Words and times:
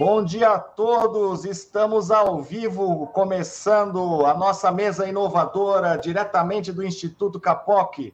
Bom 0.00 0.24
dia 0.24 0.52
a 0.52 0.58
todos, 0.58 1.44
estamos 1.44 2.10
ao 2.10 2.40
vivo, 2.40 3.08
começando 3.08 4.24
a 4.24 4.32
nossa 4.32 4.72
mesa 4.72 5.06
inovadora 5.06 5.98
diretamente 5.98 6.72
do 6.72 6.82
Instituto 6.82 7.38
Capoc, 7.38 8.10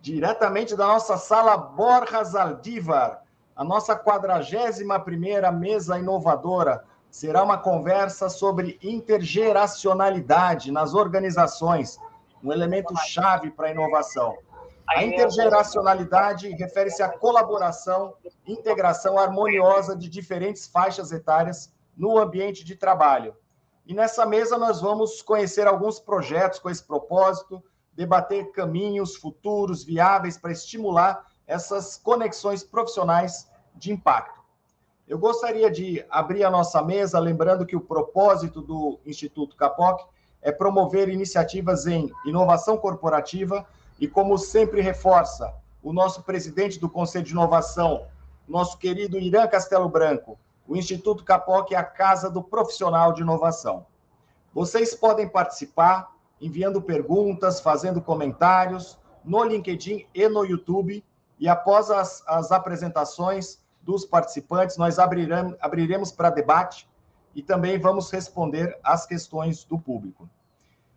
diretamente 0.00 0.74
da 0.74 0.86
nossa 0.86 1.18
sala 1.18 1.58
Borjas 1.58 2.34
Aldivar, 2.34 3.22
a 3.54 3.62
nossa 3.62 3.94
41ª 3.94 5.52
mesa 5.52 5.98
inovadora. 5.98 6.86
Será 7.10 7.42
uma 7.42 7.58
conversa 7.58 8.30
sobre 8.30 8.78
intergeracionalidade 8.82 10.72
nas 10.72 10.94
organizações, 10.94 12.00
um 12.42 12.50
elemento 12.50 12.96
chave 12.96 13.50
para 13.50 13.66
a 13.66 13.72
inovação. 13.72 14.38
A 14.92 15.04
intergeracionalidade 15.04 16.48
refere-se 16.48 17.00
à 17.00 17.08
colaboração, 17.08 18.14
integração 18.44 19.16
harmoniosa 19.20 19.96
de 19.96 20.08
diferentes 20.08 20.66
faixas 20.66 21.12
etárias 21.12 21.72
no 21.96 22.18
ambiente 22.18 22.64
de 22.64 22.74
trabalho. 22.74 23.36
E 23.86 23.94
nessa 23.94 24.26
mesa 24.26 24.58
nós 24.58 24.80
vamos 24.80 25.22
conhecer 25.22 25.68
alguns 25.68 26.00
projetos 26.00 26.58
com 26.58 26.68
esse 26.68 26.82
propósito, 26.82 27.62
debater 27.92 28.50
caminhos 28.50 29.14
futuros 29.14 29.84
viáveis 29.84 30.36
para 30.36 30.50
estimular 30.50 31.24
essas 31.46 31.96
conexões 31.96 32.64
profissionais 32.64 33.48
de 33.76 33.92
impacto. 33.92 34.40
Eu 35.06 35.20
gostaria 35.20 35.70
de 35.70 36.04
abrir 36.10 36.42
a 36.42 36.50
nossa 36.50 36.82
mesa 36.82 37.20
lembrando 37.20 37.64
que 37.64 37.76
o 37.76 37.80
propósito 37.80 38.60
do 38.60 38.98
Instituto 39.06 39.54
Capoc 39.54 40.00
é 40.42 40.50
promover 40.50 41.08
iniciativas 41.08 41.86
em 41.86 42.10
inovação 42.24 42.76
corporativa 42.76 43.64
e 44.00 44.08
como 44.08 44.38
sempre 44.38 44.80
reforça 44.80 45.54
o 45.82 45.92
nosso 45.92 46.22
presidente 46.22 46.80
do 46.80 46.88
Conselho 46.88 47.24
de 47.24 47.32
Inovação, 47.32 48.06
nosso 48.48 48.78
querido 48.78 49.18
Irã 49.18 49.46
Castelo 49.46 49.88
Branco, 49.88 50.38
o 50.66 50.76
Instituto 50.76 51.24
Capoc 51.24 51.72
é 51.72 51.76
a 51.76 51.84
casa 51.84 52.30
do 52.30 52.42
profissional 52.42 53.12
de 53.12 53.22
inovação. 53.22 53.86
Vocês 54.52 54.94
podem 54.94 55.28
participar 55.28 56.12
enviando 56.40 56.80
perguntas, 56.80 57.60
fazendo 57.60 58.00
comentários 58.00 58.98
no 59.24 59.44
LinkedIn 59.44 60.06
e 60.14 60.28
no 60.28 60.44
YouTube. 60.44 61.04
E 61.38 61.48
após 61.48 61.90
as, 61.90 62.26
as 62.26 62.50
apresentações 62.50 63.60
dos 63.82 64.04
participantes, 64.04 64.76
nós 64.76 64.98
abriremos, 64.98 65.56
abriremos 65.60 66.12
para 66.12 66.30
debate 66.30 66.88
e 67.34 67.42
também 67.42 67.78
vamos 67.78 68.10
responder 68.10 68.78
às 68.82 69.06
questões 69.06 69.64
do 69.64 69.78
público. 69.78 70.28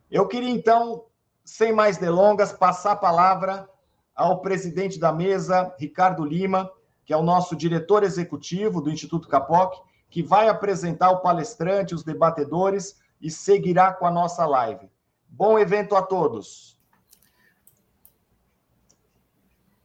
Eu 0.10 0.28
queria, 0.28 0.50
então, 0.50 1.04
sem 1.44 1.74
mais 1.74 1.98
delongas, 1.98 2.52
passar 2.52 2.94
a 2.94 2.96
palavra 2.96 3.68
ao 4.16 4.42
presidente 4.42 5.00
da 5.00 5.12
mesa, 5.12 5.74
Ricardo 5.78 6.24
Lima, 6.24 6.70
que 7.06 7.14
é 7.14 7.18
o 7.18 7.24
nosso 7.24 7.56
diretor 7.56 8.04
executivo 8.04 8.82
do 8.82 8.90
Instituto 8.90 9.28
Capoc, 9.28 9.74
que 10.10 10.22
vai 10.22 10.48
apresentar 10.48 11.10
o 11.12 11.22
palestrante, 11.22 11.96
os 11.96 12.04
debatedores 12.04 13.02
e 13.20 13.30
seguirá 13.32 13.92
com 13.92 14.06
a 14.06 14.12
nossa 14.12 14.46
live. 14.46 14.90
Bom 15.28 15.58
evento 15.58 15.96
a 15.96 16.02
todos. 16.02 16.78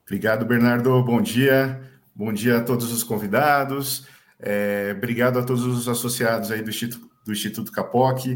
Obrigado, 0.05 0.45
Bernardo. 0.45 1.03
Bom 1.03 1.21
dia. 1.21 1.83
Bom 2.15 2.33
dia 2.33 2.59
a 2.59 2.63
todos 2.63 2.93
os 2.93 3.03
convidados. 3.03 4.07
É, 4.39 4.93
obrigado 4.97 5.39
a 5.39 5.43
todos 5.43 5.65
os 5.65 5.89
associados 5.89 6.51
aí 6.51 6.63
do 6.63 6.71
Instituto, 6.71 7.09
do 7.25 7.33
Instituto 7.33 7.73
Capoc. 7.73 8.27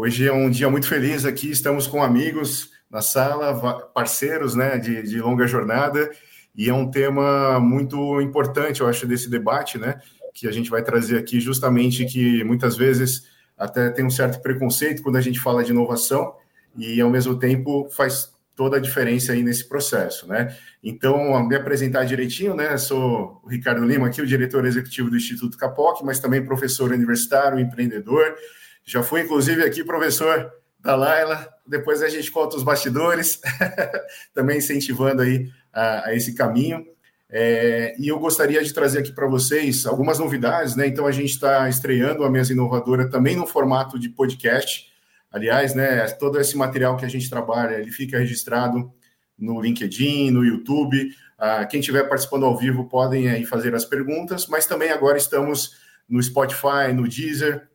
Hoje 0.00 0.28
é 0.28 0.32
um 0.32 0.48
dia 0.48 0.70
muito 0.70 0.86
feliz 0.86 1.24
aqui, 1.24 1.50
estamos 1.50 1.88
com 1.88 2.00
amigos 2.00 2.70
na 2.88 3.02
sala, 3.02 3.52
parceiros 3.92 4.54
né, 4.54 4.78
de, 4.78 5.02
de 5.02 5.20
longa 5.20 5.44
jornada, 5.44 6.08
e 6.54 6.68
é 6.68 6.72
um 6.72 6.88
tema 6.88 7.58
muito 7.58 8.20
importante, 8.20 8.80
eu 8.80 8.86
acho, 8.86 9.08
desse 9.08 9.28
debate, 9.28 9.76
né? 9.76 10.00
Que 10.32 10.46
a 10.46 10.52
gente 10.52 10.70
vai 10.70 10.84
trazer 10.84 11.18
aqui 11.18 11.40
justamente 11.40 12.04
que 12.04 12.44
muitas 12.44 12.76
vezes 12.76 13.24
até 13.58 13.90
tem 13.90 14.04
um 14.04 14.10
certo 14.10 14.40
preconceito 14.40 15.02
quando 15.02 15.16
a 15.16 15.20
gente 15.20 15.40
fala 15.40 15.64
de 15.64 15.72
inovação, 15.72 16.32
e 16.76 17.00
ao 17.00 17.10
mesmo 17.10 17.36
tempo 17.36 17.88
faz 17.90 18.32
toda 18.54 18.76
a 18.76 18.80
diferença 18.80 19.32
aí 19.32 19.42
nesse 19.42 19.68
processo, 19.68 20.28
né? 20.28 20.56
Então, 20.80 21.44
me 21.44 21.56
apresentar 21.56 22.04
direitinho, 22.04 22.54
né? 22.54 22.76
Sou 22.78 23.40
o 23.42 23.48
Ricardo 23.48 23.84
Lima, 23.84 24.06
aqui 24.06 24.22
o 24.22 24.26
diretor 24.26 24.64
executivo 24.64 25.10
do 25.10 25.16
Instituto 25.16 25.58
Capoc, 25.58 26.04
mas 26.04 26.20
também 26.20 26.44
professor 26.44 26.92
universitário, 26.92 27.58
empreendedor, 27.58 28.36
já 28.88 29.02
fui, 29.02 29.20
inclusive, 29.20 29.62
aqui 29.62 29.84
professor 29.84 30.50
da 30.80 30.96
Laila. 30.96 31.46
Depois 31.66 32.02
a 32.02 32.08
gente 32.08 32.30
conta 32.30 32.56
os 32.56 32.62
bastidores, 32.62 33.38
também 34.32 34.56
incentivando 34.56 35.20
aí 35.20 35.50
a, 35.70 36.08
a 36.08 36.14
esse 36.14 36.34
caminho. 36.34 36.86
É, 37.28 37.94
e 37.98 38.08
eu 38.08 38.18
gostaria 38.18 38.64
de 38.64 38.72
trazer 38.72 39.00
aqui 39.00 39.12
para 39.12 39.26
vocês 39.26 39.84
algumas 39.84 40.18
novidades, 40.18 40.74
né? 40.74 40.86
Então 40.86 41.06
a 41.06 41.12
gente 41.12 41.28
está 41.32 41.68
estreando 41.68 42.24
a 42.24 42.30
mesa 42.30 42.54
inovadora 42.54 43.10
também 43.10 43.36
no 43.36 43.46
formato 43.46 43.98
de 43.98 44.08
podcast. 44.08 44.86
Aliás, 45.30 45.74
né? 45.74 46.06
Todo 46.12 46.40
esse 46.40 46.56
material 46.56 46.96
que 46.96 47.04
a 47.04 47.10
gente 47.10 47.28
trabalha, 47.28 47.76
ele 47.76 47.90
fica 47.90 48.18
registrado 48.18 48.90
no 49.38 49.60
LinkedIn, 49.60 50.30
no 50.30 50.42
YouTube. 50.42 51.10
Ah, 51.38 51.66
quem 51.66 51.80
estiver 51.80 52.08
participando 52.08 52.46
ao 52.46 52.56
vivo 52.56 52.88
podem 52.88 53.28
aí 53.28 53.44
fazer 53.44 53.74
as 53.74 53.84
perguntas, 53.84 54.46
mas 54.46 54.64
também 54.64 54.90
agora 54.90 55.18
estamos 55.18 55.76
no 56.08 56.22
Spotify, 56.22 56.94
no 56.94 57.06
Deezer, 57.06 57.67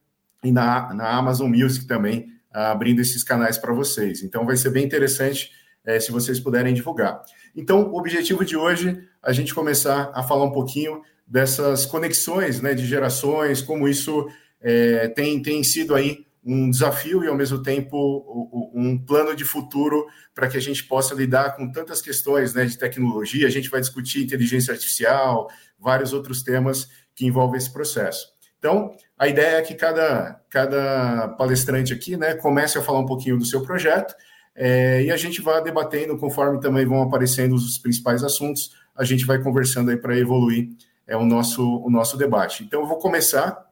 e 0.43 0.51
na, 0.51 0.93
na 0.93 1.09
Amazon 1.09 1.49
Music 1.49 1.85
também, 1.85 2.27
abrindo 2.51 2.99
esses 2.99 3.23
canais 3.23 3.57
para 3.57 3.73
vocês. 3.73 4.21
Então, 4.21 4.45
vai 4.45 4.55
ser 4.55 4.69
bem 4.69 4.85
interessante 4.85 5.51
é, 5.85 5.99
se 5.99 6.11
vocês 6.11 6.39
puderem 6.39 6.73
divulgar. 6.73 7.21
Então, 7.55 7.91
o 7.91 7.97
objetivo 7.97 8.45
de 8.45 8.55
hoje 8.55 9.03
a 9.21 9.31
gente 9.31 9.53
começar 9.53 10.11
a 10.13 10.23
falar 10.23 10.45
um 10.45 10.51
pouquinho 10.51 11.01
dessas 11.25 11.85
conexões 11.85 12.61
né, 12.61 12.73
de 12.73 12.85
gerações, 12.85 13.61
como 13.61 13.87
isso 13.87 14.27
é, 14.61 15.07
tem, 15.09 15.41
tem 15.41 15.63
sido 15.63 15.95
aí 15.95 16.25
um 16.45 16.69
desafio 16.69 17.23
e, 17.23 17.27
ao 17.27 17.37
mesmo 17.37 17.63
tempo, 17.63 18.69
um 18.73 18.97
plano 18.97 19.33
de 19.33 19.45
futuro 19.45 20.05
para 20.35 20.49
que 20.49 20.57
a 20.57 20.59
gente 20.59 20.83
possa 20.83 21.15
lidar 21.15 21.55
com 21.55 21.71
tantas 21.71 22.01
questões 22.01 22.53
né, 22.53 22.65
de 22.65 22.77
tecnologia. 22.77 23.47
A 23.47 23.51
gente 23.51 23.69
vai 23.69 23.79
discutir 23.79 24.23
inteligência 24.23 24.73
artificial, 24.73 25.49
vários 25.79 26.11
outros 26.11 26.43
temas 26.43 26.89
que 27.15 27.25
envolvem 27.25 27.57
esse 27.57 27.71
processo. 27.71 28.32
Então, 28.63 28.95
a 29.19 29.27
ideia 29.27 29.57
é 29.57 29.61
que 29.61 29.75
cada, 29.75 30.39
cada 30.49 31.27
palestrante 31.37 31.91
aqui 31.91 32.15
né, 32.15 32.33
comece 32.35 32.77
a 32.77 32.81
falar 32.81 32.99
um 32.99 33.05
pouquinho 33.05 33.37
do 33.37 33.43
seu 33.43 33.61
projeto 33.61 34.15
é, 34.55 35.03
e 35.03 35.11
a 35.11 35.17
gente 35.17 35.41
vai 35.41 35.61
debatendo 35.61 36.17
conforme 36.17 36.61
também 36.61 36.85
vão 36.85 37.01
aparecendo 37.01 37.55
os 37.55 37.77
principais 37.77 38.23
assuntos, 38.23 38.71
a 38.95 39.03
gente 39.03 39.25
vai 39.25 39.43
conversando 39.43 39.91
aí 39.91 39.97
para 39.97 40.17
evoluir 40.17 40.69
é, 41.05 41.17
o, 41.17 41.25
nosso, 41.25 41.61
o 41.83 41.89
nosso 41.89 42.15
debate. 42.15 42.63
Então, 42.63 42.79
eu 42.79 42.87
vou 42.87 42.99
começar 42.99 43.69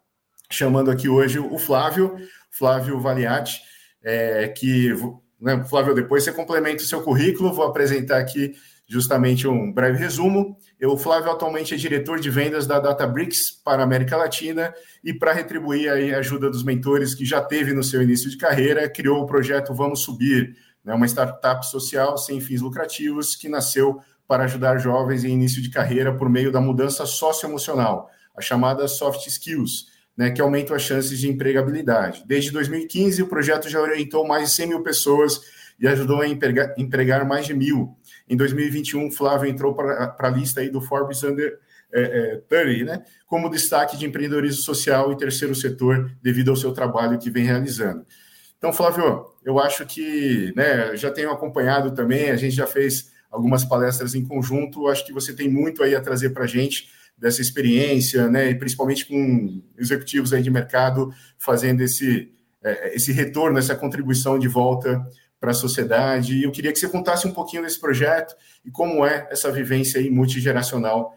chamando 0.49 0.91
aqui 0.91 1.07
hoje 1.07 1.39
o 1.39 1.57
Flávio, 1.57 2.17
Flávio 2.49 2.99
Valiati, 2.99 3.61
é, 4.03 4.49
que, 4.49 4.93
né, 5.39 5.63
Flávio, 5.69 5.95
depois 5.95 6.25
você 6.25 6.33
complementa 6.33 6.83
o 6.83 6.85
seu 6.85 7.01
currículo, 7.01 7.53
vou 7.53 7.63
apresentar 7.63 8.17
aqui 8.17 8.55
justamente 8.85 9.47
um 9.47 9.71
breve 9.71 9.97
resumo. 9.97 10.57
O 10.83 10.97
Flávio 10.97 11.31
atualmente 11.31 11.75
é 11.75 11.77
diretor 11.77 12.19
de 12.19 12.29
vendas 12.31 12.65
da 12.65 12.79
Databricks 12.79 13.51
para 13.51 13.83
a 13.83 13.85
América 13.85 14.17
Latina 14.17 14.73
e 15.03 15.13
para 15.13 15.31
retribuir 15.31 15.89
a 15.89 16.17
ajuda 16.17 16.49
dos 16.49 16.63
mentores 16.63 17.13
que 17.13 17.23
já 17.23 17.39
teve 17.39 17.71
no 17.71 17.83
seu 17.83 18.01
início 18.01 18.29
de 18.31 18.35
carreira, 18.35 18.89
criou 18.89 19.21
o 19.21 19.27
projeto 19.27 19.75
Vamos 19.75 19.99
Subir, 19.99 20.55
né, 20.83 20.91
uma 20.93 21.05
startup 21.05 21.63
social 21.67 22.17
sem 22.17 22.41
fins 22.41 22.61
lucrativos 22.61 23.35
que 23.35 23.47
nasceu 23.47 24.01
para 24.27 24.45
ajudar 24.45 24.79
jovens 24.79 25.23
em 25.23 25.33
início 25.33 25.61
de 25.61 25.69
carreira 25.69 26.15
por 26.17 26.27
meio 26.27 26.51
da 26.51 26.59
mudança 26.59 27.05
socioemocional, 27.05 28.09
a 28.35 28.41
chamada 28.41 28.87
soft 28.87 29.27
skills, 29.27 29.85
né, 30.17 30.31
que 30.31 30.41
aumentam 30.41 30.75
as 30.75 30.81
chances 30.81 31.19
de 31.19 31.29
empregabilidade. 31.29 32.23
Desde 32.25 32.49
2015, 32.49 33.21
o 33.21 33.27
projeto 33.27 33.69
já 33.69 33.79
orientou 33.79 34.27
mais 34.27 34.49
de 34.49 34.55
100 34.55 34.67
mil 34.67 34.81
pessoas 34.81 35.41
e 35.79 35.87
ajudou 35.87 36.21
a 36.21 36.27
empregar 36.27 37.25
mais 37.25 37.45
de 37.45 37.53
mil. 37.53 37.95
Em 38.31 38.37
2021, 38.37 39.11
Flávio 39.11 39.49
entrou 39.49 39.75
para 39.75 40.15
a 40.17 40.29
lista 40.29 40.61
aí 40.61 40.69
do 40.69 40.79
Forbes 40.79 41.21
Under 41.21 41.59
é, 41.93 42.01
é, 42.01 42.63
30, 42.63 42.85
né, 42.85 43.03
como 43.27 43.49
destaque 43.49 43.97
de 43.97 44.05
empreendedorismo 44.05 44.61
social 44.61 45.11
e 45.11 45.17
terceiro 45.17 45.53
setor, 45.53 46.09
devido 46.23 46.49
ao 46.49 46.55
seu 46.55 46.71
trabalho 46.71 47.19
que 47.19 47.29
vem 47.29 47.43
realizando. 47.43 48.05
Então, 48.57 48.71
Flávio, 48.71 49.25
eu 49.43 49.59
acho 49.59 49.85
que 49.85 50.53
né, 50.55 50.95
já 50.95 51.11
tenho 51.11 51.29
acompanhado 51.29 51.91
também, 51.91 52.31
a 52.31 52.37
gente 52.37 52.55
já 52.55 52.65
fez 52.65 53.11
algumas 53.29 53.65
palestras 53.65 54.15
em 54.15 54.23
conjunto, 54.23 54.87
acho 54.87 55.05
que 55.05 55.11
você 55.11 55.33
tem 55.33 55.49
muito 55.49 55.83
aí 55.83 55.93
a 55.93 55.99
trazer 55.99 56.29
para 56.29 56.45
a 56.45 56.47
gente 56.47 56.87
dessa 57.17 57.41
experiência, 57.41 58.29
né, 58.29 58.49
e 58.49 58.55
principalmente 58.55 59.05
com 59.05 59.61
executivos 59.77 60.31
aí 60.31 60.41
de 60.41 60.49
mercado 60.49 61.13
fazendo 61.37 61.81
esse, 61.81 62.31
é, 62.63 62.95
esse 62.95 63.11
retorno, 63.11 63.59
essa 63.59 63.75
contribuição 63.75 64.39
de 64.39 64.47
volta 64.47 65.05
para 65.41 65.51
a 65.51 65.55
sociedade. 65.55 66.35
E 66.35 66.43
eu 66.43 66.51
queria 66.51 66.71
que 66.71 66.77
você 66.77 66.87
contasse 66.87 67.27
um 67.27 67.31
pouquinho 67.31 67.63
desse 67.63 67.79
projeto 67.79 68.35
e 68.63 68.69
como 68.69 69.03
é 69.03 69.27
essa 69.31 69.51
vivência 69.51 69.99
aí 69.99 70.09
multigeracional 70.11 71.15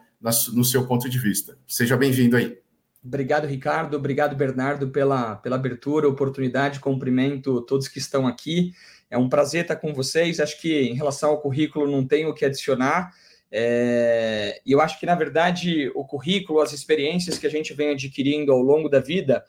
no 0.51 0.65
seu 0.65 0.87
ponto 0.87 1.07
de 1.07 1.19
vista. 1.19 1.55
Seja 1.67 1.95
bem-vindo 1.95 2.35
aí. 2.35 2.57
Obrigado, 3.03 3.45
Ricardo. 3.45 3.95
Obrigado, 3.95 4.35
Bernardo, 4.35 4.89
pela, 4.89 5.35
pela 5.35 5.57
abertura, 5.57 6.09
oportunidade. 6.09 6.79
Cumprimento 6.79 7.61
todos 7.61 7.87
que 7.87 7.99
estão 7.99 8.25
aqui. 8.25 8.71
É 9.11 9.17
um 9.17 9.29
prazer 9.29 9.61
estar 9.61 9.75
com 9.75 9.93
vocês. 9.93 10.39
Acho 10.39 10.59
que 10.59 10.81
em 10.81 10.95
relação 10.95 11.29
ao 11.29 11.39
currículo 11.39 11.89
não 11.89 12.03
tenho 12.03 12.29
o 12.29 12.33
que 12.33 12.43
adicionar. 12.43 13.11
É, 13.51 14.59
e 14.65 14.71
eu 14.71 14.81
acho 14.81 14.99
que, 14.99 15.05
na 15.05 15.13
verdade, 15.13 15.91
o 15.93 16.03
currículo, 16.03 16.61
as 16.61 16.73
experiências 16.73 17.37
que 17.37 17.45
a 17.45 17.49
gente 17.49 17.75
vem 17.75 17.91
adquirindo 17.91 18.51
ao 18.51 18.59
longo 18.59 18.89
da 18.89 18.99
vida, 18.99 19.45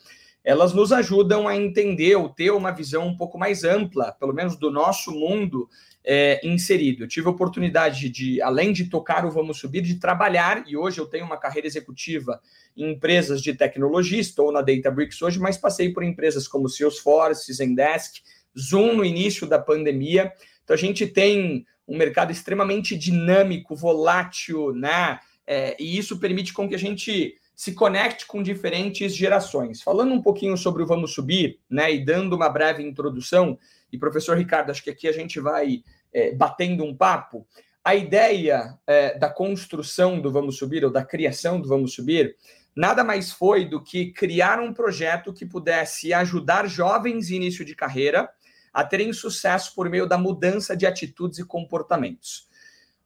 elas 0.47 0.73
nos 0.73 0.93
ajudam 0.93 1.49
a 1.49 1.57
entender 1.57 2.15
ou 2.15 2.29
ter 2.29 2.53
uma 2.53 2.71
visão 2.71 3.09
um 3.09 3.17
pouco 3.17 3.37
mais 3.37 3.65
ampla, 3.65 4.13
pelo 4.13 4.33
menos 4.33 4.55
do 4.57 4.71
nosso 4.71 5.11
mundo 5.11 5.69
é, 6.05 6.41
inserido. 6.47 7.03
Eu 7.03 7.09
tive 7.09 7.27
a 7.27 7.31
oportunidade 7.31 8.09
de, 8.09 8.41
além 8.41 8.73
de 8.73 8.85
tocar 8.85 9.27
o 9.27 9.31
Vamos 9.33 9.59
Subir, 9.59 9.81
de 9.81 9.97
trabalhar, 9.97 10.63
e 10.69 10.77
hoje 10.77 11.01
eu 11.01 11.07
tenho 11.07 11.27
uma 11.27 11.37
carreira 11.37 11.67
executiva 11.67 12.41
em 12.77 12.93
empresas 12.93 13.43
de 13.43 13.55
tecnologia, 13.55 14.21
estou 14.21 14.53
na 14.53 14.63
Databricks 14.63 15.21
hoje, 15.21 15.41
mas 15.41 15.59
passei 15.59 15.93
por 15.93 16.05
empresas 16.05 16.47
como 16.47 16.69
Salesforce, 16.69 17.53
Zendesk, 17.53 18.23
Zoom 18.57 18.95
no 18.95 19.05
início 19.05 19.49
da 19.49 19.59
pandemia. 19.59 20.33
Então 20.63 20.75
a 20.75 20.79
gente 20.79 21.09
tem 21.09 21.67
um 21.89 21.99
mercado 21.99 22.31
extremamente 22.31 22.97
dinâmico, 22.97 23.75
volátil, 23.75 24.73
né? 24.73 25.19
É, 25.45 25.77
e 25.81 25.99
isso 25.99 26.21
permite 26.21 26.53
com 26.53 26.69
que 26.69 26.75
a 26.77 26.79
gente 26.79 27.35
se 27.57 27.73
conecte 27.73 28.27
com 28.27 28.43
diferentes 28.43 29.17
gerações. 29.17 29.83
Falando 29.83 30.13
um 30.13 30.21
pouquinho 30.21 30.59
sobre 30.59 30.83
o 30.83 30.87
Vamos 30.87 31.15
Subir, 31.15 31.59
né, 31.71 31.91
e 31.91 32.05
dando 32.05 32.37
uma 32.37 32.51
breve 32.51 32.83
introdução, 32.83 33.59
e 33.91 33.97
professor 33.97 34.37
Ricardo, 34.37 34.71
acho 34.71 34.85
que 34.85 34.91
aqui 34.91 35.09
a 35.09 35.13
gente 35.13 35.41
vai 35.41 35.83
é, 36.13 36.35
batendo 36.35 36.85
um 36.85 36.95
papo. 36.95 37.47
A 37.83 37.95
ideia 37.95 38.79
é, 38.87 39.19
da 39.19 39.31
construção 39.31 40.21
do 40.21 40.31
Vamos 40.31 40.59
Subir, 40.59 40.85
ou 40.85 40.91
da 40.91 41.03
criação 41.03 41.59
do 41.59 41.67
Vamos 41.67 41.95
Subir, 41.95 42.37
nada 42.77 43.03
mais 43.03 43.33
foi 43.33 43.65
do 43.65 43.83
que 43.83 44.13
criar 44.13 44.61
um 44.61 44.75
projeto 44.75 45.33
que 45.33 45.47
pudesse 45.47 46.13
ajudar 46.13 46.69
jovens 46.69 47.31
em 47.31 47.37
início 47.37 47.65
de 47.65 47.75
carreira 47.75 48.29
a 48.71 48.85
terem 48.85 49.11
sucesso 49.15 49.75
por 49.75 49.89
meio 49.89 50.07
da 50.07 50.19
mudança 50.19 50.77
de 50.77 50.85
atitudes 50.85 51.39
e 51.39 51.47
comportamentos. 51.47 52.51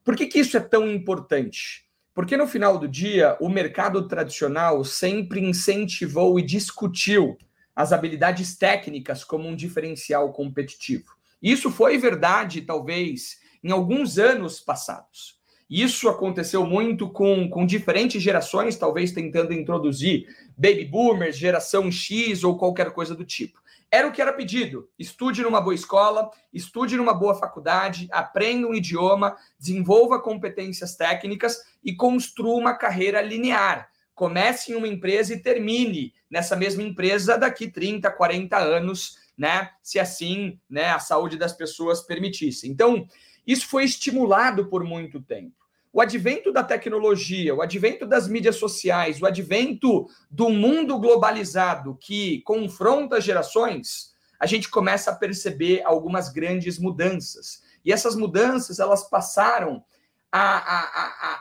Por 0.03 0.17
que, 0.17 0.26
que 0.26 0.41
isso 0.41 0.56
é 0.56 0.61
tão 0.61 0.91
importante? 0.91 1.88
Porque 2.14 2.36
no 2.36 2.46
final 2.46 2.76
do 2.78 2.88
dia, 2.88 3.36
o 3.40 3.48
mercado 3.48 4.06
tradicional 4.08 4.84
sempre 4.84 5.40
incentivou 5.40 6.38
e 6.38 6.42
discutiu 6.42 7.36
as 7.74 7.92
habilidades 7.92 8.56
técnicas 8.56 9.24
como 9.24 9.48
um 9.48 9.54
diferencial 9.54 10.32
competitivo. 10.32 11.14
Isso 11.42 11.70
foi 11.70 11.96
verdade, 11.96 12.62
talvez, 12.62 13.38
em 13.62 13.70
alguns 13.70 14.18
anos 14.18 14.60
passados. 14.60 15.38
Isso 15.70 16.08
aconteceu 16.08 16.66
muito 16.66 17.08
com, 17.08 17.48
com 17.48 17.64
diferentes 17.64 18.20
gerações, 18.20 18.76
talvez 18.76 19.12
tentando 19.12 19.52
introduzir 19.52 20.26
baby 20.56 20.84
boomers, 20.84 21.38
geração 21.38 21.90
X 21.92 22.42
ou 22.42 22.58
qualquer 22.58 22.90
coisa 22.90 23.14
do 23.14 23.24
tipo. 23.24 23.59
Era 23.92 24.06
o 24.06 24.12
que 24.12 24.22
era 24.22 24.32
pedido. 24.32 24.88
Estude 24.98 25.42
numa 25.42 25.60
boa 25.60 25.75
escola, 25.75 26.31
estude 26.52 26.96
numa 26.96 27.12
boa 27.12 27.34
faculdade, 27.34 28.08
aprenda 28.12 28.66
um 28.66 28.75
idioma, 28.75 29.37
desenvolva 29.58 30.22
competências 30.22 30.94
técnicas 30.94 31.58
e 31.82 31.94
construa 31.94 32.54
uma 32.54 32.75
carreira 32.75 33.20
linear. 33.20 33.90
Comece 34.14 34.72
em 34.72 34.76
uma 34.76 34.87
empresa 34.87 35.34
e 35.34 35.42
termine 35.42 36.14
nessa 36.31 36.54
mesma 36.54 36.82
empresa 36.82 37.37
daqui 37.37 37.69
30, 37.69 38.10
40 38.12 38.56
anos, 38.58 39.19
né? 39.37 39.70
Se 39.82 39.98
assim, 39.98 40.60
né, 40.69 40.90
a 40.90 41.00
saúde 41.00 41.36
das 41.36 41.52
pessoas 41.52 42.02
permitisse. 42.02 42.69
Então, 42.69 43.08
isso 43.44 43.66
foi 43.66 43.84
estimulado 43.84 44.69
por 44.69 44.84
muito 44.84 45.20
tempo 45.20 45.59
o 45.92 46.00
advento 46.00 46.52
da 46.52 46.62
tecnologia, 46.62 47.54
o 47.54 47.60
advento 47.60 48.06
das 48.06 48.28
mídias 48.28 48.56
sociais, 48.56 49.20
o 49.20 49.26
advento 49.26 50.06
do 50.31 50.48
mundo 50.48 50.98
globalizado 50.98 51.96
que 52.00 52.42
confronta 52.42 53.20
gerações, 53.20 54.10
a 54.38 54.46
gente 54.46 54.70
começa 54.70 55.10
a 55.10 55.16
perceber 55.16 55.82
algumas 55.84 56.31
grandes 56.32 56.78
mudanças. 56.78 57.62
E 57.84 57.92
essas 57.92 58.14
mudanças 58.14 58.78
elas 58.78 59.08
passaram 59.08 59.84
a, 60.31 60.40
a, 60.40 60.81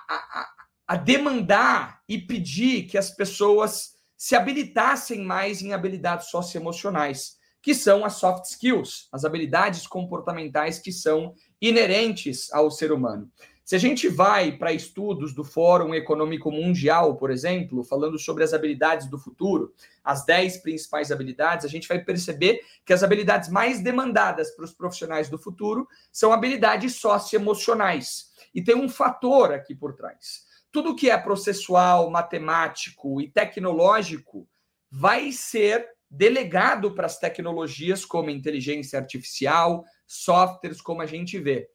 a, 0.10 0.50
a, 0.88 0.96
demandar 0.96 2.02
e 2.10 2.18
pedir 2.18 2.88
que 2.88 2.98
as 2.98 3.12
pessoas 3.12 3.94
se 4.18 4.36
habilitassem 4.36 5.24
mais 5.24 5.62
em 5.62 5.74
habilidades 5.74 6.30
socioemocionais, 6.30 7.38
que 7.62 7.76
são 7.76 8.04
as 8.04 8.14
soft 8.14 8.46
skills, 8.46 9.08
as 9.12 9.24
habilidades 9.24 9.86
comportamentais 9.86 10.80
que 10.80 10.92
são 10.92 11.36
inerentes 11.62 12.52
ao 12.52 12.72
ser 12.72 12.92
humano. 12.92 13.32
Se 13.70 13.76
a 13.76 13.80
gente 13.80 14.08
vai 14.10 14.52
para 14.52 14.74
estudos 14.74 15.32
do 15.32 15.44
Fórum 15.44 15.94
Econômico 15.94 16.52
Mundial, 16.52 17.18
por 17.18 17.30
exemplo, 17.30 17.84
falando 17.84 18.18
sobre 18.18 18.44
as 18.44 18.52
habilidades 18.52 19.06
do 19.06 19.20
futuro, 19.20 19.76
as 20.04 20.26
10 20.26 20.58
principais 20.64 21.12
habilidades, 21.12 21.68
a 21.68 21.70
gente 21.70 21.88
vai 21.88 22.04
perceber 22.04 22.62
que 22.84 22.94
as 22.94 23.04
habilidades 23.04 23.48
mais 23.48 23.80
demandadas 23.80 24.50
para 24.56 24.66
os 24.66 24.74
profissionais 24.74 25.30
do 25.30 25.38
futuro 25.38 25.88
são 26.12 26.34
habilidades 26.34 26.96
socioemocionais. 26.96 28.32
E 28.56 28.64
tem 28.64 28.74
um 28.74 28.90
fator 28.90 29.54
aqui 29.54 29.76
por 29.76 29.94
trás. 29.94 30.48
Tudo 30.72 30.96
que 30.96 31.12
é 31.12 31.18
processual, 31.20 32.10
matemático 32.10 33.22
e 33.22 33.30
tecnológico 33.30 34.50
vai 34.90 35.32
ser 35.32 35.88
delegado 36.10 36.96
para 36.96 37.06
as 37.06 37.20
tecnologias 37.20 38.04
como 38.04 38.32
inteligência 38.32 38.98
artificial, 38.98 39.86
softwares, 40.08 40.82
como 40.82 41.04
a 41.04 41.06
gente 41.06 41.38
vê. 41.38 41.70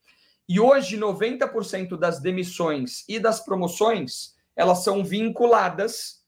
E 0.49 0.61
hoje, 0.61 0.99
90% 0.99 1.97
das 1.99 2.21
demissões 2.21 3.05
e 3.09 3.19
das 3.19 3.45
promoções, 3.45 4.35
elas 4.55 4.85
são 4.85 5.05
vinculadas 5.05 6.23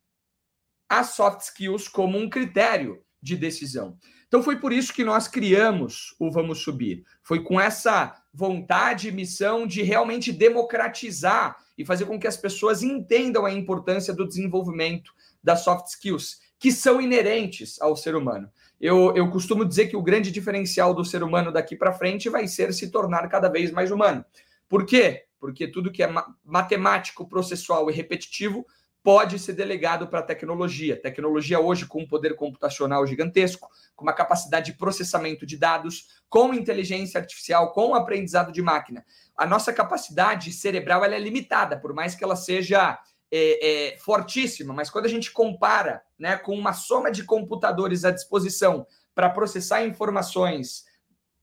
a 0.88 1.04
soft 1.04 1.40
skills 1.42 1.88
como 1.88 2.16
um 2.18 2.28
critério 2.28 3.02
de 3.20 3.36
decisão. 3.36 3.98
Então 4.28 4.42
foi 4.42 4.58
por 4.58 4.72
isso 4.72 4.92
que 4.92 5.04
nós 5.04 5.28
criamos 5.28 6.14
o 6.18 6.30
Vamos 6.30 6.62
Subir. 6.62 7.04
Foi 7.22 7.42
com 7.42 7.60
essa 7.60 8.14
vontade 8.32 9.08
e 9.08 9.12
missão 9.12 9.66
de 9.66 9.82
realmente 9.82 10.32
democratizar 10.32 11.56
e 11.78 11.84
fazer 11.84 12.06
com 12.06 12.18
que 12.18 12.26
as 12.26 12.36
pessoas 12.36 12.82
entendam 12.82 13.44
a 13.44 13.52
importância 13.52 14.14
do 14.14 14.26
desenvolvimento 14.26 15.12
das 15.42 15.60
soft 15.60 15.86
skills, 15.88 16.40
que 16.58 16.72
são 16.72 17.00
inerentes 17.00 17.80
ao 17.80 17.96
ser 17.96 18.16
humano. 18.16 18.50
Eu, 18.80 19.14
eu 19.16 19.30
costumo 19.30 19.64
dizer 19.64 19.86
que 19.88 19.96
o 19.96 20.02
grande 20.02 20.30
diferencial 20.30 20.92
do 20.92 21.04
ser 21.04 21.22
humano 21.22 21.50
daqui 21.50 21.74
para 21.74 21.92
frente 21.92 22.28
vai 22.28 22.46
ser 22.46 22.72
se 22.74 22.90
tornar 22.90 23.26
cada 23.28 23.48
vez 23.48 23.70
mais 23.70 23.90
humano. 23.90 24.24
Por 24.68 24.84
quê? 24.84 25.24
Porque 25.38 25.66
tudo 25.66 25.92
que 25.92 26.02
é 26.02 26.08
matemático, 26.44 27.28
processual 27.28 27.90
e 27.90 27.94
repetitivo 27.94 28.66
pode 29.06 29.38
ser 29.38 29.52
delegado 29.52 30.08
para 30.08 30.18
a 30.18 30.22
tecnologia. 30.22 31.00
Tecnologia 31.00 31.60
hoje 31.60 31.86
com 31.86 32.02
um 32.02 32.08
poder 32.08 32.34
computacional 32.34 33.06
gigantesco, 33.06 33.68
com 33.94 34.04
uma 34.04 34.12
capacidade 34.12 34.72
de 34.72 34.76
processamento 34.76 35.46
de 35.46 35.56
dados, 35.56 36.08
com 36.28 36.52
inteligência 36.52 37.20
artificial, 37.20 37.72
com 37.72 37.94
aprendizado 37.94 38.50
de 38.50 38.60
máquina. 38.60 39.04
A 39.36 39.46
nossa 39.46 39.72
capacidade 39.72 40.52
cerebral 40.52 41.04
ela 41.04 41.14
é 41.14 41.20
limitada, 41.20 41.78
por 41.78 41.94
mais 41.94 42.16
que 42.16 42.24
ela 42.24 42.34
seja 42.34 42.98
é, 43.30 43.94
é, 43.94 43.98
fortíssima, 43.98 44.72
mas 44.72 44.90
quando 44.90 45.06
a 45.06 45.08
gente 45.08 45.32
compara 45.32 46.02
né, 46.18 46.36
com 46.36 46.56
uma 46.56 46.72
soma 46.72 47.10
de 47.10 47.24
computadores 47.24 48.04
à 48.04 48.10
disposição 48.10 48.86
para 49.14 49.30
processar 49.30 49.84
informações 49.84 50.84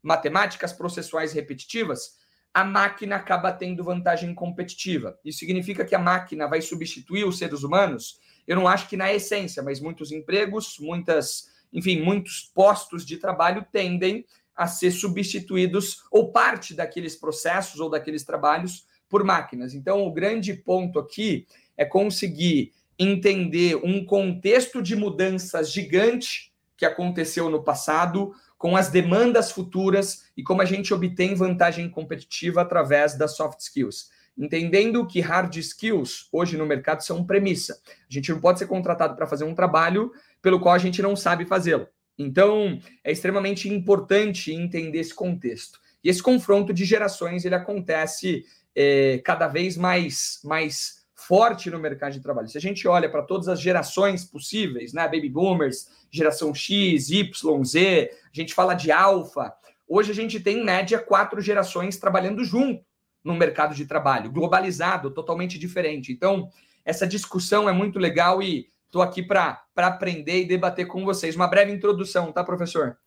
matemáticas 0.01 0.73
processuais 0.73 1.33
repetitivas, 1.33 2.17
a 2.53 2.63
máquina 2.63 3.15
acaba 3.15 3.51
tendo 3.51 3.83
vantagem 3.83 4.33
competitiva. 4.35 5.17
Isso 5.25 5.39
significa 5.39 5.83
que 5.83 5.95
a 5.95 5.99
máquina 5.99 6.47
vai 6.47 6.61
substituir 6.61 7.25
os 7.25 7.37
seres 7.37 7.63
humanos? 7.63 8.19
Eu 8.45 8.55
não 8.55 8.67
acho 8.67 8.87
que 8.87 8.97
na 8.97 9.11
essência, 9.11 9.63
mas 9.63 9.79
muitos 9.79 10.11
empregos, 10.11 10.77
muitas, 10.79 11.49
enfim, 11.71 12.01
muitos 12.01 12.51
postos 12.53 13.05
de 13.05 13.17
trabalho 13.17 13.65
tendem 13.71 14.25
a 14.55 14.67
ser 14.67 14.91
substituídos 14.91 16.03
ou 16.11 16.31
parte 16.31 16.75
daqueles 16.75 17.15
processos 17.15 17.79
ou 17.79 17.89
daqueles 17.89 18.23
trabalhos 18.23 18.85
por 19.09 19.23
máquinas. 19.23 19.73
Então, 19.73 20.05
o 20.05 20.11
grande 20.11 20.53
ponto 20.53 20.99
aqui 20.99 21.47
é 21.77 21.85
conseguir 21.85 22.71
entender 22.97 23.75
um 23.83 24.05
contexto 24.05 24.81
de 24.81 24.95
mudanças 24.95 25.71
gigante 25.71 26.53
que 26.77 26.85
aconteceu 26.85 27.49
no 27.49 27.63
passado, 27.63 28.33
com 28.57 28.77
as 28.77 28.89
demandas 28.89 29.51
futuras 29.51 30.25
e 30.37 30.43
como 30.43 30.61
a 30.61 30.65
gente 30.65 30.93
obtém 30.93 31.35
vantagem 31.35 31.89
competitiva 31.89 32.61
através 32.61 33.17
das 33.17 33.35
soft 33.35 33.59
skills. 33.59 34.09
Entendendo 34.37 35.05
que 35.05 35.19
hard 35.19 35.55
skills 35.57 36.27
hoje 36.31 36.57
no 36.57 36.65
mercado 36.65 37.01
são 37.01 37.25
premissa. 37.25 37.79
A 38.09 38.13
gente 38.13 38.31
não 38.31 38.39
pode 38.39 38.59
ser 38.59 38.67
contratado 38.67 39.15
para 39.15 39.27
fazer 39.27 39.43
um 39.43 39.53
trabalho 39.53 40.11
pelo 40.41 40.59
qual 40.59 40.73
a 40.73 40.79
gente 40.79 41.01
não 41.01 41.15
sabe 41.15 41.45
fazê-lo. 41.45 41.87
Então, 42.17 42.79
é 43.03 43.11
extremamente 43.11 43.67
importante 43.69 44.51
entender 44.51 44.99
esse 44.99 45.13
contexto. 45.13 45.79
E 46.03 46.09
esse 46.09 46.21
confronto 46.21 46.73
de 46.73 46.85
gerações 46.85 47.45
ele 47.45 47.55
acontece 47.55 48.45
é, 48.75 49.21
cada 49.23 49.47
vez 49.47 49.77
mais, 49.77 50.39
mais 50.43 51.02
forte 51.27 51.69
no 51.69 51.79
mercado 51.79 52.13
de 52.13 52.19
trabalho. 52.19 52.47
Se 52.47 52.57
a 52.57 52.61
gente 52.61 52.87
olha 52.87 53.09
para 53.09 53.23
todas 53.23 53.47
as 53.47 53.59
gerações 53.59 54.25
possíveis, 54.25 54.93
né, 54.93 55.03
baby 55.03 55.29
boomers, 55.29 55.87
geração 56.11 56.53
X, 56.53 57.09
Y, 57.09 57.63
Z, 57.63 58.11
a 58.25 58.35
gente 58.35 58.53
fala 58.53 58.73
de 58.73 58.91
alfa. 58.91 59.53
Hoje 59.87 60.11
a 60.11 60.15
gente 60.15 60.39
tem 60.39 60.59
em 60.59 60.63
média 60.63 60.99
quatro 60.99 61.41
gerações 61.41 61.97
trabalhando 61.97 62.43
junto 62.43 62.83
no 63.23 63.33
mercado 63.35 63.73
de 63.73 63.85
trabalho, 63.85 64.31
globalizado, 64.31 65.11
totalmente 65.11 65.57
diferente. 65.57 66.11
Então, 66.11 66.49
essa 66.83 67.07
discussão 67.07 67.69
é 67.69 67.71
muito 67.71 67.97
legal 67.97 68.41
e 68.41 68.67
estou 68.85 69.01
aqui 69.01 69.23
para 69.23 69.63
aprender 69.75 70.41
e 70.41 70.45
debater 70.45 70.85
com 70.87 71.05
vocês. 71.05 71.35
Uma 71.35 71.47
breve 71.47 71.71
introdução, 71.71 72.31
tá, 72.31 72.43
professor? 72.43 72.97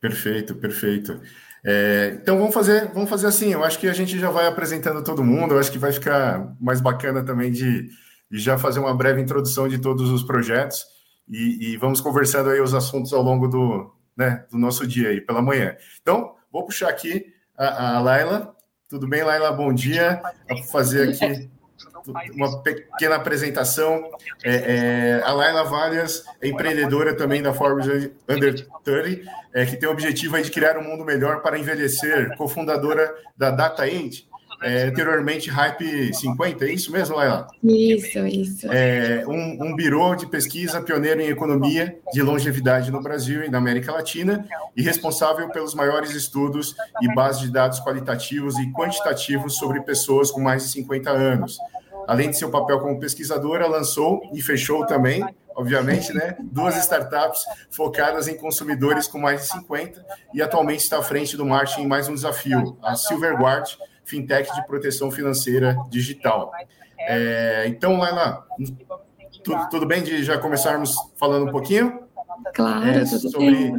Perfeito, 0.00 0.54
perfeito. 0.54 1.20
É, 1.68 2.16
então 2.22 2.38
vamos 2.38 2.54
fazer, 2.54 2.92
vamos 2.94 3.10
fazer 3.10 3.26
assim. 3.26 3.52
Eu 3.52 3.64
acho 3.64 3.78
que 3.80 3.88
a 3.88 3.92
gente 3.92 4.16
já 4.18 4.30
vai 4.30 4.46
apresentando 4.46 5.02
todo 5.02 5.24
mundo. 5.24 5.54
Eu 5.54 5.58
acho 5.58 5.72
que 5.72 5.78
vai 5.78 5.92
ficar 5.92 6.54
mais 6.60 6.80
bacana 6.80 7.24
também 7.24 7.50
de, 7.50 7.88
de 8.30 8.38
já 8.38 8.56
fazer 8.56 8.78
uma 8.78 8.94
breve 8.94 9.20
introdução 9.20 9.66
de 9.66 9.78
todos 9.78 10.08
os 10.10 10.22
projetos 10.22 10.84
e, 11.28 11.72
e, 11.72 11.76
vamos 11.76 12.00
conversando 12.00 12.50
aí 12.50 12.60
os 12.60 12.72
assuntos 12.72 13.12
ao 13.12 13.20
longo 13.20 13.48
do, 13.48 13.92
né, 14.16 14.46
do 14.48 14.56
nosso 14.56 14.86
dia 14.86 15.08
aí 15.08 15.20
pela 15.20 15.42
manhã. 15.42 15.76
Então 16.00 16.36
vou 16.52 16.64
puxar 16.64 16.88
aqui 16.88 17.26
a, 17.58 17.96
a 17.96 18.00
Laila. 18.00 18.54
Tudo 18.88 19.08
bem, 19.08 19.24
Laila? 19.24 19.50
Bom 19.50 19.74
dia. 19.74 20.22
Vou 20.48 20.62
fazer 20.68 21.08
aqui 21.08 21.50
uma 22.34 22.62
pequena 22.62 23.16
apresentação. 23.16 24.10
É, 24.44 24.54
é, 24.54 25.22
a 25.24 25.32
Laila 25.32 25.64
Valles 25.64 26.24
é 26.40 26.48
empreendedora 26.48 27.14
também 27.14 27.42
da 27.42 27.52
Forbes 27.52 27.86
Under 28.28 28.66
30, 28.84 29.30
é, 29.54 29.66
que 29.66 29.76
tem 29.76 29.88
o 29.88 29.92
objetivo 29.92 30.40
de 30.40 30.50
criar 30.50 30.76
um 30.78 30.82
mundo 30.82 31.04
melhor 31.04 31.42
para 31.42 31.58
envelhecer, 31.58 32.36
cofundadora 32.36 33.14
da 33.36 33.50
DataAid, 33.50 34.26
é, 34.62 34.84
anteriormente 34.84 35.50
Hype 35.50 36.14
50, 36.14 36.64
é 36.64 36.72
isso 36.72 36.90
mesmo, 36.90 37.16
Laila? 37.16 37.46
Isso, 37.62 38.18
isso. 38.26 38.72
É, 38.72 39.22
um, 39.26 39.66
um 39.66 39.76
birô 39.76 40.14
de 40.14 40.26
pesquisa 40.26 40.80
pioneiro 40.80 41.20
em 41.20 41.28
economia 41.28 41.98
de 42.12 42.22
longevidade 42.22 42.90
no 42.90 43.02
Brasil 43.02 43.44
e 43.44 43.50
na 43.50 43.58
América 43.58 43.92
Latina 43.92 44.46
e 44.74 44.82
responsável 44.82 45.48
pelos 45.50 45.74
maiores 45.74 46.12
estudos 46.12 46.74
e 47.02 47.14
bases 47.14 47.42
de 47.42 47.50
dados 47.50 47.80
qualitativos 47.80 48.58
e 48.58 48.72
quantitativos 48.72 49.56
sobre 49.56 49.82
pessoas 49.82 50.30
com 50.30 50.40
mais 50.40 50.62
de 50.62 50.70
50 50.70 51.10
anos. 51.10 51.58
Além 52.06 52.30
de 52.30 52.38
seu 52.38 52.50
papel 52.50 52.78
como 52.80 53.00
pesquisadora, 53.00 53.66
lançou 53.66 54.22
e 54.32 54.40
fechou 54.40 54.86
também, 54.86 55.24
obviamente, 55.54 56.12
né, 56.12 56.36
duas 56.40 56.76
startups 56.76 57.40
focadas 57.70 58.28
em 58.28 58.36
consumidores 58.36 59.06
com 59.06 59.18
mais 59.18 59.42
de 59.42 59.48
50 59.48 60.04
e 60.32 60.40
atualmente 60.40 60.80
está 60.80 60.98
à 60.98 61.02
frente 61.02 61.36
do 61.36 61.44
marketing 61.44 61.82
em 61.82 61.86
mais 61.86 62.08
um 62.08 62.14
desafio, 62.14 62.78
a 62.82 62.94
Silverguard, 62.94 63.76
fintech 64.04 64.54
de 64.54 64.66
proteção 64.66 65.10
financeira 65.10 65.76
digital. 65.88 66.52
É, 66.98 67.64
então, 67.66 67.98
Laila, 67.98 68.46
tudo, 69.42 69.68
tudo 69.68 69.86
bem 69.86 70.02
de 70.02 70.22
já 70.22 70.38
começarmos 70.38 70.94
falando 71.16 71.48
um 71.48 71.50
pouquinho? 71.50 72.05
Claro, 72.54 72.88
é, 72.88 73.04
sobre, 73.04 73.72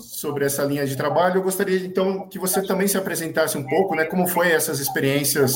sobre 0.00 0.44
essa 0.44 0.64
linha 0.64 0.86
de 0.86 0.96
trabalho. 0.96 1.36
Eu 1.36 1.42
gostaria, 1.42 1.78
então, 1.84 2.28
que 2.28 2.38
você 2.38 2.62
também 2.62 2.88
se 2.88 2.96
apresentasse 2.96 3.58
um 3.58 3.64
pouco, 3.64 3.94
né? 3.94 4.04
Como 4.04 4.26
foi 4.26 4.50
essas 4.50 4.80
experiências 4.80 5.54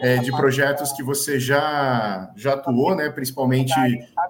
é, 0.00 0.16
de 0.18 0.30
projetos 0.30 0.92
que 0.92 1.02
você 1.02 1.38
já, 1.38 2.30
já 2.36 2.54
atuou, 2.54 2.94
né? 2.94 3.10
Principalmente 3.10 3.74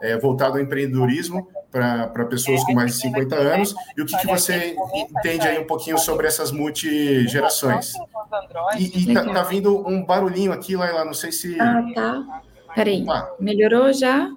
é, 0.01 0.19
voltado 0.19 0.59
ao 0.59 0.61
empreendedorismo 0.61 1.49
para 1.71 2.25
pessoas 2.27 2.65
com 2.65 2.73
mais 2.73 2.95
de 2.95 3.01
50 3.01 3.35
anos. 3.37 3.75
E 3.97 4.03
o 4.03 4.07
que, 4.07 4.17
que 4.19 4.27
você 4.27 4.75
entende 4.95 5.47
aí 5.47 5.59
um 5.59 5.67
pouquinho 5.67 5.99
sobre 5.99 6.27
essas 6.27 6.51
multigerações? 6.51 7.93
E, 8.79 9.11
e 9.11 9.15
tá, 9.15 9.25
tá 9.25 9.43
vindo 9.43 9.87
um 9.87 10.05
barulhinho 10.05 10.53
aqui, 10.53 10.77
Laila, 10.77 11.05
não 11.05 11.15
sei 11.15 11.33
se... 11.33 11.61
Ah, 11.61 11.83
tá. 11.95 12.43
Peraí, 12.75 13.05
ah. 13.09 13.29
melhorou 13.41 13.93
já? 13.93 14.31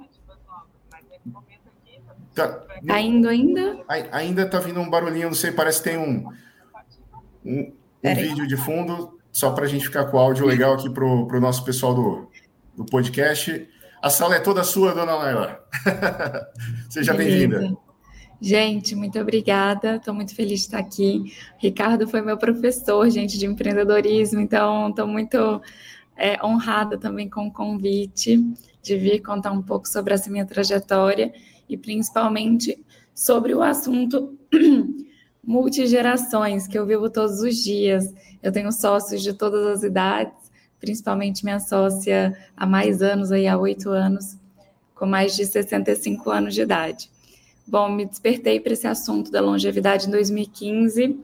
Tá, 2.34 2.48
tá 2.87 2.99
indo 2.99 3.27
ainda? 3.27 3.83
Ainda 4.11 4.45
tá 4.47 4.59
vindo 4.59 4.79
um 4.79 4.89
barulhinho, 4.89 5.27
não 5.27 5.33
sei, 5.33 5.51
parece 5.51 5.81
que 5.81 5.89
tem 5.89 5.97
um, 5.97 6.27
um, 7.45 7.73
um 8.03 8.15
vídeo 8.15 8.47
de 8.47 8.57
fundo, 8.57 9.19
só 9.31 9.51
para 9.51 9.65
a 9.65 9.67
gente 9.67 9.85
ficar 9.85 10.05
com 10.05 10.17
o 10.17 10.19
áudio 10.19 10.45
legal 10.45 10.73
aqui 10.73 10.89
para 10.89 11.05
o 11.05 11.39
nosso 11.39 11.63
pessoal 11.63 11.93
do, 11.93 12.29
do 12.75 12.85
podcast. 12.85 13.67
A 14.01 14.09
sala 14.09 14.35
é 14.35 14.39
toda 14.39 14.63
sua, 14.63 14.93
dona 14.93 15.15
Laila. 15.15 15.63
Seja 16.89 17.13
bem-vinda. 17.13 17.75
Gente, 18.41 18.93
muito 18.93 19.17
obrigada. 19.17 19.95
Estou 19.95 20.13
muito 20.13 20.35
feliz 20.35 20.59
de 20.59 20.65
estar 20.65 20.79
aqui. 20.79 21.33
Ricardo 21.57 22.05
foi 22.05 22.21
meu 22.21 22.37
professor, 22.37 23.09
gente, 23.09 23.37
de 23.37 23.45
empreendedorismo, 23.45 24.41
então 24.41 24.89
estou 24.89 25.07
muito 25.07 25.61
é, 26.17 26.45
honrada 26.45 26.97
também 26.97 27.29
com 27.29 27.47
o 27.47 27.51
convite 27.51 28.43
de 28.81 28.97
vir 28.97 29.21
contar 29.21 29.53
um 29.53 29.61
pouco 29.61 29.87
sobre 29.87 30.13
essa 30.13 30.29
minha 30.29 30.45
trajetória 30.45 31.31
e 31.67 31.77
principalmente 31.77 32.77
sobre 33.13 33.53
o 33.53 33.62
assunto 33.62 34.38
multigerações, 35.43 36.67
que 36.67 36.77
eu 36.77 36.86
vivo 36.86 37.10
todos 37.10 37.41
os 37.41 37.58
dias. 37.58 38.13
Eu 38.41 38.51
tenho 38.51 38.72
sócios 38.72 39.22
de 39.22 39.34
todas 39.34 39.65
as 39.67 39.84
idades, 39.84 40.34
principalmente 40.79 41.43
minha 41.43 41.60
sócia 41.60 42.38
há 42.55 42.65
mais 42.65 43.01
anos, 43.01 43.32
aí 43.32 43.48
há 43.48 43.58
oito 43.58 43.89
anos, 43.89 44.38
com 44.96 45.05
mais 45.05 45.36
de 45.36 45.46
65 45.46 46.29
anos 46.29 46.53
de 46.53 46.62
idade. 46.62 47.10
Bom, 47.65 47.89
me 47.89 48.05
despertei 48.05 48.60
para 48.60 48.74
esse 48.74 48.88
assunto 48.88 49.32
da 49.32 49.41
longevidade 49.41 50.08
em 50.08 50.12
2015, 50.12 51.20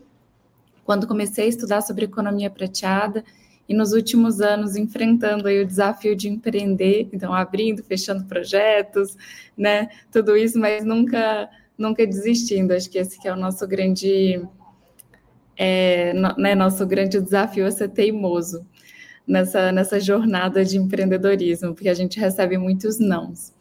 quando 0.85 1.07
comecei 1.07 1.45
a 1.45 1.49
estudar 1.49 1.81
sobre 1.81 2.05
economia 2.05 2.49
prateada 2.49 3.23
e 3.69 3.73
nos 3.75 3.93
últimos 3.93 4.41
anos 4.41 4.75
enfrentando 4.75 5.47
aí 5.47 5.61
o 5.61 5.65
desafio 5.65 6.15
de 6.15 6.27
empreender, 6.27 7.07
então 7.13 7.31
abrindo, 7.31 7.83
fechando 7.83 8.25
projetos, 8.25 9.15
né, 9.55 9.89
tudo 10.11 10.35
isso, 10.35 10.59
mas 10.59 10.83
nunca 10.83 11.47
nunca 11.77 12.05
desistindo. 12.05 12.73
Acho 12.73 12.89
que 12.89 12.97
esse 12.97 13.21
que 13.21 13.27
é 13.27 13.31
o 13.31 13.37
nosso 13.37 13.65
grande 13.67 14.41
é, 15.55 16.13
né, 16.37 16.55
nosso 16.55 16.85
grande 16.87 17.21
desafio 17.21 17.65
é 17.65 17.71
ser 17.71 17.89
teimoso 17.89 18.65
nessa 19.27 19.71
nessa 19.71 19.99
jornada 19.99 20.65
de 20.65 20.77
empreendedorismo, 20.77 21.75
porque 21.75 21.89
a 21.89 21.93
gente 21.93 22.19
recebe 22.19 22.57
muitos 22.57 22.97
nãos. 22.99 23.53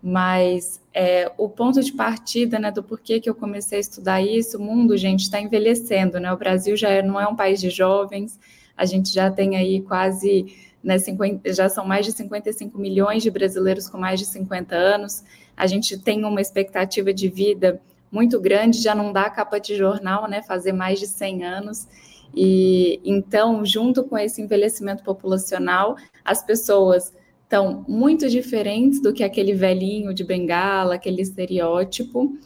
Mas 0.00 0.80
é, 0.94 1.32
o 1.36 1.48
ponto 1.48 1.82
de 1.82 1.92
partida, 1.92 2.60
né, 2.60 2.70
do 2.70 2.84
porquê 2.84 3.18
que 3.18 3.28
eu 3.28 3.34
comecei 3.34 3.78
a 3.78 3.80
estudar 3.80 4.22
isso, 4.22 4.56
o 4.56 4.62
mundo, 4.62 4.96
gente, 4.96 5.22
está 5.22 5.40
envelhecendo, 5.40 6.20
né? 6.20 6.32
O 6.32 6.36
Brasil 6.36 6.76
já 6.76 6.90
é, 6.90 7.02
não 7.02 7.20
é 7.20 7.26
um 7.26 7.34
país 7.34 7.60
de 7.60 7.68
jovens, 7.70 8.38
a 8.78 8.84
gente 8.84 9.12
já 9.12 9.28
tem 9.28 9.56
aí 9.56 9.82
quase, 9.82 10.46
né, 10.82 10.98
50, 10.98 11.52
já 11.52 11.68
são 11.68 11.84
mais 11.84 12.06
de 12.06 12.12
55 12.12 12.78
milhões 12.78 13.24
de 13.24 13.30
brasileiros 13.30 13.88
com 13.88 13.98
mais 13.98 14.20
de 14.20 14.26
50 14.26 14.76
anos. 14.76 15.24
A 15.56 15.66
gente 15.66 15.98
tem 15.98 16.24
uma 16.24 16.40
expectativa 16.40 17.12
de 17.12 17.28
vida 17.28 17.82
muito 18.10 18.40
grande, 18.40 18.80
já 18.80 18.94
não 18.94 19.12
dá 19.12 19.28
capa 19.28 19.58
de 19.58 19.74
jornal, 19.74 20.28
né, 20.28 20.42
fazer 20.42 20.72
mais 20.72 21.00
de 21.00 21.08
100 21.08 21.44
anos. 21.44 21.88
E 22.32 23.00
então, 23.04 23.66
junto 23.66 24.04
com 24.04 24.16
esse 24.16 24.40
envelhecimento 24.40 25.02
populacional, 25.02 25.96
as 26.24 26.40
pessoas 26.40 27.12
estão 27.42 27.84
muito 27.88 28.28
diferentes 28.28 29.02
do 29.02 29.12
que 29.12 29.24
aquele 29.24 29.54
velhinho 29.54 30.14
de 30.14 30.22
bengala, 30.22 30.94
aquele 30.94 31.20
estereótipo, 31.20 32.38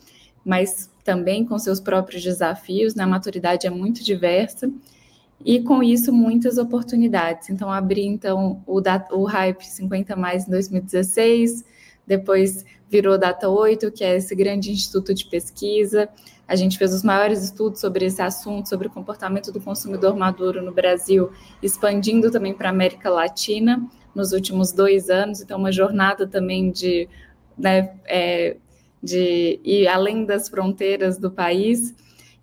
mas 0.44 0.90
também 1.04 1.44
com 1.44 1.58
seus 1.58 1.78
próprios 1.78 2.22
desafios, 2.22 2.94
né? 2.94 3.04
A 3.04 3.06
maturidade 3.08 3.66
é 3.66 3.70
muito 3.70 4.02
diversa 4.02 4.70
e 5.44 5.60
com 5.62 5.82
isso 5.82 6.12
muitas 6.12 6.58
oportunidades. 6.58 7.50
Então 7.50 7.70
abri 7.70 8.06
então 8.06 8.62
o, 8.66 8.80
o 9.12 9.24
Hype 9.24 9.64
50 9.64 10.16
mais 10.16 10.46
em 10.46 10.50
2016, 10.50 11.64
depois 12.06 12.64
virou 12.88 13.16
Data 13.16 13.48
8, 13.48 13.90
que 13.90 14.04
é 14.04 14.16
esse 14.16 14.34
grande 14.34 14.70
instituto 14.70 15.14
de 15.14 15.24
pesquisa. 15.26 16.08
A 16.46 16.54
gente 16.54 16.76
fez 16.76 16.92
os 16.92 17.02
maiores 17.02 17.42
estudos 17.42 17.80
sobre 17.80 18.04
esse 18.04 18.20
assunto, 18.20 18.68
sobre 18.68 18.88
o 18.88 18.90
comportamento 18.90 19.50
do 19.50 19.60
consumidor 19.60 20.14
maduro 20.14 20.62
no 20.62 20.72
Brasil, 20.72 21.30
expandindo 21.62 22.30
também 22.30 22.52
para 22.52 22.68
a 22.68 22.72
América 22.72 23.08
Latina 23.08 23.82
nos 24.14 24.32
últimos 24.32 24.72
dois 24.72 25.08
anos. 25.08 25.40
Então, 25.40 25.58
uma 25.58 25.72
jornada 25.72 26.26
também 26.26 26.70
de, 26.70 27.08
né, 27.56 27.94
é, 28.04 28.56
de 29.02 29.58
ir 29.64 29.88
além 29.88 30.26
das 30.26 30.50
fronteiras 30.50 31.16
do 31.16 31.30
país 31.30 31.94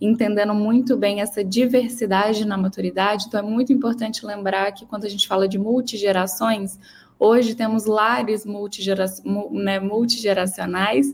entendendo 0.02 0.54
muito 0.54 0.96
bem 0.96 1.22
essa 1.22 1.44
diversidade 1.44 2.46
na 2.46 2.58
maturidade. 2.58 3.26
Então, 3.28 3.40
é 3.40 3.44
muito 3.44 3.74
importante 3.74 4.26
lembrar 4.26 4.72
que 4.72 4.86
quando 4.86 5.06
a 5.06 5.10
gente 5.10 5.28
fala 5.28 5.48
de 5.48 5.58
multigerações, 5.58 6.80
hoje 7.20 7.54
temos 7.54 7.86
lares 7.86 8.46
multigera 8.46 9.06
né, 9.52 9.80
multigeracionais, 9.80 11.08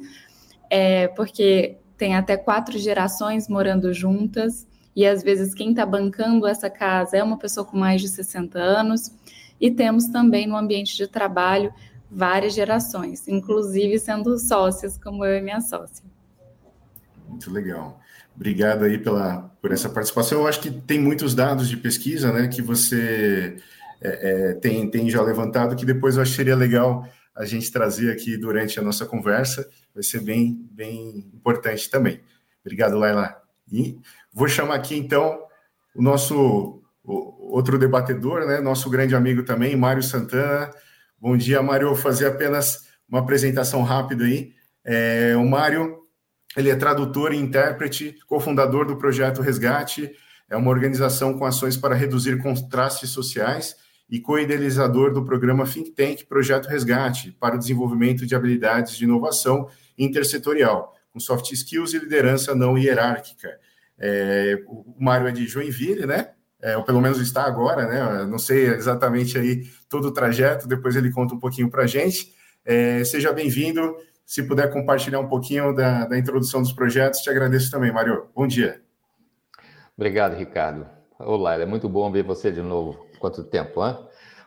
é, 0.69 1.07
porque 1.09 1.77
tem 1.97 2.15
até 2.15 2.37
quatro 2.37 2.77
gerações 2.77 3.47
morando 3.47 3.91
juntas, 3.93 4.67
e 4.95 5.05
às 5.05 5.23
vezes 5.23 5.53
quem 5.53 5.71
está 5.71 5.85
bancando 5.85 6.47
essa 6.47 6.69
casa 6.69 7.17
é 7.17 7.23
uma 7.23 7.37
pessoa 7.37 7.65
com 7.65 7.77
mais 7.77 8.01
de 8.01 8.07
60 8.07 8.59
anos, 8.59 9.11
e 9.59 9.71
temos 9.71 10.07
também 10.07 10.45
no 10.45 10.55
ambiente 10.55 10.95
de 10.95 11.07
trabalho 11.07 11.73
várias 12.11 12.53
gerações, 12.53 13.27
inclusive 13.27 13.97
sendo 13.99 14.37
sócias, 14.37 14.97
como 14.97 15.25
eu 15.25 15.37
e 15.37 15.41
minha 15.41 15.61
sócia. 15.61 16.05
Muito 17.27 17.51
legal. 17.51 17.99
Obrigado 18.35 18.83
aí 18.83 18.97
pela, 18.97 19.49
por 19.61 19.71
essa 19.71 19.89
participação. 19.89 20.41
Eu 20.41 20.47
acho 20.47 20.59
que 20.59 20.69
tem 20.69 20.99
muitos 20.99 21.33
dados 21.33 21.69
de 21.69 21.77
pesquisa 21.77 22.33
né, 22.33 22.47
que 22.47 22.61
você 22.61 23.55
é, 24.01 24.49
é, 24.49 24.53
tem, 24.55 24.89
tem 24.89 25.09
já 25.09 25.21
levantado, 25.21 25.75
que 25.75 25.85
depois 25.85 26.15
eu 26.15 26.21
acho 26.21 26.31
que 26.31 26.37
seria 26.37 26.55
legal 26.55 27.07
a 27.35 27.45
gente 27.45 27.71
trazer 27.71 28.11
aqui 28.11 28.37
durante 28.37 28.79
a 28.79 28.83
nossa 28.83 29.05
conversa. 29.05 29.67
Vai 29.93 30.03
ser 30.03 30.21
bem, 30.21 30.67
bem 30.71 31.29
importante 31.33 31.89
também. 31.89 32.21
Obrigado, 32.63 32.97
Laila. 32.97 33.35
E 33.71 33.97
vou 34.33 34.47
chamar 34.47 34.75
aqui, 34.75 34.97
então, 34.97 35.39
o 35.95 36.01
nosso 36.01 36.81
o, 37.03 37.55
outro 37.55 37.77
debatedor, 37.77 38.45
né, 38.45 38.59
nosso 38.59 38.89
grande 38.89 39.15
amigo 39.15 39.43
também, 39.43 39.75
Mário 39.75 40.03
Santana. 40.03 40.71
Bom 41.19 41.37
dia, 41.37 41.61
Mário. 41.61 41.87
Vou 41.87 41.95
fazer 41.95 42.27
apenas 42.27 42.85
uma 43.07 43.19
apresentação 43.19 43.81
rápida 43.83 44.25
aí. 44.25 44.53
É, 44.83 45.35
o 45.37 45.45
Mário 45.45 46.04
Ele 46.55 46.69
é 46.69 46.75
tradutor 46.75 47.33
e 47.33 47.37
intérprete, 47.37 48.17
cofundador 48.27 48.85
do 48.85 48.97
projeto 48.97 49.41
Resgate, 49.41 50.11
é 50.49 50.55
uma 50.55 50.69
organização 50.69 51.37
com 51.37 51.45
ações 51.45 51.75
para 51.75 51.95
reduzir 51.95 52.41
contrastes 52.41 53.09
sociais 53.09 53.75
e 54.09 54.19
co-idealizador 54.19 55.11
do 55.11 55.25
programa 55.25 55.65
Think 55.65 55.91
Tank 55.91 56.25
Projeto 56.25 56.67
Resgate 56.67 57.31
para 57.31 57.55
o 57.55 57.59
desenvolvimento 57.59 58.25
de 58.25 58.35
habilidades 58.35 58.95
de 58.95 59.03
inovação 59.03 59.67
intersetorial, 59.97 60.93
com 61.11 61.19
soft 61.19 61.51
skills 61.51 61.93
e 61.93 61.99
liderança 61.99 62.53
não 62.53 62.77
hierárquica. 62.77 63.57
É, 63.97 64.61
o 64.67 64.95
Mário 64.99 65.27
é 65.27 65.31
de 65.31 65.47
Joinville, 65.47 66.05
né? 66.05 66.29
É, 66.61 66.77
ou 66.77 66.83
pelo 66.83 67.01
menos 67.01 67.19
está 67.19 67.43
agora, 67.43 67.87
né? 67.87 68.25
Não 68.25 68.37
sei 68.37 68.67
exatamente 68.67 69.37
aí 69.37 69.63
todo 69.89 70.09
o 70.09 70.11
trajeto, 70.11 70.67
depois 70.67 70.95
ele 70.95 71.11
conta 71.11 71.33
um 71.33 71.39
pouquinho 71.39 71.69
para 71.69 71.83
a 71.83 71.87
gente. 71.87 72.33
É, 72.63 73.03
seja 73.03 73.31
bem-vindo. 73.31 73.95
Se 74.25 74.41
puder 74.41 74.73
compartilhar 74.73 75.19
um 75.19 75.27
pouquinho 75.27 75.71
da, 75.75 76.07
da 76.07 76.17
introdução 76.17 76.59
dos 76.59 76.73
projetos, 76.73 77.21
te 77.21 77.29
agradeço 77.29 77.69
também, 77.69 77.91
Mário. 77.91 78.27
Bom 78.33 78.47
dia. 78.47 78.81
Obrigado, 79.95 80.35
Ricardo. 80.35 80.89
Olá, 81.19 81.53
é 81.61 81.65
muito 81.65 81.87
bom 81.87 82.11
ver 82.11 82.23
você 82.23 82.51
de 82.51 82.61
novo. 82.61 83.07
Quanto 83.19 83.43
tempo, 83.43 83.85
hein? 83.85 83.95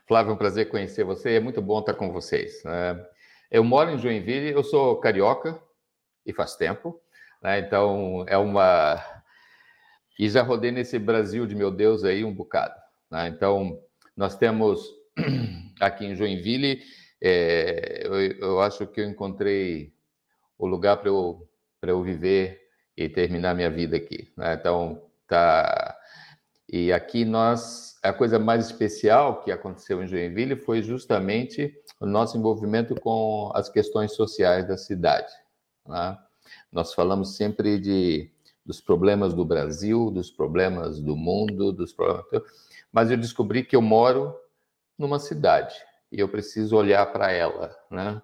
Flávio, 0.08 0.30
é 0.30 0.35
um 0.35 0.37
prazer 0.37 0.68
conhecer 0.68 1.04
você. 1.04 1.35
É 1.35 1.40
muito 1.40 1.62
bom 1.62 1.78
estar 1.78 1.94
com 1.94 2.12
vocês. 2.12 2.61
Né? 2.64 3.06
Eu 3.52 3.62
moro 3.62 3.90
em 3.90 3.99
Joinville, 3.99 4.50
eu 4.50 4.64
sou 4.64 4.99
carioca 4.99 5.56
e 6.26 6.32
faz 6.32 6.56
tempo. 6.56 7.00
Né? 7.40 7.61
Então, 7.61 8.25
é 8.26 8.37
uma. 8.37 9.00
E 10.18 10.28
já 10.28 10.42
rodei 10.42 10.73
nesse 10.73 10.99
Brasil 10.99 11.47
de 11.47 11.54
meu 11.54 11.70
Deus 11.70 12.02
aí 12.02 12.25
um 12.25 12.35
bocado. 12.35 12.75
Né? 13.08 13.28
Então, 13.28 13.78
nós 14.16 14.37
temos 14.37 14.85
aqui 15.80 16.04
em 16.04 16.16
Joinville 16.16 16.82
é, 17.20 18.06
eu, 18.06 18.20
eu, 18.20 18.60
acho 18.60 18.87
que 18.87 19.00
eu 19.00 19.08
encontrei 19.08 19.92
o 20.56 20.66
lugar 20.66 20.98
para 20.98 21.08
eu, 21.08 21.48
eu 21.82 22.02
viver 22.02 22.60
e 22.96 23.08
terminar 23.08 23.54
minha 23.54 23.70
vida 23.70 23.96
aqui. 23.96 24.32
Né? 24.37 24.54
Então, 24.54 25.02
tá. 25.26 25.96
E 26.68 26.92
aqui 26.92 27.25
nós, 27.25 27.98
a 28.02 28.12
coisa 28.12 28.38
mais 28.38 28.66
especial 28.66 29.42
que 29.42 29.50
aconteceu 29.50 30.02
em 30.02 30.06
Joinville 30.06 30.56
foi 30.56 30.82
justamente 30.82 31.75
o 32.00 32.06
nosso 32.06 32.37
envolvimento 32.37 32.94
com 33.00 33.50
as 33.54 33.68
questões 33.68 34.12
sociais 34.12 34.66
da 34.66 34.76
cidade. 34.76 35.32
Né? 35.87 36.18
Nós 36.70 36.94
falamos 36.94 37.37
sempre 37.37 37.78
de 37.78 38.30
dos 38.64 38.82
problemas 38.82 39.32
do 39.32 39.46
Brasil, 39.46 40.10
dos 40.10 40.30
problemas 40.30 41.00
do 41.00 41.16
mundo, 41.16 41.72
dos 41.72 41.94
problemas. 41.94 42.26
Mas 42.92 43.10
eu 43.10 43.16
descobri 43.16 43.64
que 43.64 43.75
eu 43.75 43.80
moro 43.80 44.37
numa 44.98 45.18
cidade 45.18 45.75
e 46.10 46.20
eu 46.20 46.28
preciso 46.28 46.76
olhar 46.76 47.04
para 47.06 47.30
ela, 47.30 47.76
né? 47.90 48.20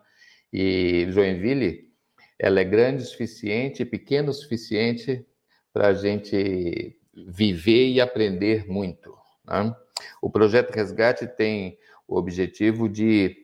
E 0.52 1.06
Joinville, 1.10 1.92
ela 2.38 2.60
é 2.60 2.64
grande 2.64 3.02
o 3.02 3.06
suficiente, 3.06 3.84
pequeno 3.84 4.30
o 4.30 4.34
suficiente 4.34 5.26
para 5.72 5.88
a 5.88 5.94
gente 5.94 6.96
viver 7.12 7.88
e 7.88 8.00
aprender 8.00 8.66
muito. 8.66 9.16
Né? 9.44 9.74
O 10.22 10.30
projeto 10.30 10.70
Resgate 10.70 11.26
tem 11.26 11.78
o 12.06 12.16
objetivo 12.16 12.88
de 12.88 13.36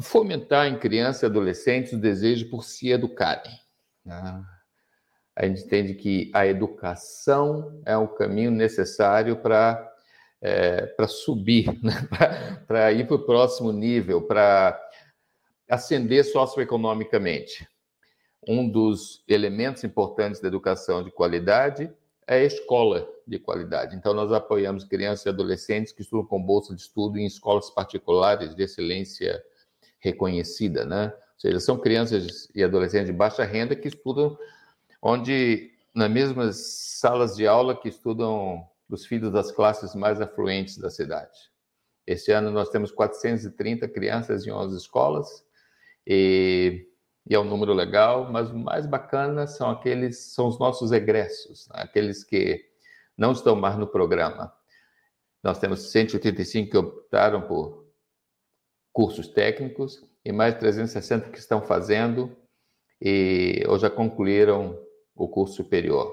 fomentar 0.00 0.66
em 0.66 0.78
crianças 0.78 1.22
e 1.22 1.26
adolescentes 1.26 1.92
o 1.92 1.98
desejo 1.98 2.48
por 2.48 2.64
se 2.64 2.90
educarem. 2.90 3.58
Né? 4.04 4.44
A 5.36 5.46
gente 5.46 5.64
entende 5.64 5.94
que 5.94 6.30
a 6.34 6.46
educação 6.46 7.82
é 7.84 7.96
o 7.96 8.08
caminho 8.08 8.50
necessário 8.50 9.36
para 9.36 9.89
é, 10.40 10.86
para 10.86 11.06
subir, 11.06 11.66
né? 11.82 12.08
para 12.66 12.92
ir 12.92 13.06
para 13.06 13.16
o 13.16 13.24
próximo 13.24 13.72
nível, 13.72 14.22
para 14.22 14.80
ascender 15.68 16.24
socioeconomicamente. 16.24 17.68
Um 18.48 18.68
dos 18.68 19.22
elementos 19.28 19.84
importantes 19.84 20.40
da 20.40 20.48
educação 20.48 21.04
de 21.04 21.10
qualidade 21.10 21.92
é 22.26 22.36
a 22.36 22.44
escola 22.44 23.06
de 23.26 23.38
qualidade. 23.38 23.94
Então, 23.94 24.14
nós 24.14 24.32
apoiamos 24.32 24.84
crianças 24.84 25.26
e 25.26 25.28
adolescentes 25.28 25.92
que 25.92 26.02
estudam 26.02 26.24
com 26.24 26.42
bolsa 26.42 26.74
de 26.74 26.80
estudo 26.80 27.18
em 27.18 27.26
escolas 27.26 27.70
particulares 27.70 28.54
de 28.54 28.62
excelência 28.62 29.42
reconhecida, 29.98 30.84
né? 30.84 31.12
Ou 31.14 31.40
seja, 31.40 31.60
são 31.60 31.78
crianças 31.78 32.48
e 32.54 32.62
adolescentes 32.62 33.06
de 33.06 33.12
baixa 33.12 33.44
renda 33.44 33.76
que 33.76 33.88
estudam 33.88 34.36
onde 35.02 35.70
nas 35.94 36.10
mesmas 36.10 36.56
salas 37.00 37.36
de 37.36 37.46
aula 37.46 37.76
que 37.76 37.88
estudam 37.88 38.66
dos 38.90 39.06
filhos 39.06 39.32
das 39.32 39.52
classes 39.52 39.94
mais 39.94 40.20
afluentes 40.20 40.76
da 40.76 40.90
cidade. 40.90 41.38
Este 42.04 42.32
ano 42.32 42.50
nós 42.50 42.70
temos 42.70 42.90
430 42.90 43.88
crianças 43.88 44.44
em 44.44 44.50
11 44.50 44.76
escolas 44.76 45.28
e, 46.04 46.88
e, 47.28 47.34
é 47.34 47.38
um 47.38 47.44
número 47.44 47.72
legal, 47.72 48.30
mas 48.32 48.50
o 48.50 48.58
mais 48.58 48.86
bacana 48.86 49.46
são 49.46 49.70
aqueles, 49.70 50.34
são 50.34 50.48
os 50.48 50.58
nossos 50.58 50.90
egressos, 50.90 51.68
né? 51.68 51.82
aqueles 51.82 52.24
que 52.24 52.68
não 53.16 53.30
estão 53.30 53.54
mais 53.54 53.78
no 53.78 53.86
programa. 53.86 54.52
Nós 55.40 55.60
temos 55.60 55.92
185 55.92 56.70
que 56.70 56.76
optaram 56.76 57.42
por 57.42 57.86
cursos 58.92 59.28
técnicos 59.28 60.04
e 60.24 60.32
mais 60.32 60.56
360 60.56 61.30
que 61.30 61.38
estão 61.38 61.62
fazendo 61.62 62.36
e 63.00 63.62
ou 63.68 63.78
já 63.78 63.88
concluíram 63.88 64.76
o 65.14 65.28
curso 65.28 65.54
superior 65.54 66.12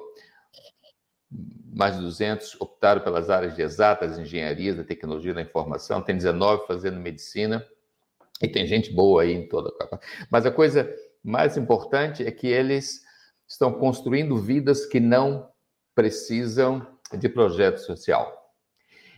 mais 1.29 1.95
de 1.95 2.01
200 2.01 2.59
optaram 2.59 3.01
pelas 3.01 3.29
áreas 3.29 3.55
de 3.55 3.61
exatas, 3.61 4.17
engenharia, 4.17 4.73
da 4.73 4.83
tecnologia 4.83 5.33
da 5.33 5.41
informação, 5.41 6.01
tem 6.01 6.15
19 6.15 6.65
fazendo 6.65 6.99
medicina, 6.99 7.65
e 8.41 8.47
tem 8.47 8.65
gente 8.65 8.93
boa 8.93 9.23
aí 9.23 9.33
em 9.33 9.47
toda 9.47 9.69
a 9.81 9.99
Mas 10.29 10.45
a 10.45 10.51
coisa 10.51 10.93
mais 11.23 11.57
importante 11.57 12.25
é 12.25 12.31
que 12.31 12.47
eles 12.47 13.01
estão 13.47 13.73
construindo 13.73 14.37
vidas 14.37 14.85
que 14.85 14.99
não 14.99 15.49
precisam 15.95 16.85
de 17.17 17.27
projeto 17.27 17.79
social. 17.79 18.53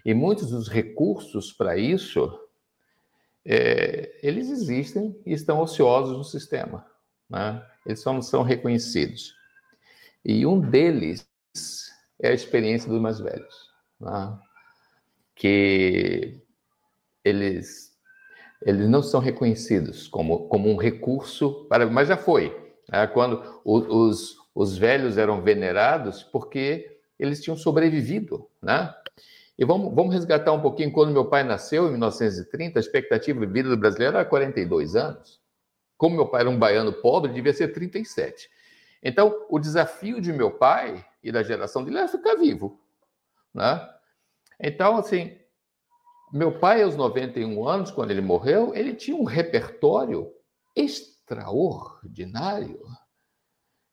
E 0.06 0.14
muitos 0.14 0.52
dos 0.52 0.70
recursos 0.70 1.52
para 1.52 1.78
isso, 1.78 2.32
é, 3.46 4.18
eles 4.24 4.50
existem 4.50 5.20
e 5.26 5.34
estão 5.34 5.60
ociosos 5.60 6.18
no 6.18 6.24
sistema. 6.24 6.86
Né? 7.30 7.62
Eles 7.86 8.02
só 8.02 8.14
não 8.14 8.22
são 8.22 8.44
reconhecidos. 8.44 9.36
E 10.24 10.46
um 10.46 10.60
deles 10.60 11.28
é 12.22 12.30
a 12.30 12.34
experiência 12.34 12.90
dos 12.90 13.02
mais 13.02 13.20
velhos, 13.20 13.70
né? 14.00 14.38
que 15.36 16.42
eles 17.24 17.90
eles 18.62 18.90
não 18.90 19.02
são 19.02 19.22
reconhecidos 19.22 20.08
como, 20.10 20.50
como 20.50 20.70
um 20.70 20.76
recurso 20.76 21.66
para, 21.70 21.86
mas 21.86 22.10
já 22.10 22.18
foi 22.18 22.54
né? 22.92 23.08
quando 23.08 23.62
os, 23.64 24.36
os 24.54 24.78
velhos 24.78 25.18
eram 25.18 25.42
venerados 25.42 26.24
porque 26.24 26.98
eles 27.18 27.42
tinham 27.42 27.56
sobrevivido, 27.58 28.48
né? 28.62 28.94
E 29.58 29.66
vamos, 29.66 29.94
vamos 29.94 30.14
resgatar 30.14 30.54
um 30.54 30.62
pouquinho 30.62 30.90
quando 30.90 31.12
meu 31.12 31.26
pai 31.26 31.44
nasceu 31.44 31.88
em 31.88 31.92
1930, 31.92 32.80
a 32.80 32.82
expectativa 32.82 33.46
de 33.46 33.52
vida 33.52 33.68
do 33.68 33.76
brasileiro 33.76 34.16
era 34.16 34.24
42 34.24 34.96
anos. 34.96 35.38
Como 35.98 36.16
meu 36.16 36.28
pai 36.28 36.42
era 36.42 36.50
um 36.50 36.58
baiano 36.58 36.94
pobre, 36.94 37.34
devia 37.34 37.54
ser 37.54 37.74
37. 37.74 38.50
Então, 39.02 39.46
o 39.50 39.60
desafio 39.60 40.20
de 40.20 40.34
meu 40.34 40.52
pai 40.52 41.06
e 41.24 41.32
da 41.32 41.44
geração 41.44 41.84
dele 41.84 41.98
era 41.98 42.08
ficar 42.08 42.36
vivo, 42.36 42.80
né? 43.54 43.88
Então, 44.60 44.98
assim, 44.98 45.38
meu 46.32 46.60
pai, 46.60 46.84
aos 46.84 46.96
91 46.96 47.68
anos, 47.68 47.92
quando 47.92 48.12
ele 48.12 48.22
morreu, 48.22 48.74
ele 48.76 48.94
tinha 48.94 49.18
um 49.18 49.24
repertório 49.24 50.32
extraordinário. 50.76 52.80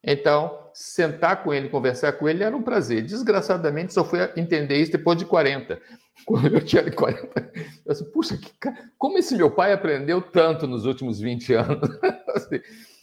Então, 0.03 0.71
sentar 0.73 1.43
com 1.43 1.53
ele, 1.53 1.69
conversar 1.69 2.13
com 2.13 2.29
ele 2.29 2.45
era 2.45 2.57
um 2.57 2.63
prazer. 2.63 3.03
Desgraçadamente, 3.03 3.93
só 3.93 4.05
fui 4.05 4.21
entender 4.37 4.81
isso 4.81 4.93
depois 4.93 5.19
de 5.19 5.25
40. 5.25 5.81
Quando 6.25 6.55
eu 6.55 6.65
tinha 6.65 6.91
40, 6.91 7.53
eu 7.85 7.93
disse, 7.93 8.05
puxa, 8.13 8.37
que, 8.37 8.53
como 8.97 9.19
esse 9.19 9.37
meu 9.37 9.51
pai 9.51 9.73
aprendeu 9.73 10.23
tanto 10.23 10.67
nos 10.67 10.87
últimos 10.87 11.21
20 11.21 11.55
anos? 11.55 11.91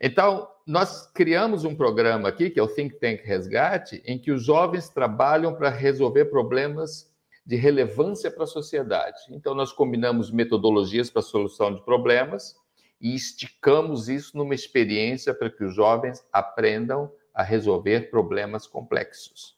Então, 0.00 0.48
nós 0.66 1.10
criamos 1.12 1.64
um 1.64 1.74
programa 1.74 2.28
aqui, 2.28 2.50
que 2.50 2.60
é 2.60 2.62
o 2.62 2.68
Think 2.68 2.98
Tank 2.98 3.22
Resgate, 3.22 4.02
em 4.04 4.18
que 4.18 4.30
os 4.30 4.44
jovens 4.44 4.88
trabalham 4.88 5.54
para 5.54 5.70
resolver 5.70 6.26
problemas 6.26 7.10
de 7.46 7.56
relevância 7.56 8.30
para 8.30 8.44
a 8.44 8.48
sociedade. 8.48 9.18
Então, 9.30 9.54
nós 9.54 9.72
combinamos 9.72 10.30
metodologias 10.30 11.08
para 11.08 11.20
a 11.20 11.24
solução 11.24 11.74
de 11.74 11.82
problemas 11.84 12.56
e 13.00 13.14
esticamos 13.14 14.08
isso 14.08 14.36
numa 14.36 14.54
experiência 14.54 15.32
para 15.32 15.50
que 15.50 15.64
os 15.64 15.74
jovens 15.74 16.24
aprendam 16.32 17.10
a 17.32 17.42
resolver 17.42 18.10
problemas 18.10 18.66
complexos. 18.66 19.56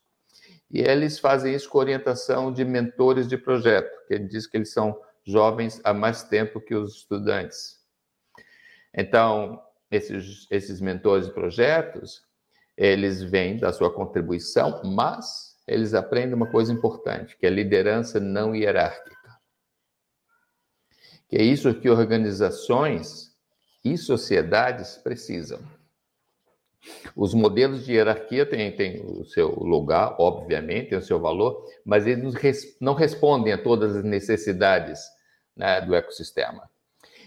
E 0.70 0.80
eles 0.80 1.18
fazem 1.18 1.54
isso 1.54 1.68
com 1.68 1.78
orientação 1.78 2.52
de 2.52 2.64
mentores 2.64 3.26
de 3.26 3.38
projeto, 3.38 3.90
que 4.06 4.18
diz 4.18 4.46
que 4.46 4.56
eles 4.58 4.72
são 4.72 5.00
jovens 5.24 5.80
há 5.82 5.94
mais 5.94 6.22
tempo 6.24 6.60
que 6.60 6.74
os 6.74 6.96
estudantes. 6.96 7.78
Então, 8.92 9.62
esses, 9.90 10.46
esses 10.50 10.80
mentores 10.80 11.26
de 11.26 11.32
projetos, 11.32 12.22
eles 12.76 13.22
vêm 13.22 13.56
da 13.56 13.72
sua 13.72 13.92
contribuição, 13.92 14.82
mas 14.84 15.56
eles 15.66 15.94
aprendem 15.94 16.34
uma 16.34 16.50
coisa 16.50 16.72
importante, 16.72 17.36
que 17.36 17.46
é 17.46 17.50
liderança 17.50 18.20
não 18.20 18.54
hierárquica. 18.54 19.16
Que 21.28 21.36
é 21.36 21.42
isso 21.42 21.74
que 21.74 21.90
organizações 21.90 23.36
e 23.84 23.98
sociedades 23.98 24.96
precisam. 24.96 25.60
Os 27.14 27.34
modelos 27.34 27.84
de 27.84 27.94
hierarquia 27.94 28.46
têm, 28.46 28.74
têm 28.74 29.04
o 29.04 29.24
seu 29.24 29.50
lugar, 29.50 30.16
obviamente, 30.18 30.90
tem 30.90 30.98
o 30.98 31.02
seu 31.02 31.20
valor, 31.20 31.66
mas 31.84 32.06
eles 32.06 32.34
não 32.80 32.94
respondem 32.94 33.52
a 33.52 33.62
todas 33.62 33.96
as 33.96 34.04
necessidades 34.04 35.00
né, 35.56 35.80
do 35.80 35.94
ecossistema. 35.94 36.70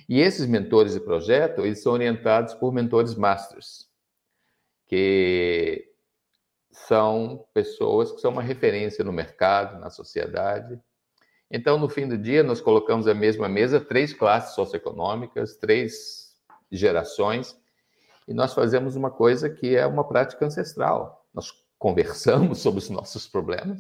E 0.08 0.20
esses 0.20 0.46
mentores 0.46 0.94
de 0.94 1.00
projeto, 1.00 1.62
eles 1.62 1.82
são 1.82 1.94
orientados 1.94 2.54
por 2.54 2.74
mentores 2.74 3.16
masters, 3.16 3.90
que 4.88 5.92
são 6.72 7.46
pessoas 7.54 8.12
que 8.12 8.22
são 8.22 8.32
uma 8.32 8.42
referência 8.42 9.04
no 9.04 9.12
mercado, 9.12 9.80
na 9.80 9.90
sociedade. 9.90 10.80
Então, 11.50 11.78
no 11.78 11.90
fim 11.90 12.08
do 12.08 12.18
dia, 12.18 12.44
nós 12.44 12.62
colocamos 12.62 13.08
a 13.08 13.14
mesma 13.14 13.50
mesa 13.50 13.80
três 13.80 14.14
classes 14.14 14.56
socioeconômicas, 14.56 15.58
três 15.58 16.36
gerações, 16.72 17.58
e 18.28 18.34
nós 18.34 18.54
fazemos 18.54 18.96
uma 18.96 19.12
coisa 19.12 19.50
que 19.50 19.76
é 19.76 19.86
uma 19.86 20.08
prática 20.08 20.46
ancestral. 20.46 21.26
Nós 21.34 21.52
conversamos 21.78 22.60
sobre 22.64 22.80
os 22.80 22.90
nossos 22.90 23.28
problemas 23.28 23.80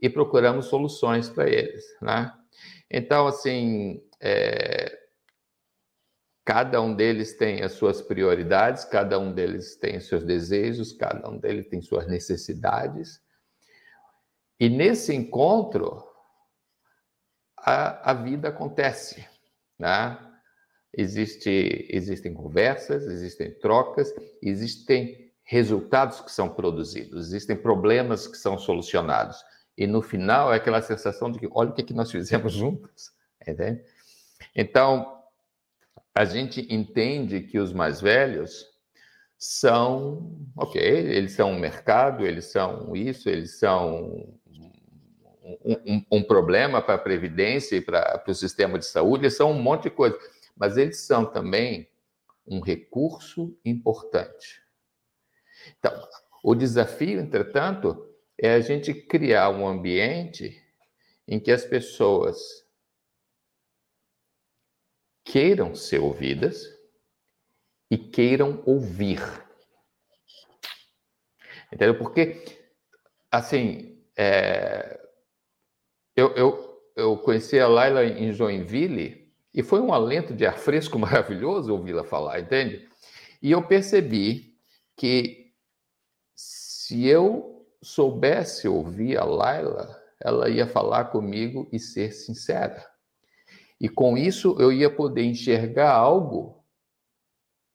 e 0.00 0.08
procuramos 0.08 0.66
soluções 0.66 1.28
para 1.28 1.48
eles, 1.48 1.84
né? 2.00 2.32
Então, 2.90 3.26
assim, 3.26 4.02
é... 4.20 5.03
cada 6.44 6.80
um 6.80 6.94
deles 6.94 7.36
tem 7.36 7.62
as 7.62 7.72
suas 7.72 8.02
prioridades, 8.02 8.84
cada 8.84 9.18
um 9.18 9.32
deles 9.32 9.76
tem 9.76 9.96
os 9.96 10.06
seus 10.06 10.24
desejos, 10.24 10.92
cada 10.92 11.28
um 11.28 11.38
deles 11.38 11.68
tem 11.68 11.80
suas 11.80 12.06
necessidades. 12.06 13.20
E 14.60 14.68
nesse 14.68 15.14
encontro, 15.14 16.04
a, 17.56 18.10
a 18.10 18.14
vida 18.14 18.48
acontece, 18.48 19.26
né? 19.78 20.18
Existe, 20.96 21.88
existem 21.90 22.32
conversas, 22.32 23.04
existem 23.06 23.52
trocas, 23.58 24.14
existem 24.40 25.32
resultados 25.42 26.20
que 26.20 26.30
são 26.30 26.48
produzidos, 26.48 27.26
existem 27.26 27.56
problemas 27.56 28.28
que 28.28 28.36
são 28.36 28.56
solucionados. 28.56 29.42
E 29.76 29.86
no 29.86 30.00
final 30.00 30.52
é 30.52 30.56
aquela 30.56 30.80
sensação 30.80 31.32
de 31.32 31.38
que, 31.40 31.48
olha 31.50 31.70
o 31.70 31.72
que, 31.72 31.82
é 31.82 31.84
que 31.84 31.94
nós 31.94 32.10
fizemos 32.10 32.52
juntos. 32.54 33.12
Entende? 33.46 33.82
Então, 34.54 35.13
a 36.14 36.24
gente 36.24 36.66
entende 36.72 37.40
que 37.40 37.58
os 37.58 37.72
mais 37.72 38.00
velhos 38.00 38.66
são, 39.36 40.38
ok, 40.56 40.80
eles 40.80 41.32
são 41.32 41.52
um 41.52 41.58
mercado, 41.58 42.24
eles 42.24 42.46
são 42.46 42.94
isso, 42.94 43.28
eles 43.28 43.58
são 43.58 44.34
um, 45.64 45.76
um, 45.86 46.06
um 46.12 46.22
problema 46.22 46.80
para 46.80 46.94
a 46.94 46.98
Previdência 46.98 47.76
e 47.76 47.80
para 47.80 48.22
o 48.26 48.34
sistema 48.34 48.78
de 48.78 48.86
saúde, 48.86 49.24
eles 49.24 49.36
são 49.36 49.50
um 49.50 49.60
monte 49.60 49.84
de 49.84 49.90
coisa 49.90 50.18
mas 50.56 50.76
eles 50.76 51.00
são 51.00 51.24
também 51.24 51.88
um 52.46 52.60
recurso 52.60 53.58
importante. 53.64 54.62
Então, 55.78 55.92
o 56.42 56.54
desafio, 56.54 57.20
entretanto, 57.20 58.08
é 58.38 58.54
a 58.54 58.60
gente 58.60 58.92
criar 58.92 59.50
um 59.50 59.66
ambiente 59.66 60.62
em 61.26 61.40
que 61.40 61.50
as 61.50 61.64
pessoas 61.64 62.63
queiram 65.24 65.74
ser 65.74 65.98
ouvidas 66.00 66.68
e 67.90 67.96
queiram 67.96 68.62
ouvir. 68.66 69.20
Entendeu? 71.72 71.98
Porque, 71.98 72.44
assim, 73.30 74.00
é... 74.16 75.00
eu, 76.14 76.32
eu, 76.34 76.82
eu 76.94 77.16
conheci 77.18 77.58
a 77.58 77.66
Laila 77.66 78.04
em 78.04 78.32
Joinville 78.32 79.32
e 79.52 79.62
foi 79.62 79.80
um 79.80 79.92
alento 79.92 80.34
de 80.34 80.46
ar 80.46 80.58
fresco 80.58 80.98
maravilhoso 81.00 81.72
ouvi-la 81.72 82.04
falar, 82.04 82.40
entende? 82.40 82.88
E 83.42 83.50
eu 83.50 83.66
percebi 83.66 84.56
que 84.96 85.52
se 86.34 87.06
eu 87.06 87.66
soubesse 87.82 88.68
ouvir 88.68 89.16
a 89.16 89.24
Laila, 89.24 90.00
ela 90.20 90.48
ia 90.48 90.66
falar 90.66 91.06
comigo 91.06 91.68
e 91.72 91.78
ser 91.78 92.12
sincera. 92.12 92.93
E 93.80 93.88
com 93.88 94.16
isso 94.16 94.56
eu 94.58 94.72
ia 94.72 94.88
poder 94.88 95.24
enxergar 95.24 95.92
algo 95.92 96.64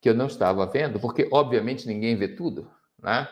que 0.02 0.10
eu 0.10 0.14
não 0.14 0.28
estava 0.28 0.66
vendo, 0.66 1.00
porque 1.00 1.28
obviamente 1.32 1.88
ninguém 1.88 2.16
vê 2.16 2.28
tudo, 2.28 2.72
né? 3.02 3.28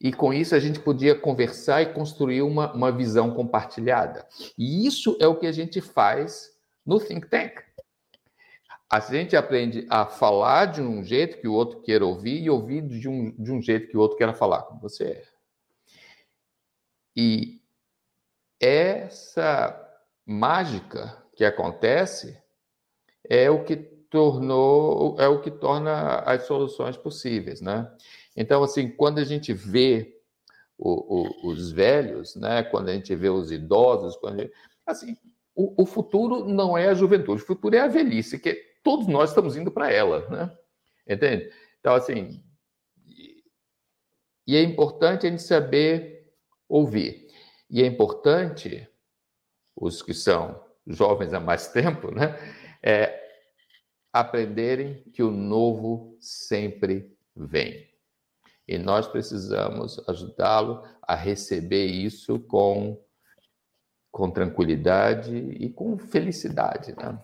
E 0.00 0.12
com 0.12 0.32
isso 0.32 0.54
a 0.54 0.58
gente 0.58 0.80
podia 0.80 1.14
conversar 1.14 1.82
e 1.82 1.92
construir 1.92 2.42
uma, 2.42 2.72
uma 2.72 2.90
visão 2.90 3.34
compartilhada. 3.34 4.26
E 4.56 4.86
isso 4.86 5.16
é 5.20 5.26
o 5.26 5.36
que 5.36 5.46
a 5.46 5.52
gente 5.52 5.80
faz 5.80 6.56
no 6.86 6.98
think 6.98 7.28
tank. 7.28 7.60
A 8.90 8.98
gente 8.98 9.36
aprende 9.36 9.86
a 9.88 10.06
falar 10.06 10.66
de 10.66 10.80
um 10.80 11.04
jeito 11.04 11.38
que 11.38 11.46
o 11.46 11.52
outro 11.52 11.80
queira 11.82 12.04
ouvir 12.04 12.42
e 12.42 12.50
ouvir 12.50 12.82
de 12.82 13.08
um, 13.08 13.30
de 13.30 13.52
um 13.52 13.60
jeito 13.60 13.88
que 13.88 13.96
o 13.96 14.00
outro 14.00 14.16
queira 14.16 14.32
falar 14.32 14.62
com 14.62 14.78
você. 14.78 15.22
E 17.14 17.60
essa 18.58 19.78
mágica 20.26 21.19
que 21.40 21.44
acontece 21.46 22.38
é 23.26 23.48
o 23.50 23.64
que 23.64 23.74
tornou 23.74 25.18
é 25.18 25.26
o 25.26 25.40
que 25.40 25.50
torna 25.50 26.16
as 26.18 26.42
soluções 26.42 26.98
possíveis, 26.98 27.62
né? 27.62 27.90
Então 28.36 28.62
assim, 28.62 28.90
quando 28.90 29.20
a 29.20 29.24
gente 29.24 29.54
vê 29.54 30.20
o, 30.76 31.46
o, 31.46 31.48
os 31.48 31.72
velhos, 31.72 32.36
né? 32.36 32.62
Quando 32.62 32.90
a 32.90 32.92
gente 32.92 33.14
vê 33.14 33.30
os 33.30 33.50
idosos, 33.50 34.18
quando 34.18 34.40
gente, 34.40 34.52
assim 34.84 35.16
o, 35.54 35.82
o, 35.82 35.86
futuro 35.86 36.44
não 36.46 36.76
é 36.76 36.88
a 36.88 36.94
juventude, 36.94 37.42
o 37.42 37.46
futuro 37.46 37.74
é 37.74 37.80
a 37.80 37.88
velhice, 37.88 38.38
que 38.38 38.52
todos 38.82 39.06
nós 39.06 39.30
estamos 39.30 39.56
indo 39.56 39.70
para 39.70 39.90
ela, 39.90 40.28
né? 40.28 40.54
Entende? 41.08 41.50
Então, 41.80 41.94
assim, 41.94 42.44
e 44.46 44.56
é 44.56 44.62
importante 44.62 45.26
a 45.26 45.30
gente 45.30 45.42
saber 45.42 46.34
ouvir. 46.68 47.28
E 47.70 47.82
é 47.82 47.86
importante, 47.86 48.86
os 49.74 50.02
que 50.02 50.12
são 50.12 50.68
jovens 50.86 51.32
há 51.32 51.40
mais 51.40 51.68
tempo, 51.68 52.10
né? 52.10 52.38
É, 52.82 53.18
aprenderem 54.12 55.02
que 55.12 55.22
o 55.22 55.30
novo 55.30 56.16
sempre 56.20 57.16
vem. 57.36 57.88
E 58.66 58.78
nós 58.78 59.06
precisamos 59.06 60.02
ajudá-lo 60.08 60.82
a 61.02 61.14
receber 61.14 61.86
isso 61.86 62.38
com 62.40 62.98
com 64.10 64.30
tranquilidade 64.30 65.36
e 65.36 65.70
com 65.70 65.96
felicidade. 65.96 66.94
Né? 66.96 67.18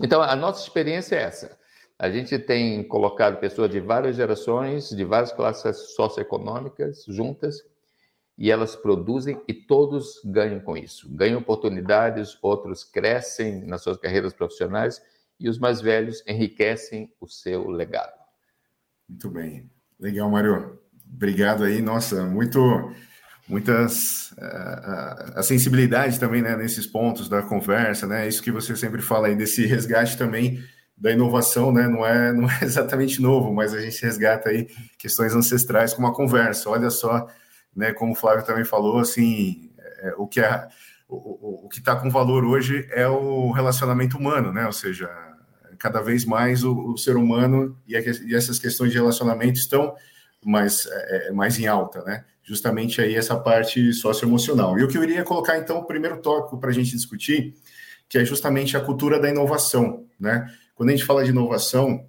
Então, 0.00 0.20
a 0.22 0.36
nossa 0.36 0.62
experiência 0.62 1.16
é 1.16 1.22
essa. 1.22 1.58
A 1.98 2.10
gente 2.10 2.38
tem 2.38 2.86
colocado 2.86 3.38
pessoas 3.38 3.70
de 3.70 3.80
várias 3.80 4.16
gerações, 4.16 4.90
de 4.90 5.04
várias 5.04 5.32
classes 5.32 5.94
socioeconômicas 5.94 7.04
juntas, 7.08 7.62
e 8.36 8.50
elas 8.50 8.74
produzem 8.74 9.40
e 9.46 9.54
todos 9.54 10.20
ganham 10.24 10.60
com 10.60 10.76
isso. 10.76 11.08
Ganham 11.14 11.38
oportunidades, 11.38 12.38
outros 12.42 12.82
crescem 12.84 13.64
nas 13.66 13.82
suas 13.82 13.96
carreiras 13.96 14.32
profissionais 14.32 15.02
e 15.38 15.48
os 15.48 15.58
mais 15.58 15.80
velhos 15.80 16.22
enriquecem 16.26 17.12
o 17.20 17.26
seu 17.26 17.68
legado. 17.68 18.18
Muito 19.08 19.28
bem. 19.30 19.70
Legal, 19.98 20.30
Mário. 20.30 20.78
Obrigado 21.12 21.64
aí. 21.64 21.82
Nossa, 21.82 22.24
muito 22.24 22.60
muitas 23.48 24.32
a, 24.38 25.40
a, 25.40 25.42
sensibilidade 25.42 26.18
também 26.18 26.40
né, 26.40 26.56
nesses 26.56 26.86
pontos 26.86 27.28
da 27.28 27.42
conversa, 27.42 28.06
né? 28.06 28.26
Isso 28.26 28.42
que 28.42 28.50
você 28.50 28.74
sempre 28.76 29.02
fala 29.02 29.26
aí 29.26 29.36
desse 29.36 29.66
resgate 29.66 30.16
também 30.16 30.62
da 30.96 31.10
inovação, 31.10 31.72
né? 31.72 31.86
Não 31.86 32.06
é 32.06 32.32
não 32.32 32.48
é 32.48 32.58
exatamente 32.62 33.20
novo, 33.20 33.52
mas 33.52 33.74
a 33.74 33.80
gente 33.80 34.00
resgata 34.02 34.48
aí 34.48 34.68
questões 34.96 35.34
ancestrais 35.34 35.92
com 35.92 36.00
uma 36.00 36.14
conversa. 36.14 36.70
Olha 36.70 36.88
só, 36.88 37.28
né? 37.74 37.92
Como 37.92 38.12
o 38.12 38.16
Flávio 38.16 38.44
também 38.44 38.64
falou, 38.64 38.98
assim, 38.98 39.70
é, 39.98 40.14
o 40.16 40.26
que 40.26 40.40
é 40.40 40.68
o, 41.08 41.16
o, 41.16 41.66
o 41.66 41.68
que 41.68 41.78
está 41.78 41.94
com 41.96 42.10
valor 42.10 42.44
hoje 42.44 42.86
é 42.90 43.06
o 43.06 43.50
relacionamento 43.50 44.16
humano, 44.16 44.52
né? 44.52 44.66
Ou 44.66 44.72
seja, 44.72 45.10
cada 45.78 46.00
vez 46.00 46.24
mais 46.24 46.64
o, 46.64 46.92
o 46.92 46.96
ser 46.96 47.16
humano 47.16 47.76
e, 47.86 47.96
a, 47.96 48.00
e 48.00 48.34
essas 48.34 48.58
questões 48.58 48.92
de 48.92 48.98
relacionamento 48.98 49.58
estão 49.58 49.94
mais, 50.44 50.86
é, 50.86 51.28
é, 51.28 51.32
mais 51.32 51.58
em 51.58 51.66
alta, 51.66 52.02
né? 52.02 52.24
Justamente 52.42 53.00
aí 53.00 53.14
essa 53.14 53.36
parte 53.36 53.92
socioemocional. 53.92 54.78
E 54.78 54.84
o 54.84 54.88
que 54.88 54.96
eu 54.96 55.02
iria 55.02 55.22
colocar, 55.22 55.58
então, 55.58 55.78
o 55.78 55.84
primeiro 55.84 56.18
tópico 56.18 56.58
para 56.58 56.70
a 56.70 56.72
gente 56.72 56.90
discutir, 56.90 57.54
que 58.08 58.18
é 58.18 58.24
justamente 58.24 58.76
a 58.76 58.80
cultura 58.80 59.20
da 59.20 59.28
inovação, 59.28 60.06
né? 60.18 60.50
Quando 60.74 60.88
a 60.88 60.92
gente 60.92 61.04
fala 61.04 61.22
de 61.22 61.30
inovação, 61.30 62.06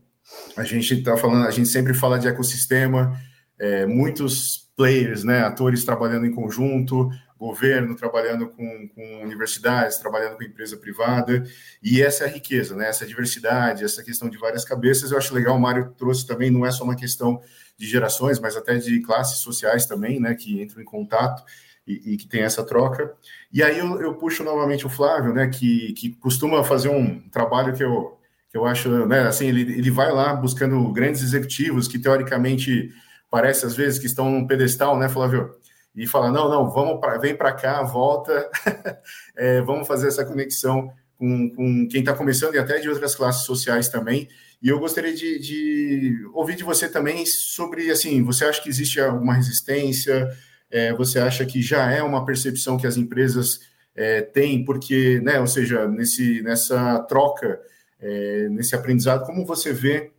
a 0.56 0.64
gente 0.64 0.94
está 0.94 1.18
falando, 1.18 1.46
a 1.46 1.52
gente 1.52 1.68
sempre 1.68 1.94
fala 1.94 2.18
de 2.18 2.28
ecossistema, 2.28 3.20
é, 3.60 3.86
muitos 3.86 4.63
players, 4.76 5.24
né, 5.24 5.42
atores 5.42 5.84
trabalhando 5.86 6.26
em 6.26 6.32
conjunto, 6.32 7.10
governo 7.38 7.96
trabalhando 7.96 8.48
com, 8.48 8.88
com, 8.96 9.22
universidades, 9.22 9.98
trabalhando 9.98 10.38
com 10.38 10.44
empresa 10.44 10.78
privada, 10.78 11.44
e 11.82 12.02
essa 12.02 12.24
é 12.24 12.28
a 12.28 12.30
riqueza, 12.30 12.76
né? 12.76 12.88
Essa 12.88 13.06
diversidade, 13.06 13.84
essa 13.84 14.02
questão 14.02 14.30
de 14.30 14.38
várias 14.38 14.64
cabeças, 14.64 15.12
eu 15.12 15.18
acho 15.18 15.36
legal, 15.36 15.58
o 15.58 15.60
Mário 15.60 15.94
trouxe 15.98 16.26
também, 16.26 16.50
não 16.50 16.66
é 16.66 16.72
só 16.72 16.86
uma 16.86 16.96
questão 16.96 17.42
de 17.78 17.86
gerações, 17.86 18.40
mas 18.40 18.56
até 18.56 18.78
de 18.78 19.02
classes 19.02 19.40
sociais 19.40 19.86
também, 19.86 20.20
né, 20.20 20.34
que 20.36 20.62
entram 20.62 20.82
em 20.82 20.86
contato 20.86 21.44
e, 21.86 22.14
e 22.14 22.18
que 22.18 22.28
tem 22.28 22.44
essa 22.44 22.64
troca. 22.64 23.14
E 23.52 23.62
aí 23.62 23.78
eu, 23.78 24.02
eu, 24.02 24.14
puxo 24.16 24.44
novamente 24.44 24.86
o 24.86 24.90
Flávio, 24.90 25.34
né, 25.34 25.48
que, 25.48 25.92
que 25.94 26.12
costuma 26.16 26.64
fazer 26.64 26.90
um 26.90 27.20
trabalho 27.30 27.74
que 27.74 27.84
eu, 27.84 28.18
que 28.50 28.58
eu 28.58 28.66
acho, 28.66 28.90
né, 29.06 29.28
assim, 29.28 29.48
ele, 29.48 29.62
ele 29.62 29.92
vai 29.92 30.12
lá 30.14 30.34
buscando 30.34 30.92
grandes 30.94 31.22
executivos 31.22 31.90
que 31.90 32.00
teoricamente 32.00 32.94
parece 33.34 33.66
às 33.66 33.76
vezes 33.76 33.98
que 33.98 34.06
estão 34.06 34.30
num 34.30 34.46
pedestal, 34.46 34.96
né, 34.96 35.10
Flávio? 35.10 35.56
E 35.96 36.06
fala, 36.06 36.32
não, 36.32 36.48
não, 36.48 36.70
vamos 36.70 37.00
pra, 37.00 37.18
vem 37.18 37.36
para 37.36 37.52
cá, 37.52 37.82
volta, 37.82 38.48
é, 39.36 39.60
vamos 39.62 39.88
fazer 39.88 40.08
essa 40.08 40.24
conexão 40.24 40.94
com, 41.18 41.50
com 41.50 41.88
quem 41.88 42.02
está 42.02 42.14
começando 42.14 42.54
e 42.54 42.60
até 42.60 42.78
de 42.78 42.88
outras 42.88 43.16
classes 43.16 43.44
sociais 43.44 43.90
também. 43.90 44.30
E 44.62 44.70
eu 44.70 44.78
gostaria 44.78 45.16
de, 45.16 45.40
de, 45.40 46.16
ouvir 46.32 46.56
de 46.56 46.64
você 46.64 46.88
também 46.88 47.26
sobre, 47.26 47.90
assim, 47.90 48.22
você 48.22 48.46
acha 48.46 48.62
que 48.62 48.70
existe 48.70 49.02
alguma 49.02 49.34
resistência? 49.34 50.30
É, 50.70 50.94
você 50.94 51.18
acha 51.18 51.44
que 51.44 51.60
já 51.60 51.92
é 51.92 52.04
uma 52.04 52.24
percepção 52.24 52.78
que 52.78 52.86
as 52.86 52.98
empresas 52.98 53.62
é, 53.96 54.22
têm? 54.22 54.64
Porque, 54.64 55.20
né, 55.22 55.40
ou 55.40 55.48
seja, 55.48 55.88
nesse, 55.88 56.44
nessa 56.44 57.00
troca, 57.10 57.60
é, 58.00 58.48
nesse 58.50 58.76
aprendizado, 58.76 59.26
como 59.26 59.44
você 59.44 59.74
vê, 59.74 60.12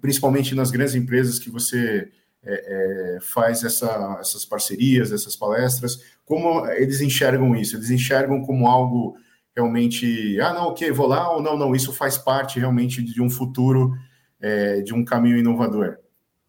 principalmente 0.00 0.54
nas 0.54 0.70
grandes 0.70 0.94
empresas 0.94 1.40
que 1.40 1.50
você 1.50 2.08
é, 2.44 3.16
é, 3.16 3.20
faz 3.20 3.62
essa, 3.62 4.18
essas 4.20 4.44
parcerias, 4.44 5.12
essas 5.12 5.36
palestras, 5.36 6.02
como 6.24 6.66
eles 6.66 7.00
enxergam 7.00 7.54
isso? 7.54 7.76
Eles 7.76 7.90
enxergam 7.90 8.42
como 8.42 8.66
algo 8.66 9.16
realmente, 9.54 10.40
ah, 10.40 10.52
não, 10.52 10.68
ok, 10.68 10.90
vou 10.90 11.06
lá, 11.06 11.30
ou 11.30 11.42
não, 11.42 11.56
não, 11.56 11.74
isso 11.74 11.92
faz 11.92 12.16
parte 12.16 12.58
realmente 12.58 13.02
de 13.02 13.20
um 13.20 13.28
futuro, 13.28 13.92
é, 14.40 14.80
de 14.80 14.94
um 14.94 15.04
caminho 15.04 15.36
inovador. 15.36 15.98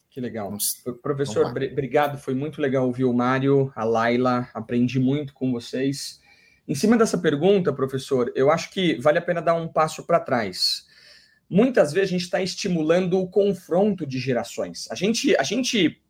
Que 0.10 0.22
legal. 0.22 0.48
Vamos, 0.48 0.82
Professor, 1.02 1.44
vamos 1.44 1.72
obrigado, 1.72 2.18
foi 2.20 2.34
muito 2.34 2.62
legal 2.62 2.86
ouvir 2.86 3.04
o 3.04 3.14
Mário, 3.14 3.72
a 3.76 3.84
Laila, 3.84 4.48
aprendi 4.54 5.00
muito 5.00 5.34
com 5.34 5.52
vocês. 5.52 6.22
Em 6.68 6.76
cima 6.76 6.98
dessa 6.98 7.18
pergunta, 7.18 7.74
professor, 7.74 8.32
eu 8.36 8.50
acho 8.50 8.72
que 8.72 8.96
vale 9.02 9.18
a 9.18 9.22
pena 9.22 9.42
dar 9.42 9.56
um 9.56 9.68
passo 9.68 10.06
para 10.06 10.20
trás. 10.20 10.86
Muitas 11.54 11.94
vezes 11.94 12.10
a 12.10 12.14
gente 12.14 12.24
está 12.24 12.42
estimulando 12.42 13.20
o 13.20 13.28
confronto 13.28 14.08
de 14.08 14.18
gerações. 14.18 14.88
A 14.90 14.96
gente, 14.96 15.38
a 15.38 15.44
gente 15.44 16.02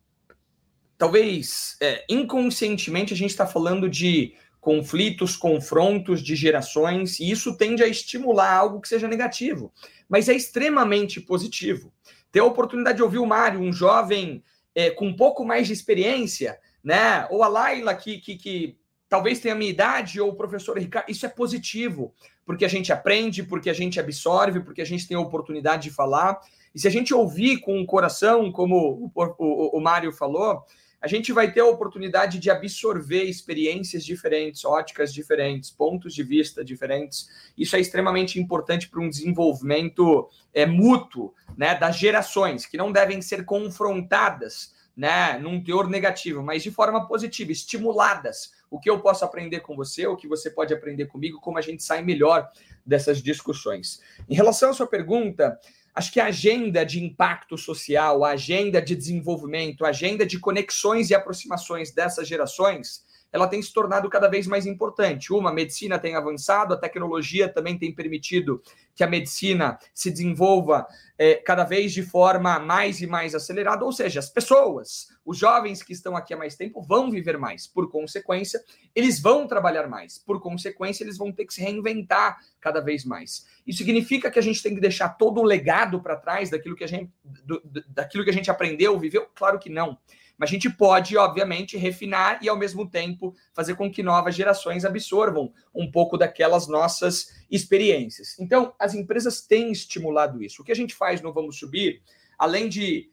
talvez 0.96 1.76
é, 1.82 2.02
inconscientemente, 2.08 3.12
a 3.12 3.16
gente 3.16 3.28
está 3.28 3.46
falando 3.46 3.86
de 3.86 4.34
conflitos, 4.58 5.36
confrontos 5.36 6.22
de 6.22 6.34
gerações, 6.34 7.20
e 7.20 7.30
isso 7.30 7.58
tende 7.58 7.82
a 7.82 7.86
estimular 7.86 8.50
algo 8.54 8.80
que 8.80 8.88
seja 8.88 9.06
negativo, 9.06 9.70
mas 10.08 10.30
é 10.30 10.34
extremamente 10.34 11.20
positivo. 11.20 11.92
Ter 12.32 12.40
a 12.40 12.44
oportunidade 12.46 12.96
de 12.96 13.02
ouvir 13.02 13.18
o 13.18 13.26
Mário, 13.26 13.60
um 13.60 13.70
jovem 13.70 14.42
é, 14.74 14.88
com 14.92 15.08
um 15.08 15.14
pouco 15.14 15.44
mais 15.44 15.66
de 15.66 15.74
experiência, 15.74 16.58
né? 16.82 17.28
Ou 17.30 17.42
a 17.42 17.48
Laila, 17.48 17.94
que, 17.94 18.16
que, 18.16 18.36
que 18.36 18.78
talvez 19.10 19.40
tenha 19.40 19.52
a 19.52 19.58
minha 19.58 19.70
idade, 19.70 20.22
ou 20.22 20.30
o 20.30 20.36
professor 20.36 20.78
Ricardo, 20.78 21.10
isso 21.10 21.26
é 21.26 21.28
positivo, 21.28 22.14
porque 22.44 22.64
a 22.64 22.68
gente 22.68 22.92
aprende, 22.92 23.42
porque 23.42 23.70
a 23.70 23.74
gente 23.74 23.98
absorve, 23.98 24.60
porque 24.60 24.82
a 24.82 24.86
gente 24.86 25.06
tem 25.06 25.16
a 25.16 25.20
oportunidade 25.20 25.84
de 25.84 25.90
falar. 25.90 26.38
E 26.74 26.80
se 26.80 26.88
a 26.88 26.90
gente 26.90 27.14
ouvir 27.14 27.60
com 27.60 27.80
o 27.80 27.86
coração, 27.86 28.50
como 28.52 29.10
o, 29.14 29.22
o, 29.38 29.78
o 29.78 29.80
Mário 29.80 30.12
falou, 30.12 30.64
a 31.04 31.06
gente 31.06 31.34
vai 31.34 31.52
ter 31.52 31.60
a 31.60 31.66
oportunidade 31.66 32.38
de 32.38 32.50
absorver 32.50 33.24
experiências 33.24 34.02
diferentes, 34.04 34.64
óticas 34.64 35.12
diferentes, 35.12 35.70
pontos 35.70 36.14
de 36.14 36.22
vista 36.22 36.64
diferentes. 36.64 37.28
Isso 37.58 37.76
é 37.76 37.80
extremamente 37.80 38.40
importante 38.40 38.88
para 38.88 39.02
um 39.02 39.10
desenvolvimento 39.10 40.30
é, 40.54 40.64
mútuo 40.64 41.34
né, 41.58 41.74
das 41.74 41.98
gerações, 41.98 42.64
que 42.64 42.78
não 42.78 42.90
devem 42.90 43.20
ser 43.20 43.44
confrontadas 43.44 44.73
né, 44.96 45.38
num 45.38 45.62
teor 45.62 45.88
negativo, 45.88 46.42
mas 46.42 46.62
de 46.62 46.70
forma 46.70 47.06
positiva, 47.06 47.50
estimuladas. 47.50 48.52
O 48.70 48.78
que 48.78 48.88
eu 48.88 49.00
posso 49.00 49.24
aprender 49.24 49.60
com 49.60 49.74
você, 49.74 50.06
o 50.06 50.16
que 50.16 50.28
você 50.28 50.50
pode 50.50 50.72
aprender 50.72 51.06
comigo, 51.06 51.40
como 51.40 51.58
a 51.58 51.62
gente 51.62 51.82
sai 51.82 52.02
melhor 52.02 52.48
dessas 52.86 53.22
discussões. 53.22 54.00
Em 54.28 54.34
relação 54.34 54.70
à 54.70 54.72
sua 54.72 54.86
pergunta, 54.86 55.58
Acho 55.94 56.12
que 56.12 56.18
a 56.18 56.26
agenda 56.26 56.84
de 56.84 57.02
impacto 57.02 57.56
social, 57.56 58.24
a 58.24 58.30
agenda 58.30 58.82
de 58.82 58.96
desenvolvimento, 58.96 59.84
a 59.84 59.90
agenda 59.90 60.26
de 60.26 60.40
conexões 60.40 61.08
e 61.08 61.14
aproximações 61.14 61.92
dessas 61.92 62.26
gerações 62.26 63.04
ela 63.34 63.48
tem 63.48 63.60
se 63.60 63.72
tornado 63.72 64.08
cada 64.08 64.28
vez 64.28 64.46
mais 64.46 64.64
importante. 64.64 65.32
Uma, 65.32 65.50
a 65.50 65.52
medicina 65.52 65.98
tem 65.98 66.14
avançado, 66.14 66.72
a 66.72 66.76
tecnologia 66.76 67.48
também 67.48 67.76
tem 67.76 67.92
permitido 67.92 68.62
que 68.94 69.02
a 69.02 69.08
medicina 69.08 69.76
se 69.92 70.08
desenvolva 70.08 70.86
é, 71.18 71.34
cada 71.34 71.64
vez 71.64 71.92
de 71.92 72.04
forma 72.04 72.60
mais 72.60 73.00
e 73.00 73.08
mais 73.08 73.34
acelerada, 73.34 73.84
ou 73.84 73.90
seja, 73.90 74.20
as 74.20 74.30
pessoas, 74.30 75.08
os 75.24 75.36
jovens 75.36 75.82
que 75.82 75.92
estão 75.92 76.16
aqui 76.16 76.32
há 76.32 76.36
mais 76.36 76.54
tempo 76.54 76.80
vão 76.80 77.10
viver 77.10 77.36
mais, 77.36 77.66
por 77.66 77.90
consequência, 77.90 78.62
eles 78.94 79.20
vão 79.20 79.48
trabalhar 79.48 79.88
mais, 79.88 80.16
por 80.16 80.40
consequência, 80.40 81.02
eles 81.02 81.18
vão 81.18 81.32
ter 81.32 81.44
que 81.44 81.54
se 81.54 81.60
reinventar 81.60 82.38
cada 82.60 82.80
vez 82.80 83.04
mais. 83.04 83.44
Isso 83.66 83.78
significa 83.78 84.30
que 84.30 84.38
a 84.38 84.42
gente 84.42 84.62
tem 84.62 84.76
que 84.76 84.80
deixar 84.80 85.08
todo 85.08 85.40
o 85.40 85.44
legado 85.44 86.00
para 86.00 86.14
trás 86.14 86.50
daquilo 86.50 86.76
que 86.76 86.84
a 86.84 86.88
gente, 86.88 87.10
do, 87.44 87.60
daquilo 87.88 88.22
que 88.22 88.30
a 88.30 88.34
gente 88.34 88.50
aprendeu, 88.50 88.96
viveu? 88.96 89.26
Claro 89.34 89.58
que 89.58 89.68
não. 89.68 89.98
Mas 90.36 90.50
a 90.50 90.52
gente 90.52 90.68
pode, 90.68 91.16
obviamente, 91.16 91.76
refinar 91.76 92.38
e, 92.42 92.48
ao 92.48 92.56
mesmo 92.56 92.88
tempo, 92.88 93.34
fazer 93.52 93.74
com 93.76 93.90
que 93.90 94.02
novas 94.02 94.34
gerações 94.34 94.84
absorvam 94.84 95.52
um 95.74 95.90
pouco 95.90 96.18
daquelas 96.18 96.66
nossas 96.66 97.44
experiências. 97.50 98.38
Então, 98.38 98.74
as 98.78 98.94
empresas 98.94 99.40
têm 99.40 99.70
estimulado 99.70 100.42
isso. 100.42 100.62
O 100.62 100.64
que 100.64 100.72
a 100.72 100.76
gente 100.76 100.94
faz 100.94 101.20
no 101.20 101.32
Vamos 101.32 101.58
Subir, 101.58 102.02
além 102.38 102.68
de 102.68 103.10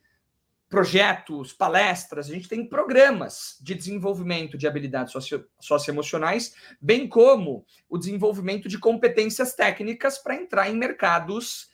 projetos, 0.71 1.51
palestras, 1.51 2.29
a 2.29 2.33
gente 2.33 2.47
tem 2.47 2.65
programas 2.65 3.57
de 3.61 3.75
desenvolvimento 3.75 4.57
de 4.57 4.65
habilidades 4.65 5.11
socio 5.11 5.45
socioemocionais, 5.59 6.55
bem 6.79 7.09
como 7.09 7.65
o 7.89 7.97
desenvolvimento 7.97 8.69
de 8.69 8.79
competências 8.79 9.53
técnicas 9.53 10.17
para 10.17 10.35
entrar 10.35 10.69
em 10.69 10.77
mercados 10.77 11.69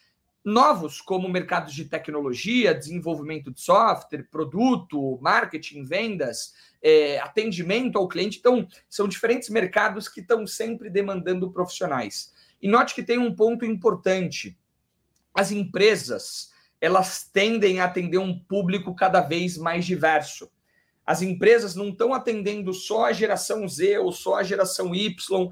novos, 0.48 1.02
como 1.02 1.28
mercados 1.28 1.74
de 1.74 1.84
tecnologia, 1.84 2.74
desenvolvimento 2.74 3.52
de 3.52 3.60
software, 3.60 4.30
produto, 4.32 5.20
marketing, 5.22 5.84
vendas, 5.84 6.54
é, 6.82 7.20
atendimento 7.20 7.98
ao 7.98 8.08
cliente. 8.08 8.40
Então, 8.40 8.66
são 8.90 9.10
diferentes 9.10 9.50
mercados 9.50 10.08
que 10.08 10.22
estão 10.22 10.48
sempre 10.48 10.90
demandando 10.90 11.52
profissionais. 11.52 12.34
E 12.62 12.68
note 12.68 12.96
que 12.96 13.04
tem 13.04 13.18
um 13.18 13.36
ponto 13.36 13.66
importante: 13.66 14.58
as 15.34 15.52
empresas 15.52 16.52
elas 16.80 17.24
tendem 17.24 17.80
a 17.80 17.86
atender 17.86 18.20
um 18.20 18.38
público 18.40 18.96
cada 18.96 19.20
vez 19.20 19.58
mais 19.58 19.86
diverso. 19.86 20.50
As 21.06 21.22
empresas 21.22 21.76
não 21.76 21.90
estão 21.90 22.14
atendendo 22.14 22.74
só 22.74 23.06
a 23.06 23.14
geração 23.14 23.68
Z 23.68 23.98
ou 23.98 24.12
só 24.12 24.36
a 24.36 24.44
geração 24.44 24.94
Y, 24.94 25.52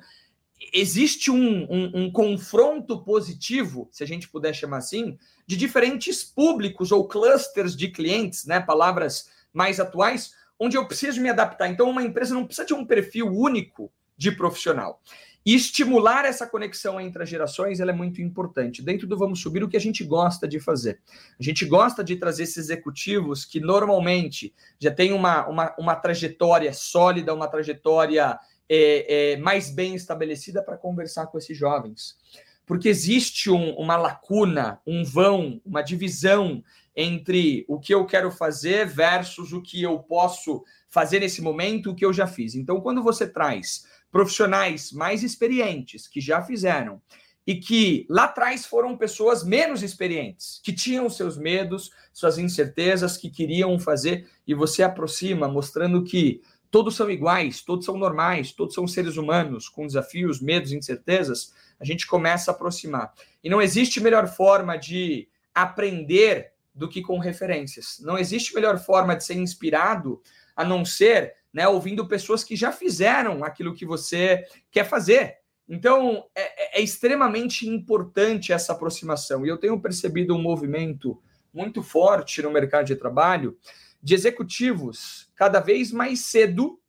existe 0.73 1.29
um, 1.29 1.63
um, 1.69 1.91
um, 1.93 2.11
confronto 2.11 3.03
positivo, 3.03 3.87
se 3.91 4.03
a 4.03 4.07
gente 4.07 4.29
puder 4.29 4.53
chamar 4.53 4.77
assim, 4.77 5.17
de 5.45 5.57
diferentes 5.57 6.23
públicos 6.23 6.91
ou 6.91 7.07
clusters 7.07 7.75
de 7.75 7.89
clientes, 7.89 8.45
né? 8.45 8.59
Palavras 8.59 9.29
mais 9.53 9.79
atuais, 9.79 10.33
onde 10.59 10.77
eu 10.77 10.87
preciso 10.87 11.21
me 11.21 11.29
adaptar. 11.29 11.67
Então, 11.67 11.89
uma 11.89 12.03
empresa 12.03 12.33
não 12.33 12.45
precisa 12.45 12.67
de 12.67 12.73
um 12.73 12.85
perfil 12.85 13.27
único 13.27 13.91
de 14.17 14.31
profissional. 14.31 15.01
E 15.45 15.53
estimular 15.53 16.25
essa 16.25 16.47
conexão 16.47 16.99
entre 16.99 17.21
as 17.21 17.29
gerações 17.29 17.79
é 17.79 17.93
muito 17.93 18.19
importante. 18.19 18.81
Dentro 18.81 19.05
do 19.05 19.15
Vamos 19.15 19.39
Subir, 19.41 19.63
o 19.63 19.69
que 19.69 19.77
a 19.77 19.81
gente 19.81 20.03
gosta 20.03 20.47
de 20.47 20.59
fazer? 20.59 20.99
A 21.39 21.43
gente 21.43 21.63
gosta 21.65 22.03
de 22.03 22.15
trazer 22.15 22.43
esses 22.43 22.57
executivos 22.57 23.45
que 23.45 23.59
normalmente 23.59 24.55
já 24.79 24.89
têm 24.89 25.13
uma, 25.13 25.45
uma, 25.47 25.75
uma 25.77 25.95
trajetória 25.95 26.73
sólida, 26.73 27.31
uma 27.31 27.47
trajetória 27.47 28.39
é, 28.69 29.34
é, 29.34 29.38
mais 29.38 29.69
bem 29.69 29.95
estabelecida 29.95 30.62
para 30.62 30.78
conversar 30.78 31.28
com 31.28 31.38
esses 31.38 31.58
jovens. 31.58 32.17
Porque 32.65 32.89
existe 32.89 33.51
um, 33.51 33.75
uma 33.75 33.95
lacuna, 33.95 34.82
um 34.86 35.04
vão, 35.04 35.62
uma 35.65 35.82
divisão 35.82 36.63
entre 36.95 37.65
o 37.67 37.80
que 37.80 37.93
eu 37.93 38.06
quero 38.06 38.32
fazer 38.32 38.88
versus 38.88 39.51
o 39.54 39.62
que 39.62 39.84
eu 39.84 39.99
posso 39.99 40.63
fazer 40.89 41.19
nesse 41.19 41.41
momento, 41.41 41.91
o 41.91 41.95
que 41.95 42.06
eu 42.06 42.13
já 42.13 42.25
fiz. 42.25 42.56
Então, 42.56 42.80
quando 42.80 43.04
você 43.04 43.28
traz 43.28 43.86
profissionais 44.12 44.91
mais 44.91 45.23
experientes 45.23 46.08
que 46.08 46.21
já 46.21 46.41
fizeram 46.41 47.01
e 47.45 47.56
que 47.56 48.08
lá 48.10 48.23
atrás 48.23 48.65
foram 48.65 48.97
pessoas 48.97 49.43
menos 49.43 49.84
experientes, 49.84 50.60
que 50.63 50.73
tinham 50.73 51.10
seus 51.10 51.38
medos, 51.38 51.91
suas 52.12 52.38
incertezas, 52.38 53.17
que 53.17 53.30
queriam 53.30 53.78
fazer, 53.78 54.28
e 54.47 54.56
você 54.56 54.82
aproxima, 54.82 55.47
mostrando 55.47 56.04
que 56.04 56.41
todos 56.75 56.97
são 56.97 57.09
iguais, 57.09 57.61
todos 57.61 57.85
são 57.85 57.95
normais, 57.95 58.51
todos 58.51 58.75
são 58.75 58.85
seres 58.85 59.15
humanos 59.15 59.69
com 59.69 59.88
desafios, 59.88 60.41
medos, 60.41 60.73
incertezas, 60.73 61.53
a 61.79 61.85
gente 61.85 62.05
começa 62.05 62.51
a 62.51 62.53
aproximar. 62.53 63.13
E 63.41 63.49
não 63.49 63.61
existe 63.61 64.01
melhor 64.01 64.27
forma 64.27 64.75
de 64.75 65.29
aprender 65.53 66.51
do 66.73 66.89
que 66.89 67.01
com 67.01 67.17
referências. 67.17 68.01
Não 68.01 68.17
existe 68.17 68.53
melhor 68.53 68.77
forma 68.77 69.15
de 69.15 69.23
ser 69.23 69.35
inspirado 69.35 70.21
a 70.53 70.65
não 70.65 70.83
ser 70.83 71.35
né, 71.53 71.65
ouvindo 71.65 72.09
pessoas 72.09 72.43
que 72.43 72.57
já 72.57 72.73
fizeram 72.73 73.45
aquilo 73.45 73.73
que 73.73 73.85
você 73.85 74.45
quer 74.69 74.83
fazer. 74.83 75.38
Então, 75.69 76.25
é, 76.35 76.41
é, 76.41 76.81
é 76.81 76.83
extremamente 76.83 77.65
importante 77.69 78.51
essa 78.51 78.73
aproximação. 78.73 79.45
E 79.45 79.49
eu 79.49 79.57
tenho 79.57 79.79
percebido 79.79 80.35
um 80.35 80.41
movimento 80.41 81.23
muito 81.53 81.81
forte 81.81 82.41
no 82.41 82.51
mercado 82.51 82.88
de 82.88 82.97
trabalho 82.97 83.57
de 84.03 84.13
executivos 84.13 85.24
cada 85.35 85.59
vez 85.59 85.91
mais 85.91 86.21
cedo 86.21 86.79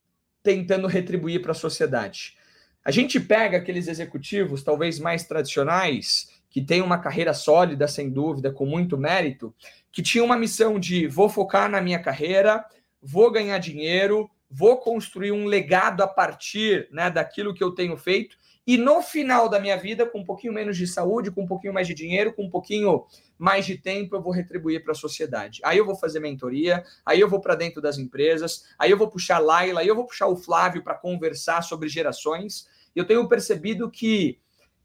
tentando 0.42 0.86
retribuir 0.86 1.42
para 1.42 1.52
a 1.52 1.54
sociedade. 1.54 2.36
A 2.84 2.90
gente 2.90 3.18
pega 3.18 3.58
aqueles 3.58 3.88
executivos 3.88 4.62
talvez 4.62 4.98
mais 4.98 5.24
tradicionais 5.24 6.30
que 6.48 6.62
tem 6.62 6.80
uma 6.80 6.98
carreira 6.98 7.34
sólida, 7.34 7.88
sem 7.88 8.08
dúvida, 8.08 8.50
com 8.50 8.64
muito 8.64 8.96
mérito, 8.96 9.54
que 9.90 10.02
tinha 10.02 10.22
uma 10.22 10.38
missão 10.38 10.78
de 10.78 11.06
vou 11.06 11.28
focar 11.28 11.68
na 11.68 11.80
minha 11.80 11.98
carreira, 11.98 12.64
vou 13.02 13.30
ganhar 13.30 13.58
dinheiro, 13.58 14.30
vou 14.48 14.78
construir 14.78 15.32
um 15.32 15.46
legado 15.46 16.02
a 16.02 16.06
partir 16.06 16.88
né, 16.90 17.10
daquilo 17.10 17.52
que 17.52 17.62
eu 17.62 17.72
tenho 17.72 17.96
feito 17.96 18.36
e 18.66 18.76
no 18.76 19.00
final 19.00 19.48
da 19.48 19.60
minha 19.60 19.76
vida, 19.76 20.04
com 20.04 20.18
um 20.20 20.24
pouquinho 20.24 20.52
menos 20.52 20.76
de 20.76 20.88
saúde, 20.88 21.30
com 21.30 21.42
um 21.42 21.46
pouquinho 21.46 21.72
mais 21.72 21.86
de 21.86 21.94
dinheiro, 21.94 22.32
com 22.32 22.44
um 22.44 22.50
pouquinho 22.50 23.04
mais 23.38 23.66
de 23.66 23.76
tempo, 23.76 24.16
eu 24.16 24.22
vou 24.22 24.32
retribuir 24.32 24.82
para 24.82 24.92
a 24.92 24.94
sociedade. 24.94 25.60
Aí 25.64 25.78
eu 25.78 25.84
vou 25.84 25.96
fazer 25.96 26.20
mentoria, 26.20 26.84
aí 27.04 27.20
eu 27.20 27.28
vou 27.28 27.40
para 27.40 27.54
dentro 27.54 27.80
das 27.80 27.98
empresas, 27.98 28.64
aí 28.78 28.90
eu 28.90 28.96
vou 28.96 29.08
puxar 29.08 29.36
a 29.36 29.40
Laila, 29.40 29.80
aí 29.80 29.88
eu 29.88 29.94
vou 29.94 30.06
puxar 30.06 30.26
o 30.26 30.36
Flávio 30.36 30.82
para 30.82 30.94
conversar 30.94 31.62
sobre 31.62 31.88
gerações. 31.88 32.68
Eu 32.94 33.06
tenho 33.06 33.28
percebido 33.28 33.90
que 33.90 34.38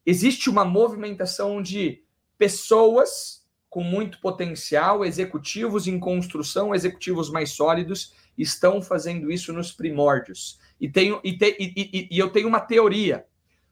existe 0.06 0.50
uma 0.50 0.66
movimentação 0.66 1.62
de 1.62 2.04
pessoas 2.38 3.46
com 3.70 3.84
muito 3.84 4.20
potencial, 4.20 5.06
executivos 5.06 5.88
em 5.88 5.98
construção, 5.98 6.76
executivos 6.76 7.30
mais 7.30 7.52
sólidos, 7.52 8.14
estão 8.38 8.82
fazendo 8.82 9.32
isso 9.32 9.54
nos 9.54 9.72
primórdios. 9.72 10.60
E, 10.80 10.90
tenho, 10.90 11.22
e, 11.24 11.38
te, 11.38 11.56
e, 11.58 11.74
e, 11.78 12.08
e 12.12 12.20
eu 12.20 12.30
tenho 12.30 12.50
uma 12.50 12.60
teoria 12.60 13.26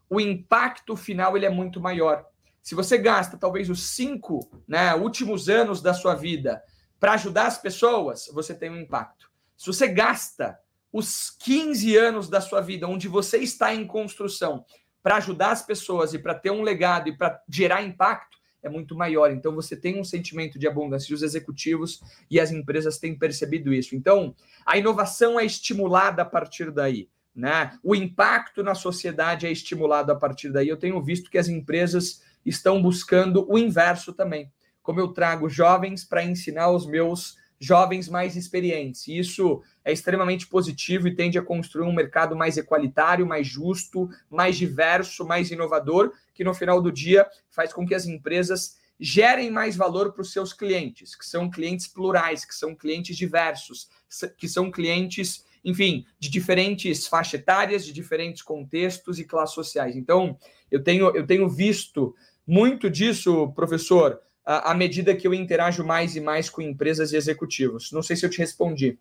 o 0.10 0.20
impacto 0.20 0.96
final 0.96 1.38
ele 1.38 1.46
é 1.46 1.50
muito 1.50 1.80
maior. 1.80 2.26
Se 2.62 2.76
você 2.76 2.98
gasta 2.98 3.38
talvez 3.38 3.69
os 3.69 3.89
cinco 3.89 4.39
né, 4.67 4.93
últimos 4.95 5.50
anos 5.50 5.82
da 5.82 5.93
sua 5.93 6.15
vida 6.15 6.62
para 7.00 7.13
ajudar 7.13 7.48
as 7.48 7.58
pessoas, 7.58 8.30
você 8.34 8.54
tem 8.54 8.69
um 8.69 8.78
impacto. 8.78 9.30
Se 9.58 9.67
você 9.67 9.88
gasta 9.88 10.60
os 10.91 11.30
15 11.30 11.95
anos 11.95 12.30
da 12.30 12.41
sua 12.41 12.62
vida 12.62 12.88
onde 12.88 13.08
você 13.08 13.38
está 13.38 13.74
em 13.74 13.86
construção 13.86 14.65
para 15.02 15.15
ajudar 15.15 15.52
as 15.52 15.65
pessoas 15.65 16.13
e 16.13 16.19
para 16.19 16.36
ter 16.36 16.52
um 16.52 16.62
legado 16.62 17.10
e 17.10 17.17
para 17.17 17.41
gerar 17.50 17.82
impacto, 17.84 18.38
é 18.62 18.67
muito 18.67 18.95
maior. 18.95 19.32
Então 19.32 19.56
você 19.56 19.76
tem 19.76 20.00
um 20.00 20.04
sentimento 20.04 20.60
de 20.60 20.67
abundância. 20.67 21.12
E 21.12 21.15
os 21.15 21.24
executivos 21.24 22.02
e 22.30 22.39
as 22.39 22.52
empresas 22.52 22.98
têm 22.98 23.17
percebido 23.17 23.74
isso. 23.74 23.95
Então 23.95 24.36
a 24.65 24.78
inovação 24.78 25.39
é 25.39 25.45
estimulada 25.45 26.24
a 26.24 26.26
partir 26.26 26.72
daí 26.72 27.10
né? 27.39 27.72
O 27.82 27.95
impacto 27.95 28.62
na 28.62 28.76
sociedade 28.76 29.48
é 29.48 29.52
estimulado 29.52 30.12
a 30.12 30.15
partir 30.15 30.52
daí. 30.52 30.67
Eu 30.67 30.78
tenho 30.78 31.02
visto 31.02 31.30
que 31.30 31.38
as 31.38 31.48
empresas 31.48 32.22
estão 32.45 32.82
buscando 32.82 33.45
o 33.49 33.58
inverso 33.58 34.13
também. 34.13 34.52
Como 34.82 34.99
eu 34.99 35.10
trago 35.10 35.49
jovens 35.49 36.04
para 36.04 36.23
ensinar 36.23 36.71
os 36.71 36.86
meus 36.86 37.38
jovens 37.60 38.08
mais 38.08 38.36
experientes. 38.36 39.08
Isso 39.08 39.62
é 39.84 39.91
extremamente 39.91 40.47
positivo 40.47 41.08
e 41.08 41.15
tende 41.15 41.38
a 41.38 41.41
construir 41.41 41.86
um 41.86 41.93
mercado 41.93 42.36
mais 42.36 42.58
equalitário, 42.58 43.28
mais 43.28 43.45
justo, 43.45 44.10
mais 44.30 44.58
diverso, 44.58 45.25
mais 45.25 45.52
inovador, 45.52 46.13
que 46.34 46.43
no 46.43 46.54
final 46.54 46.82
do 46.82 46.91
dia 46.91 47.28
faz 47.49 47.73
com 47.73 47.86
que 47.86 47.93
as 47.93 48.06
empresas 48.06 48.78
gerem 48.97 49.52
mais 49.52 49.75
valor 49.75 50.13
para 50.13 50.21
os 50.21 50.32
seus 50.32 50.54
clientes, 50.54 51.15
que 51.15 51.25
são 51.25 51.49
clientes 51.49 51.88
plurais, 51.88 52.45
que 52.45 52.56
são 52.56 52.75
clientes 52.75 53.15
diversos, 53.15 53.89
que 54.38 54.47
são 54.47 54.71
clientes 54.71 55.45
enfim, 55.63 56.06
de 56.17 56.30
diferentes 56.30 57.08
faixas 57.08 57.41
etárias, 57.41 57.86
de 57.86 57.91
diferentes 57.91 58.41
contextos 58.41 59.19
e 59.19 59.25
classes 59.25 59.56
sociais. 59.56 59.95
Então, 59.95 60.38
eu 60.71 60.82
tenho, 60.84 61.13
eu 61.15 61.25
tenho 61.25 61.49
visto 61.49 62.15
muito 62.50 62.90
disso, 62.90 63.52
professor, 63.54 64.20
à, 64.44 64.74
medida 64.74 65.16
que 65.16 65.28
eu 65.28 65.36
interajo 65.36 65.86
mais 65.86 66.16
e 66.16 66.20
mais 66.20 66.50
com 66.50 66.64
empresas 66.64 67.14
e 67.14 67.16
executivos. 67.16 67.92
Não 67.92 68.02
sei 68.02 68.16
se 68.16 68.26
eu 68.26 68.30
te 68.30 68.40
respondi. 68.40 68.98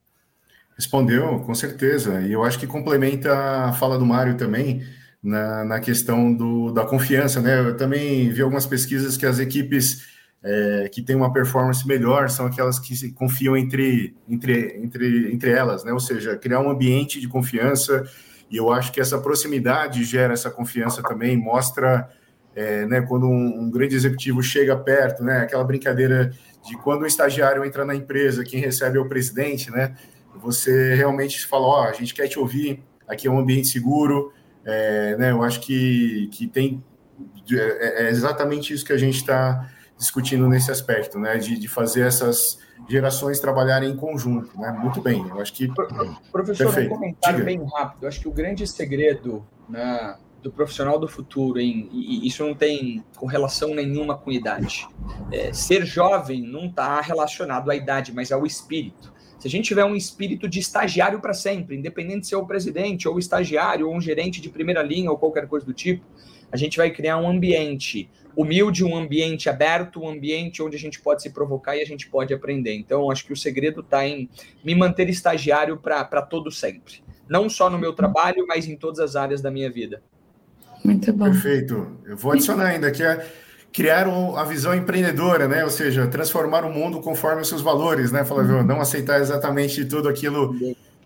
Respondeu, 0.77 1.41
com 1.41 1.55
certeza. 1.55 2.21
E 2.21 2.31
eu 2.31 2.45
acho 2.45 2.59
que 2.59 2.67
complementa 2.67 3.33
a 3.33 3.73
fala 3.73 3.99
do 3.99 4.05
Mário 4.05 4.37
também 4.37 4.85
na, 5.23 5.65
na 5.65 5.81
questão 5.81 6.31
do, 6.33 6.71
da 6.73 6.85
confiança, 6.85 7.41
né? 7.41 7.59
Eu 7.59 7.75
também 7.75 8.31
vi 8.31 8.43
algumas 8.43 8.67
pesquisas 8.67 9.17
que 9.17 9.25
as 9.25 9.39
equipes 9.39 10.07
é, 10.45 10.91
que 10.93 11.01
têm 11.01 11.17
uma 11.17 11.33
performance 11.33 11.89
melhor 11.89 12.29
são 12.29 12.45
aquelas 12.45 12.79
que 12.79 12.95
se 12.95 13.13
confiam 13.13 13.57
entre, 13.57 14.15
entre, 14.29 14.77
entre, 14.77 15.33
entre 15.33 15.51
elas, 15.51 15.85
né? 15.85 15.93
Ou 15.93 16.01
seja, 16.01 16.37
criar 16.37 16.61
um 16.61 16.69
ambiente 16.69 17.19
de 17.19 17.27
confiança. 17.27 18.05
E 18.51 18.59
eu 18.59 18.71
acho 18.71 18.93
que 18.93 19.01
essa 19.01 19.19
proximidade 19.19 20.05
gera 20.05 20.35
essa 20.35 20.51
confiança 20.51 21.03
também, 21.03 21.35
mostra 21.35 22.09
é, 22.59 22.85
né, 22.87 23.01
quando 23.03 23.25
um, 23.29 23.61
um, 23.61 23.71
grande 23.71 23.95
executivo 23.95 24.43
chega 24.43 24.77
perto, 24.77 25.23
né? 25.23 25.43
Aquela 25.43 25.63
brincadeira 25.63 26.33
de 26.67 26.77
quando 26.79 27.03
o 27.03 27.07
estagiário 27.07 27.65
entra 27.65 27.85
na 27.85 27.95
empresa, 27.95 28.43
quem 28.43 28.61
recebe 28.61 28.99
é 28.99 29.01
o 29.01 29.09
presidente, 29.09 29.71
né? 29.71 29.95
Você 30.43 30.97
realmente 30.97 31.47
fala, 31.47 31.67
ó, 31.67 31.83
oh, 31.83 31.85
a 31.85 31.93
gente 31.93 32.13
quer 32.13 32.27
te 32.27 32.37
ouvir, 32.37 32.83
aqui 33.07 33.29
é 33.29 33.31
um 33.31 33.39
ambiente 33.39 33.69
seguro, 33.69 34.33
é, 34.65 35.17
né? 35.17 35.31
Eu 35.31 35.45
acho 35.45 35.61
que, 35.61 36.29
que 36.33 36.49
tem 36.49 36.83
é, 37.53 38.07
é 38.07 38.11
exatamente 38.11 38.75
isso 38.75 38.85
que 38.85 38.93
a 38.93 38.99
gente 38.99 39.19
está 39.19 39.71
discutindo 39.97 40.49
nesse 40.49 40.71
aspecto, 40.71 41.19
né, 41.19 41.39
de, 41.39 41.59
de 41.59 41.67
fazer 41.67 42.03
essas 42.03 42.59
gerações 42.89 43.41
trabalharem 43.41 43.91
em 43.91 43.97
conjunto, 43.97 44.59
né? 44.59 44.73
Muito 44.73 45.01
bem, 45.01 45.25
eu 45.29 45.41
acho 45.41 45.53
que 45.53 45.69
professor 46.33 46.67
Perfeito. 46.67 46.93
um 46.93 46.97
comentário 46.97 47.39
Diga. 47.39 47.45
bem 47.45 47.65
rápido. 47.73 48.03
Eu 48.03 48.09
acho 48.09 48.21
que 48.21 48.29
o 48.29 48.33
grande 48.33 48.67
segredo 48.67 49.47
né, 49.69 50.17
do 50.43 50.53
profissional 50.53 50.99
do 50.99 51.09
futuro, 51.09 51.61
em, 51.61 51.89
e 51.93 52.27
isso 52.27 52.47
não 52.47 52.55
tem 52.55 53.05
correlação 53.17 53.75
nenhuma 53.75 54.17
com 54.17 54.31
idade. 54.31 54.87
É, 55.33 55.53
ser 55.53 55.85
jovem 55.85 56.43
não 56.43 56.67
está 56.67 57.01
relacionado 57.01 57.71
à 57.71 57.77
idade, 57.77 58.13
mas 58.13 58.31
ao 58.31 58.47
espírito. 58.47 59.13
Se 59.39 59.47
a 59.47 59.51
gente 59.51 59.67
tiver 59.67 59.85
um 59.85 59.95
espírito 59.95 60.49
de 60.49 60.59
estagiário 60.59 61.21
para 61.21 61.33
sempre, 61.33 61.77
independente 61.77 62.23
de 62.23 62.27
ser 62.29 62.37
o 62.37 62.47
presidente 62.47 63.09
ou 63.09 63.19
estagiário 63.19 63.89
ou 63.89 63.95
um 63.95 64.01
gerente 64.01 64.41
de 64.41 64.49
primeira 64.49 64.83
linha 64.83 65.11
ou 65.11 65.19
qualquer 65.19 65.47
coisa 65.47 65.65
do 65.65 65.73
tipo, 65.73 66.05
a 66.51 66.57
gente 66.57 66.77
vai 66.77 66.91
criar 66.91 67.19
um 67.19 67.29
ambiente 67.29 68.11
humilde, 68.35 68.85
um 68.85 68.97
ambiente 68.97 69.49
aberto, 69.49 70.01
um 70.01 70.09
ambiente 70.09 70.63
onde 70.63 70.77
a 70.77 70.79
gente 70.79 71.01
pode 71.01 71.23
se 71.23 71.31
provocar 71.31 71.77
e 71.77 71.83
a 71.83 71.85
gente 71.85 72.09
pode 72.09 72.33
aprender. 72.33 72.75
Então, 72.75 73.11
acho 73.11 73.25
que 73.25 73.33
o 73.33 73.37
segredo 73.37 73.81
está 73.81 74.07
em 74.07 74.29
me 74.65 74.75
manter 74.75 75.09
estagiário 75.09 75.77
para 75.77 76.23
todo 76.23 76.51
sempre. 76.51 77.03
Não 77.29 77.49
só 77.49 77.69
no 77.69 77.79
meu 77.79 77.93
trabalho, 77.93 78.47
mas 78.47 78.67
em 78.67 78.77
todas 78.77 79.01
as 79.01 79.17
áreas 79.17 79.43
da 79.43 79.51
minha 79.51 79.71
vida. 79.71 80.03
Muito 80.89 81.13
bom. 81.13 81.27
Perfeito. 81.27 81.87
Eu 82.07 82.17
vou 82.17 82.33
adicionar 82.33 82.67
ainda 82.67 82.91
que 82.91 83.03
é 83.03 83.27
criar 83.73 84.07
a 84.09 84.45
visão 84.45 84.75
empreendedora, 84.75 85.47
né? 85.47 85.63
Ou 85.63 85.71
seja, 85.71 86.07
transformar 86.07 86.65
o 86.65 86.73
mundo 86.73 87.01
conforme 87.01 87.43
os 87.43 87.49
seus 87.49 87.61
valores, 87.61 88.11
né, 88.11 88.25
Flávio? 88.25 88.57
Uhum. 88.57 88.65
Não 88.65 88.81
aceitar 88.81 89.21
exatamente 89.21 89.85
tudo 89.85 90.09
aquilo 90.09 90.55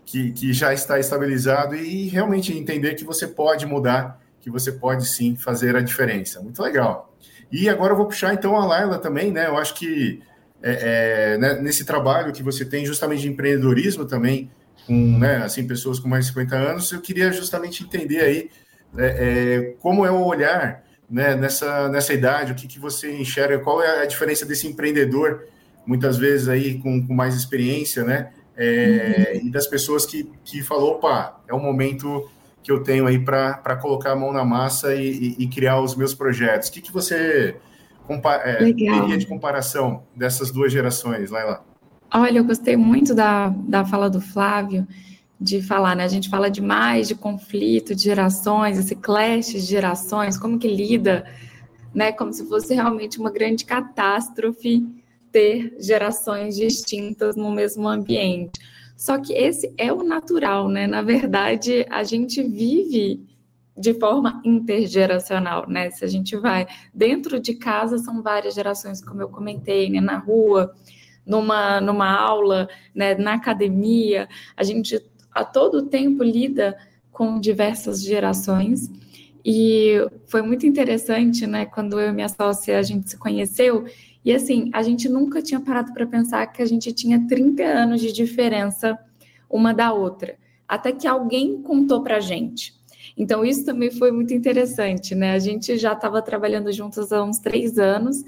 que, 0.05 0.31
que 0.31 0.53
já 0.53 0.73
está 0.73 0.97
estabilizado 0.99 1.75
e 1.75 2.07
realmente 2.07 2.57
entender 2.57 2.95
que 2.95 3.03
você 3.03 3.27
pode 3.27 3.65
mudar 3.65 4.21
que 4.39 4.49
você 4.49 4.73
pode 4.73 5.05
sim 5.07 5.37
fazer 5.37 5.75
a 5.75 5.81
diferença. 5.81 6.41
Muito 6.41 6.61
legal. 6.61 7.13
E 7.49 7.69
agora 7.69 7.93
eu 7.93 7.97
vou 7.97 8.07
puxar 8.07 8.33
então 8.33 8.57
a 8.57 8.65
Laila 8.65 8.99
também, 8.99 9.31
né? 9.31 9.47
Eu 9.47 9.57
acho 9.57 9.73
que 9.73 10.21
é, 10.61 11.33
é, 11.33 11.37
né, 11.37 11.61
nesse 11.61 11.85
trabalho 11.85 12.33
que 12.33 12.43
você 12.43 12.65
tem 12.65 12.85
justamente 12.85 13.21
de 13.21 13.29
empreendedorismo 13.29 14.05
também, 14.05 14.51
com 14.85 15.17
né, 15.17 15.37
assim, 15.37 15.65
pessoas 15.65 15.97
com 15.97 16.09
mais 16.09 16.25
de 16.25 16.31
50 16.31 16.55
anos, 16.55 16.91
eu 16.91 16.99
queria 16.99 17.31
justamente 17.31 17.83
entender 17.83 18.19
aí 18.19 18.49
é, 18.97 19.05
é, 19.05 19.75
como 19.79 20.05
é 20.05 20.11
o 20.11 20.23
olhar 20.25 20.83
né, 21.09 21.35
nessa, 21.35 21.89
nessa 21.89 22.13
idade, 22.13 22.51
o 22.51 22.55
que, 22.55 22.67
que 22.67 22.79
você 22.79 23.15
enxerga, 23.15 23.59
qual 23.59 23.81
é 23.81 24.01
a 24.01 24.05
diferença 24.05 24.45
desse 24.45 24.67
empreendedor, 24.67 25.45
muitas 25.85 26.17
vezes 26.17 26.47
aí 26.47 26.79
com, 26.79 27.05
com 27.05 27.13
mais 27.13 27.35
experiência, 27.35 28.03
né? 28.03 28.31
É, 28.55 29.33
uhum. 29.35 29.47
E 29.47 29.51
das 29.51 29.67
pessoas 29.67 30.05
que, 30.05 30.29
que 30.43 30.61
falou, 30.61 30.93
opa, 30.93 31.41
é 31.47 31.53
o 31.53 31.59
momento 31.59 32.29
que 32.61 32.71
eu 32.71 32.81
tenho 32.81 33.05
aí 33.05 33.19
para 33.19 33.75
colocar 33.81 34.11
a 34.11 34.15
mão 34.15 34.31
na 34.31 34.45
massa 34.45 34.95
e, 34.95 35.35
e, 35.37 35.43
e, 35.43 35.47
criar 35.47 35.81
os 35.81 35.95
meus 35.95 36.13
projetos. 36.13 36.69
O 36.69 36.71
que, 36.71 36.81
que 36.81 36.93
você 36.93 37.55
é, 38.43 38.57
teria 38.57 39.17
de 39.17 39.25
comparação 39.25 40.03
dessas 40.15 40.49
duas 40.49 40.71
gerações, 40.71 41.29
Laila? 41.29 41.65
Olha, 42.13 42.37
eu 42.37 42.45
gostei 42.45 42.77
muito 42.77 43.13
da, 43.13 43.49
da 43.49 43.83
fala 43.83 44.09
do 44.09 44.21
Flávio, 44.21 44.87
de 45.43 45.61
falar, 45.61 45.95
né? 45.95 46.05
A 46.05 46.07
gente 46.07 46.29
fala 46.29 46.49
demais 46.49 47.07
de 47.07 47.15
conflito 47.15 47.93
de 47.93 48.03
gerações, 48.03 48.77
esse 48.77 48.95
clash 48.95 49.47
de 49.51 49.59
gerações, 49.59 50.37
como 50.37 50.57
que 50.57 50.67
lida, 50.67 51.25
né? 51.93 52.13
Como 52.13 52.31
se 52.31 52.47
fosse 52.47 52.73
realmente 52.73 53.19
uma 53.19 53.29
grande 53.29 53.65
catástrofe 53.65 54.87
ter 55.31 55.75
gerações 55.79 56.55
distintas 56.55 57.35
no 57.35 57.51
mesmo 57.51 57.87
ambiente. 57.89 58.59
Só 58.95 59.19
que 59.19 59.33
esse 59.33 59.73
é 59.77 59.91
o 59.91 60.01
natural, 60.01 60.69
né? 60.69 60.87
Na 60.87 61.01
verdade, 61.01 61.85
a 61.89 62.03
gente 62.03 62.41
vive 62.41 63.21
de 63.75 63.93
forma 63.95 64.41
intergeracional, 64.45 65.67
né? 65.67 65.91
Se 65.91 66.05
a 66.05 66.07
gente 66.07 66.37
vai 66.37 66.67
dentro 66.93 67.37
de 67.37 67.55
casa, 67.55 67.97
são 67.97 68.21
várias 68.21 68.53
gerações, 68.53 69.03
como 69.03 69.21
eu 69.21 69.27
comentei, 69.27 69.89
né? 69.89 69.99
Na 69.99 70.19
rua, 70.19 70.73
numa, 71.25 71.81
numa 71.81 72.09
aula, 72.09 72.67
né? 72.93 73.15
na 73.15 73.33
academia, 73.33 74.27
a 74.55 74.63
gente 74.63 74.99
a 75.33 75.43
todo 75.43 75.83
tempo 75.83 76.23
lida 76.23 76.77
com 77.11 77.39
diversas 77.39 78.01
gerações. 78.03 78.89
E 79.45 79.95
foi 80.27 80.41
muito 80.41 80.65
interessante, 80.65 81.45
né? 81.45 81.65
Quando 81.65 81.99
eu 81.99 82.09
e 82.09 82.13
minha 82.13 82.29
sócia 82.29 82.77
a 82.77 82.81
gente 82.81 83.09
se 83.09 83.17
conheceu 83.17 83.85
e 84.25 84.33
assim, 84.33 84.69
a 84.73 84.81
gente 84.81 85.09
nunca 85.09 85.41
tinha 85.41 85.59
parado 85.59 85.93
para 85.93 86.07
pensar 86.07 86.47
que 86.47 86.61
a 86.61 86.65
gente 86.65 86.93
tinha 86.93 87.27
30 87.27 87.63
anos 87.63 87.99
de 87.99 88.11
diferença 88.13 88.97
uma 89.49 89.73
da 89.73 89.91
outra, 89.93 90.35
até 90.67 90.91
que 90.91 91.07
alguém 91.07 91.61
contou 91.61 92.01
para 92.01 92.19
gente. 92.19 92.73
Então, 93.15 93.45
isso 93.45 93.63
também 93.65 93.91
foi 93.91 94.11
muito 94.11 94.33
interessante, 94.33 95.13
né? 95.13 95.33
A 95.33 95.39
gente 95.39 95.77
já 95.77 95.93
estava 95.93 96.21
trabalhando 96.21 96.71
juntos 96.71 97.11
há 97.11 97.23
uns 97.23 97.37
três 97.37 97.77
anos, 97.77 98.23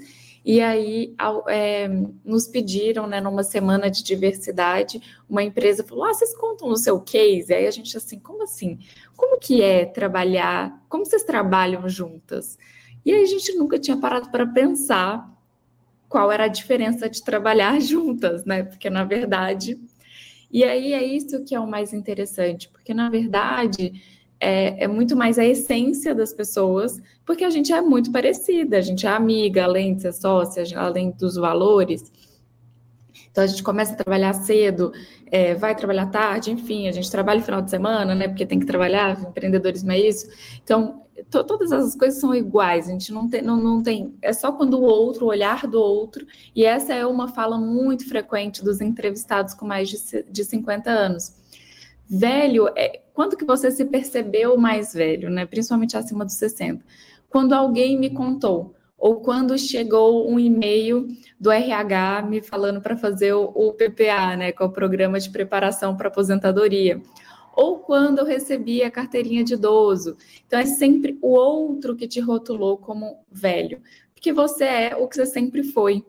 e 0.46 0.60
aí 0.60 1.12
é, 1.48 1.88
nos 2.24 2.46
pediram, 2.46 3.08
né, 3.08 3.20
numa 3.20 3.42
semana 3.42 3.90
de 3.90 4.04
diversidade, 4.04 5.02
uma 5.28 5.42
empresa 5.42 5.82
falou: 5.82 6.04
Ah, 6.04 6.14
vocês 6.14 6.32
contam 6.36 6.68
o 6.68 6.76
seu 6.76 7.00
case? 7.00 7.52
Aí 7.52 7.66
a 7.66 7.70
gente 7.72 7.96
assim, 7.96 8.20
como 8.20 8.44
assim? 8.44 8.78
Como 9.16 9.40
que 9.40 9.60
é 9.60 9.84
trabalhar? 9.84 10.80
Como 10.88 11.04
vocês 11.04 11.24
trabalham 11.24 11.88
juntas? 11.88 12.56
E 13.04 13.12
aí 13.12 13.24
a 13.24 13.26
gente 13.26 13.52
nunca 13.54 13.76
tinha 13.76 13.96
parado 13.96 14.30
para 14.30 14.46
pensar 14.46 15.28
qual 16.08 16.30
era 16.30 16.44
a 16.44 16.48
diferença 16.48 17.10
de 17.10 17.24
trabalhar 17.24 17.78
juntas, 17.82 18.44
né? 18.44 18.62
Porque 18.62 18.88
na 18.88 19.02
verdade. 19.02 19.76
E 20.48 20.62
aí 20.62 20.92
é 20.92 21.04
isso 21.04 21.42
que 21.44 21.56
é 21.56 21.60
o 21.60 21.66
mais 21.66 21.92
interessante, 21.92 22.68
porque 22.68 22.94
na 22.94 23.10
verdade 23.10 24.00
é, 24.38 24.84
é, 24.84 24.88
muito 24.88 25.16
mais 25.16 25.38
a 25.38 25.44
essência 25.44 26.14
das 26.14 26.32
pessoas, 26.32 27.00
porque 27.24 27.44
a 27.44 27.50
gente 27.50 27.72
é 27.72 27.80
muito 27.80 28.12
parecida, 28.12 28.78
a 28.78 28.80
gente 28.80 29.06
é 29.06 29.10
amiga, 29.10 29.64
além 29.64 29.94
de 29.94 30.02
ser 30.02 30.12
sócia, 30.12 30.64
além 30.78 31.10
dos 31.10 31.36
valores. 31.36 32.12
Então 33.30 33.44
a 33.44 33.46
gente 33.46 33.62
começa 33.62 33.92
a 33.92 33.96
trabalhar 33.96 34.32
cedo, 34.34 34.92
é, 35.30 35.54
vai 35.54 35.74
trabalhar 35.74 36.06
tarde, 36.06 36.50
enfim, 36.50 36.88
a 36.88 36.92
gente 36.92 37.10
trabalha 37.10 37.40
no 37.40 37.44
final 37.44 37.62
de 37.62 37.70
semana, 37.70 38.14
né? 38.14 38.28
Porque 38.28 38.46
tem 38.46 38.58
que 38.58 38.66
trabalhar, 38.66 39.20
empreendedorismo 39.20 39.92
é 39.92 39.98
isso. 39.98 40.26
Então, 40.62 41.02
to, 41.30 41.44
todas 41.44 41.72
essas 41.72 41.94
coisas 41.94 42.20
são 42.20 42.34
iguais, 42.34 42.88
a 42.88 42.92
gente 42.92 43.12
não 43.12 43.28
tem, 43.28 43.42
não, 43.42 43.56
não 43.56 43.82
tem. 43.82 44.14
É 44.22 44.32
só 44.32 44.52
quando 44.52 44.74
o 44.74 44.82
outro, 44.82 45.26
o 45.26 45.28
olhar 45.28 45.66
do 45.66 45.80
outro, 45.80 46.26
e 46.54 46.64
essa 46.64 46.94
é 46.94 47.06
uma 47.06 47.28
fala 47.28 47.58
muito 47.58 48.08
frequente 48.08 48.64
dos 48.64 48.80
entrevistados 48.80 49.54
com 49.54 49.66
mais 49.66 49.88
de, 49.88 50.22
de 50.30 50.44
50 50.44 50.90
anos 50.90 51.46
Velho, 52.08 52.68
é, 52.76 53.00
quando 53.16 53.34
que 53.34 53.46
você 53.46 53.70
se 53.70 53.82
percebeu 53.86 54.58
mais 54.58 54.92
velho, 54.92 55.30
né? 55.30 55.46
Principalmente 55.46 55.96
acima 55.96 56.22
dos 56.22 56.34
60? 56.34 56.84
Quando 57.30 57.54
alguém 57.54 57.98
me 57.98 58.10
contou, 58.10 58.74
ou 58.98 59.20
quando 59.20 59.58
chegou 59.58 60.30
um 60.30 60.38
e-mail 60.38 61.08
do 61.40 61.50
RH 61.50 62.26
me 62.28 62.42
falando 62.42 62.78
para 62.78 62.94
fazer 62.94 63.32
o, 63.32 63.72
PPA, 63.72 64.36
né, 64.36 64.52
que 64.52 64.62
é 64.62 64.66
o 64.66 64.70
Programa 64.70 65.18
de 65.18 65.30
Preparação 65.30 65.96
para 65.96 66.08
Aposentadoria, 66.08 67.00
ou 67.54 67.78
quando 67.78 68.18
eu 68.18 68.26
recebi 68.26 68.82
a 68.82 68.90
carteirinha 68.90 69.42
de 69.42 69.54
idoso. 69.54 70.18
Então 70.46 70.60
é 70.60 70.66
sempre 70.66 71.18
o 71.22 71.30
outro 71.30 71.96
que 71.96 72.06
te 72.06 72.20
rotulou 72.20 72.76
como 72.76 73.24
velho, 73.32 73.80
porque 74.14 74.30
você 74.30 74.64
é 74.64 74.94
o 74.94 75.08
que 75.08 75.16
você 75.16 75.24
sempre 75.24 75.62
foi. 75.62 76.04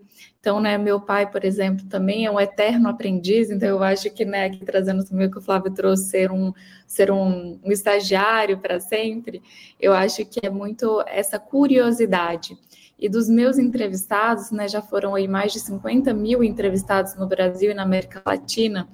Então, 0.48 0.62
né, 0.62 0.78
meu 0.78 1.02
pai, 1.02 1.30
por 1.30 1.44
exemplo, 1.44 1.86
também 1.88 2.26
é 2.26 2.32
um 2.32 2.40
eterno 2.40 2.88
aprendiz, 2.88 3.52
então 3.52 3.68
eu 3.68 3.84
acho 3.84 4.10
que, 4.10 4.24
né, 4.24 4.46
aqui 4.46 4.64
trazendo 4.64 5.02
o 5.02 5.30
que 5.30 5.38
o 5.38 5.42
Flávio 5.42 5.74
trouxe, 5.74 6.06
ser 6.06 6.32
um, 6.32 6.54
ser 6.88 7.12
um, 7.12 7.60
um 7.62 7.70
estagiário 7.70 8.58
para 8.58 8.80
sempre, 8.80 9.44
eu 9.78 9.92
acho 9.92 10.24
que 10.24 10.40
é 10.42 10.50
muito 10.50 11.04
essa 11.06 11.38
curiosidade. 11.38 12.58
E 12.98 13.10
dos 13.10 13.28
meus 13.28 13.58
entrevistados, 13.58 14.50
né, 14.50 14.70
já 14.70 14.82
foram 14.82 15.16
aí 15.16 15.28
mais 15.28 15.52
de 15.52 15.60
50 15.60 16.14
mil 16.14 16.42
entrevistados 16.42 17.14
no 17.16 17.28
Brasil 17.28 17.72
e 17.72 17.74
na 17.74 17.84
América 17.84 18.22
Latina, 18.26 18.88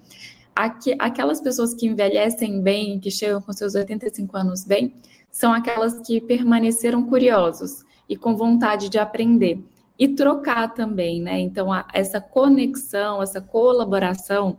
aqui, 0.55 0.95
aquelas 0.97 1.39
pessoas 1.39 1.75
que 1.75 1.85
envelhecem 1.85 2.63
bem, 2.63 2.99
que 2.99 3.11
chegam 3.11 3.39
com 3.39 3.53
seus 3.53 3.75
85 3.75 4.35
anos 4.35 4.65
bem, 4.65 4.95
são 5.29 5.53
aquelas 5.53 5.99
que 5.99 6.19
permaneceram 6.19 7.03
curiosos 7.03 7.85
e 8.09 8.17
com 8.17 8.35
vontade 8.35 8.89
de 8.89 8.97
aprender 8.97 9.63
e 9.97 10.07
trocar 10.07 10.73
também, 10.73 11.21
né? 11.21 11.39
Então, 11.39 11.71
a, 11.71 11.87
essa 11.93 12.19
conexão, 12.19 13.21
essa 13.21 13.39
colaboração, 13.39 14.57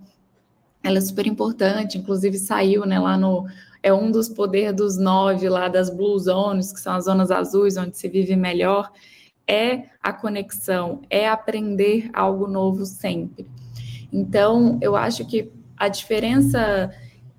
ela 0.82 0.98
é 0.98 1.00
super 1.00 1.26
importante, 1.26 1.98
inclusive 1.98 2.38
saiu, 2.38 2.84
né, 2.84 2.98
lá 2.98 3.16
no 3.16 3.46
é 3.82 3.92
um 3.92 4.10
dos 4.10 4.30
poderes 4.30 4.74
dos 4.74 4.96
nove 4.96 5.46
lá 5.46 5.68
das 5.68 5.90
blue 5.90 6.18
zones, 6.18 6.72
que 6.72 6.80
são 6.80 6.94
as 6.94 7.04
zonas 7.04 7.30
azuis, 7.30 7.76
onde 7.76 7.98
se 7.98 8.08
vive 8.08 8.34
melhor, 8.34 8.90
é 9.46 9.90
a 10.02 10.10
conexão, 10.10 11.02
é 11.10 11.28
aprender 11.28 12.08
algo 12.14 12.46
novo 12.46 12.86
sempre. 12.86 13.46
Então, 14.10 14.78
eu 14.80 14.96
acho 14.96 15.26
que 15.26 15.52
a 15.76 15.88
diferença, 15.88 16.90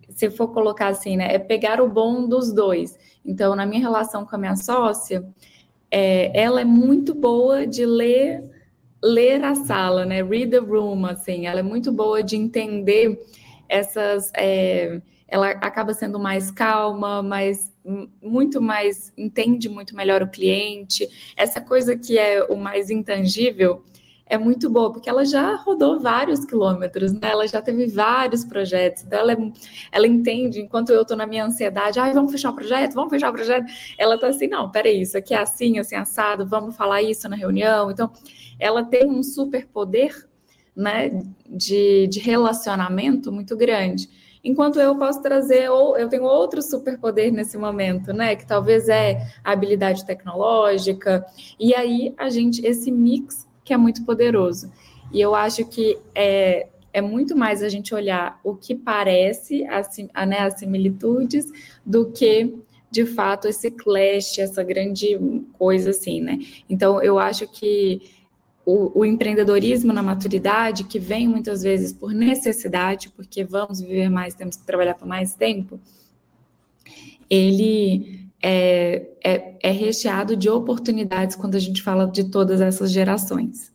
se 0.10 0.30
for 0.30 0.50
colocar 0.50 0.90
assim, 0.90 1.18
né, 1.18 1.34
é 1.34 1.40
pegar 1.40 1.82
o 1.82 1.90
bom 1.90 2.28
dos 2.28 2.54
dois. 2.54 2.96
Então, 3.26 3.56
na 3.56 3.66
minha 3.66 3.82
relação 3.82 4.24
com 4.24 4.36
a 4.36 4.40
minha 4.40 4.56
sócia, 4.56 5.26
é, 5.92 6.32
ela 6.40 6.62
é 6.62 6.66
muito 6.66 7.14
boa 7.14 7.66
de 7.66 7.86
ler 7.86 8.44
ler 9.04 9.44
a 9.44 9.54
sala, 9.54 10.06
né? 10.06 10.24
Read 10.24 10.50
the 10.50 10.58
room, 10.58 11.06
assim. 11.06 11.46
Ela 11.46 11.60
é 11.60 11.64
muito 11.64 11.92
boa 11.92 12.24
de 12.24 12.36
entender 12.36 13.22
essas. 13.70 14.32
É, 14.36 15.00
ela 15.28 15.50
acaba 15.50 15.94
sendo 15.94 16.20
mais 16.20 16.50
calma, 16.52 17.22
mais 17.22 17.74
muito 18.22 18.60
mais 18.60 19.14
entende 19.16 19.70
muito 19.70 19.96
melhor 19.96 20.24
o 20.24 20.30
cliente. 20.30 21.08
Essa 21.38 21.62
coisa 21.62 21.96
que 21.96 22.18
é 22.18 22.44
o 22.44 22.56
mais 22.56 22.90
intangível 22.90 23.84
é 24.28 24.38
muito 24.38 24.70
boa, 24.70 24.92
porque 24.92 25.10
ela 25.10 25.24
já 25.24 25.56
rodou 25.56 26.00
vários 26.00 26.46
quilômetros, 26.46 27.14
né? 27.14 27.30
Ela 27.30 27.48
já 27.48 27.62
teve 27.62 27.86
vários 27.88 28.44
projetos, 28.44 29.04
então 29.04 29.20
ela, 29.20 29.34
é, 29.34 29.38
ela 29.92 30.08
entende, 30.08 30.62
enquanto 30.62 30.90
eu 30.90 31.04
estou 31.04 31.16
na 31.16 31.28
minha 31.28 31.46
ansiedade, 31.46 32.00
ai, 32.00 32.14
vamos 32.14 32.32
fechar 32.32 32.50
o 32.50 32.56
projeto, 32.56 32.94
vamos 32.94 33.12
fechar 33.12 33.30
o 33.30 33.34
projeto, 33.34 33.66
ela 33.98 34.16
está 34.16 34.28
assim, 34.28 34.48
não, 34.48 34.72
peraí, 34.72 35.02
isso 35.02 35.18
aqui 35.18 35.34
é 35.34 35.38
assim, 35.38 35.78
assim, 35.78 35.96
assado, 35.96 36.46
vamos 36.46 36.76
falar 36.76 37.04
isso 37.04 37.30
na 37.30 37.36
reunião, 37.36 37.92
então 37.92 38.12
ela 38.60 38.84
tem 38.84 39.06
um 39.08 39.22
superpoder, 39.22 40.28
né, 40.76 41.10
de, 41.48 42.08
de 42.08 42.20
relacionamento 42.20 43.32
muito 43.32 43.56
grande, 43.56 44.10
enquanto 44.44 44.80
eu 44.80 44.96
posso 44.98 45.22
trazer, 45.22 45.70
ou 45.70 45.98
eu 45.98 46.10
tenho 46.10 46.24
outro 46.24 46.64
superpoder 46.64 47.32
nesse 47.32 47.58
momento, 47.60 48.12
né, 48.12 48.36
que 48.36 48.46
talvez 48.46 48.90
é 48.90 49.22
a 49.44 49.52
habilidade 49.52 50.04
tecnológica, 50.04 51.24
e 51.60 51.76
aí 51.76 52.14
a 52.18 52.28
gente, 52.30 52.66
esse 52.66 52.92
mix 52.92 53.46
que 53.66 53.74
é 53.74 53.78
muito 53.78 54.06
poderoso. 54.06 54.72
E 55.12 55.20
eu 55.20 55.34
acho 55.34 55.66
que 55.66 55.98
é, 56.14 56.68
é 56.94 57.02
muito 57.02 57.36
mais 57.36 57.64
a 57.64 57.68
gente 57.68 57.94
olhar 57.94 58.40
o 58.44 58.56
que 58.56 58.76
parece, 58.76 59.66
as, 59.66 59.98
né, 59.98 60.40
as 60.40 60.60
similitudes, 60.60 61.52
do 61.86 62.12
que 62.12 62.56
de 62.92 63.06
fato 63.06 63.48
esse 63.48 63.72
clash, 63.72 64.40
essa 64.40 64.64
grande 64.64 65.20
coisa 65.58 65.90
assim, 65.90 66.22
né? 66.22 66.40
Então 66.70 67.02
eu 67.02 67.20
acho 67.20 67.46
que 67.48 68.02
o, 68.66 69.00
o, 69.00 69.06
empreendedorismo 69.06 69.92
na 69.92 70.02
maturidade, 70.02 70.86
que 70.86 70.98
vem 70.98 71.28
muitas 71.28 71.62
vezes 71.62 71.92
por 71.92 72.14
necessidade, 72.14 73.10
porque 73.10 73.44
vamos 73.44 73.82
viver 73.82 74.10
mais, 74.10 74.34
temos 74.34 74.56
que 74.56 74.66
trabalhar 74.66 74.96
por 74.96 75.08
mais 75.08 75.36
tempo, 75.36 75.80
ele 77.30 78.25
é, 78.48 79.08
é, 79.24 79.58
é 79.64 79.72
recheado 79.72 80.38
de 80.38 80.48
oportunidades 80.48 81.36
quando 81.36 81.56
a 81.56 81.60
gente 81.60 81.82
fala 81.82 82.06
de 82.06 82.26
todas 82.26 82.62
essas 82.62 82.92
gerações. 82.92 83.74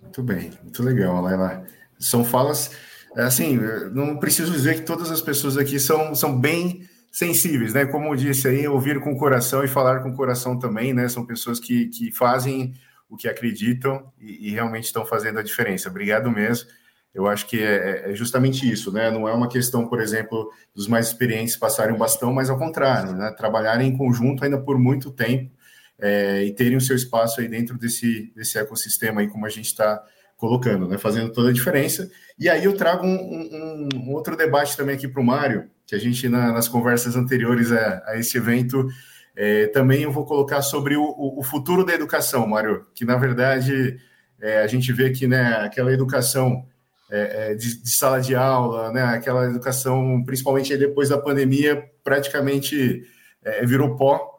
Muito 0.00 0.22
bem, 0.22 0.52
muito 0.62 0.80
legal, 0.80 1.20
Laila. 1.20 1.64
São 1.98 2.24
falas, 2.24 2.70
é, 3.16 3.22
assim, 3.22 3.58
não 3.92 4.16
preciso 4.16 4.52
dizer 4.52 4.76
que 4.76 4.82
todas 4.82 5.10
as 5.10 5.20
pessoas 5.20 5.56
aqui 5.56 5.80
são, 5.80 6.14
são 6.14 6.38
bem 6.38 6.88
sensíveis, 7.10 7.74
né? 7.74 7.84
Como 7.84 8.06
eu 8.06 8.14
disse 8.14 8.46
aí, 8.46 8.68
ouvir 8.68 9.00
com 9.00 9.10
o 9.10 9.18
coração 9.18 9.64
e 9.64 9.68
falar 9.68 10.04
com 10.04 10.10
o 10.10 10.14
coração 10.14 10.56
também, 10.56 10.94
né? 10.94 11.08
São 11.08 11.26
pessoas 11.26 11.58
que, 11.58 11.88
que 11.88 12.12
fazem 12.12 12.74
o 13.10 13.16
que 13.16 13.26
acreditam 13.26 14.12
e, 14.20 14.50
e 14.50 14.50
realmente 14.52 14.84
estão 14.84 15.04
fazendo 15.04 15.40
a 15.40 15.42
diferença. 15.42 15.88
Obrigado 15.88 16.30
mesmo. 16.30 16.68
Eu 17.14 17.26
acho 17.26 17.46
que 17.46 17.60
é, 17.62 18.06
é, 18.06 18.10
é, 18.10 18.14
justamente 18.14 18.70
isso, 18.70 18.92
né? 18.92 19.10
Não 19.10 19.28
é 19.28 19.32
uma 19.32 19.48
questão, 19.48 19.86
por 19.86 20.00
exemplo, 20.00 20.50
dos 20.74 20.86
mais 20.86 21.08
experientes 21.08 21.56
passarem 21.56 21.94
o 21.94 21.98
bastão, 21.98 22.32
mas 22.32 22.50
ao 22.50 22.58
contrário, 22.58 23.12
né? 23.12 23.34
Trabalharem 23.36 23.88
em 23.88 23.96
conjunto 23.96 24.44
ainda 24.44 24.58
por 24.58 24.78
muito 24.78 25.10
tempo 25.10 25.50
é, 25.98 26.44
e 26.44 26.52
terem 26.52 26.76
o 26.76 26.80
seu 26.80 26.94
espaço 26.94 27.40
aí 27.40 27.48
dentro 27.48 27.76
desse, 27.78 28.32
desse 28.36 28.58
ecossistema 28.58 29.20
aí, 29.20 29.28
como 29.28 29.46
a 29.46 29.48
gente 29.48 29.66
está 29.66 30.02
colocando, 30.36 30.86
né? 30.86 30.96
Fazendo 30.98 31.32
toda 31.32 31.48
a 31.48 31.52
diferença. 31.52 32.08
E 32.38 32.48
aí 32.48 32.64
eu 32.64 32.76
trago 32.76 33.04
um, 33.04 33.08
um, 33.10 33.88
um 33.94 34.12
outro 34.12 34.36
debate 34.36 34.76
também 34.76 34.94
aqui 34.94 35.08
para 35.08 35.20
o 35.20 35.24
Mário, 35.24 35.68
que 35.86 35.94
a 35.94 35.98
gente, 35.98 36.28
na, 36.28 36.52
nas 36.52 36.68
conversas 36.68 37.16
anteriores 37.16 37.72
a, 37.72 38.02
a 38.06 38.18
esse 38.18 38.36
evento, 38.36 38.86
é, 39.34 39.66
também 39.68 40.02
eu 40.02 40.12
vou 40.12 40.24
colocar 40.26 40.62
sobre 40.62 40.96
o, 40.96 41.14
o, 41.16 41.42
futuro 41.42 41.84
da 41.84 41.94
educação, 41.94 42.46
Mário, 42.46 42.86
que 42.92 43.04
na 43.04 43.16
verdade 43.16 43.96
é, 44.40 44.62
a 44.62 44.66
gente 44.66 44.92
vê 44.92 45.10
que 45.10 45.26
né, 45.28 45.54
aquela 45.60 45.92
educação 45.92 46.66
é, 47.10 47.52
é, 47.52 47.54
de, 47.54 47.82
de, 47.82 47.90
sala 47.90 48.20
de 48.20 48.34
aula, 48.34 48.92
né? 48.92 49.02
Aquela 49.02 49.46
educação, 49.46 50.22
principalmente 50.24 50.76
depois 50.76 51.08
da 51.08 51.18
pandemia, 51.18 51.90
praticamente 52.04 53.04
é, 53.42 53.64
virou 53.64 53.96
pó. 53.96 54.36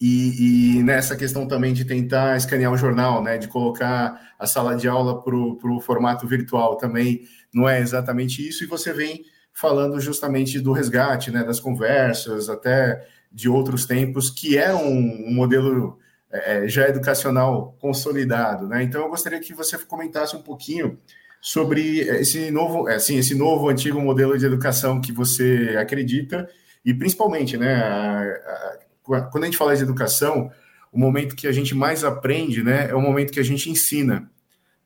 E, 0.00 0.78
e, 0.78 0.82
nessa 0.82 1.16
questão 1.16 1.46
também 1.46 1.72
de 1.72 1.84
tentar 1.84 2.36
escanear 2.36 2.72
o 2.72 2.76
jornal, 2.76 3.22
né? 3.22 3.38
De 3.38 3.46
colocar 3.46 4.20
a 4.38 4.46
sala 4.46 4.74
de 4.74 4.88
aula 4.88 5.22
para 5.22 5.36
o 5.36 5.80
formato 5.80 6.26
virtual 6.26 6.76
também 6.76 7.22
não 7.54 7.68
é 7.68 7.80
exatamente 7.80 8.46
isso. 8.46 8.64
E 8.64 8.66
você 8.66 8.92
vem 8.92 9.24
falando 9.52 10.00
justamente 10.00 10.58
do 10.58 10.72
resgate, 10.72 11.30
né? 11.30 11.44
Das 11.44 11.60
conversas, 11.60 12.48
até 12.48 13.06
de 13.30 13.48
outros 13.48 13.86
tempos, 13.86 14.28
que 14.28 14.58
é 14.58 14.74
um, 14.74 15.28
um 15.28 15.34
modelo 15.34 15.98
é, 16.32 16.66
já 16.66 16.88
educacional 16.88 17.76
consolidado, 17.78 18.66
né? 18.66 18.82
Então 18.82 19.02
eu 19.02 19.08
gostaria 19.08 19.38
que 19.38 19.54
você 19.54 19.78
comentasse 19.78 20.34
um 20.34 20.42
pouquinho 20.42 20.98
sobre 21.44 21.98
esse 21.98 22.52
novo, 22.52 22.86
assim, 22.86 23.18
esse 23.18 23.34
novo 23.34 23.68
antigo 23.68 24.00
modelo 24.00 24.38
de 24.38 24.46
educação 24.46 25.00
que 25.00 25.10
você 25.10 25.76
acredita 25.76 26.48
E 26.84 26.94
principalmente, 26.94 27.56
né, 27.56 27.74
a, 27.74 28.78
a, 29.08 29.22
quando 29.22 29.42
a 29.42 29.46
gente 29.46 29.58
fala 29.58 29.76
de 29.76 29.82
educação, 29.82 30.52
o 30.92 30.98
momento 30.98 31.34
que 31.34 31.48
a 31.48 31.52
gente 31.52 31.74
mais 31.74 32.04
aprende, 32.04 32.62
né, 32.62 32.88
é 32.90 32.94
o 32.94 33.00
momento 33.00 33.32
que 33.32 33.40
a 33.40 33.44
gente 33.44 33.68
ensina, 33.68 34.30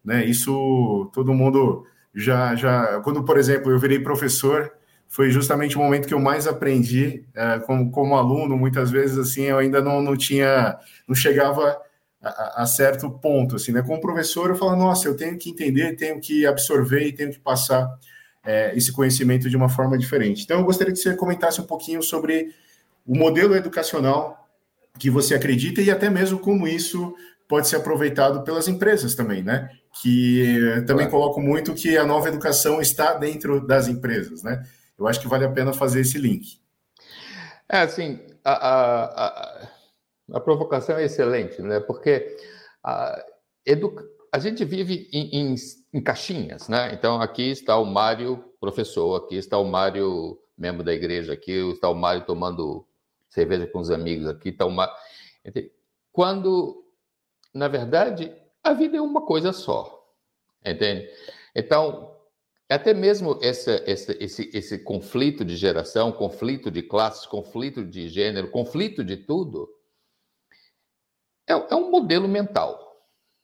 né? 0.04 0.24
Isso 0.24 1.10
todo 1.12 1.34
mundo 1.34 1.84
já 2.14 2.54
já 2.54 3.00
quando, 3.02 3.22
por 3.24 3.38
exemplo, 3.38 3.70
eu 3.70 3.78
virei 3.78 3.98
professor, 3.98 4.72
foi 5.08 5.30
justamente 5.30 5.76
o 5.76 5.80
momento 5.80 6.08
que 6.08 6.14
eu 6.14 6.20
mais 6.20 6.46
aprendi 6.46 7.24
é, 7.34 7.58
como, 7.60 7.90
como 7.90 8.16
aluno. 8.16 8.56
Muitas 8.56 8.90
vezes 8.90 9.18
assim 9.18 9.44
eu 9.44 9.58
ainda 9.58 9.80
não, 9.82 10.00
não 10.02 10.16
tinha, 10.16 10.78
não 11.08 11.14
chegava 11.14 11.76
a, 12.28 12.62
a, 12.62 12.66
certo 12.66 13.10
ponto, 13.10 13.56
assim, 13.56 13.72
né? 13.72 13.82
Como 13.82 14.00
professor, 14.00 14.50
eu 14.50 14.56
falo, 14.56 14.76
nossa, 14.76 15.08
eu 15.08 15.16
tenho 15.16 15.36
que 15.38 15.50
entender, 15.50 15.96
tenho 15.96 16.20
que 16.20 16.46
absorver 16.46 17.06
e 17.06 17.12
tenho 17.12 17.30
que 17.30 17.38
passar 17.38 17.88
é, 18.44 18.76
esse 18.76 18.92
conhecimento 18.92 19.48
de 19.50 19.56
uma 19.56 19.68
forma 19.68 19.98
diferente. 19.98 20.42
Então, 20.44 20.58
eu 20.58 20.64
gostaria 20.64 20.92
que 20.92 20.98
você 20.98 21.14
comentasse 21.14 21.60
um 21.60 21.66
pouquinho 21.66 22.02
sobre 22.02 22.54
o 23.06 23.16
modelo 23.16 23.54
educacional 23.54 24.48
que 24.98 25.10
você 25.10 25.34
acredita 25.34 25.80
e 25.80 25.90
até 25.90 26.08
mesmo 26.08 26.38
como 26.38 26.66
isso 26.66 27.14
pode 27.48 27.68
ser 27.68 27.76
aproveitado 27.76 28.42
pelas 28.42 28.66
empresas 28.68 29.14
também, 29.14 29.42
né? 29.42 29.70
Que 30.02 30.82
também 30.86 31.08
coloco 31.08 31.40
muito 31.40 31.74
que 31.74 31.96
a 31.96 32.04
nova 32.04 32.28
educação 32.28 32.80
está 32.80 33.14
dentro 33.14 33.64
das 33.64 33.88
empresas, 33.88 34.42
né? 34.42 34.62
Eu 34.98 35.06
acho 35.06 35.20
que 35.20 35.28
vale 35.28 35.44
a 35.44 35.50
pena 35.50 35.72
fazer 35.72 36.00
esse 36.00 36.18
link. 36.18 36.58
É, 37.68 37.80
assim, 37.80 38.18
a, 38.44 38.52
a, 38.52 39.26
a, 39.26 39.68
a 40.32 40.40
provocação 40.40 40.96
é 40.96 41.04
excelente, 41.04 41.60
né? 41.62 41.80
Porque 41.80 42.36
a, 42.82 43.24
educa... 43.64 44.04
a 44.32 44.38
gente 44.38 44.64
vive 44.64 45.08
em, 45.12 45.52
em, 45.52 45.54
em, 45.92 46.02
caixinhas, 46.02 46.68
né? 46.68 46.92
Então, 46.92 47.20
aqui 47.20 47.50
está 47.50 47.78
o 47.78 47.84
Mário, 47.84 48.44
professor, 48.60 49.16
aqui 49.16 49.36
está 49.36 49.58
o 49.58 49.64
Mário, 49.64 50.38
membro 50.56 50.82
da 50.82 50.92
igreja, 50.92 51.32
aqui 51.32 51.52
está 51.70 51.88
o 51.88 51.94
Mário 51.94 52.24
tomando 52.24 52.86
cerveja 53.28 53.66
com 53.66 53.78
os 53.78 53.90
amigos, 53.90 54.26
aqui 54.26 54.48
está 54.48 54.66
o 54.66 54.70
Mário. 54.70 54.94
Quando, 56.12 56.84
na 57.54 57.68
verdade, 57.68 58.34
a 58.62 58.72
vida 58.72 58.96
é 58.96 59.00
uma 59.00 59.24
coisa 59.24 59.52
só, 59.52 60.04
entende? 60.64 61.08
Então, 61.54 62.16
até 62.68 62.92
mesmo 62.92 63.38
esse, 63.42 63.70
esse 63.86 64.78
conflito 64.80 65.44
de 65.44 65.54
geração, 65.56 66.10
conflito 66.10 66.68
de 66.68 66.82
classes, 66.82 67.24
conflito 67.24 67.84
de 67.84 68.08
gênero, 68.08 68.50
conflito 68.50 69.04
de 69.04 69.16
tudo, 69.18 69.68
é, 71.48 71.52
é 71.52 71.74
um 71.74 71.90
modelo 71.90 72.28
mental 72.28 72.78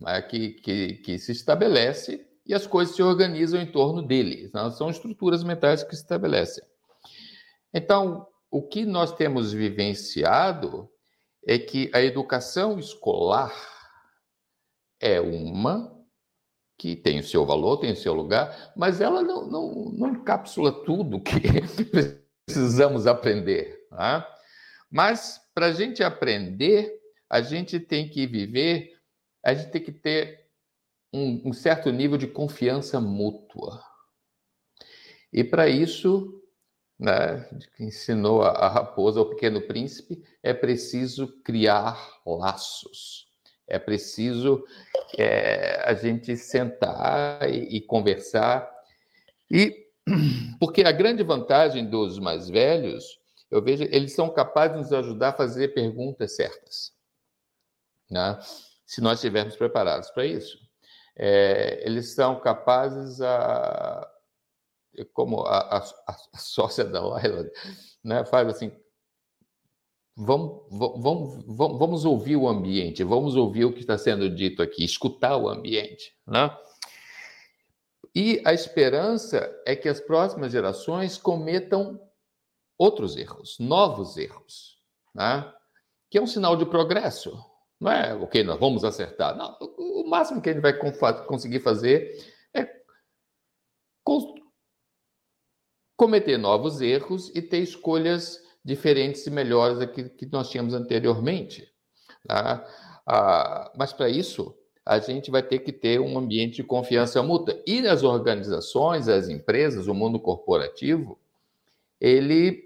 né, 0.01 0.21
que, 0.23 0.51
que, 0.55 0.95
que, 0.95 1.19
se 1.19 1.33
estabelece 1.33 2.27
e 2.45 2.53
as 2.53 2.67
coisas 2.67 2.97
se 2.97 3.03
organizam 3.03 3.61
em 3.61 3.71
torno 3.71 4.03
dele. 4.03 4.51
Né? 4.53 4.71
São 4.71 4.91
estruturas 4.91 5.45
mentais 5.45 5.83
que 5.83 5.95
se 5.95 6.03
estabelecem. 6.03 6.65
Então, 7.73 8.27
o 8.51 8.63
que 8.63 8.85
nós 8.85 9.15
temos 9.15 9.53
vivenciado 9.53 10.91
é 11.47 11.59
que 11.59 11.91
a 11.95 12.03
educação 12.03 12.79
escolar 12.79 13.53
é 15.01 15.21
uma 15.21 15.93
que 16.79 16.97
tem 16.97 17.21
o 17.21 17.25
seu 17.25 17.47
valor, 17.47 17.79
tem 17.79 17.93
o 17.93 17.97
seu 17.97 18.13
lugar, 18.13 18.73
mas 18.77 19.01
ela 19.01 19.23
não, 19.23 19.47
não, 19.47 19.73
não 19.93 20.09
encapsula 20.09 20.85
tudo 20.85 21.21
que 21.21 21.41
precisamos 22.45 23.07
aprender. 23.07 23.87
Tá? 23.89 24.29
Mas 24.91 25.41
para 25.55 25.67
a 25.67 25.73
gente 25.73 26.03
aprender, 26.03 27.02
a 27.33 27.41
gente 27.41 27.80
tem 27.80 28.09
que 28.09 28.26
viver, 28.26 28.97
a 29.45 29.55
gente 29.55 29.70
tem 29.70 29.83
que 29.83 29.93
ter 29.93 30.47
um, 31.12 31.49
um 31.49 31.53
certo 31.53 31.91
nível 31.91 32.18
de 32.18 32.26
confiança 32.26 33.01
mútua. 33.01 33.83
E 35.33 35.43
para 35.43 35.68
isso, 35.68 36.43
né, 36.99 37.49
que 37.76 37.85
ensinou 37.85 38.43
a, 38.43 38.51
a 38.51 38.68
raposa 38.68 39.18
ao 39.18 39.28
pequeno 39.28 39.62
príncipe, 39.62 40.22
é 40.43 40.53
preciso 40.53 41.41
criar 41.43 42.20
laços 42.26 43.33
é 43.72 43.78
preciso 43.78 44.62
é, 45.16 45.80
a 45.85 45.95
gente 45.95 46.37
sentar 46.37 47.49
e, 47.49 47.76
e 47.76 47.80
conversar. 47.80 48.70
E 49.51 49.87
porque 50.61 50.83
a 50.83 50.93
grande 50.93 51.22
vantagem 51.22 51.89
dos 51.89 52.18
mais 52.18 52.51
velhos, 52.51 53.18
eu 53.51 53.62
vejo, 53.62 53.85
eles 53.85 54.12
são 54.12 54.28
capazes 54.28 54.76
de 54.76 54.83
nos 54.83 54.93
ajudar 54.93 55.30
a 55.30 55.37
fazer 55.37 55.68
perguntas 55.68 56.37
certas, 56.37 56.93
né? 58.13 58.39
se 58.87 59.01
nós 59.01 59.19
estivermos 59.19 59.57
preparados 59.57 60.11
para 60.11 60.27
isso. 60.27 60.59
É, 61.17 61.83
eles 61.85 62.15
são 62.15 62.41
capazes 62.41 63.21
a, 63.21 64.09
como 65.13 65.43
a, 65.43 65.79
a, 65.79 66.17
a 66.33 66.39
sócia 66.39 66.85
da 66.85 67.05
Laila, 67.05 67.51
né, 68.05 68.25
faz 68.25 68.49
assim, 68.49 68.71
Vamos, 70.15 70.67
vamos, 70.71 71.45
vamos, 71.47 71.79
vamos 71.79 72.05
ouvir 72.05 72.37
o 72.37 72.47
ambiente, 72.47 73.03
vamos 73.03 73.35
ouvir 73.35 73.65
o 73.65 73.73
que 73.73 73.81
está 73.81 73.97
sendo 73.97 74.29
dito 74.29 74.63
aqui, 74.63 74.85
escutar 74.85 75.39
o 75.39 75.49
ambiente. 75.49 76.15
Né? 76.27 76.55
E 78.15 78.43
a 78.45 78.53
esperança 78.53 79.51
é 79.65 79.75
que 79.75 79.89
as 79.89 80.01
próximas 80.01 80.53
gerações 80.53 81.17
cometam 81.17 81.99
outros 82.77 83.17
erros, 83.17 83.57
novos 83.59 84.19
erros, 84.19 84.79
né? 85.15 85.51
que 86.11 86.19
é 86.19 86.23
um 86.23 86.27
sinal 86.27 86.57
de 86.57 86.67
progresso. 86.67 87.35
Não 87.83 87.91
é, 87.91 88.14
ok, 88.14 88.45
nós 88.45 88.61
vamos 88.61 88.85
acertar. 88.85 89.37
Não, 89.37 89.59
o 89.76 90.09
máximo 90.09 90.41
que 90.41 90.49
a 90.49 90.53
gente 90.53 90.62
vai 90.62 90.72
conseguir 91.26 91.59
fazer 91.59 92.16
é 92.55 92.64
cometer 95.97 96.39
novos 96.39 96.80
erros 96.80 97.33
e 97.35 97.43
ter 97.43 97.59
escolhas 97.59 98.41
diferentes 98.64 99.26
e 99.26 99.30
melhores 99.30 99.80
do 99.80 99.89
que, 99.89 100.09
que 100.11 100.26
nós 100.26 100.49
tínhamos 100.49 100.74
anteriormente. 100.74 101.68
Tá? 102.24 102.64
Ah, 103.05 103.72
mas 103.76 103.93
para 103.93 104.09
isso, 104.09 104.57
a 104.87 105.01
gente 105.01 105.28
vai 105.28 105.43
ter 105.43 105.59
que 105.59 105.72
ter 105.72 106.01
um 106.01 106.16
ambiente 106.16 106.57
de 106.57 106.62
confiança 106.62 107.20
mútua. 107.20 107.61
E 107.66 107.85
as 107.89 108.05
organizações, 108.05 109.09
as 109.09 109.28
empresas, 109.28 109.89
o 109.89 109.95
mundo 109.95 110.20
corporativo, 110.20 111.18
ele, 112.01 112.62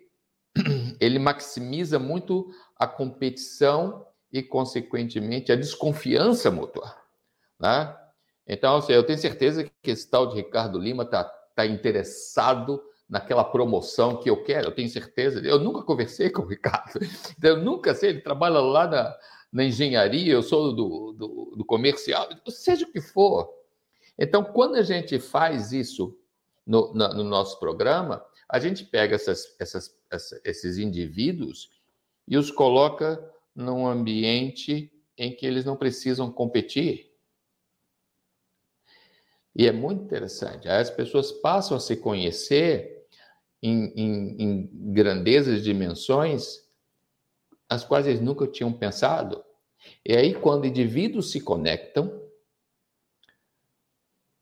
ele 1.00 1.18
maximiza 1.18 1.98
muito 1.98 2.50
a 2.78 2.86
competição 2.86 4.05
e, 4.32 4.42
consequentemente, 4.42 5.52
a 5.52 5.56
desconfiança 5.56 6.50
mútua. 6.50 6.94
Né? 7.58 7.96
Então, 8.46 8.76
assim, 8.76 8.92
eu 8.92 9.04
tenho 9.04 9.18
certeza 9.18 9.68
que 9.82 9.90
esse 9.90 10.08
tal 10.08 10.28
de 10.28 10.36
Ricardo 10.36 10.78
Lima 10.78 11.04
está 11.04 11.24
tá 11.54 11.66
interessado 11.66 12.82
naquela 13.08 13.44
promoção 13.44 14.16
que 14.16 14.28
eu 14.28 14.42
quero, 14.42 14.68
eu 14.68 14.74
tenho 14.74 14.88
certeza. 14.88 15.40
Eu 15.40 15.58
nunca 15.58 15.82
conversei 15.82 16.30
com 16.30 16.42
o 16.42 16.46
Ricardo, 16.46 17.00
então 17.36 17.50
eu 17.50 17.64
nunca 17.64 17.94
sei, 17.94 18.10
ele 18.10 18.20
trabalha 18.20 18.60
lá 18.60 18.86
na, 18.86 19.16
na 19.52 19.64
engenharia, 19.64 20.32
eu 20.32 20.42
sou 20.42 20.74
do, 20.74 21.12
do, 21.12 21.54
do, 21.56 21.64
comercial, 21.64 22.28
seja 22.48 22.84
o 22.84 22.92
que 22.92 23.00
for. 23.00 23.48
Então, 24.18 24.44
quando 24.44 24.76
a 24.76 24.82
gente 24.82 25.18
faz 25.18 25.72
isso 25.72 26.18
no, 26.66 26.92
na, 26.94 27.12
no 27.14 27.22
nosso 27.22 27.58
programa, 27.60 28.24
a 28.48 28.58
gente 28.58 28.84
pega 28.84 29.14
essas, 29.14 29.54
essas, 29.58 29.94
esses 30.44 30.78
indivíduos 30.78 31.70
e 32.26 32.36
os 32.36 32.50
coloca 32.50 33.22
num 33.56 33.86
ambiente 33.86 34.92
em 35.16 35.34
que 35.34 35.46
eles 35.46 35.64
não 35.64 35.76
precisam 35.76 36.30
competir. 36.30 37.10
E 39.54 39.66
é 39.66 39.72
muito 39.72 40.04
interessante. 40.04 40.68
As 40.68 40.90
pessoas 40.90 41.32
passam 41.32 41.78
a 41.78 41.80
se 41.80 41.96
conhecer 41.96 43.06
em, 43.62 43.86
em, 43.96 44.36
em 44.38 44.92
grandezas, 44.92 45.64
dimensões, 45.64 46.62
as 47.68 47.82
quais 47.82 48.06
eles 48.06 48.20
nunca 48.20 48.46
tinham 48.46 48.70
pensado. 48.70 49.42
E 50.04 50.14
aí, 50.14 50.34
quando 50.34 50.66
indivíduos 50.66 51.30
se 51.32 51.40
conectam, 51.40 52.22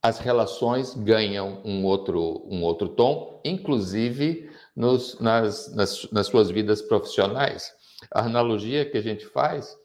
as 0.02 0.18
relações 0.18 0.94
ganham 0.94 1.62
um 1.64 1.84
outro, 1.84 2.44
um 2.46 2.62
outro 2.62 2.88
tom, 2.90 3.40
inclusive 3.44 4.50
nos, 4.74 5.18
nas, 5.20 5.72
nas, 5.74 6.10
nas 6.10 6.26
suas 6.26 6.50
vidas 6.50 6.82
profissionais. 6.82 7.72
A 8.10 8.22
analogia 8.22 8.88
que 8.88 8.96
a 8.96 9.02
gente 9.02 9.26
faz 9.26 9.76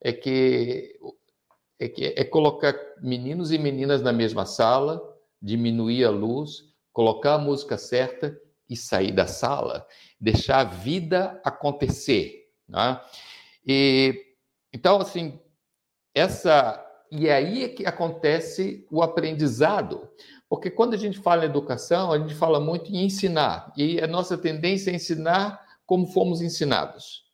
é 0.00 0.12
que 0.12 0.98
é, 1.78 1.88
que 1.88 2.06
é 2.06 2.24
colocar 2.24 2.74
meninos 3.00 3.52
e 3.52 3.58
meninas 3.58 4.02
na 4.02 4.12
mesma 4.12 4.44
sala, 4.44 5.00
diminuir 5.40 6.04
a 6.04 6.10
luz, 6.10 6.64
colocar 6.92 7.34
a 7.34 7.38
música 7.38 7.78
certa 7.78 8.36
e 8.68 8.76
sair 8.76 9.12
da 9.12 9.26
sala, 9.26 9.86
deixar 10.20 10.60
a 10.60 10.64
vida 10.64 11.40
acontecer. 11.44 12.48
Né? 12.68 13.00
E, 13.66 14.34
então, 14.72 15.00
assim, 15.00 15.40
essa. 16.14 16.84
E 17.10 17.30
aí 17.30 17.64
é 17.64 17.68
que 17.68 17.86
acontece 17.86 18.86
o 18.90 19.02
aprendizado. 19.02 20.10
Porque 20.48 20.70
quando 20.70 20.94
a 20.94 20.96
gente 20.98 21.18
fala 21.18 21.44
em 21.44 21.48
educação, 21.48 22.12
a 22.12 22.18
gente 22.18 22.34
fala 22.34 22.60
muito 22.60 22.90
em 22.90 23.04
ensinar. 23.04 23.72
E 23.76 24.00
a 24.00 24.06
nossa 24.06 24.36
tendência 24.36 24.90
é 24.90 24.94
ensinar 24.94 25.58
como 25.86 26.06
fomos 26.06 26.42
ensinados. 26.42 27.27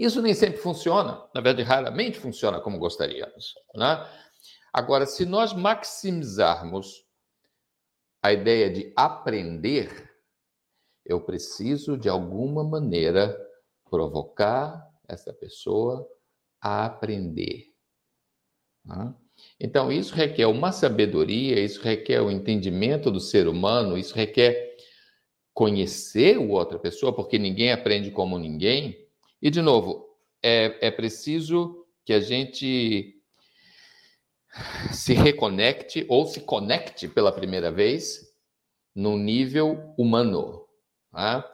Isso 0.00 0.22
nem 0.22 0.32
sempre 0.32 0.58
funciona, 0.58 1.28
na 1.34 1.42
verdade, 1.42 1.62
raramente 1.62 2.18
funciona 2.18 2.58
como 2.58 2.78
gostaríamos. 2.78 3.52
Né? 3.74 4.08
Agora, 4.72 5.04
se 5.04 5.26
nós 5.26 5.52
maximizarmos 5.52 7.04
a 8.22 8.32
ideia 8.32 8.70
de 8.70 8.94
aprender, 8.96 10.08
Eu 11.04 11.20
preciso, 11.20 11.98
de 11.98 12.08
alguma 12.08 12.62
maneira, 12.62 13.36
provocar 13.90 14.86
essa 15.08 15.32
pessoa 15.32 16.08
a 16.60 16.84
aprender. 16.84 17.74
Né? 18.84 19.14
Então, 19.58 19.90
isso 19.90 20.14
requer 20.14 20.46
uma 20.46 20.72
sabedoria, 20.72 21.58
isso 21.58 21.82
requer 21.82 22.20
o 22.20 22.26
um 22.26 22.30
entendimento 22.30 23.10
do 23.10 23.18
ser 23.18 23.48
humano, 23.48 23.98
isso 23.98 24.14
requer 24.14 24.76
conhecer 25.52 26.38
o 26.38 26.50
outra 26.50 26.78
pessoa, 26.78 27.14
porque 27.14 27.38
ninguém 27.38 27.72
aprende 27.72 28.10
como 28.10 28.38
ninguém. 28.38 29.09
E, 29.42 29.50
de 29.50 29.62
novo, 29.62 30.06
é, 30.42 30.88
é 30.88 30.90
preciso 30.90 31.86
que 32.04 32.12
a 32.12 32.20
gente 32.20 33.20
se 34.92 35.12
reconecte 35.14 36.04
ou 36.08 36.26
se 36.26 36.40
conecte 36.40 37.06
pela 37.08 37.32
primeira 37.32 37.70
vez 37.70 38.34
no 38.94 39.16
nível 39.16 39.94
humano. 39.96 40.66
Né? 41.12 41.44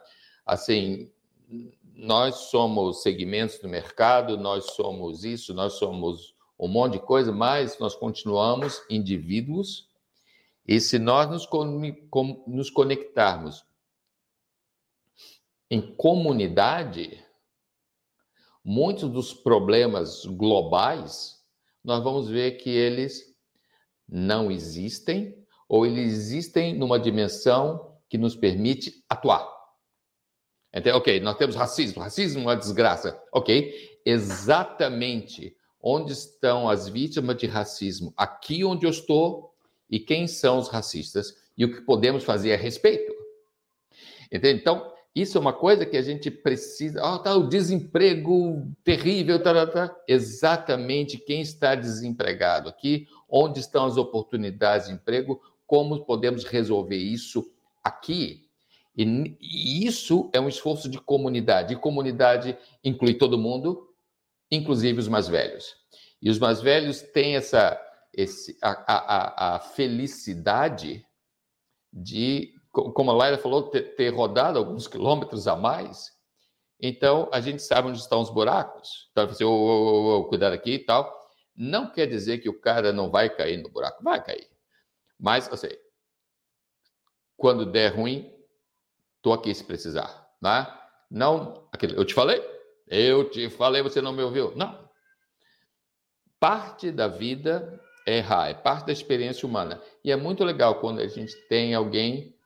Assim, 0.45 1.11
nós 1.93 2.35
somos 2.49 3.01
segmentos 3.01 3.59
do 3.59 3.69
mercado, 3.69 4.37
nós 4.37 4.71
somos 4.73 5.23
isso, 5.23 5.53
nós 5.53 5.73
somos 5.73 6.35
um 6.59 6.67
monte 6.67 6.93
de 6.93 6.99
coisa, 6.99 7.31
mas 7.31 7.77
nós 7.79 7.95
continuamos 7.95 8.81
indivíduos. 8.89 9.87
E 10.67 10.79
se 10.79 10.99
nós 10.99 11.29
nos, 11.29 11.47
nos 12.47 12.69
conectarmos 12.69 13.65
em 15.69 15.81
comunidade, 15.95 17.23
muitos 18.67 19.09
dos 19.09 19.33
problemas 19.33 20.25
globais, 20.25 21.37
nós 21.81 22.03
vamos 22.03 22.27
ver 22.27 22.57
que 22.57 22.69
eles 22.69 23.23
não 24.05 24.51
existem 24.51 25.33
ou 25.69 25.85
eles 25.85 26.11
existem 26.11 26.77
numa 26.77 26.99
dimensão 26.99 27.97
que 28.09 28.17
nos 28.17 28.35
permite 28.35 29.05
atuar. 29.07 29.47
Então, 30.73 30.97
ok, 30.97 31.21
nós 31.21 31.37
temos 31.37 31.55
racismo, 31.55 32.01
racismo 32.01 32.41
é 32.41 32.43
uma 32.43 32.57
desgraça. 32.57 33.17
Ok, 33.31 34.01
exatamente 34.05 35.55
onde 35.81 36.11
estão 36.11 36.67
as 36.67 36.89
vítimas 36.89 37.37
de 37.37 37.47
racismo? 37.47 38.13
Aqui 38.17 38.65
onde 38.65 38.85
eu 38.85 38.89
estou 38.89 39.53
e 39.89 39.97
quem 39.97 40.27
são 40.27 40.59
os 40.59 40.67
racistas 40.67 41.33
e 41.57 41.63
o 41.63 41.71
que 41.71 41.85
podemos 41.85 42.25
fazer 42.25 42.51
a 42.53 42.57
respeito. 42.57 43.13
Entende? 44.29 44.59
Então, 44.59 44.91
isso 45.21 45.37
é 45.37 45.41
uma 45.41 45.53
coisa 45.53 45.85
que 45.85 45.97
a 45.97 46.01
gente 46.01 46.29
precisa. 46.29 47.01
Oh, 47.03 47.17
tá 47.17 47.35
o 47.35 47.47
desemprego 47.47 48.71
terrível, 48.83 49.41
tá, 49.41 49.53
tá, 49.53 49.67
tá. 49.67 49.95
Exatamente 50.07 51.17
quem 51.17 51.41
está 51.41 51.73
desempregado 51.73 52.69
aqui, 52.69 53.07
onde 53.27 53.59
estão 53.59 53.85
as 53.85 53.97
oportunidades 53.97 54.87
de 54.87 54.93
emprego, 54.93 55.41
como 55.65 56.05
podemos 56.05 56.43
resolver 56.43 56.97
isso 56.97 57.49
aqui. 57.83 58.47
E, 58.95 59.37
e 59.41 59.85
isso 59.87 60.29
é 60.33 60.39
um 60.39 60.49
esforço 60.49 60.89
de 60.89 60.99
comunidade. 60.99 61.73
E 61.73 61.77
comunidade 61.77 62.57
inclui 62.83 63.13
todo 63.13 63.37
mundo, 63.37 63.87
inclusive 64.51 64.99
os 64.99 65.07
mais 65.07 65.27
velhos. 65.27 65.75
E 66.21 66.29
os 66.29 66.37
mais 66.37 66.61
velhos 66.61 67.01
têm 67.01 67.35
essa, 67.35 67.79
esse, 68.13 68.57
a, 68.61 68.71
a, 68.71 69.55
a 69.55 69.59
felicidade 69.59 71.05
de, 71.93 72.53
como 72.93 73.11
a 73.11 73.13
Laila 73.13 73.37
falou, 73.37 73.63
ter, 73.63 73.95
ter, 73.95 74.09
rodado 74.09 74.59
alguns 74.59 74.87
quilômetros 74.87 75.47
a 75.47 75.55
mais. 75.55 76.11
Então, 76.79 77.29
a 77.31 77.41
gente 77.41 77.61
sabe 77.61 77.87
onde 77.87 77.99
estão 77.99 78.21
os 78.21 78.29
buracos. 78.29 79.09
Então, 79.11 79.27
você, 79.27 79.43
oh, 79.43 79.49
oh, 79.49 80.19
oh, 80.19 80.23
cuidar 80.25 80.53
aqui 80.53 80.73
e 80.73 80.79
tal. 80.79 81.11
Não 81.55 81.89
quer 81.89 82.05
dizer 82.05 82.37
que 82.37 82.49
o 82.49 82.59
cara 82.59 82.93
não 82.93 83.09
vai 83.09 83.29
cair 83.29 83.57
no 83.57 83.69
buraco. 83.69 84.03
Vai 84.03 84.23
cair. 84.23 84.47
Mas, 85.19 85.49
sei, 85.59 85.79
quando 87.35 87.65
der 87.65 87.95
ruim, 87.95 88.31
estou 89.17 89.33
aqui 89.33 89.53
se 89.53 89.63
precisar. 89.63 90.27
Né? 90.41 90.67
Não, 91.09 91.67
eu 91.95 92.05
te 92.05 92.13
falei, 92.13 92.43
eu 92.87 93.29
te 93.29 93.49
falei, 93.49 93.81
você 93.81 94.01
não 94.01 94.13
me 94.13 94.21
ouviu. 94.21 94.55
Não. 94.55 94.87
Parte 96.39 96.91
da 96.91 97.07
vida 97.07 97.81
é 98.05 98.17
errar, 98.17 98.49
é 98.49 98.53
parte 98.53 98.85
da 98.85 98.93
experiência 98.93 99.47
humana. 99.47 99.81
E 100.03 100.11
é 100.11 100.15
muito 100.15 100.43
legal 100.43 100.79
quando 100.79 100.99
a 100.99 101.07
gente 101.07 101.35
tem 101.47 101.73
alguém 101.73 102.36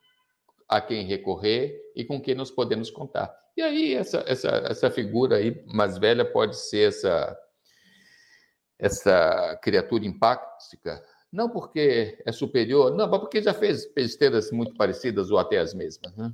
a 0.72 0.80
quem 0.80 1.06
recorrer 1.06 1.78
e 1.94 2.06
com 2.06 2.22
quem 2.22 2.34
nós 2.34 2.50
podemos 2.50 2.90
contar. 2.90 3.30
E 3.58 3.62
aí, 3.62 3.94
essa, 3.94 4.24
essa, 4.26 4.48
essa 4.70 4.90
figura 4.90 5.36
aí 5.36 5.62
mais 5.68 5.98
velha 5.98 6.24
pode 6.24 6.58
ser 6.58 6.88
essa, 6.88 7.38
essa 8.80 9.60
criatura 9.62 10.06
empática, 10.06 11.04
não 11.30 11.50
porque 11.50 12.18
é 12.26 12.32
superior, 12.32 12.96
não, 12.96 13.10
mas 13.10 13.20
porque 13.20 13.42
já 13.42 13.54
fez 13.54 13.86
besteiras 13.94 14.50
muito 14.52 14.74
parecidas 14.76 15.30
ou 15.30 15.38
até 15.38 15.58
as 15.58 15.74
mesmas. 15.74 16.16
Né? 16.16 16.32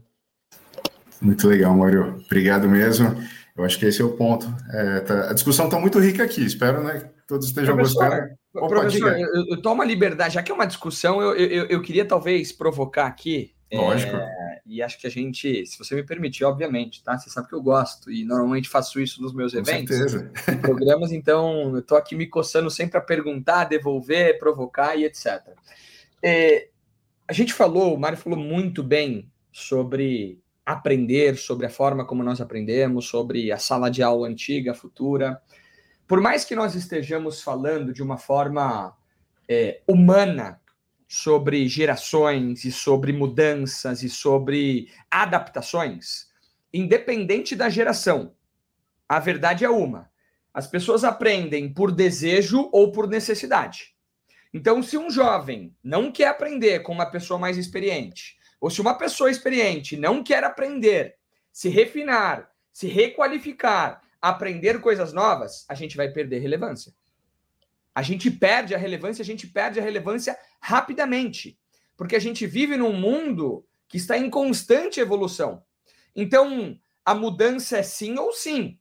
Muito 1.20 1.48
legal, 1.48 1.76
Mário. 1.76 2.24
Obrigado 2.26 2.70
mesmo. 2.70 3.08
Eu 3.56 3.66
acho 3.66 3.80
que 3.80 3.88
esse 3.88 4.04
é 4.04 4.06
o 4.06 4.16
ponto. 4.16 4.46
É, 4.72 5.00
tá, 5.00 5.32
a 5.32 5.34
discussão 5.34 5.66
está 5.66 5.80
muito 5.80 5.98
rica 5.98 6.24
aqui. 6.24 6.46
Espero 6.46 6.84
né, 6.84 7.00
que 7.00 7.28
todos 7.28 7.48
estejam 7.48 7.76
professor, 7.76 8.08
gostando. 8.08 8.38
Opa, 8.54 8.68
professor, 8.68 9.18
eu, 9.18 9.46
eu, 9.50 9.62
tomo 9.64 9.82
a 9.82 9.86
liberdade, 9.86 10.36
já 10.36 10.44
que 10.44 10.52
é 10.52 10.56
uma 10.56 10.68
discussão, 10.68 11.20
eu, 11.20 11.36
eu, 11.36 11.66
eu 11.66 11.82
queria 11.82 12.06
talvez 12.06 12.52
provocar 12.52 13.08
aqui. 13.08 13.57
Lógico. 13.72 14.16
É, 14.16 14.62
e 14.66 14.82
acho 14.82 15.00
que 15.00 15.08
a 15.08 15.10
gente, 15.10 15.66
se 15.66 15.78
você 15.78 15.96
me 15.96 16.04
permitir, 16.04 16.46
obviamente, 16.46 17.04
tá? 17.04 17.18
Você 17.18 17.30
sabe 17.30 17.48
que 17.50 17.56
eu 17.56 17.62
gosto 17.62 18.12
e 18.12 18.24
normalmente 18.24 18.70
faço 18.70 19.00
isso 19.00 19.22
nos 19.22 19.34
meus 19.34 19.54
eventos. 19.54 19.98
Com 19.98 20.10
certeza. 20.10 20.58
programas, 20.62 21.12
então 21.12 21.74
eu 21.74 21.80
estou 21.80 21.98
aqui 21.98 22.16
me 22.16 22.28
coçando 22.28 22.70
sempre 22.70 22.98
a 22.98 23.02
perguntar, 23.02 23.66
devolver, 23.66 24.40
provocar 24.40 24.96
e 24.96 25.04
etc. 25.06 25.42
É, 26.24 26.70
a 27.28 27.34
gente 27.34 27.54
falou, 27.54 27.94
o 27.94 28.00
Mário 28.00 28.18
falou 28.18 28.40
muito 28.40 28.82
bem 28.82 29.30
sobre 29.52 30.40
aprender 30.66 31.38
sobre 31.38 31.66
a 31.66 31.70
forma 31.70 32.06
como 32.06 32.24
nós 32.24 32.42
aprendemos, 32.42 33.08
sobre 33.08 33.54
a 33.54 33.58
sala 33.58 33.90
de 33.90 34.04
aula 34.04 34.28
antiga, 34.28 34.74
futura. 34.74 35.42
Por 36.06 36.20
mais 36.20 36.44
que 36.44 36.56
nós 36.56 36.76
estejamos 36.76 37.42
falando 37.42 37.94
de 37.94 38.04
uma 38.04 38.18
forma 38.18 38.94
é, 39.48 39.82
humana 39.88 40.60
sobre 41.08 41.68
gerações 41.68 42.66
e 42.66 42.72
sobre 42.72 43.14
mudanças 43.14 44.04
e 44.04 44.10
sobre 44.10 44.92
adaptações, 45.10 46.28
independente 46.74 47.56
da 47.56 47.70
geração, 47.70 48.36
a 49.08 49.20
verdade 49.20 49.64
é 49.64 49.70
uma. 49.70 50.12
As 50.54 50.68
pessoas 50.68 51.04
aprendem 51.04 51.72
por 51.72 51.92
desejo 51.92 52.70
ou 52.74 52.92
por 52.92 53.08
necessidade. 53.08 53.96
Então, 54.54 54.82
se 54.82 54.98
um 54.98 55.10
jovem 55.10 55.76
não 55.84 56.12
quer 56.12 56.28
aprender 56.28 56.80
com 56.80 56.92
uma 56.92 57.06
pessoa 57.06 57.40
mais 57.40 57.58
experiente, 57.58 58.38
ou 58.60 58.70
se 58.70 58.82
uma 58.82 58.96
pessoa 58.96 59.30
experiente 59.30 59.96
não 59.96 60.24
quer 60.24 60.44
aprender, 60.44 61.16
se 61.54 61.70
refinar, 61.70 62.50
se 62.74 62.88
requalificar, 62.88 64.02
aprender 64.22 64.82
coisas 64.82 65.14
novas, 65.14 65.66
a 65.70 65.74
gente 65.74 65.96
vai 65.96 66.10
perder 66.10 66.40
relevância. 66.40 66.92
A 67.98 68.04
gente 68.04 68.30
perde 68.30 68.76
a 68.76 68.78
relevância, 68.78 69.24
a 69.24 69.26
gente 69.26 69.48
perde 69.48 69.80
a 69.80 69.84
relevância 69.84 70.38
rapidamente, 70.62 71.58
porque 71.96 72.16
a 72.16 72.20
gente 72.20 72.46
vive 72.46 72.78
num 72.78 72.94
mundo 72.94 73.66
que 73.88 73.98
está 73.98 74.16
em 74.16 74.30
constante 74.30 75.00
evolução. 75.00 75.64
Então, 76.16 76.80
a 77.04 77.16
mudança 77.16 77.80
é 77.80 77.84
sim 77.84 78.20
ou 78.20 78.32
sim. 78.32 78.78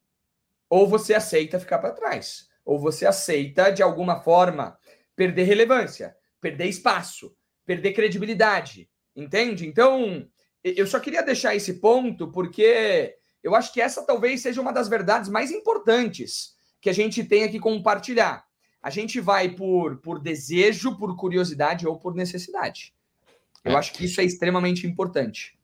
Ou 0.68 0.86
você 0.86 1.14
aceita 1.14 1.58
ficar 1.58 1.78
para 1.78 1.94
trás, 1.94 2.48
ou 2.62 2.78
você 2.78 3.06
aceita 3.06 3.70
de 3.70 3.82
alguma 3.82 4.20
forma 4.20 4.76
perder 5.14 5.44
relevância, 5.44 6.14
perder 6.38 6.66
espaço, 6.66 7.34
perder 7.64 7.94
credibilidade, 7.94 8.90
Entende? 9.16 9.66
Então, 9.66 10.28
eu 10.62 10.86
só 10.86 11.00
queria 11.00 11.22
deixar 11.22 11.54
esse 11.54 11.80
ponto 11.80 12.30
porque 12.30 13.16
eu 13.42 13.54
acho 13.54 13.72
que 13.72 13.80
essa 13.80 14.04
talvez 14.04 14.42
seja 14.42 14.60
uma 14.60 14.74
das 14.74 14.88
verdades 14.88 15.30
mais 15.30 15.50
importantes 15.50 16.54
que 16.82 16.90
a 16.90 16.92
gente 16.92 17.24
tem 17.24 17.50
que 17.50 17.58
compartilhar. 17.58 18.45
A 18.86 18.90
gente 18.90 19.18
vai 19.18 19.48
por, 19.48 19.96
por 19.96 20.20
desejo, 20.20 20.96
por 20.96 21.16
curiosidade 21.16 21.88
ou 21.88 21.98
por 21.98 22.14
necessidade. 22.14 22.94
Eu 23.64 23.72
é. 23.72 23.74
acho 23.74 23.92
que 23.92 24.04
isso 24.04 24.20
é 24.20 24.24
extremamente 24.24 24.86
importante. 24.86 25.58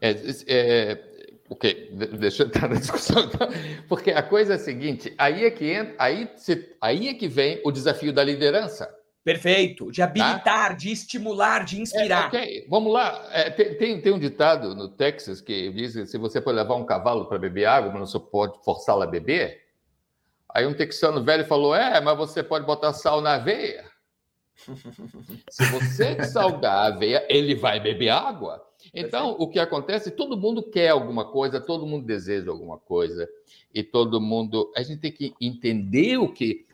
É, 0.00 0.14
é, 0.46 1.04
ok, 1.48 1.90
deixa 2.16 2.44
eu 2.44 2.46
entrar 2.46 2.68
na 2.68 2.76
discussão. 2.78 3.24
Então, 3.24 3.48
porque 3.88 4.12
a 4.12 4.22
coisa 4.22 4.52
é 4.52 4.54
a 4.54 4.58
seguinte: 4.60 5.12
aí 5.18 5.44
é 5.44 5.50
que 5.50 5.68
entra, 5.68 5.96
aí, 5.98 6.30
aí 6.80 7.08
é 7.08 7.14
que 7.14 7.26
vem 7.26 7.60
o 7.64 7.72
desafio 7.72 8.12
da 8.12 8.22
liderança. 8.22 8.88
Perfeito. 9.24 9.90
De 9.90 10.00
habilitar, 10.00 10.68
tá? 10.68 10.72
de 10.72 10.92
estimular, 10.92 11.64
de 11.64 11.80
inspirar. 11.80 12.32
É, 12.32 12.38
ok, 12.38 12.66
vamos 12.70 12.92
lá. 12.92 13.30
É, 13.32 13.50
tem, 13.50 14.00
tem 14.00 14.12
um 14.12 14.18
ditado 14.18 14.76
no 14.76 14.88
Texas 14.88 15.40
que 15.40 15.72
diz 15.72 15.94
que 15.94 16.06
se 16.06 16.16
você 16.16 16.40
for 16.40 16.54
levar 16.54 16.76
um 16.76 16.86
cavalo 16.86 17.26
para 17.26 17.36
beber 17.36 17.64
água, 17.64 17.92
mas 17.92 18.14
não 18.14 18.20
pode 18.20 18.62
forçá-lo 18.64 19.02
a 19.02 19.08
beber. 19.08 19.69
Aí 20.54 20.66
um 20.66 20.74
texano 20.74 21.22
velho 21.22 21.44
falou: 21.44 21.74
É, 21.74 22.00
mas 22.00 22.16
você 22.16 22.42
pode 22.42 22.66
botar 22.66 22.92
sal 22.92 23.20
na 23.20 23.34
aveia. 23.34 23.84
se 25.50 25.64
você 25.66 26.22
salgar 26.24 26.74
a 26.74 26.86
aveia, 26.86 27.26
ele 27.28 27.54
vai 27.54 27.80
beber 27.80 28.10
água. 28.10 28.64
Então, 28.94 29.36
o 29.38 29.48
que 29.48 29.58
acontece? 29.58 30.10
Todo 30.10 30.36
mundo 30.36 30.62
quer 30.62 30.88
alguma 30.88 31.30
coisa, 31.30 31.60
todo 31.60 31.86
mundo 31.86 32.06
deseja 32.06 32.50
alguma 32.50 32.78
coisa, 32.78 33.28
e 33.74 33.82
todo 33.82 34.20
mundo. 34.20 34.72
A 34.76 34.82
gente 34.82 35.00
tem 35.00 35.12
que 35.12 35.34
entender 35.40 36.18
o 36.18 36.32
que 36.32 36.66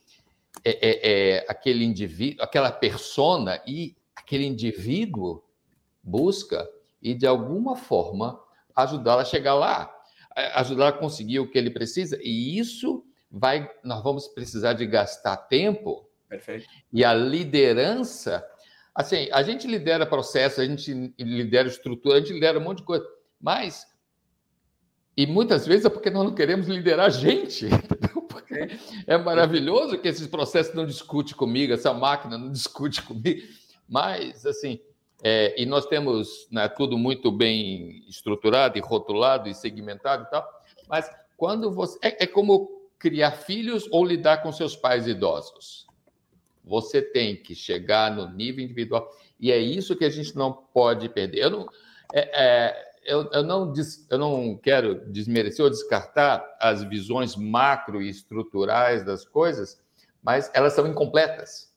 é, 0.65 0.71
é, 0.71 1.11
é, 1.11 1.47
aquele 1.49 1.85
indivíduo, 1.85 2.43
aquela 2.43 2.73
persona 2.73 3.63
e 3.67 3.95
aquele 4.15 4.47
indivíduo 4.47 5.43
busca 6.03 6.69
e 7.03 7.15
de 7.15 7.27
alguma 7.27 7.77
forma 7.77 8.41
ajudá-la 8.75 9.23
a 9.23 9.25
chegar 9.25 9.55
lá, 9.55 9.95
ajudá-la 10.55 10.91
a 10.91 10.93
conseguir 10.93 11.41
o 11.41 11.51
que 11.51 11.59
ele 11.59 11.71
precisa. 11.71 12.19
E 12.23 12.59
isso 12.59 13.05
vai, 13.39 13.71
nós 13.85 14.03
vamos 14.03 14.27
precisar 14.29 14.73
de 14.73 14.87
gastar 14.87 15.37
tempo. 15.37 16.09
Perfeito. 16.29 16.67
E 16.93 17.05
a 17.05 17.15
liderança, 17.15 18.45
assim, 18.95 19.29
a 19.31 19.43
gente 19.43 19.67
lidera 19.67 20.07
processo, 20.07 20.61
a 20.61 20.65
gente 20.65 20.93
lidera 21.19 21.69
estrutura, 21.69 22.17
a 22.17 22.21
gente 22.21 22.33
lidera 22.33 22.59
um 22.59 22.63
monte 22.63 22.79
de 22.79 22.85
coisa, 22.85 23.07
mas 23.41 23.87
e 25.17 25.27
muitas 25.27 25.67
vezes 25.67 25.87
é 25.87 25.89
porque 25.89 26.11
nós 26.11 26.25
não 26.25 26.35
queremos 26.35 26.67
liderar 26.67 27.07
a 27.07 27.11
gente. 27.11 27.67
É 29.07 29.19
maravilhoso 29.19 29.99
que 29.99 30.09
esses 30.09 30.27
processos 30.27 30.75
não 30.75 30.87
discute 30.87 31.35
comigo, 31.35 31.75
essa 31.75 31.93
máquina 31.93 32.39
não 32.39 32.51
discute 32.51 33.03
comigo. 33.03 33.43
Mas, 33.87 34.47
assim, 34.47 34.81
é, 35.23 35.61
e 35.61 35.67
nós 35.67 35.87
temos 35.87 36.49
né, 36.51 36.69
tudo 36.69 36.97
muito 36.97 37.31
bem 37.31 38.05
estruturado 38.09 38.79
e 38.79 38.81
rotulado 38.81 39.49
e 39.49 39.55
segmentado 39.55 40.25
e 40.25 40.31
tal. 40.31 40.49
Mas 40.89 41.11
quando 41.37 41.71
você. 41.71 41.99
É, 42.03 42.25
é 42.25 42.27
como 42.27 42.76
criar 42.99 43.33
filhos 43.33 43.89
ou 43.91 44.05
lidar 44.05 44.43
com 44.43 44.53
seus 44.53 44.77
pais 44.77 45.07
idosos. 45.07 45.87
Você 46.65 47.01
tem 47.01 47.37
que 47.37 47.55
chegar 47.55 48.11
no 48.11 48.29
nível 48.31 48.65
individual. 48.65 49.09
E 49.39 49.53
é 49.53 49.59
isso 49.59 49.97
que 49.97 50.05
a 50.05 50.11
gente 50.11 50.35
não 50.37 50.53
pode 50.53 51.09
perder. 51.09 51.45
Eu 51.45 51.51
não, 51.51 51.69
é, 52.13 52.31
é, 52.45 52.93
eu, 53.05 53.31
eu, 53.33 53.43
não, 53.43 53.73
eu 54.11 54.19
não 54.19 54.57
quero 54.57 55.11
desmerecer 55.11 55.65
ou 55.65 55.71
descartar 55.71 56.45
as 56.61 56.83
visões 56.83 57.37
macro 57.37 58.03
e 58.03 58.09
estruturais 58.09 59.05
das 59.05 59.25
coisas, 59.25 59.81
mas 60.23 60.51
elas 60.53 60.73
são 60.73 60.87
incompletas. 60.87 61.73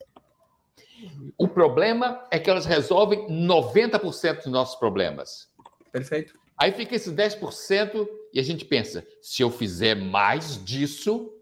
O 1.37 1.47
problema 1.47 2.25
é 2.31 2.39
que 2.39 2.49
elas 2.49 2.65
resolvem 2.65 3.27
90% 3.27 4.37
dos 4.37 4.45
nossos 4.47 4.75
problemas. 4.77 5.47
Perfeito. 5.91 6.37
Aí 6.57 6.71
fica 6.71 6.95
esses 6.95 7.13
10% 7.13 8.07
e 8.33 8.39
a 8.39 8.43
gente 8.43 8.65
pensa: 8.65 9.05
se 9.21 9.41
eu 9.41 9.49
fizer 9.49 9.95
mais 9.95 10.63
disso, 10.63 11.33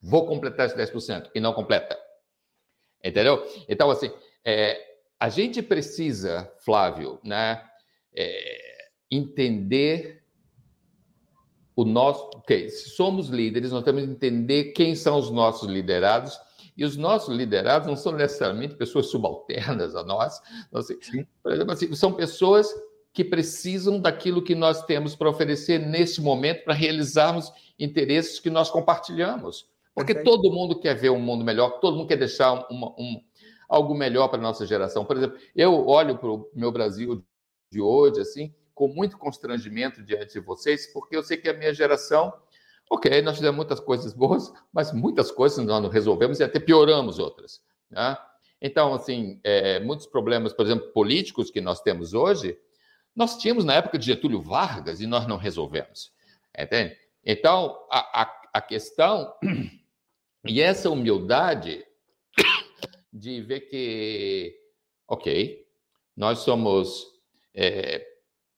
vou 0.00 0.26
completar 0.26 0.66
esse 0.66 0.76
10%. 0.76 1.30
E 1.34 1.40
não 1.40 1.52
completa. 1.52 1.98
Entendeu? 3.04 3.44
Então, 3.68 3.90
assim, 3.90 4.10
é, 4.44 4.80
a 5.18 5.28
gente 5.28 5.62
precisa, 5.62 6.52
Flávio, 6.58 7.20
né? 7.24 7.62
É, 8.14 8.88
entender 9.10 10.24
o 11.74 11.84
nosso. 11.84 12.30
Okay, 12.38 12.68
se 12.70 12.90
somos 12.90 13.28
líderes, 13.28 13.70
nós 13.70 13.84
temos 13.84 14.04
que 14.04 14.10
entender 14.10 14.72
quem 14.72 14.94
são 14.94 15.18
os 15.18 15.30
nossos 15.30 15.68
liderados. 15.68 16.38
E 16.76 16.84
os 16.84 16.94
nossos 16.94 17.34
liderados 17.34 17.88
não 17.88 17.96
são 17.96 18.12
necessariamente 18.12 18.74
pessoas 18.74 19.06
subalternas 19.06 19.96
a 19.96 20.04
nós. 20.04 20.40
Assim, 20.74 20.98
por 21.42 21.52
exemplo, 21.52 21.72
assim, 21.72 21.94
são 21.94 22.12
pessoas 22.12 22.68
que 23.16 23.24
precisam 23.24 23.98
daquilo 23.98 24.42
que 24.42 24.54
nós 24.54 24.84
temos 24.84 25.16
para 25.16 25.30
oferecer 25.30 25.78
nesse 25.78 26.20
momento 26.20 26.64
para 26.64 26.74
realizarmos 26.74 27.50
interesses 27.78 28.38
que 28.38 28.50
nós 28.50 28.68
compartilhamos. 28.68 29.66
Porque 29.94 30.16
todo 30.16 30.52
mundo 30.52 30.78
quer 30.78 30.94
ver 30.94 31.08
um 31.08 31.18
mundo 31.18 31.42
melhor, 31.42 31.80
todo 31.80 31.96
mundo 31.96 32.08
quer 32.08 32.18
deixar 32.18 32.52
uma, 32.70 32.88
um, 32.98 33.18
algo 33.66 33.94
melhor 33.94 34.28
para 34.28 34.38
a 34.38 34.42
nossa 34.42 34.66
geração. 34.66 35.02
Por 35.02 35.16
exemplo, 35.16 35.38
eu 35.54 35.86
olho 35.86 36.18
para 36.18 36.28
o 36.28 36.50
meu 36.54 36.70
Brasil 36.70 37.24
de 37.72 37.80
hoje, 37.80 38.20
assim, 38.20 38.54
com 38.74 38.86
muito 38.88 39.16
constrangimento 39.16 40.02
diante 40.02 40.34
de 40.34 40.40
vocês, 40.40 40.86
porque 40.92 41.16
eu 41.16 41.22
sei 41.22 41.38
que 41.38 41.48
a 41.48 41.54
minha 41.54 41.72
geração, 41.72 42.30
ok, 42.90 43.22
nós 43.22 43.36
fizemos 43.36 43.56
muitas 43.56 43.80
coisas 43.80 44.12
boas, 44.12 44.52
mas 44.70 44.92
muitas 44.92 45.30
coisas 45.30 45.64
nós 45.64 45.82
não 45.82 45.88
resolvemos 45.88 46.38
e 46.38 46.44
até 46.44 46.60
pioramos 46.60 47.18
outras. 47.18 47.62
Né? 47.90 48.14
Então, 48.60 48.92
assim, 48.92 49.40
é, 49.42 49.80
muitos 49.80 50.06
problemas, 50.06 50.52
por 50.52 50.66
exemplo, 50.66 50.88
políticos 50.88 51.50
que 51.50 51.62
nós 51.62 51.80
temos 51.80 52.12
hoje, 52.12 52.58
nós 53.16 53.38
tínhamos 53.38 53.64
na 53.64 53.74
época 53.74 53.98
de 53.98 54.04
Getúlio 54.04 54.42
Vargas 54.42 55.00
e 55.00 55.06
nós 55.06 55.26
não 55.26 55.38
resolvemos. 55.38 56.12
Entende? 56.56 56.94
Então, 57.24 57.76
a, 57.90 58.22
a, 58.22 58.42
a 58.54 58.60
questão, 58.60 59.32
e 60.46 60.60
essa 60.60 60.90
humildade 60.90 61.84
de 63.10 63.40
ver 63.40 63.60
que, 63.62 64.54
ok, 65.08 65.66
nós 66.14 66.40
somos 66.40 67.06
é, 67.54 68.06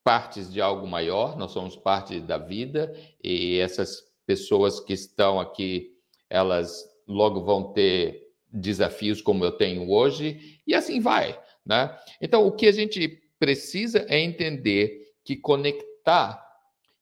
partes 0.02 0.52
de 0.52 0.61
algo 0.61 0.86
maior, 0.86 1.36
nós 1.36 1.52
somos 1.52 1.76
parte 1.76 2.18
da 2.20 2.36
vida 2.36 2.92
e 3.22 3.59
essas 3.59 4.02
pessoas 4.26 4.80
que 4.80 4.92
estão 4.92 5.38
aqui, 5.38 5.96
elas 6.28 6.84
logo 7.06 7.42
vão 7.42 7.72
ter 7.72 8.28
desafios 8.50 9.22
como 9.22 9.44
eu 9.44 9.52
tenho 9.52 9.90
hoje 9.90 10.61
e 10.66 10.74
assim 10.74 11.00
vai, 11.00 11.40
né? 11.64 11.96
Então, 12.20 12.46
o 12.46 12.52
que 12.52 12.66
a 12.66 12.72
gente 12.72 13.27
precisa 13.39 14.05
é 14.09 14.18
entender 14.20 15.12
que 15.24 15.36
conectar 15.36 16.45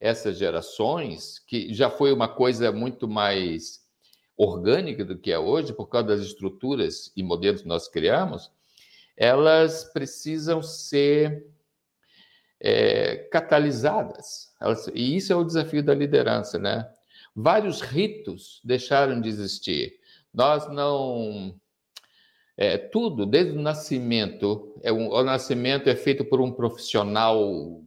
essas 0.01 0.39
gerações, 0.39 1.39
que 1.39 1.73
já 1.73 1.89
foi 1.89 2.13
uma 2.13 2.29
coisa 2.29 2.71
muito 2.71 3.09
mais 3.09 3.81
orgânica 4.37 5.05
do 5.05 5.19
que 5.19 5.33
é 5.33 5.39
hoje, 5.39 5.73
por 5.73 5.87
causa 5.87 6.09
das 6.09 6.21
estruturas 6.21 7.11
e 7.17 7.23
modelos 7.23 7.63
que 7.63 7.69
nós 7.69 7.89
criamos, 7.89 8.51
elas 9.17 9.85
precisam 9.85 10.63
ser 10.63 11.47
é, 12.61 13.17
catalisadas. 13.33 14.53
Elas, 14.61 14.89
e 14.89 15.17
isso 15.17 15.33
é 15.33 15.37
o 15.37 15.45
desafio 15.45 15.83
da 15.83 15.95
liderança, 15.95 16.59
né? 16.59 16.91
Vários 17.35 17.81
ritos 17.81 18.61
deixaram 18.65 19.21
de 19.21 19.29
existir. 19.29 19.99
Nós 20.33 20.69
não. 20.69 21.59
É, 22.57 22.79
tudo, 22.79 23.27
desde 23.27 23.53
o 23.53 23.61
nascimento, 23.61 24.75
é 24.83 24.93
um, 24.93 25.11
o 25.11 25.23
nascimento 25.23 25.91
é 25.91 25.95
feito 25.95 26.25
por 26.25 26.41
um 26.41 26.51
profissional 26.51 27.83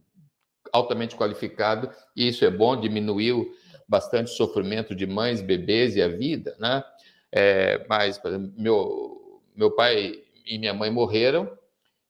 altamente 0.72 1.16
qualificado, 1.16 1.90
e 2.14 2.28
isso 2.28 2.44
é 2.44 2.50
bom, 2.50 2.80
diminuiu 2.80 3.52
bastante 3.88 4.30
o 4.30 4.36
sofrimento 4.36 4.94
de 4.94 5.06
mães, 5.06 5.42
bebês 5.42 5.96
e 5.96 6.02
a 6.02 6.06
vida, 6.06 6.56
né? 6.60 6.84
É, 7.32 7.84
mas, 7.88 8.18
por 8.18 8.28
exemplo, 8.28 8.52
meu, 8.56 9.42
meu 9.54 9.70
pai 9.72 10.22
e 10.46 10.58
minha 10.58 10.72
mãe 10.72 10.90
morreram, 10.90 11.50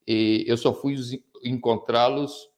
e 0.06 0.44
eu 0.46 0.56
só 0.56 0.74
fui 0.74 0.96
encontrá-los 1.42 2.48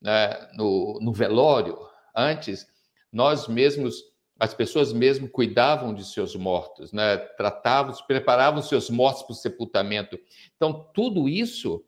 né, 0.00 0.48
no, 0.54 0.98
no 1.00 1.12
velório. 1.12 1.78
Antes, 2.14 2.66
nós 3.12 3.46
mesmos, 3.46 4.02
as 4.42 4.52
pessoas 4.52 4.92
mesmo 4.92 5.28
cuidavam 5.28 5.94
de 5.94 6.04
seus 6.04 6.34
mortos, 6.34 6.92
né, 6.92 7.16
tratavam, 7.16 7.94
preparavam 8.08 8.60
seus 8.60 8.90
mortos 8.90 9.22
para 9.22 9.34
o 9.34 9.36
sepultamento. 9.36 10.18
Então, 10.56 10.88
tudo 10.92 11.28
isso 11.28 11.84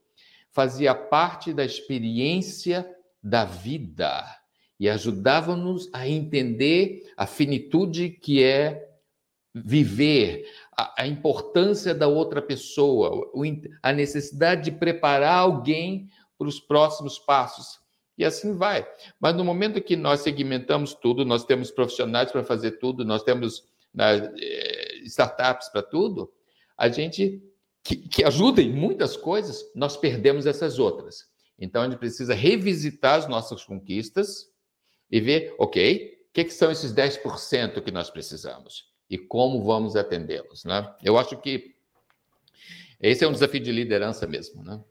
fazia 0.52 0.94
parte 0.94 1.52
da 1.52 1.64
experiência 1.64 2.88
da 3.20 3.44
vida 3.44 4.24
e 4.78 4.88
ajudava-nos 4.88 5.90
a 5.92 6.08
entender 6.08 7.12
a 7.16 7.26
finitude 7.26 8.10
que 8.10 8.40
é 8.44 8.88
viver, 9.52 10.48
a, 10.78 11.02
a, 11.02 11.08
importância 11.08 11.92
da 11.92 12.06
outra 12.06 12.40
pessoa, 12.40 13.32
a 13.82 13.92
necessidade 13.92 14.70
de 14.70 14.78
preparar 14.78 15.40
alguém 15.40 16.08
para 16.38 16.46
os 16.46 16.60
próximos 16.60 17.18
passos. 17.18 17.80
E 18.16 18.24
assim 18.24 18.54
vai. 18.54 18.86
Mas 19.18 19.34
no 19.34 19.44
momento 19.44 19.80
que 19.80 19.96
nós 19.96 20.20
segmentamos 20.20 20.94
tudo, 20.94 21.24
nós 21.24 21.44
temos 21.44 21.70
profissionais 21.70 22.30
para 22.30 22.44
fazer 22.44 22.72
tudo, 22.72 23.04
nós 23.04 23.22
temos 23.22 23.64
né, 23.92 24.32
eh, 24.38 25.00
startups 25.04 25.68
para 25.68 25.82
tudo, 25.82 26.32
a 26.76 26.88
gente 26.88 27.42
que, 27.82 27.96
que 27.96 28.24
ajuda 28.24 28.62
em 28.62 28.72
muitas 28.72 29.16
coisas, 29.16 29.70
nós 29.74 29.96
perdemos 29.96 30.46
essas 30.46 30.78
outras. 30.78 31.28
Então 31.58 31.82
a 31.82 31.84
gente 31.88 31.98
precisa 31.98 32.34
revisitar 32.34 33.18
as 33.18 33.28
nossas 33.28 33.62
conquistas 33.64 34.50
e 35.10 35.20
ver, 35.20 35.54
ok, 35.58 36.26
o 36.28 36.32
que, 36.32 36.44
que 36.44 36.50
são 36.50 36.72
esses 36.72 36.92
10% 36.92 37.82
que 37.82 37.92
nós 37.92 38.10
precisamos 38.10 38.92
e 39.08 39.18
como 39.18 39.62
vamos 39.62 39.94
atendê-los. 39.94 40.64
Né? 40.64 40.92
Eu 41.02 41.18
acho 41.18 41.36
que 41.40 41.74
esse 43.00 43.22
é 43.22 43.28
um 43.28 43.32
desafio 43.32 43.60
de 43.60 43.70
liderança 43.70 44.26
mesmo. 44.26 44.64
Né? 44.64 44.82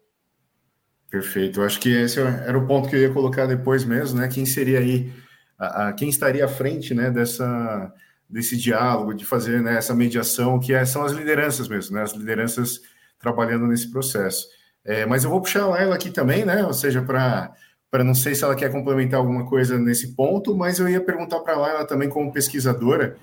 Perfeito. 1.14 1.60
Eu 1.60 1.66
acho 1.68 1.80
que 1.80 1.90
esse 1.90 2.20
era 2.20 2.58
o 2.58 2.66
ponto 2.66 2.90
que 2.90 2.96
eu 2.96 3.02
ia 3.02 3.14
colocar 3.14 3.46
depois 3.46 3.86
mesmo, 3.86 4.20
né? 4.20 4.28
Quem 4.28 4.48
seria 4.48 4.80
aí, 4.80 5.14
a, 5.60 5.90
a 5.90 5.94
quem 5.94 6.10
estaria 6.10 6.44
à 6.44 6.48
frente, 6.48 6.92
né? 6.96 7.12
Dessa, 7.12 7.94
desse 8.28 8.58
diálogo, 8.58 9.14
de 9.14 9.24
fazer 9.24 9.62
né, 9.62 9.78
essa 9.78 9.94
mediação, 9.94 10.60
que 10.60 10.74
é, 10.74 10.84
são 10.86 11.04
as 11.04 11.12
lideranças 11.12 11.68
mesmo, 11.68 11.96
né? 11.96 12.02
As 12.02 12.14
lideranças 12.14 12.82
trabalhando 13.20 13.68
nesse 13.68 13.92
processo. 13.92 14.48
É, 14.84 15.06
mas 15.06 15.24
eu 15.24 15.30
vou 15.30 15.40
puxar 15.40 15.62
a 15.62 15.68
Laila 15.68 15.94
aqui 15.94 16.10
também, 16.10 16.46
né? 16.46 16.66
Ou 16.66 16.74
seja, 16.74 17.00
para 17.04 17.54
para 17.92 18.04
não 18.04 18.16
sei 18.16 18.34
se 18.34 18.44
ela 18.44 18.56
quer 18.56 18.72
complementar 18.72 19.20
alguma 19.20 19.46
coisa 19.46 19.78
nesse 19.78 20.16
ponto, 20.16 20.58
mas 20.58 20.80
eu 20.80 20.90
ia 20.90 21.00
perguntar 21.00 21.42
para 21.42 21.54
a 21.54 21.60
Laila 21.60 21.86
também 21.86 22.10
como 22.10 22.34
pesquisadora. 22.34 23.18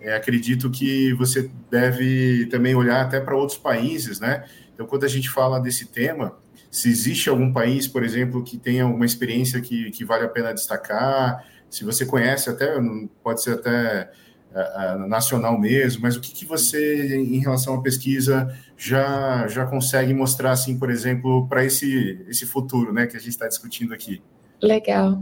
É, 0.00 0.16
acredito 0.16 0.68
que 0.68 1.12
você 1.14 1.48
deve 1.70 2.46
também 2.46 2.74
olhar 2.74 3.02
até 3.02 3.20
para 3.20 3.36
outros 3.36 3.56
países, 3.56 4.18
né? 4.18 4.44
Então, 4.74 4.84
quando 4.84 5.04
a 5.04 5.08
gente 5.08 5.30
fala 5.30 5.60
desse 5.60 5.86
tema, 5.86 6.36
se 6.76 6.90
existe 6.90 7.30
algum 7.30 7.54
país, 7.54 7.88
por 7.88 8.04
exemplo, 8.04 8.44
que 8.44 8.58
tenha 8.58 8.84
alguma 8.84 9.06
experiência 9.06 9.62
que, 9.62 9.90
que 9.92 10.04
vale 10.04 10.26
a 10.26 10.28
pena 10.28 10.52
destacar, 10.52 11.42
se 11.70 11.86
você 11.86 12.04
conhece 12.04 12.50
até, 12.50 12.76
pode 13.22 13.42
ser 13.42 13.54
até 13.54 14.10
uh, 14.52 15.08
nacional 15.08 15.58
mesmo, 15.58 16.02
mas 16.02 16.16
o 16.16 16.20
que, 16.20 16.34
que 16.34 16.44
você, 16.44 17.16
em 17.16 17.38
relação 17.38 17.76
à 17.76 17.80
pesquisa, 17.80 18.54
já, 18.76 19.48
já 19.48 19.64
consegue 19.64 20.12
mostrar, 20.12 20.50
assim, 20.50 20.78
por 20.78 20.90
exemplo, 20.90 21.48
para 21.48 21.64
esse, 21.64 22.22
esse 22.28 22.44
futuro 22.44 22.92
né, 22.92 23.06
que 23.06 23.16
a 23.16 23.20
gente 23.20 23.30
está 23.30 23.48
discutindo 23.48 23.94
aqui? 23.94 24.22
Legal. 24.60 25.18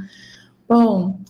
Bom, 0.69 1.21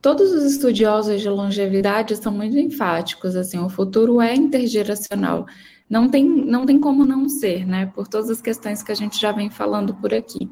todos 0.00 0.30
os 0.30 0.44
estudiosos 0.44 1.20
de 1.20 1.28
longevidade 1.28 2.14
são 2.14 2.30
muito 2.30 2.56
enfáticos, 2.56 3.34
assim, 3.34 3.58
o 3.58 3.68
futuro 3.68 4.20
é 4.20 4.32
intergeracional. 4.32 5.44
Não 5.88 6.08
tem, 6.08 6.24
não 6.24 6.66
tem 6.66 6.80
como 6.80 7.04
não 7.04 7.28
ser, 7.28 7.66
né? 7.66 7.86
Por 7.86 8.08
todas 8.08 8.28
as 8.28 8.42
questões 8.42 8.82
que 8.82 8.90
a 8.90 8.94
gente 8.94 9.20
já 9.20 9.30
vem 9.32 9.48
falando 9.50 9.94
por 9.94 10.12
aqui. 10.12 10.50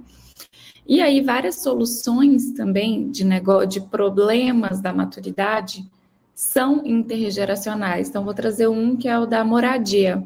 E 0.86 1.00
aí, 1.00 1.20
várias 1.22 1.62
soluções 1.62 2.52
também 2.52 3.10
de 3.10 3.24
negócio, 3.24 3.68
de 3.68 3.80
problemas 3.80 4.80
da 4.80 4.92
maturidade 4.92 5.84
são 6.34 6.84
intergeracionais. 6.84 8.08
Então, 8.08 8.24
vou 8.24 8.34
trazer 8.34 8.68
um 8.68 8.96
que 8.96 9.08
é 9.08 9.18
o 9.18 9.26
da 9.26 9.44
moradia. 9.44 10.22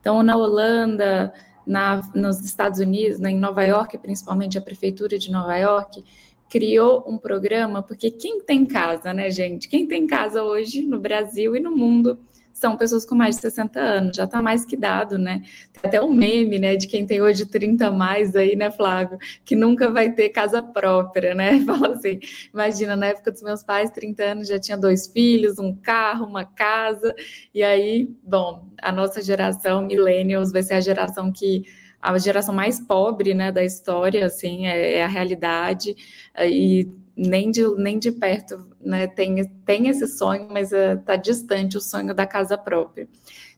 Então, 0.00 0.22
na 0.22 0.36
Holanda, 0.36 1.32
na, 1.66 2.02
nos 2.14 2.40
Estados 2.40 2.80
Unidos, 2.80 3.20
né, 3.20 3.30
em 3.30 3.38
Nova 3.38 3.62
York, 3.62 3.98
principalmente 3.98 4.58
a 4.58 4.62
prefeitura 4.62 5.18
de 5.18 5.30
Nova 5.30 5.56
York, 5.56 6.02
criou 6.48 7.04
um 7.06 7.16
programa, 7.16 7.82
porque 7.82 8.10
quem 8.10 8.40
tem 8.40 8.66
casa, 8.66 9.12
né, 9.14 9.30
gente? 9.30 9.68
Quem 9.68 9.86
tem 9.86 10.06
casa 10.06 10.42
hoje 10.42 10.82
no 10.82 10.98
Brasil 10.98 11.54
e 11.54 11.60
no 11.60 11.70
mundo 11.70 12.18
são 12.60 12.76
pessoas 12.76 13.06
com 13.06 13.14
mais 13.14 13.36
de 13.36 13.42
60 13.42 13.80
anos, 13.80 14.16
já 14.16 14.24
está 14.24 14.42
mais 14.42 14.66
que 14.66 14.76
dado, 14.76 15.16
né? 15.16 15.42
Tem 15.72 15.88
até 15.88 16.02
um 16.02 16.12
meme, 16.12 16.58
né, 16.58 16.76
de 16.76 16.86
quem 16.86 17.06
tem 17.06 17.22
hoje 17.22 17.46
30 17.46 17.86
a 17.86 17.90
mais 17.90 18.36
aí, 18.36 18.54
né, 18.54 18.70
Flávio, 18.70 19.18
que 19.46 19.56
nunca 19.56 19.90
vai 19.90 20.12
ter 20.12 20.28
casa 20.28 20.62
própria, 20.62 21.34
né? 21.34 21.58
Fala 21.64 21.94
assim, 21.94 22.20
imagina, 22.52 22.94
na 22.94 23.06
época 23.06 23.32
dos 23.32 23.42
meus 23.42 23.62
pais, 23.62 23.90
30 23.90 24.22
anos, 24.22 24.48
já 24.48 24.60
tinha 24.60 24.76
dois 24.76 25.06
filhos, 25.06 25.58
um 25.58 25.74
carro, 25.74 26.26
uma 26.26 26.44
casa, 26.44 27.14
e 27.54 27.62
aí, 27.62 28.06
bom, 28.22 28.68
a 28.82 28.92
nossa 28.92 29.22
geração, 29.22 29.86
millennials, 29.86 30.52
vai 30.52 30.62
ser 30.62 30.74
a 30.74 30.80
geração 30.80 31.32
que 31.32 31.64
a 32.02 32.16
geração 32.18 32.54
mais 32.54 32.78
pobre, 32.78 33.32
né, 33.32 33.50
da 33.50 33.64
história, 33.64 34.26
assim, 34.26 34.66
é, 34.66 34.98
é 34.98 35.04
a 35.04 35.08
realidade, 35.08 35.96
e 36.38 36.88
nem 37.16 37.50
de, 37.50 37.66
nem 37.76 37.98
de 37.98 38.12
perto 38.12 38.66
né, 38.80 39.06
tem, 39.06 39.44
tem 39.64 39.88
esse 39.88 40.06
sonho, 40.06 40.48
mas 40.50 40.72
está 40.72 41.14
eh, 41.14 41.18
distante 41.18 41.76
o 41.76 41.80
sonho 41.80 42.14
da 42.14 42.26
casa 42.26 42.56
própria. 42.56 43.08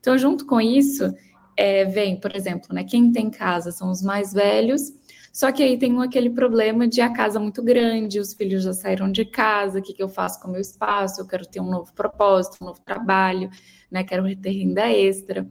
Então, 0.00 0.18
junto 0.18 0.44
com 0.46 0.60
isso, 0.60 1.14
é, 1.56 1.84
vem, 1.84 2.18
por 2.18 2.34
exemplo, 2.34 2.74
né, 2.74 2.84
quem 2.84 3.12
tem 3.12 3.30
casa 3.30 3.70
são 3.70 3.90
os 3.90 4.02
mais 4.02 4.32
velhos, 4.32 4.92
só 5.32 5.50
que 5.50 5.62
aí 5.62 5.78
tem 5.78 6.02
aquele 6.02 6.28
problema 6.28 6.86
de 6.86 7.00
a 7.00 7.10
casa 7.10 7.40
muito 7.40 7.62
grande, 7.62 8.20
os 8.20 8.34
filhos 8.34 8.64
já 8.64 8.72
saíram 8.72 9.10
de 9.10 9.24
casa, 9.24 9.78
o 9.78 9.82
que, 9.82 9.94
que 9.94 10.02
eu 10.02 10.08
faço 10.08 10.40
com 10.40 10.48
o 10.48 10.52
meu 10.52 10.60
espaço? 10.60 11.20
Eu 11.20 11.26
quero 11.26 11.46
ter 11.46 11.60
um 11.60 11.70
novo 11.70 11.92
propósito, 11.94 12.58
um 12.60 12.66
novo 12.66 12.80
trabalho, 12.84 13.48
né, 13.90 14.04
quero 14.04 14.24
ter 14.36 14.50
renda 14.50 14.90
extra. 14.90 15.46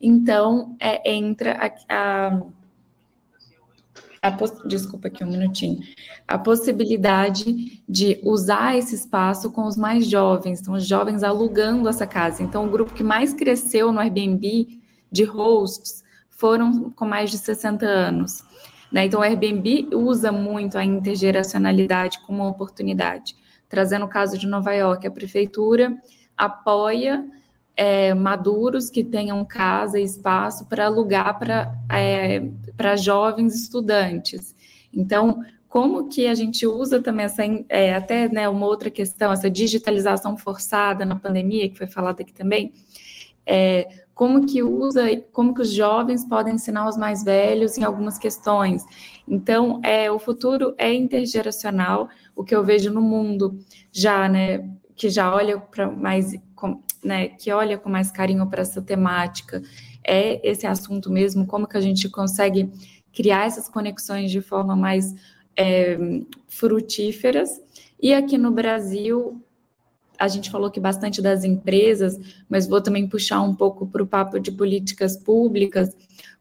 Então, 0.00 0.76
é, 0.80 1.12
entra 1.12 1.58
a, 1.88 2.28
a 2.28 2.40
a 4.22 4.36
desculpa 4.66 5.08
aqui 5.08 5.24
um 5.24 5.30
minutinho, 5.30 5.80
a 6.28 6.38
possibilidade 6.38 7.82
de 7.88 8.20
usar 8.22 8.76
esse 8.76 8.94
espaço 8.94 9.50
com 9.50 9.64
os 9.64 9.76
mais 9.76 10.06
jovens, 10.06 10.60
então 10.60 10.74
os 10.74 10.86
jovens 10.86 11.22
alugando 11.22 11.88
essa 11.88 12.06
casa. 12.06 12.42
Então, 12.42 12.66
o 12.66 12.70
grupo 12.70 12.92
que 12.92 13.02
mais 13.02 13.32
cresceu 13.32 13.90
no 13.90 13.98
Airbnb 13.98 14.78
de 15.10 15.24
hosts 15.24 16.04
foram 16.28 16.90
com 16.90 17.06
mais 17.06 17.30
de 17.30 17.38
60 17.38 17.86
anos. 17.86 18.44
Né? 18.92 19.06
Então, 19.06 19.20
o 19.20 19.22
Airbnb 19.22 19.88
usa 19.94 20.30
muito 20.30 20.76
a 20.76 20.84
intergeracionalidade 20.84 22.20
como 22.26 22.46
oportunidade. 22.46 23.34
Trazendo 23.70 24.04
o 24.04 24.08
caso 24.08 24.36
de 24.36 24.46
Nova 24.46 24.74
York, 24.74 25.06
a 25.06 25.10
prefeitura 25.10 25.96
apoia 26.36 27.24
é, 27.80 28.12
maduros 28.12 28.90
que 28.90 29.02
tenham 29.02 29.42
casa 29.42 29.98
e 29.98 30.04
espaço 30.04 30.66
para 30.66 30.84
alugar 30.84 31.38
para 31.38 31.74
é, 31.90 32.42
jovens 32.98 33.54
estudantes. 33.54 34.54
Então, 34.92 35.42
como 35.66 36.06
que 36.06 36.26
a 36.26 36.34
gente 36.34 36.66
usa 36.66 37.00
também 37.00 37.24
essa, 37.24 37.42
é, 37.70 37.94
até 37.94 38.28
né, 38.28 38.46
uma 38.50 38.66
outra 38.66 38.90
questão, 38.90 39.32
essa 39.32 39.48
digitalização 39.48 40.36
forçada 40.36 41.06
na 41.06 41.16
pandemia, 41.16 41.70
que 41.70 41.78
foi 41.78 41.86
falada 41.86 42.20
aqui 42.20 42.34
também, 42.34 42.74
é, 43.46 43.88
como 44.12 44.44
que 44.44 44.62
usa, 44.62 45.04
como 45.32 45.54
que 45.54 45.62
os 45.62 45.72
jovens 45.72 46.22
podem 46.22 46.56
ensinar 46.56 46.86
os 46.86 46.98
mais 46.98 47.24
velhos 47.24 47.78
em 47.78 47.82
algumas 47.82 48.18
questões. 48.18 48.84
Então, 49.26 49.80
é, 49.82 50.12
o 50.12 50.18
futuro 50.18 50.74
é 50.76 50.92
intergeracional, 50.92 52.10
o 52.36 52.44
que 52.44 52.54
eu 52.54 52.62
vejo 52.62 52.92
no 52.92 53.00
mundo 53.00 53.58
já, 53.90 54.28
né, 54.28 54.68
que 54.94 55.08
já 55.08 55.34
olha 55.34 55.58
para 55.58 55.90
mais 55.90 56.34
né, 57.04 57.28
que 57.28 57.52
olha 57.52 57.78
com 57.78 57.88
mais 57.88 58.10
carinho 58.10 58.46
para 58.46 58.62
essa 58.62 58.82
temática, 58.82 59.62
é 60.04 60.40
esse 60.48 60.66
assunto 60.66 61.10
mesmo, 61.10 61.46
como 61.46 61.66
que 61.66 61.76
a 61.76 61.80
gente 61.80 62.08
consegue 62.08 62.70
criar 63.12 63.46
essas 63.46 63.68
conexões 63.68 64.30
de 64.30 64.40
forma 64.40 64.74
mais 64.76 65.14
é, 65.56 65.98
frutíferas. 66.48 67.50
E 68.00 68.14
aqui 68.14 68.38
no 68.38 68.50
Brasil, 68.50 69.42
a 70.18 70.28
gente 70.28 70.50
falou 70.50 70.70
que 70.70 70.80
bastante 70.80 71.20
das 71.20 71.44
empresas, 71.44 72.18
mas 72.48 72.66
vou 72.66 72.80
também 72.80 73.08
puxar 73.08 73.40
um 73.40 73.54
pouco 73.54 73.86
para 73.86 74.02
o 74.02 74.06
papo 74.06 74.38
de 74.38 74.52
políticas 74.52 75.16
públicas, 75.16 75.94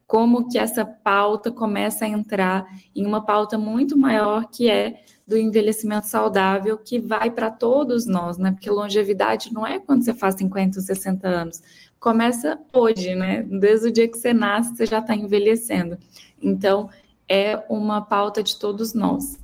como 0.06 0.50
que 0.50 0.58
essa 0.58 0.84
pauta 0.84 1.52
começa 1.52 2.04
a 2.04 2.10
entrar 2.10 2.66
em 2.96 3.06
uma 3.06 3.24
pauta 3.24 3.58
muito 3.58 3.98
maior 3.98 4.50
que 4.50 4.70
é 4.70 5.02
do 5.30 5.38
envelhecimento 5.38 6.08
saudável 6.08 6.76
que 6.76 7.00
vai 7.00 7.30
para 7.30 7.52
todos 7.52 8.08
nós, 8.08 8.40
né? 8.40 8.52
Porque 8.52 8.68
longevidade 8.68 9.54
não 9.54 9.66
é 9.66 9.80
quando 9.80 10.04
você 10.04 10.12
faz 10.12 10.34
50 10.36 10.80
ou 10.80 10.84
60 10.84 11.28
anos. 11.28 11.62
Começa 12.00 12.60
hoje, 12.74 13.14
né? 13.14 13.44
Desde 13.44 13.90
o 13.90 13.92
dia 13.92 14.08
que 14.08 14.18
você 14.18 14.34
nasce, 14.34 14.76
você 14.76 14.88
já 14.88 14.98
está 14.98 15.16
envelhecendo. 15.16 16.00
Então, 16.42 16.90
é 17.28 17.64
uma 17.70 18.02
pauta 18.02 18.42
de 18.42 18.58
todos 18.58 18.96
nós. 18.96 19.38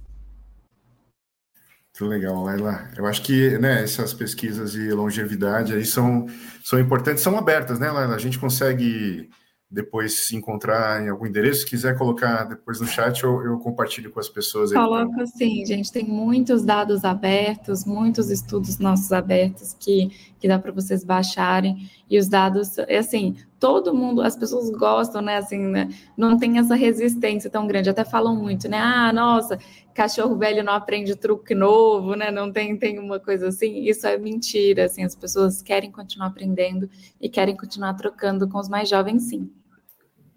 Muito 1.99 2.09
legal, 2.11 2.43
Laila. 2.43 2.89
Eu 2.97 3.05
acho 3.05 3.21
que 3.21 3.55
né, 3.59 3.83
essas 3.83 4.11
pesquisas 4.11 4.71
de 4.71 4.91
longevidade 4.91 5.73
aí 5.75 5.85
são, 5.85 6.25
são 6.63 6.79
importantes, 6.79 7.21
são 7.21 7.37
abertas, 7.37 7.77
né, 7.77 7.91
Laila? 7.91 8.15
A 8.15 8.19
gente 8.19 8.39
consegue 8.39 9.29
depois 9.69 10.27
se 10.27 10.35
encontrar 10.35 11.03
em 11.03 11.09
algum 11.09 11.25
endereço. 11.25 11.61
Se 11.61 11.65
quiser 11.65 11.97
colocar 11.97 12.43
depois 12.43 12.79
no 12.79 12.87
chat, 12.87 13.23
eu, 13.23 13.41
eu 13.41 13.57
compartilho 13.57 14.11
com 14.11 14.19
as 14.19 14.29
pessoas. 14.29 14.71
Aí 14.71 14.77
Coloca 14.77 15.25
sim, 15.25 15.65
gente. 15.65 15.91
Tem 15.91 16.05
muitos 16.05 16.63
dados 16.63 17.03
abertos, 17.03 17.83
muitos 17.83 18.29
estudos 18.29 18.77
nossos 18.77 19.11
abertos 19.11 19.75
que, 19.79 20.11
que 20.39 20.47
dá 20.47 20.59
para 20.59 20.71
vocês 20.71 21.03
baixarem. 21.03 21.89
E 22.09 22.19
os 22.19 22.29
dados, 22.29 22.77
é 22.77 22.99
assim, 22.99 23.35
todo 23.59 23.93
mundo, 23.93 24.21
as 24.21 24.35
pessoas 24.35 24.69
gostam, 24.69 25.21
né? 25.21 25.37
Assim, 25.37 25.57
né? 25.57 25.89
não 26.15 26.37
tem 26.37 26.59
essa 26.59 26.75
resistência 26.75 27.49
tão 27.49 27.65
grande. 27.65 27.89
Até 27.89 28.05
falam 28.05 28.35
muito, 28.35 28.69
né? 28.69 28.77
Ah, 28.77 29.11
nossa, 29.11 29.57
cachorro 29.95 30.37
velho 30.37 30.61
não 30.61 30.73
aprende 30.73 31.15
truque 31.15 31.55
novo, 31.55 32.15
né? 32.15 32.29
Não 32.29 32.51
tem, 32.51 32.77
tem 32.77 32.99
uma 32.99 33.19
coisa 33.19 33.47
assim. 33.47 33.87
Isso 33.87 34.05
é 34.05 34.17
mentira, 34.17 34.85
assim. 34.85 35.03
As 35.03 35.15
pessoas 35.15 35.61
querem 35.61 35.89
continuar 35.89 36.27
aprendendo 36.27 36.89
e 37.19 37.29
querem 37.29 37.55
continuar 37.55 37.93
trocando 37.93 38.47
com 38.47 38.59
os 38.59 38.67
mais 38.67 38.89
jovens, 38.89 39.23
sim. 39.23 39.49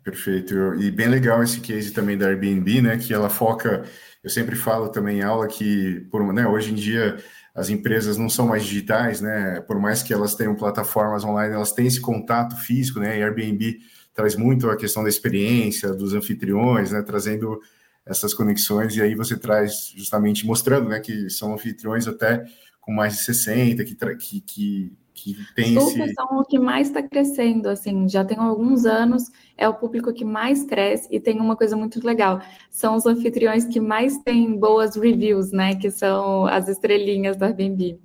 Perfeito. 0.05 0.55
E 0.77 0.91
bem 0.93 1.09
legal 1.09 1.43
esse 1.43 1.61
case 1.61 1.91
também 1.91 2.17
da 2.17 2.29
Airbnb, 2.29 2.81
né? 2.81 2.97
Que 2.97 3.13
ela 3.13 3.29
foca, 3.29 3.85
eu 4.23 4.31
sempre 4.31 4.55
falo 4.55 4.89
também 4.91 5.19
em 5.19 5.23
aula 5.23 5.49
que, 5.49 6.07
por, 6.11 6.33
né, 6.33 6.47
hoje 6.47 6.71
em 6.71 6.75
dia 6.75 7.17
as 7.55 7.69
empresas 7.69 8.17
não 8.17 8.31
são 8.31 8.47
mais 8.47 8.65
digitais, 8.65 9.21
né? 9.21 9.61
Por 9.67 9.81
mais 9.81 10.05
que 10.05 10.15
elas 10.15 10.37
tenham 10.37 10.55
plataformas 10.55 11.25
online, 11.25 11.53
elas 11.53 11.73
têm 11.73 11.89
esse 11.89 12.01
contato 12.01 12.55
físico, 12.57 13.01
né? 13.01 13.19
E 13.19 13.23
Airbnb 13.23 13.79
traz 14.15 14.37
muito 14.37 14.71
a 14.71 14.77
questão 14.77 15.03
da 15.03 15.09
experiência 15.09 15.93
dos 15.93 16.15
anfitriões, 16.15 16.93
né? 16.93 17.03
Trazendo 17.03 17.61
essas 18.09 18.35
conexões 18.35 18.97
e 18.97 19.03
aí 19.03 19.15
você 19.15 19.37
traz 19.37 19.93
justamente 19.95 20.47
mostrando, 20.47 20.89
né? 20.89 21.01
Que 21.01 21.29
são 21.31 21.53
anfitriões 21.55 22.09
até 22.09 22.45
com 22.81 22.93
mais 22.93 23.17
de 23.19 23.25
60, 23.25 23.85
que, 23.85 23.95
que, 23.95 24.41
que 24.41 24.93
que 25.23 25.37
tem 25.55 25.79
Super 25.79 26.05
esse... 26.05 26.15
são 26.15 26.39
o 26.39 26.45
que 26.45 26.59
mais 26.59 26.89
está 26.89 27.03
crescendo, 27.03 27.69
assim, 27.69 28.09
já 28.09 28.25
tem 28.25 28.39
alguns 28.39 28.85
anos, 28.87 29.25
é 29.57 29.69
o 29.69 29.75
público 29.75 30.13
que 30.13 30.25
mais 30.25 30.65
cresce 30.65 31.09
e 31.11 31.19
tem 31.19 31.41
uma 31.41 31.57
coisa 31.57 31.77
muito 31.77 32.05
legal, 32.07 32.41
são 32.71 32.95
os 32.95 33.05
anfitriões 33.05 33.65
que 33.65 33.81
mais 33.81 34.17
têm 34.19 34.57
boas 34.57 34.95
reviews, 34.97 35.51
né, 35.51 35.75
que 35.75 35.91
são 35.91 36.47
as 36.47 36.69
estrelinhas 36.69 37.37
da 37.37 37.47
Airbnb. 37.47 37.99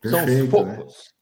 Perfeito, 0.00 0.38
são 0.38 0.48
poucos. 0.48 0.78
Né? 0.78 1.19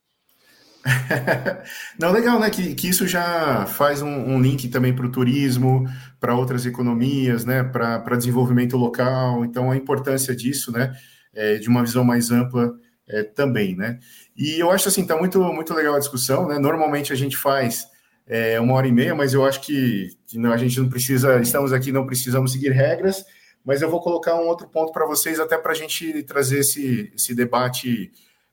Não, 1.99 2.11
legal, 2.11 2.39
né? 2.39 2.49
Que, 2.49 2.73
que 2.75 2.87
isso 2.87 3.07
já 3.07 3.65
faz 3.65 4.01
um, 4.01 4.09
um 4.09 4.41
link 4.41 4.67
também 4.69 4.93
para 4.93 5.05
o 5.05 5.11
turismo, 5.11 5.85
para 6.19 6.35
outras 6.35 6.65
economias, 6.65 7.45
né? 7.45 7.63
Para 7.63 8.15
desenvolvimento 8.15 8.77
local. 8.77 9.45
Então, 9.45 9.71
a 9.71 9.77
importância 9.77 10.35
disso, 10.35 10.71
né? 10.71 10.93
É, 11.33 11.57
de 11.57 11.69
uma 11.69 11.83
visão 11.83 12.03
mais 12.03 12.31
ampla 12.31 12.73
é, 13.07 13.23
também, 13.23 13.75
né? 13.75 13.99
E 14.35 14.59
eu 14.59 14.71
acho 14.71 14.87
assim, 14.87 15.05
tá 15.05 15.17
muito, 15.17 15.41
muito 15.53 15.73
legal 15.73 15.95
a 15.95 15.99
discussão, 15.99 16.47
né? 16.47 16.57
Normalmente 16.57 17.11
a 17.11 17.15
gente 17.15 17.37
faz 17.37 17.85
é, 18.27 18.59
uma 18.59 18.75
hora 18.75 18.87
e 18.87 18.91
meia, 18.91 19.15
mas 19.15 19.33
eu 19.33 19.45
acho 19.45 19.61
que, 19.61 20.09
que 20.27 20.37
não, 20.37 20.51
a 20.51 20.57
gente 20.57 20.79
não 20.79 20.87
precisa, 20.87 21.41
estamos 21.41 21.73
aqui, 21.73 21.91
não 21.91 22.05
precisamos 22.05 22.51
seguir 22.51 22.71
regras, 22.71 23.25
mas 23.65 23.81
eu 23.81 23.89
vou 23.89 23.99
colocar 23.99 24.35
um 24.35 24.47
outro 24.47 24.67
ponto 24.67 24.93
para 24.93 25.05
vocês, 25.05 25.39
até 25.39 25.57
para 25.57 25.71
a 25.71 25.75
gente 25.75 26.23
trazer 26.23 26.59
esse, 26.59 27.11
esse 27.15 27.35
debate 27.35 28.11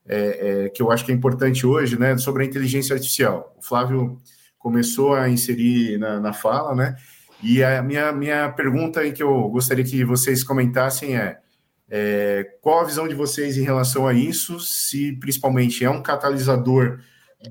é, 0.08 0.64
é, 0.64 0.68
que 0.68 0.82
eu 0.82 0.90
acho 0.90 1.04
que 1.04 1.12
é 1.12 1.14
importante 1.14 1.66
hoje, 1.66 1.98
né? 1.98 2.16
Sobre 2.18 2.44
a 2.44 2.46
inteligência 2.46 2.94
artificial. 2.94 3.54
O 3.58 3.62
Flávio 3.62 4.20
começou 4.58 5.14
a 5.14 5.28
inserir 5.28 5.98
na, 5.98 6.20
na 6.20 6.32
fala, 6.32 6.74
né? 6.74 6.96
E 7.42 7.62
a 7.62 7.82
minha, 7.82 8.12
minha 8.12 8.50
pergunta 8.50 9.00
aí 9.00 9.12
que 9.12 9.22
eu 9.22 9.48
gostaria 9.48 9.84
que 9.84 10.04
vocês 10.04 10.42
comentassem 10.42 11.16
é 11.16 11.38
É, 11.88 12.44
qual 12.60 12.80
a 12.80 12.84
visão 12.84 13.06
de 13.06 13.14
vocês 13.14 13.56
em 13.56 13.62
relação 13.62 14.08
a 14.08 14.12
isso? 14.12 14.58
Se 14.58 15.12
principalmente 15.20 15.84
é 15.84 15.90
um 15.90 16.02
catalisador 16.02 16.98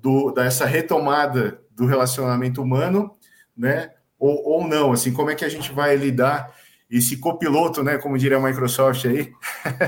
do, 0.01 0.32
dessa 0.32 0.66
retomada 0.66 1.62
do 1.72 1.86
relacionamento 1.86 2.62
humano, 2.62 3.12
né? 3.56 3.91
Ou, 4.20 4.36
ou 4.43 4.68
não, 4.68 4.91
assim, 4.91 5.14
como 5.14 5.30
é 5.30 5.36
que 5.36 5.45
a 5.45 5.49
gente 5.49 5.72
vai 5.72 5.95
lidar 5.95 6.53
esse 6.89 7.18
copiloto, 7.18 7.84
né? 7.84 7.97
Como 7.97 8.18
diria 8.18 8.38
a 8.38 8.41
Microsoft 8.41 9.06
aí, 9.06 9.32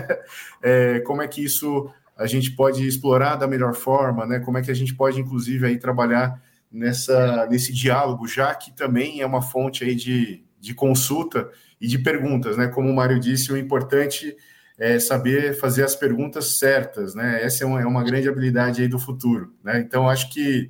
é, 0.63 0.99
como 1.01 1.21
é 1.21 1.27
que 1.27 1.43
isso 1.43 1.89
a 2.17 2.25
gente 2.25 2.51
pode 2.51 2.85
explorar 2.85 3.35
da 3.35 3.47
melhor 3.47 3.73
forma, 3.73 4.25
né? 4.25 4.39
Como 4.39 4.57
é 4.57 4.61
que 4.61 4.71
a 4.71 4.73
gente 4.73 4.95
pode, 4.95 5.19
inclusive, 5.19 5.67
aí 5.67 5.77
trabalhar 5.77 6.41
nessa, 6.71 7.45
nesse 7.47 7.71
diálogo, 7.71 8.27
já 8.27 8.53
que 8.55 8.75
também 8.75 9.21
é 9.21 9.25
uma 9.25 9.41
fonte 9.41 9.83
aí 9.83 9.95
de, 9.95 10.43
de 10.59 10.73
consulta 10.73 11.49
e 11.79 11.87
de 11.87 11.99
perguntas, 11.99 12.57
né? 12.57 12.67
Como 12.67 12.89
o 12.89 12.95
Mário 12.95 13.19
disse, 13.19 13.51
o 13.51 13.57
importante 13.57 14.35
é 14.77 14.99
saber 14.99 15.55
fazer 15.55 15.83
as 15.83 15.95
perguntas 15.95 16.57
certas, 16.59 17.13
né? 17.15 17.43
Essa 17.43 17.63
é 17.63 17.67
uma, 17.67 17.81
é 17.81 17.85
uma 17.85 18.03
grande 18.03 18.27
habilidade 18.27 18.81
aí 18.81 18.87
do 18.87 18.99
futuro, 18.99 19.53
né? 19.63 19.79
Então, 19.79 20.09
acho 20.09 20.31
que 20.31 20.69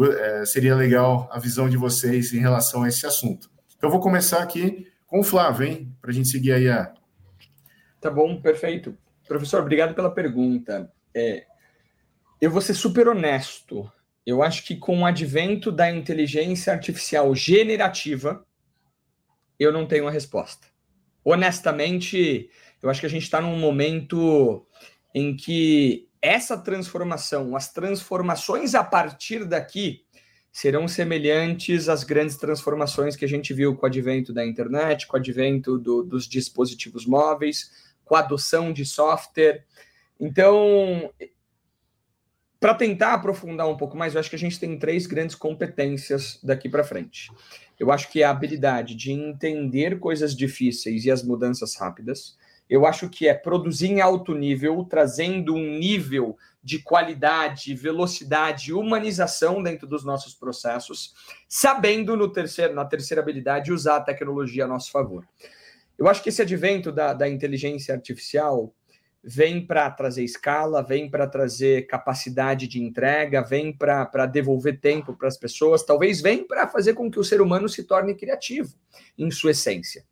é, 0.00 0.44
seria 0.44 0.74
legal 0.74 1.28
a 1.32 1.38
visão 1.38 1.68
de 1.68 1.76
vocês 1.76 2.32
em 2.32 2.38
relação 2.38 2.82
a 2.82 2.88
esse 2.88 3.06
assunto. 3.06 3.50
Então, 3.76 3.90
vou 3.90 4.00
começar 4.00 4.42
aqui 4.42 4.86
com 5.06 5.20
o 5.20 5.24
Flávio, 5.24 5.66
hein? 5.66 5.92
Para 6.00 6.10
a 6.10 6.14
gente 6.14 6.28
seguir 6.28 6.52
aí 6.52 6.68
a. 6.68 6.92
Tá 8.00 8.10
bom, 8.10 8.40
perfeito. 8.40 8.96
Professor, 9.26 9.60
obrigado 9.60 9.94
pela 9.94 10.10
pergunta. 10.10 10.92
É, 11.14 11.46
eu 12.40 12.50
vou 12.50 12.60
ser 12.60 12.74
super 12.74 13.08
honesto. 13.08 13.90
Eu 14.24 14.42
acho 14.42 14.64
que 14.64 14.76
com 14.76 15.00
o 15.00 15.06
advento 15.06 15.70
da 15.70 15.90
inteligência 15.90 16.72
artificial 16.72 17.34
generativa, 17.34 18.44
eu 19.58 19.72
não 19.72 19.86
tenho 19.86 20.06
a 20.06 20.10
resposta. 20.10 20.66
Honestamente, 21.24 22.50
eu 22.82 22.90
acho 22.90 23.00
que 23.00 23.06
a 23.06 23.10
gente 23.10 23.22
está 23.22 23.40
num 23.40 23.58
momento 23.58 24.66
em 25.14 25.34
que 25.34 26.08
essa 26.20 26.58
transformação, 26.58 27.56
as 27.56 27.72
transformações 27.72 28.74
a 28.74 28.84
partir 28.84 29.44
daqui, 29.44 30.04
serão 30.52 30.88
semelhantes 30.88 31.88
às 31.88 32.02
grandes 32.02 32.36
transformações 32.36 33.14
que 33.14 33.24
a 33.24 33.28
gente 33.28 33.52
viu 33.52 33.76
com 33.76 33.84
o 33.84 33.88
advento 33.88 34.32
da 34.32 34.44
internet, 34.44 35.06
com 35.06 35.16
o 35.16 35.20
advento 35.20 35.78
do, 35.78 36.02
dos 36.02 36.26
dispositivos 36.26 37.06
móveis, 37.06 37.70
com 38.06 38.14
a 38.14 38.20
adoção 38.20 38.72
de 38.72 38.86
software. 38.86 39.64
Então, 40.18 41.10
para 42.58 42.72
tentar 42.72 43.12
aprofundar 43.12 43.68
um 43.68 43.76
pouco 43.76 43.96
mais, 43.96 44.14
eu 44.14 44.20
acho 44.20 44.30
que 44.30 44.36
a 44.36 44.38
gente 44.38 44.58
tem 44.58 44.78
três 44.78 45.06
grandes 45.06 45.36
competências 45.36 46.40
daqui 46.42 46.70
para 46.70 46.84
frente. 46.84 47.30
Eu 47.78 47.92
acho 47.92 48.10
que 48.10 48.22
é 48.22 48.24
a 48.24 48.30
habilidade 48.30 48.94
de 48.94 49.12
entender 49.12 49.98
coisas 49.98 50.34
difíceis 50.34 51.04
e 51.04 51.10
as 51.10 51.22
mudanças 51.22 51.76
rápidas. 51.76 52.38
Eu 52.68 52.86
acho 52.86 53.08
que 53.08 53.28
é 53.28 53.34
produzir 53.34 53.88
em 53.88 54.00
alto 54.00 54.34
nível, 54.34 54.84
trazendo 54.88 55.54
um 55.54 55.78
nível 55.78 56.36
de 56.62 56.80
qualidade, 56.80 57.74
velocidade 57.74 58.72
humanização 58.72 59.62
dentro 59.62 59.86
dos 59.86 60.04
nossos 60.04 60.34
processos, 60.34 61.14
sabendo 61.46 62.16
no 62.16 62.32
terceiro, 62.32 62.74
na 62.74 62.84
terceira 62.84 63.22
habilidade 63.22 63.72
usar 63.72 63.96
a 63.96 64.00
tecnologia 64.00 64.64
a 64.64 64.68
nosso 64.68 64.90
favor. 64.90 65.24
Eu 65.98 66.08
acho 66.08 66.22
que 66.22 66.28
esse 66.28 66.42
advento 66.42 66.92
da, 66.92 67.12
da 67.12 67.28
inteligência 67.28 67.94
artificial 67.94 68.74
vem 69.28 69.66
para 69.66 69.90
trazer 69.90 70.22
escala, 70.22 70.82
vem 70.82 71.10
para 71.10 71.26
trazer 71.26 71.86
capacidade 71.88 72.68
de 72.68 72.80
entrega, 72.80 73.42
vem 73.42 73.76
para 73.76 74.24
devolver 74.26 74.80
tempo 74.80 75.16
para 75.16 75.26
as 75.26 75.36
pessoas, 75.36 75.84
talvez 75.84 76.20
vem 76.20 76.46
para 76.46 76.68
fazer 76.68 76.94
com 76.94 77.10
que 77.10 77.18
o 77.18 77.24
ser 77.24 77.40
humano 77.40 77.68
se 77.68 77.82
torne 77.82 78.14
criativo 78.14 78.72
em 79.18 79.28
sua 79.30 79.50
essência. 79.50 80.04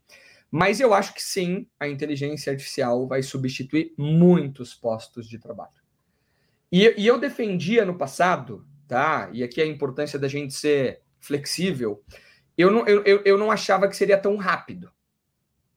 Mas 0.50 0.80
eu 0.80 0.92
acho 0.92 1.14
que 1.14 1.22
sim, 1.22 1.66
a 1.78 1.86
inteligência 1.86 2.50
artificial 2.50 3.06
vai 3.06 3.22
substituir 3.22 3.92
muitos 3.96 4.74
postos 4.74 5.28
de 5.28 5.38
trabalho. 5.38 5.82
E, 6.70 6.92
e 6.96 7.06
eu 7.06 7.18
defendia 7.18 7.84
no 7.84 7.96
passado, 7.96 8.66
tá? 8.88 9.30
E 9.32 9.44
aqui 9.44 9.60
a 9.62 9.66
importância 9.66 10.18
da 10.18 10.26
gente 10.26 10.54
ser 10.54 11.02
flexível. 11.20 12.02
Eu 12.58 12.70
não, 12.70 12.86
eu, 12.86 13.22
eu 13.24 13.38
não 13.38 13.50
achava 13.50 13.88
que 13.88 13.96
seria 13.96 14.18
tão 14.18 14.36
rápido, 14.36 14.90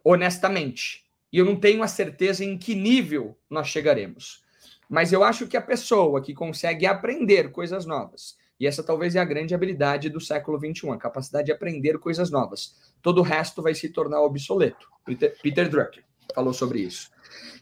honestamente 0.10 1.08
e 1.32 1.38
eu 1.38 1.45
não 1.45 1.55
tenho 1.55 1.84
a 1.84 1.88
certeza 1.88 2.43
em 2.43 2.58
que 2.58 2.74
nível 2.74 3.38
nós 3.49 3.68
chegaremos. 3.68 4.43
Mas 4.89 5.12
eu 5.12 5.24
acho 5.24 5.47
que 5.47 5.58
a 5.58 5.62
pessoa 5.62 6.22
que 6.22 6.34
consegue 6.34 6.86
aprender 6.86 7.51
coisas 7.51 7.86
novas, 7.86 8.38
e 8.60 8.66
essa 8.66 8.82
talvez 8.82 9.16
é 9.16 9.20
a 9.20 9.26
grande 9.26 9.53
habilidade 9.53 10.10
do 10.10 10.22
século 10.22 10.58
XXI, 10.58 10.89
a 10.89 10.97
capacidade 10.97 11.47
de 11.47 11.51
aprender 11.51 11.99
coisas 11.99 12.32
novas. 12.32 12.76
Todo 13.01 13.20
o 13.20 13.24
resto 13.24 13.62
vai 13.62 13.76
se 13.76 13.89
tornar 13.89 14.22
obsoleto. 14.22 14.88
Peter, 15.05 15.38
Peter 15.43 15.70
Drucker 15.70 16.03
falou 16.34 16.53
sobre 16.53 16.80
isso. 16.80 17.12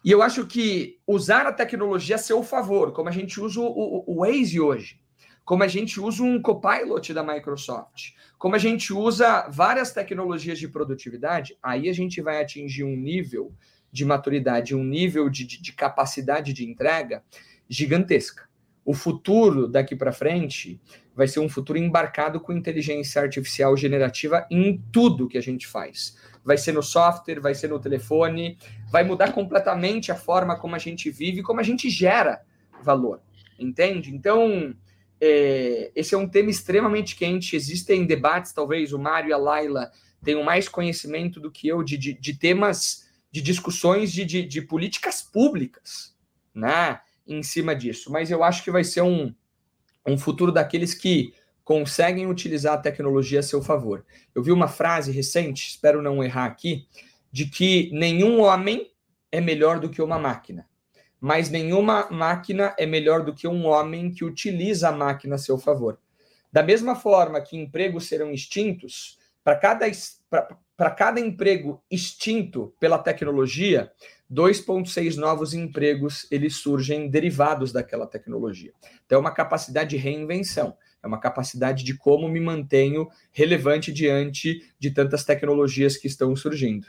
E 0.03 0.11
eu 0.11 0.21
acho 0.21 0.45
que 0.45 0.99
usar 1.07 1.47
a 1.47 1.53
tecnologia 1.53 2.15
a 2.15 2.19
seu 2.19 2.43
favor, 2.43 2.93
como 2.93 3.09
a 3.09 3.11
gente 3.11 3.41
usa 3.41 3.59
o, 3.59 3.65
o, 3.65 4.03
o 4.07 4.15
Waze 4.19 4.61
hoje, 4.61 4.99
como 5.45 5.63
a 5.63 5.67
gente 5.67 6.01
usa 6.01 6.23
um 6.23 6.41
copilot 6.41 7.13
da 7.13 7.23
Microsoft, 7.23 8.13
como 8.37 8.55
a 8.55 8.59
gente 8.59 8.91
usa 8.91 9.47
várias 9.47 9.93
tecnologias 9.93 10.57
de 10.57 10.67
produtividade, 10.67 11.55
aí 11.61 11.87
a 11.87 11.93
gente 11.93 12.19
vai 12.19 12.41
atingir 12.41 12.83
um 12.83 12.97
nível 12.97 13.53
de 13.91 14.03
maturidade, 14.03 14.75
um 14.75 14.83
nível 14.83 15.29
de, 15.29 15.45
de, 15.45 15.61
de 15.61 15.71
capacidade 15.71 16.51
de 16.51 16.67
entrega 16.67 17.23
gigantesca. 17.69 18.49
O 18.83 18.93
futuro 18.93 19.67
daqui 19.67 19.95
para 19.95 20.11
frente 20.11 20.81
vai 21.15 21.27
ser 21.27 21.39
um 21.39 21.47
futuro 21.47 21.79
embarcado 21.79 22.39
com 22.39 22.51
inteligência 22.51 23.21
artificial 23.21 23.77
generativa 23.77 24.45
em 24.51 24.83
tudo 24.91 25.27
que 25.27 25.37
a 25.37 25.41
gente 25.41 25.65
faz. 25.65 26.17
Vai 26.43 26.57
ser 26.57 26.73
no 26.73 26.83
software, 26.83 27.39
vai 27.39 27.55
ser 27.55 27.69
no 27.69 27.79
telefone, 27.79 28.57
vai 28.91 29.03
mudar 29.03 29.31
completamente 29.31 30.11
a 30.11 30.15
forma 30.15 30.57
como 30.57 30.75
a 30.75 30.79
gente 30.79 31.09
vive, 31.09 31.41
como 31.41 31.59
a 31.59 31.63
gente 31.63 31.89
gera 31.89 32.41
valor. 32.83 33.21
Entende? 33.57 34.13
Então, 34.13 34.75
é, 35.19 35.91
esse 35.95 36.13
é 36.13 36.17
um 36.17 36.27
tema 36.27 36.49
extremamente 36.49 37.15
quente. 37.15 37.55
Existem 37.55 38.05
debates, 38.05 38.53
talvez 38.53 38.93
o 38.93 38.99
Mário 38.99 39.29
e 39.29 39.33
a 39.33 39.37
Laila 39.37 39.91
tenham 40.23 40.43
mais 40.43 40.67
conhecimento 40.67 41.39
do 41.39 41.51
que 41.51 41.67
eu 41.67 41.83
de, 41.83 41.97
de, 41.97 42.13
de 42.13 42.33
temas, 42.37 43.07
de 43.31 43.41
discussões 43.41 44.11
de, 44.11 44.25
de, 44.25 44.43
de, 44.43 44.61
políticas 44.61 45.21
públicas, 45.21 46.15
né? 46.53 46.99
Em 47.27 47.41
cima 47.41 47.75
disso. 47.75 48.11
Mas 48.11 48.29
eu 48.29 48.43
acho 48.43 48.63
que 48.63 48.71
vai 48.71 48.83
ser 48.83 49.01
um, 49.01 49.33
um 50.05 50.17
futuro 50.17 50.51
daqueles 50.51 50.93
que 50.93 51.33
conseguem 51.63 52.27
utilizar 52.27 52.75
a 52.75 52.81
tecnologia 52.81 53.39
a 53.39 53.43
seu 53.43 53.61
favor. 53.61 54.05
Eu 54.33 54.43
vi 54.43 54.51
uma 54.51 54.67
frase 54.67 55.11
recente, 55.11 55.69
espero 55.69 56.01
não 56.01 56.23
errar 56.23 56.45
aqui, 56.45 56.87
de 57.31 57.45
que 57.45 57.89
nenhum 57.91 58.41
homem 58.41 58.91
é 59.31 59.41
melhor 59.41 59.79
do 59.79 59.89
que 59.89 60.01
uma 60.01 60.19
máquina 60.19 60.67
mas 61.25 61.49
nenhuma 61.49 62.07
máquina 62.11 62.75
é 62.77 62.85
melhor 62.85 63.25
do 63.25 63.33
que 63.33 63.47
um 63.47 63.65
homem 63.65 64.11
que 64.11 64.23
utiliza 64.23 64.89
a 64.89 64.91
máquina 64.91 65.33
a 65.33 65.39
seu 65.39 65.57
favor. 65.57 65.97
Da 66.53 66.61
mesma 66.61 66.95
forma 66.95 67.41
que 67.41 67.57
empregos 67.57 68.07
serão 68.07 68.31
extintos, 68.31 69.17
para 69.43 69.55
cada, 69.55 69.87
cada 70.95 71.19
emprego 71.19 71.81
extinto 71.89 72.75
pela 72.79 72.99
tecnologia, 72.99 73.91
2,6 74.31 75.15
novos 75.15 75.55
empregos 75.55 76.27
eles 76.29 76.57
surgem 76.57 77.09
derivados 77.09 77.71
daquela 77.71 78.05
tecnologia. 78.05 78.71
Então, 79.03 79.17
é 79.17 79.19
uma 79.19 79.33
capacidade 79.33 79.89
de 79.89 79.97
reinvenção, 79.97 80.77
é 81.01 81.07
uma 81.07 81.19
capacidade 81.19 81.83
de 81.83 81.97
como 81.97 82.29
me 82.29 82.39
mantenho 82.39 83.09
relevante 83.31 83.91
diante 83.91 84.71
de 84.77 84.91
tantas 84.91 85.25
tecnologias 85.25 85.97
que 85.97 86.05
estão 86.05 86.35
surgindo. 86.35 86.85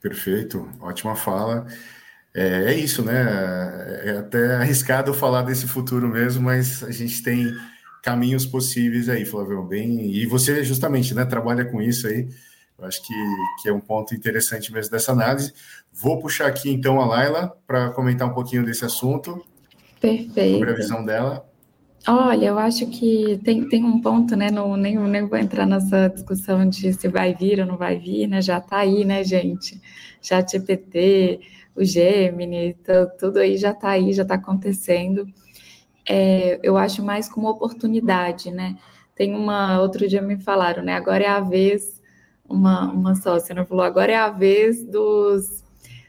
Perfeito, 0.00 0.66
ótima 0.80 1.14
fala. 1.14 1.66
É, 2.34 2.72
é, 2.72 2.74
isso, 2.74 3.04
né? 3.04 3.22
É 4.04 4.18
até 4.18 4.56
arriscado 4.56 5.14
falar 5.14 5.42
desse 5.42 5.68
futuro 5.68 6.08
mesmo, 6.08 6.42
mas 6.42 6.82
a 6.82 6.90
gente 6.90 7.22
tem 7.22 7.54
caminhos 8.02 8.44
possíveis 8.44 9.08
aí, 9.08 9.24
Flávio. 9.24 9.62
Bem, 9.62 10.10
e 10.10 10.26
você 10.26 10.64
justamente, 10.64 11.14
né, 11.14 11.24
trabalha 11.24 11.64
com 11.64 11.80
isso 11.80 12.08
aí. 12.08 12.28
Eu 12.76 12.86
acho 12.86 13.00
que, 13.06 13.14
que 13.62 13.68
é 13.68 13.72
um 13.72 13.80
ponto 13.80 14.14
interessante 14.14 14.72
mesmo 14.72 14.90
dessa 14.90 15.12
análise. 15.12 15.54
Vou 15.92 16.18
puxar 16.18 16.48
aqui 16.48 16.70
então 16.70 17.00
a 17.00 17.06
Laila 17.06 17.56
para 17.66 17.90
comentar 17.90 18.28
um 18.28 18.34
pouquinho 18.34 18.64
desse 18.64 18.84
assunto. 18.84 19.44
Perfeito. 20.00 20.54
Sobre 20.54 20.70
a 20.70 20.74
visão 20.74 21.04
dela. 21.04 21.48
Olha, 22.06 22.46
eu 22.46 22.58
acho 22.58 22.86
que 22.88 23.40
tem, 23.42 23.66
tem 23.66 23.82
um 23.82 24.00
ponto, 24.00 24.36
né? 24.36 24.50
Não, 24.50 24.76
nem, 24.76 24.98
nem 24.98 25.26
vou 25.26 25.38
entrar 25.38 25.64
nessa 25.64 26.08
discussão 26.08 26.68
de 26.68 26.92
se 26.92 27.08
vai 27.08 27.32
vir 27.32 27.60
ou 27.60 27.66
não 27.66 27.78
vai 27.78 27.98
vir, 27.98 28.26
né? 28.26 28.42
Já 28.42 28.58
está 28.58 28.78
aí, 28.78 29.04
né, 29.04 29.24
gente? 29.24 29.80
Já 30.20 30.44
GPT, 30.44 31.40
o 31.76 31.84
Gemini, 31.84 32.76
tudo 33.18 33.38
aí 33.38 33.56
já 33.56 33.70
está 33.70 33.90
aí, 33.90 34.12
já 34.12 34.22
está 34.22 34.36
acontecendo. 34.36 35.26
É, 36.08 36.60
eu 36.62 36.76
acho 36.76 37.02
mais 37.02 37.28
como 37.28 37.48
oportunidade, 37.48 38.50
né? 38.50 38.76
Tem 39.14 39.34
uma, 39.34 39.80
outro 39.80 40.08
dia 40.08 40.20
me 40.22 40.38
falaram, 40.38 40.82
né? 40.82 40.94
Agora 40.94 41.24
é 41.24 41.28
a 41.28 41.40
vez, 41.40 42.00
uma, 42.48 42.92
uma 42.92 43.14
sócia 43.14 43.54
né, 43.54 43.64
falou, 43.64 43.84
agora 43.84 44.12
é 44.12 44.16
a 44.16 44.28
vez 44.28 44.84
dos, 44.84 45.64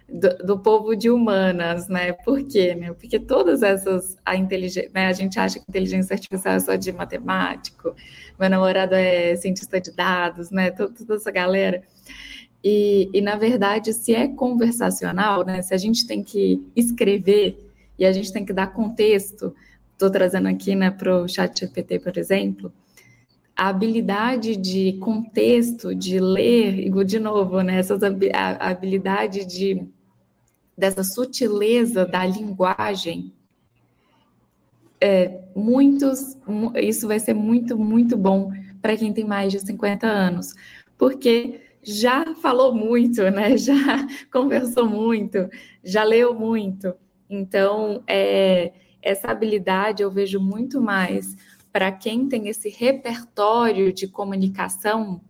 do, 0.09 0.38
do, 0.38 0.59
povo 0.59 0.95
de 0.95 1.09
humanas, 1.09 1.88
né? 1.88 2.13
Por 2.13 2.43
quê? 2.43 2.76
Né? 2.76 2.93
Porque 2.93 3.20
todas 3.20 3.63
essas, 3.63 4.18
a 4.26 4.36
inteligência, 4.36 4.91
né? 4.93 5.07
A 5.07 5.13
gente 5.13 5.39
acha 5.39 5.59
que 5.59 5.66
inteligência 5.70 6.13
artificial 6.13 6.55
é 6.55 6.59
só 6.59 6.76
de 6.76 6.91
matemático, 6.91 7.95
meu 8.39 8.49
namorado 8.49 8.95
é 8.95 9.36
cientista 9.36 9.80
de 9.80 9.91
dados, 9.95 10.51
né? 10.51 10.72
Toda, 10.72 10.93
toda 10.93 11.16
essa 11.16 11.32
galera. 11.32 11.84
E, 12.68 13.11
e, 13.13 13.22
na 13.22 13.36
verdade, 13.36 13.93
se 13.93 14.16
é 14.16 14.28
conversacional, 14.28 15.45
né? 15.45 15.61
Se 15.61 15.72
a 15.72 15.78
gente 15.78 16.07
tem 16.07 16.24
que 16.24 16.68
escrever 16.76 17.63
e 17.95 18.03
a 18.03 18.11
gente 18.11 18.34
tem 18.34 18.43
que 18.43 18.51
dar 18.51 18.74
contexto, 18.74 19.55
estou 19.93 20.09
trazendo 20.09 20.47
aqui, 20.47 20.74
né, 20.74 20.89
para 20.89 21.22
o 21.22 21.28
chat 21.28 21.59
GPT, 21.59 21.99
por 21.99 22.18
exemplo, 22.18 22.74
a 23.55 23.68
habilidade 23.68 24.55
de 24.55 24.93
contexto, 24.93 25.93
de 25.93 26.20
ler, 26.20 26.89
de 27.05 27.20
novo, 27.20 27.61
né, 27.61 27.78
essas, 27.78 28.01
a 28.01 28.70
habilidade 28.70 29.45
de 29.45 29.88
dessa 30.76 31.03
sutileza 31.03 32.03
da 32.03 32.26
linguagem, 32.26 33.32
é, 34.99 35.39
muitos, 35.55 36.36
isso 36.82 37.07
vai 37.07 37.20
ser 37.20 37.36
muito, 37.36 37.78
muito 37.78 38.18
bom 38.18 38.51
para 38.82 38.97
quem 38.97 39.13
tem 39.13 39.24
mais 39.24 39.53
de 39.53 39.59
50 39.59 40.05
anos, 40.05 40.53
porque 40.97 41.61
já 41.86 42.36
falou 42.36 42.73
muito, 42.73 43.21
né? 43.29 43.55
Já 43.57 44.07
conversou 44.31 44.88
muito, 44.88 45.49
já 45.83 46.03
leu 46.03 46.33
muito. 46.33 46.93
Então, 47.29 48.03
é, 48.07 48.73
essa 49.01 49.29
habilidade 49.29 50.01
eu 50.01 50.11
vejo 50.11 50.39
muito 50.39 50.81
mais 50.81 51.36
para 51.71 51.91
quem 51.91 52.27
tem 52.27 52.47
esse 52.47 52.69
repertório 52.69 53.93
de 53.93 54.07
comunicação 54.07 55.21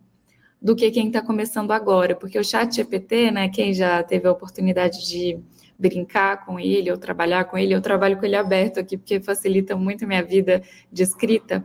do 0.60 0.74
que 0.74 0.90
quem 0.90 1.08
está 1.08 1.20
começando 1.20 1.72
agora, 1.72 2.14
porque 2.16 2.38
o 2.38 2.44
chat 2.44 2.74
GPT, 2.74 3.30
né, 3.30 3.48
quem 3.48 3.74
já 3.74 4.02
teve 4.02 4.26
a 4.26 4.32
oportunidade 4.32 5.06
de 5.06 5.38
brincar 5.78 6.46
com 6.46 6.58
ele 6.58 6.90
ou 6.90 6.96
trabalhar 6.96 7.44
com 7.44 7.58
ele, 7.58 7.74
eu 7.74 7.82
trabalho 7.82 8.16
com 8.16 8.24
ele 8.24 8.36
aberto 8.36 8.80
aqui, 8.80 8.96
porque 8.96 9.20
facilita 9.20 9.76
muito 9.76 10.04
a 10.04 10.08
minha 10.08 10.22
vida 10.22 10.62
de 10.90 11.02
escrita. 11.02 11.64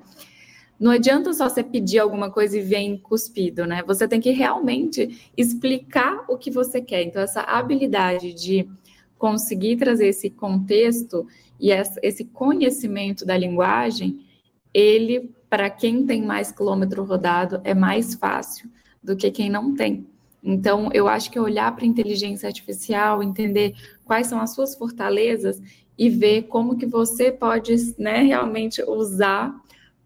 Não 0.81 0.89
adianta 0.89 1.31
só 1.31 1.47
você 1.47 1.63
pedir 1.63 1.99
alguma 1.99 2.31
coisa 2.31 2.57
e 2.57 2.61
vem 2.61 2.97
cuspido, 2.97 3.67
né? 3.67 3.83
Você 3.85 4.07
tem 4.07 4.19
que 4.19 4.31
realmente 4.31 5.31
explicar 5.37 6.25
o 6.27 6.35
que 6.35 6.49
você 6.49 6.81
quer. 6.81 7.03
Então, 7.03 7.21
essa 7.21 7.41
habilidade 7.41 8.33
de 8.33 8.67
conseguir 9.15 9.77
trazer 9.77 10.07
esse 10.07 10.27
contexto 10.31 11.27
e 11.59 11.69
esse 11.69 12.25
conhecimento 12.25 13.23
da 13.23 13.37
linguagem, 13.37 14.25
ele, 14.73 15.29
para 15.47 15.69
quem 15.69 16.03
tem 16.03 16.23
mais 16.23 16.51
quilômetro 16.51 17.03
rodado, 17.03 17.61
é 17.63 17.75
mais 17.75 18.15
fácil 18.15 18.67
do 19.03 19.15
que 19.15 19.29
quem 19.29 19.51
não 19.51 19.75
tem. 19.75 20.07
Então, 20.43 20.89
eu 20.95 21.07
acho 21.07 21.29
que 21.29 21.37
é 21.37 21.41
olhar 21.41 21.75
para 21.75 21.83
a 21.83 21.87
inteligência 21.87 22.47
artificial, 22.47 23.21
entender 23.21 23.75
quais 24.03 24.25
são 24.25 24.41
as 24.41 24.55
suas 24.55 24.73
fortalezas 24.73 25.61
e 25.95 26.09
ver 26.09 26.47
como 26.47 26.75
que 26.75 26.87
você 26.87 27.31
pode 27.31 27.75
né, 27.99 28.23
realmente 28.23 28.81
usar 28.81 29.55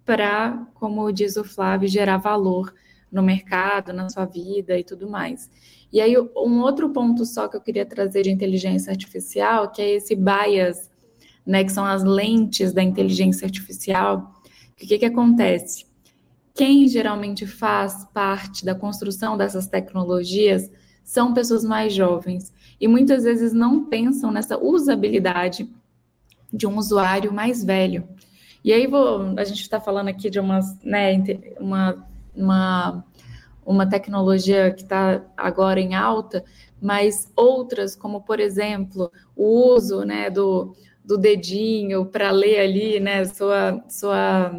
para, 0.06 0.68
como 0.76 1.12
diz 1.12 1.36
o 1.36 1.44
Flávio, 1.44 1.88
gerar 1.88 2.18
valor 2.18 2.74
no 3.12 3.24
mercado, 3.24 3.94
na 3.94 4.10
sua 4.10 4.26
vida 4.26 4.78
e 4.78 4.84
tudo 4.84 5.10
mais. 5.10 5.50
E 5.92 6.02
aí, 6.02 6.18
um 6.18 6.60
outro 6.60 6.90
ponto 6.90 7.26
só 7.26 7.48
que 7.48 7.56
eu 7.56 7.62
queria 7.62 7.86
trazer 7.86 8.24
de 8.24 8.32
inteligência 8.32 8.92
artificial, 8.92 9.72
que 9.72 9.82
é 9.82 9.92
esse 9.92 10.16
bias, 10.16 10.92
né, 11.46 11.64
que 11.64 11.72
são 11.72 11.86
as 11.86 12.04
lentes 12.04 12.74
da 12.74 12.84
inteligência 12.84 13.46
artificial. 13.46 14.34
O 14.74 14.76
que, 14.86 14.98
que 14.98 15.06
acontece? 15.06 15.86
Quem 16.54 16.88
geralmente 16.88 17.46
faz 17.46 18.06
parte 18.14 18.66
da 18.66 18.74
construção 18.76 19.38
dessas 19.38 19.68
tecnologias 19.68 20.70
são 21.04 21.34
pessoas 21.34 21.64
mais 21.64 21.94
jovens 21.94 22.54
e 22.80 22.88
muitas 22.88 23.24
vezes 23.24 23.54
não 23.54 23.86
pensam 23.86 24.32
nessa 24.32 24.58
usabilidade 24.58 25.70
de 26.52 26.66
um 26.66 26.78
usuário 26.78 27.34
mais 27.34 27.64
velho. 27.64 28.08
E 28.66 28.74
aí 28.74 28.88
vou, 28.88 29.36
a 29.38 29.44
gente 29.44 29.62
está 29.62 29.80
falando 29.80 30.08
aqui 30.08 30.28
de 30.28 30.40
umas, 30.40 30.76
né, 30.82 31.24
uma, 31.60 32.04
uma, 32.36 33.06
uma 33.64 33.88
tecnologia 33.88 34.72
que 34.72 34.82
está 34.82 35.22
agora 35.38 35.80
em 35.80 35.94
alta, 35.94 36.44
mas 36.82 37.32
outras, 37.36 37.96
como 37.96 38.22
por 38.22 38.40
exemplo, 38.40 39.12
o 39.36 39.76
uso 39.76 40.04
né, 40.04 40.32
do, 40.32 40.76
do 41.04 41.16
dedinho 41.16 42.08
para 42.08 42.32
ler 42.32 42.60
ali, 42.60 43.00
né, 43.00 43.24
sua, 43.26 43.84
sua 43.88 44.52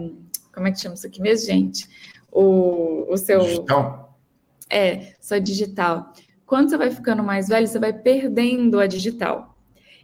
como 0.55 0.69
é 0.69 0.71
que 0.71 0.79
chama 0.81 0.95
isso 0.95 1.09
aqui 1.09 1.21
mesmo, 1.21 1.47
gente? 1.49 1.89
O, 2.31 3.13
o 3.13 3.17
seu. 3.17 3.41
Digital. 3.41 4.17
É, 4.71 5.15
só 5.21 5.37
digital. 5.39 6.13
Quando 6.47 6.71
você 6.71 6.77
vai 6.77 6.93
ficando 6.93 7.25
mais 7.25 7.49
velho, 7.49 7.67
você 7.67 7.81
vai 7.81 7.93
perdendo 7.93 8.79
a 8.79 8.87
digital. 8.87 9.59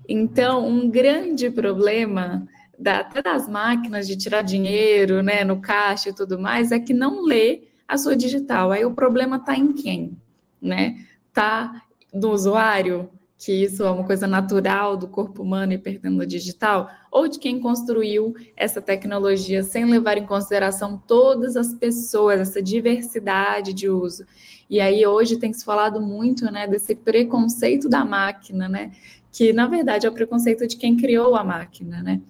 Então, 0.09 0.67
um 0.67 0.91
grande 0.91 1.49
problema 1.51 2.49
da, 2.83 3.01
até 3.01 3.23
das 3.23 3.49
máquinas 3.49 4.07
de 4.07 4.17
tirar 4.17 4.43
dinheiro, 4.43 5.23
né, 5.23 5.45
no 5.45 5.61
caixa 5.61 6.11
e 6.11 6.15
tudo 6.15 6.39
mais, 6.39 6.73
é 6.73 6.79
que 6.79 6.93
não 6.93 7.25
lê 7.25 7.63
a 7.87 7.97
sua 7.97 8.17
digital. 8.17 8.73
Aí 8.73 8.85
o 8.85 8.95
problema 8.95 9.37
está 9.37 9.57
em 9.57 9.73
quem, 9.73 10.17
né? 10.61 10.97
Tá 11.33 11.83
no 12.13 12.31
usuário, 12.31 13.09
que 13.39 13.53
isso 13.53 13.83
é 13.83 13.91
uma 13.91 14.05
coisa 14.05 14.27
natural 14.27 14.97
do 14.97 15.09
corpo 15.09 15.43
humano 15.43 15.73
e 15.73 15.79
perdendo 15.79 16.21
o 16.21 16.27
digital, 16.27 16.89
ou 17.11 17.27
de 17.27 17.41
quem 17.41 17.59
construiu 17.59 18.35
essa 18.57 18.81
tecnologia 18.81 19.65
sem 19.65 19.85
levar 19.85 20.17
em 20.17 20.25
consideração 20.27 20.97
todas 21.07 21.57
as 21.57 21.75
pessoas, 21.75 22.41
essa 22.41 22.63
diversidade 22.63 23.73
de 23.73 23.89
uso. 23.89 24.25
E 24.71 24.81
aí 24.81 25.05
hoje 25.05 25.37
tem 25.39 25.53
se 25.53 25.65
falado 25.65 26.01
muito, 26.01 26.45
né, 26.53 26.69
desse 26.69 26.95
preconceito 26.95 27.89
da 27.89 28.05
máquina, 28.05 28.69
né, 28.69 28.93
que 29.33 29.53
na 29.53 29.67
verdade 29.67 30.07
é 30.07 30.09
o 30.09 30.15
preconceito 30.15 30.67
de 30.67 30.77
quem 30.77 30.97
criou 30.97 31.35
a 31.35 31.43
máquina, 31.43 32.01
né, 32.01 32.21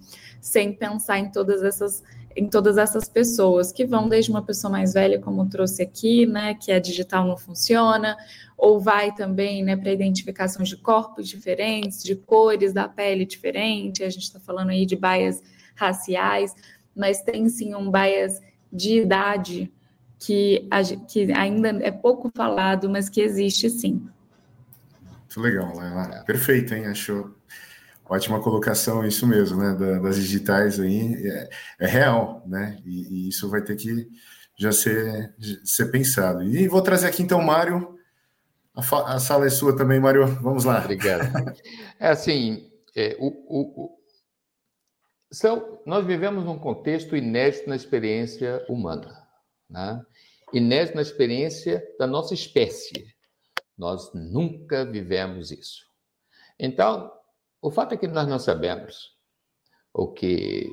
sem 0.43 0.73
pensar 0.73 1.21
em 1.21 1.31
todas 1.31 1.63
essas 1.63 2.03
em 2.35 2.49
todas 2.49 2.79
essas 2.79 3.11
pessoas 3.11 3.71
que 3.71 3.85
vão 3.85 4.09
desde 4.09 4.31
uma 4.31 4.43
pessoa 4.43 4.71
mais 4.71 4.95
velha, 4.95 5.21
como 5.21 5.47
trouxe 5.51 5.83
aqui, 5.83 6.25
né, 6.25 6.55
que 6.55 6.73
a 6.73 6.79
digital 6.79 7.27
não 7.27 7.37
funciona, 7.37 8.17
ou 8.57 8.81
vai 8.81 9.15
também, 9.15 9.63
né, 9.63 9.77
para 9.77 9.93
identificação 9.93 10.63
de 10.63 10.79
corpos 10.79 11.29
diferentes, 11.29 12.03
de 12.03 12.17
cores 12.17 12.73
da 12.73 12.89
pele 12.89 13.27
diferente. 13.27 14.03
A 14.03 14.09
gente 14.09 14.23
está 14.23 14.41
falando 14.41 14.71
aí 14.71 14.87
de 14.87 14.97
baias 14.97 15.43
raciais, 15.75 16.55
mas 16.97 17.21
tem 17.21 17.51
sim 17.51 17.75
um 17.75 17.91
bias 17.91 18.41
de 18.73 19.01
idade 19.01 19.71
que, 20.19 20.67
que 21.09 21.31
ainda 21.33 21.69
é 21.83 21.91
pouco 21.91 22.31
falado, 22.35 22.89
mas 22.89 23.11
que 23.11 23.21
existe 23.21 23.69
sim. 23.69 24.09
Muito 25.05 25.39
legal, 25.39 25.75
Laila. 25.77 26.25
Perfeito, 26.25 26.75
hein? 26.75 26.87
Achou 26.87 27.35
Ótima 28.13 28.43
colocação, 28.43 29.07
isso 29.07 29.27
mesmo, 29.27 29.59
né? 29.59 29.99
das 29.99 30.17
digitais 30.17 30.79
aí, 30.79 31.15
é, 31.27 31.49
é 31.81 31.87
real, 31.87 32.43
né? 32.47 32.79
E, 32.85 33.25
e, 33.25 33.29
isso 33.31 33.49
vai 33.49 33.63
ter 33.63 33.75
que 33.75 34.07
já 34.55 34.71
ser, 34.71 35.35
ser 35.65 35.87
pensado. 35.91 36.43
E 36.43 36.69
vou 36.69 36.83
trazer 36.83 37.07
aqui 37.07 37.23
então 37.23 37.41
Mário. 37.41 37.99
A, 38.75 39.15
a, 39.15 39.19
sala 39.19 39.47
é 39.47 39.49
sua 39.49 39.75
também, 39.75 39.99
Mário. 39.99 40.27
Vamos 40.43 40.65
lá. 40.65 40.81
Obrigado. 40.81 41.23
É 41.99 42.09
assim, 42.09 42.71
é, 42.95 43.17
o, 43.19 43.29
o, 43.29 43.85
o, 43.85 43.99
nós 45.87 46.05
vivemos 46.05 46.45
num 46.45 46.59
contexto 46.59 47.17
inédito 47.17 47.67
na 47.67 47.77
experiência 47.77 48.63
humana, 48.69 49.27
né? 49.71 50.05
inédito 50.53 50.97
na 50.97 51.03
experiência 51.03 51.83
da 51.99 52.07
nossa 52.07 52.35
espécie. 52.35 53.07
Nós 53.79 54.13
nunca 54.13 54.85
vivemos 54.85 55.51
isso. 55.51 55.87
Então, 56.59 57.11
o 57.63 57.71
fato 57.71 57.95
é 57.95 57.97
que 57.97 58.09
nós 58.09 58.27
não 58.27 58.41
sabemos 58.41 59.17
o 59.95 60.09
que, 60.09 60.69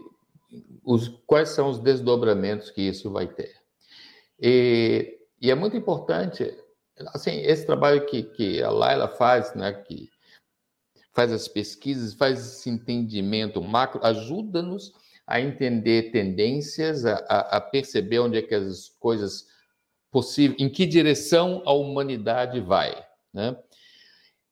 os, 0.83 1.07
quais 1.27 1.49
são 1.49 1.69
os 1.69 1.79
desdobramentos 1.79 2.71
que 2.71 2.81
isso 2.81 3.11
vai 3.11 3.27
ter. 3.27 3.55
E, 4.39 5.19
e 5.39 5.51
é 5.51 5.55
muito 5.55 5.77
importante, 5.77 6.51
assim, 7.13 7.41
esse 7.41 7.65
trabalho 7.65 8.05
que, 8.07 8.23
que 8.23 8.63
a 8.63 8.71
Laila 8.71 9.07
faz, 9.07 9.53
né, 9.53 9.71
que 9.71 10.09
faz 11.13 11.31
as 11.31 11.47
pesquisas, 11.47 12.13
faz 12.15 12.39
esse 12.39 12.69
entendimento 12.69 13.61
macro, 13.61 14.03
ajuda-nos 14.03 14.91
a 15.27 15.39
entender 15.39 16.11
tendências, 16.11 17.05
a, 17.05 17.17
a, 17.17 17.61
perceber 17.61 18.19
onde 18.19 18.39
é 18.39 18.41
que 18.41 18.55
as 18.55 18.89
coisas 18.99 19.45
possíveis, 20.09 20.59
em 20.59 20.67
que 20.67 20.87
direção 20.87 21.61
a 21.67 21.73
humanidade 21.73 22.59
vai, 22.59 23.05
né? 23.31 23.55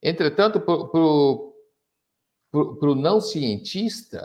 Entretanto, 0.04 0.60
para 0.60 0.78
para 2.52 2.90
o 2.90 2.96
não 2.96 3.20
cientista, 3.20 4.22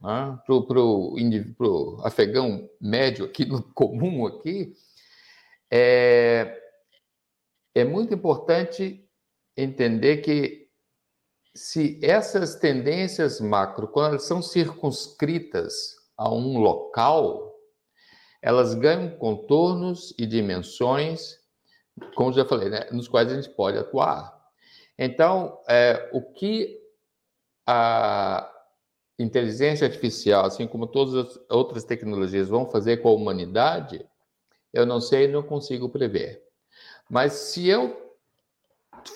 né, 0.00 0.38
para 0.44 0.54
o 0.54 2.00
afegão 2.04 2.68
médio 2.80 3.24
aqui, 3.24 3.44
no 3.44 3.62
comum 3.74 4.26
aqui, 4.26 4.72
é, 5.70 6.60
é 7.74 7.84
muito 7.84 8.14
importante 8.14 9.04
entender 9.56 10.18
que 10.18 10.66
se 11.54 11.98
essas 12.02 12.56
tendências 12.56 13.40
macro, 13.40 13.88
quando 13.88 14.10
elas 14.10 14.24
são 14.24 14.42
circunscritas 14.42 15.96
a 16.16 16.32
um 16.32 16.58
local, 16.58 17.54
elas 18.42 18.74
ganham 18.74 19.16
contornos 19.16 20.14
e 20.18 20.26
dimensões, 20.26 21.38
como 22.14 22.32
já 22.32 22.44
falei, 22.44 22.68
né, 22.68 22.86
nos 22.92 23.08
quais 23.08 23.32
a 23.32 23.34
gente 23.34 23.54
pode 23.54 23.78
atuar. 23.78 24.36
Então, 24.98 25.58
é, 25.68 26.10
o 26.12 26.20
que 26.20 26.78
a 27.66 28.50
inteligência 29.18 29.86
artificial, 29.86 30.44
assim 30.44 30.66
como 30.66 30.86
todas 30.86 31.14
as 31.14 31.40
outras 31.50 31.84
tecnologias, 31.84 32.48
vão 32.48 32.70
fazer 32.70 32.98
com 32.98 33.08
a 33.08 33.12
humanidade, 33.12 34.06
eu 34.72 34.84
não 34.84 35.00
sei, 35.00 35.26
não 35.26 35.42
consigo 35.42 35.88
prever. 35.88 36.42
Mas 37.08 37.32
se 37.32 37.66
eu 37.66 38.14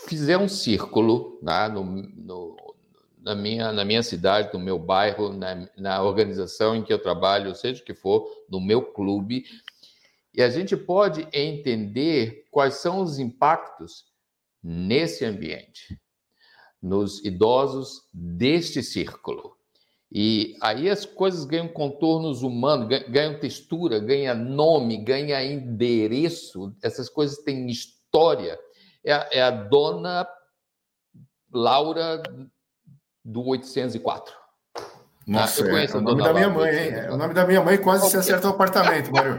fizer 0.06 0.38
um 0.38 0.48
círculo 0.48 1.38
né, 1.42 1.68
no, 1.68 1.84
no, 1.84 2.56
na, 3.18 3.34
minha, 3.34 3.72
na 3.72 3.84
minha 3.84 4.02
cidade, 4.02 4.52
no 4.52 4.58
meu 4.58 4.78
bairro, 4.78 5.32
na, 5.32 5.68
na 5.76 6.02
organização 6.02 6.74
em 6.74 6.82
que 6.82 6.92
eu 6.92 7.02
trabalho, 7.02 7.54
seja 7.54 7.82
o 7.82 7.84
que 7.84 7.94
for, 7.94 8.26
no 8.48 8.60
meu 8.60 8.82
clube, 8.82 9.44
e 10.32 10.42
a 10.42 10.48
gente 10.48 10.76
pode 10.76 11.28
entender 11.32 12.46
quais 12.50 12.74
são 12.74 13.00
os 13.00 13.18
impactos 13.18 14.06
nesse 14.62 15.24
ambiente, 15.24 16.00
nos 16.82 17.24
idosos 17.24 18.02
deste 18.12 18.82
círculo. 18.82 19.56
E 20.12 20.56
aí 20.60 20.90
as 20.90 21.04
coisas 21.04 21.44
ganham 21.44 21.68
contornos 21.68 22.42
humanos, 22.42 22.88
ganham 23.08 23.38
textura, 23.38 24.00
ganham 24.00 24.36
nome, 24.36 24.96
ganham 24.96 25.40
endereço, 25.40 26.74
essas 26.82 27.08
coisas 27.08 27.38
têm 27.38 27.68
história. 27.68 28.58
É 29.04 29.12
a, 29.12 29.28
é 29.30 29.42
a 29.42 29.50
dona 29.50 30.26
Laura 31.52 32.22
do 33.24 33.46
804. 33.46 34.40
Nossa, 35.26 35.64
ah, 35.64 35.84
é, 35.84 35.96
o 35.96 36.00
nome 36.00 36.22
da 36.24 36.34
minha 36.34 36.48
mãe, 36.48 36.70
hein? 36.70 36.90
É 36.92 37.10
o 37.12 37.16
nome 37.16 37.34
da 37.34 37.46
minha 37.46 37.62
mãe 37.62 37.78
quase 37.78 38.00
okay. 38.00 38.10
se 38.10 38.16
acerta 38.16 38.48
o 38.48 38.50
apartamento, 38.50 39.12
Mário. 39.12 39.38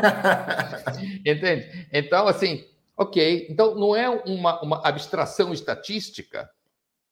Entende? 1.20 1.88
Então, 1.92 2.26
assim, 2.26 2.64
ok. 2.96 3.46
Então, 3.50 3.74
não 3.74 3.94
é 3.94 4.08
uma, 4.08 4.60
uma 4.62 4.86
abstração 4.86 5.52
estatística, 5.52 6.50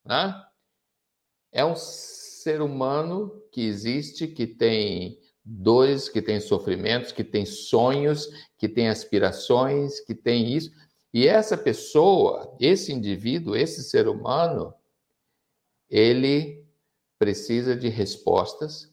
né? 0.05 0.45
É 1.53 1.65
um 1.65 1.77
ser 1.77 2.61
humano 2.61 3.43
que 3.53 3.63
existe, 3.63 4.27
que 4.27 4.47
tem 4.47 5.19
dores, 5.45 6.09
que 6.09 6.23
tem 6.23 6.41
sofrimentos, 6.41 7.13
que 7.13 7.23
tem 7.23 7.45
sonhos, 7.45 8.29
que 8.59 8.69
tem 8.69 8.89
aspirações, 8.89 10.01
que 10.01 10.15
tem 10.15 10.53
isso. 10.53 10.73
E 11.13 11.29
essa 11.29 11.57
pessoa, 11.57 12.57
esse 12.59 12.93
indivíduo, 12.93 13.55
esse 13.55 13.85
ser 13.85 14.09
humano, 14.09 14.75
ele 15.89 16.67
precisa 17.19 17.77
de 17.77 17.89
respostas 17.89 18.93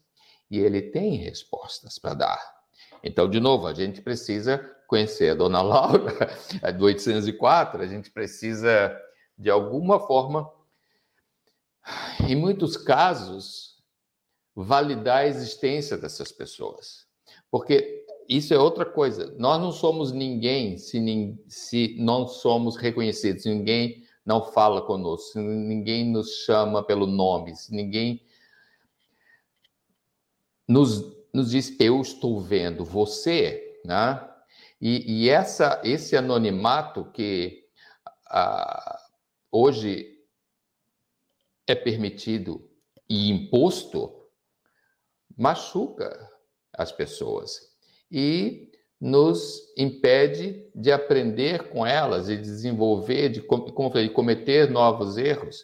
e 0.50 0.60
ele 0.60 0.82
tem 0.82 1.16
respostas 1.16 1.98
para 1.98 2.14
dar. 2.14 2.62
Então, 3.04 3.30
de 3.30 3.40
novo, 3.40 3.66
a 3.66 3.74
gente 3.74 4.02
precisa 4.02 4.60
conhecer 4.92 5.30
a 5.30 5.36
dona 5.36 5.62
Laura, 5.64 6.12
do 6.78 6.84
804, 6.84 7.82
a 7.82 7.88
gente 7.88 8.12
precisa, 8.12 8.94
de 9.38 9.50
alguma 9.50 10.02
forma, 10.02 10.52
em 12.28 12.36
muitos 12.36 12.76
casos, 12.76 13.82
validar 14.54 15.20
a 15.20 15.28
existência 15.28 15.98
dessas 15.98 16.30
pessoas. 16.34 17.08
Porque 17.50 18.06
isso 18.28 18.54
é 18.54 18.60
outra 18.60 18.86
coisa. 18.86 19.34
Nós 19.40 19.62
não 19.62 19.72
somos 19.72 20.12
ninguém 20.12 20.78
se, 20.78 21.00
se 21.48 21.96
não 21.98 22.28
somos 22.28 22.76
reconhecidos, 22.76 23.46
ninguém 23.46 24.04
não 24.26 24.52
fala 24.52 24.82
conosco, 24.82 25.40
ninguém 25.40 26.06
nos 26.06 26.44
chama 26.44 26.84
pelo 26.84 27.08
nome, 27.08 27.54
ninguém 27.70 28.22
nos, 30.68 31.16
nos 31.34 31.50
diz 31.50 31.80
eu 31.80 32.02
estou 32.02 32.42
vendo 32.42 32.84
você, 32.84 33.80
né? 33.86 34.28
E, 34.82 35.26
e 35.26 35.30
essa, 35.30 35.80
esse 35.84 36.18
anonimato 36.18 37.06
que 37.12 37.64
ah, 38.28 39.00
hoje 39.52 40.20
é 41.68 41.76
permitido 41.76 42.68
e 43.08 43.30
imposto 43.30 44.12
machuca 45.38 46.30
as 46.74 46.92
pessoas 46.92 47.72
e 48.12 48.72
nos 49.00 49.60
impede 49.78 50.70
de 50.76 50.92
aprender 50.92 51.70
com 51.70 51.86
elas 51.86 52.30
e 52.30 52.38
desenvolver, 52.38 53.30
de, 53.30 53.42
como 53.42 53.90
falei, 53.90 54.10
cometer 54.10 54.70
novos 54.70 55.18
erros. 55.18 55.64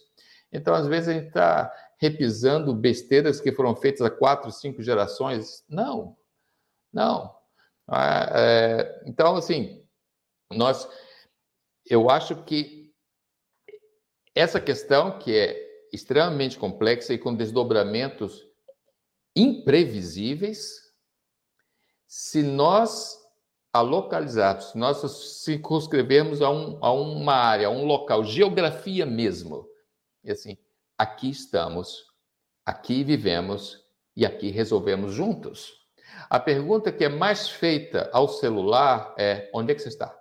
Então, 0.51 0.73
às 0.73 0.87
vezes, 0.87 1.09
a 1.09 1.13
gente 1.13 1.27
está 1.27 1.71
repisando 1.99 2.73
besteiras 2.73 3.39
que 3.39 3.51
foram 3.51 3.75
feitas 3.75 4.01
há 4.01 4.09
quatro, 4.09 4.51
cinco 4.51 4.81
gerações. 4.81 5.63
Não, 5.69 6.17
não. 6.91 7.36
Ah, 7.87 8.29
é, 8.35 9.03
então, 9.05 9.35
assim, 9.35 9.85
nós, 10.51 10.87
eu 11.85 12.09
acho 12.09 12.43
que 12.43 12.93
essa 14.35 14.59
questão, 14.59 15.17
que 15.17 15.35
é 15.35 15.87
extremamente 15.91 16.59
complexa 16.59 17.13
e 17.13 17.17
com 17.17 17.33
desdobramentos 17.33 18.45
imprevisíveis, 19.35 20.93
se 22.07 22.43
nós 22.43 23.17
a 23.73 23.81
localizarmos, 23.81 24.71
se 24.71 24.77
nós 24.77 24.97
circunscrevermos 25.43 26.41
a, 26.41 26.49
um, 26.49 26.83
a 26.83 26.91
uma 26.91 27.33
área, 27.33 27.67
a 27.67 27.69
um 27.69 27.85
local, 27.85 28.23
geografia 28.23 29.05
mesmo, 29.05 29.67
e 30.23 30.31
assim, 30.31 30.57
aqui 30.97 31.29
estamos, 31.29 32.05
aqui 32.65 33.03
vivemos 33.03 33.83
e 34.15 34.25
aqui 34.25 34.49
resolvemos 34.49 35.13
juntos. 35.13 35.76
A 36.29 36.39
pergunta 36.39 36.91
que 36.91 37.03
é 37.03 37.09
mais 37.09 37.49
feita 37.49 38.09
ao 38.13 38.27
celular 38.27 39.13
é: 39.17 39.49
onde 39.53 39.71
é 39.71 39.75
que 39.75 39.81
você 39.81 39.89
está? 39.89 40.17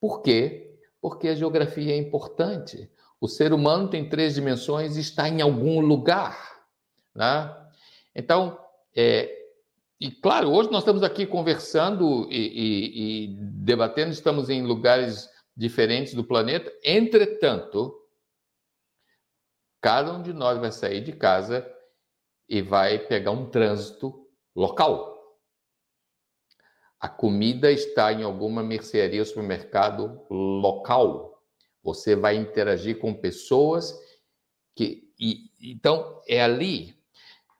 Por 0.00 0.22
quê? 0.22 0.78
Porque 1.00 1.28
a 1.28 1.34
geografia 1.34 1.92
é 1.92 1.96
importante. 1.96 2.90
O 3.20 3.26
ser 3.26 3.52
humano 3.52 3.88
tem 3.88 4.08
três 4.08 4.34
dimensões 4.34 4.96
e 4.96 5.00
está 5.00 5.28
em 5.28 5.40
algum 5.40 5.80
lugar. 5.80 6.62
Né? 7.14 7.68
Então, 8.14 8.58
é, 8.94 9.36
e 10.00 10.10
claro, 10.10 10.52
hoje 10.52 10.70
nós 10.70 10.82
estamos 10.82 11.02
aqui 11.02 11.26
conversando 11.26 12.28
e, 12.30 12.36
e, 12.36 13.24
e, 13.24 13.36
debatendo, 13.36 14.12
estamos 14.12 14.48
em 14.48 14.62
lugares 14.62 15.28
diferentes 15.56 16.14
do 16.14 16.22
planeta. 16.22 16.72
Entretanto, 16.84 17.92
cada 19.80 20.12
um 20.12 20.22
de 20.22 20.32
nós 20.32 20.58
vai 20.58 20.70
sair 20.70 21.00
de 21.00 21.12
casa 21.12 21.68
e 22.48 22.62
vai 22.62 22.98
pegar 22.98 23.30
um 23.30 23.50
trânsito 23.50 24.26
local. 24.54 25.16
A 27.00 27.08
comida 27.08 27.70
está 27.70 28.12
em 28.12 28.22
alguma 28.22 28.62
mercearia 28.62 29.20
ou 29.20 29.26
supermercado 29.26 30.26
local. 30.30 31.42
Você 31.82 32.16
vai 32.16 32.36
interagir 32.36 32.98
com 32.98 33.14
pessoas 33.14 33.94
que. 34.74 35.12
E, 35.20 35.50
então, 35.60 36.22
é 36.28 36.42
ali 36.42 36.98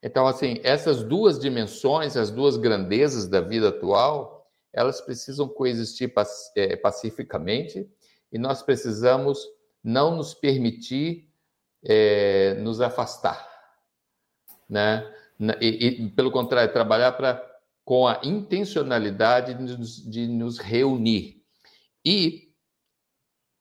então, 0.03 0.27
assim, 0.27 0.61
essas 0.63 1.03
duas 1.03 1.39
dimensões, 1.39 2.17
as 2.17 2.31
duas 2.31 2.57
grandezas 2.57 3.27
da 3.27 3.41
vida 3.41 3.69
atual, 3.69 4.49
elas 4.73 5.01
precisam 5.01 5.49
coexistir 5.49 6.13
é, 6.55 6.77
pacificamente 6.77 7.91
e 8.31 8.39
nós 8.39 8.63
precisamos 8.63 9.45
não 9.83 10.17
nos 10.17 10.35
permitir 10.35 11.29
é, 11.85 12.55
nos 12.55 12.81
afastar, 12.81 13.48
né? 14.69 15.11
E, 15.61 15.87
e, 15.87 16.11
pelo 16.11 16.31
contrário, 16.31 16.73
trabalhar 16.73 17.13
para 17.13 17.45
com 17.85 18.07
a 18.07 18.21
intencionalidade 18.23 19.55
de 19.55 19.63
nos, 19.79 20.11
de 20.11 20.27
nos 20.27 20.59
reunir. 20.59 21.43
E, 22.05 22.53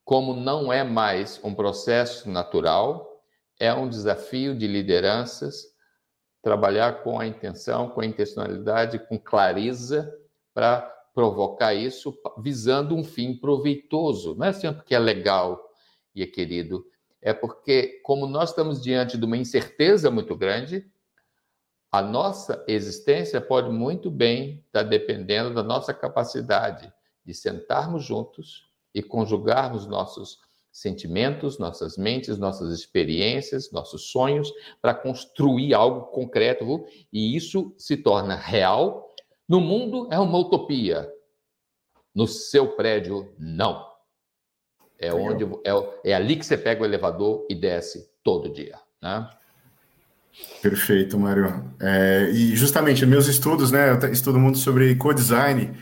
como 0.04 0.34
não 0.34 0.72
é 0.72 0.84
mais 0.84 1.40
um 1.42 1.54
processo 1.54 2.28
natural, 2.28 3.22
é 3.58 3.72
um 3.72 3.88
desafio 3.88 4.54
de 4.54 4.66
lideranças 4.66 5.68
trabalhar 6.42 7.02
com 7.02 7.18
a 7.18 7.26
intenção, 7.26 7.90
com 7.90 8.00
a 8.00 8.06
intencionalidade, 8.06 8.98
com 8.98 9.18
clareza 9.18 10.12
para 10.54 10.80
provocar 11.14 11.74
isso, 11.74 12.16
visando 12.38 12.94
um 12.94 13.02
fim 13.02 13.34
proveitoso. 13.34 14.34
Não 14.34 14.46
é 14.46 14.52
sempre 14.52 14.84
que 14.84 14.94
é 14.94 14.98
legal 14.98 15.68
e 16.14 16.22
é 16.22 16.26
querido, 16.26 16.86
é 17.20 17.32
porque, 17.32 18.00
como 18.04 18.26
nós 18.26 18.50
estamos 18.50 18.80
diante 18.80 19.18
de 19.18 19.24
uma 19.24 19.36
incerteza 19.36 20.10
muito 20.10 20.36
grande, 20.36 20.86
a 21.90 22.02
nossa 22.02 22.64
existência 22.68 23.40
pode 23.40 23.70
muito 23.70 24.10
bem 24.10 24.62
estar 24.66 24.82
dependendo 24.82 25.54
da 25.54 25.62
nossa 25.62 25.94
capacidade 25.94 26.92
de 27.24 27.34
sentarmos 27.34 28.04
juntos 28.04 28.70
e 28.94 29.02
conjugarmos 29.02 29.86
nossos 29.86 30.38
sentimentos, 30.70 31.58
nossas 31.58 31.96
mentes, 31.96 32.38
nossas 32.38 32.72
experiências, 32.72 33.72
nossos 33.72 34.10
sonhos, 34.10 34.52
para 34.80 34.94
construir 34.94 35.74
algo 35.74 36.06
concreto 36.06 36.84
e 37.12 37.34
isso 37.34 37.74
se 37.76 37.96
torna 37.96 38.36
real. 38.36 39.08
No 39.48 39.60
mundo 39.60 40.08
é 40.10 40.18
uma 40.18 40.38
utopia, 40.38 41.10
no 42.14 42.26
seu 42.26 42.76
prédio, 42.76 43.34
não. 43.38 43.88
É 44.98 45.12
onde 45.12 45.44
é, 45.64 46.10
é 46.10 46.14
ali 46.14 46.36
que 46.36 46.44
você 46.44 46.58
pega 46.58 46.82
o 46.82 46.84
elevador 46.84 47.46
e 47.48 47.54
desce 47.54 48.10
todo 48.22 48.52
dia, 48.52 48.78
né? 49.00 49.28
Perfeito, 50.62 51.18
Mário. 51.18 51.72
É, 51.80 52.30
e 52.32 52.56
justamente 52.56 53.06
meus 53.06 53.26
estudos, 53.28 53.70
né? 53.70 53.90
Eu 53.90 54.12
estudo 54.12 54.38
muito 54.38 54.58
sobre 54.58 54.94
co-design 54.96 55.72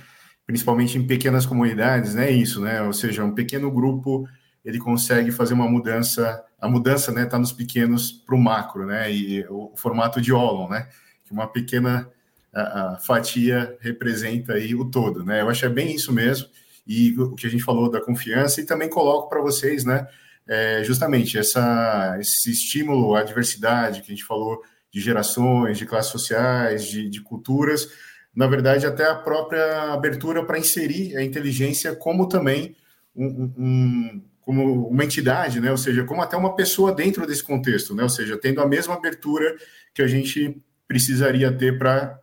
principalmente 0.46 0.96
em 0.96 1.06
pequenas 1.06 1.44
comunidades, 1.44 2.14
né? 2.14 2.30
Isso, 2.30 2.60
né? 2.60 2.80
Ou 2.82 2.92
seja, 2.92 3.24
um 3.24 3.34
pequeno 3.34 3.70
grupo 3.70 4.26
ele 4.64 4.78
consegue 4.78 5.32
fazer 5.32 5.54
uma 5.54 5.68
mudança. 5.68 6.42
A 6.60 6.68
mudança, 6.68 7.12
né, 7.12 7.24
está 7.24 7.38
nos 7.38 7.52
pequenos 7.52 8.10
para 8.10 8.34
o 8.34 8.40
macro, 8.40 8.86
né? 8.86 9.12
E 9.12 9.44
o, 9.48 9.72
o 9.72 9.76
formato 9.76 10.20
de 10.20 10.32
Olon, 10.32 10.68
né? 10.68 10.88
Que 11.24 11.32
uma 11.32 11.48
pequena 11.48 12.08
a, 12.54 12.94
a 12.94 12.98
fatia 12.98 13.76
representa 13.80 14.54
aí 14.54 14.74
o 14.74 14.84
todo, 14.84 15.24
né? 15.24 15.42
Eu 15.42 15.50
acho 15.50 15.60
que 15.60 15.66
é 15.66 15.70
bem 15.70 15.94
isso 15.94 16.12
mesmo. 16.12 16.48
E 16.86 17.12
o 17.18 17.34
que 17.34 17.46
a 17.46 17.50
gente 17.50 17.64
falou 17.64 17.90
da 17.90 18.00
confiança, 18.00 18.60
e 18.60 18.66
também 18.66 18.88
coloco 18.88 19.28
para 19.28 19.42
vocês, 19.42 19.84
né? 19.84 20.06
É 20.48 20.84
justamente 20.84 21.38
essa, 21.38 22.16
esse 22.20 22.50
estímulo 22.50 23.16
à 23.16 23.22
diversidade 23.22 24.00
que 24.00 24.12
a 24.12 24.14
gente 24.14 24.24
falou 24.24 24.62
de 24.92 25.00
gerações, 25.00 25.76
de 25.76 25.86
classes 25.86 26.12
sociais, 26.12 26.84
de, 26.86 27.08
de 27.08 27.20
culturas, 27.20 27.88
na 28.36 28.46
verdade, 28.46 28.86
até 28.86 29.06
a 29.06 29.14
própria 29.14 29.94
abertura 29.94 30.44
para 30.44 30.58
inserir 30.58 31.16
a 31.16 31.24
inteligência 31.24 31.96
como 31.96 32.28
também 32.28 32.76
um, 33.14 33.52
um, 33.56 34.22
como 34.42 34.88
uma 34.88 35.04
entidade, 35.04 35.58
né? 35.58 35.70
ou 35.70 35.78
seja, 35.78 36.04
como 36.04 36.20
até 36.20 36.36
uma 36.36 36.54
pessoa 36.54 36.94
dentro 36.94 37.26
desse 37.26 37.42
contexto, 37.42 37.94
né? 37.94 38.02
ou 38.02 38.10
seja, 38.10 38.36
tendo 38.36 38.60
a 38.60 38.68
mesma 38.68 38.94
abertura 38.94 39.56
que 39.94 40.02
a 40.02 40.06
gente 40.06 40.62
precisaria 40.86 41.50
ter 41.50 41.78
para 41.78 42.20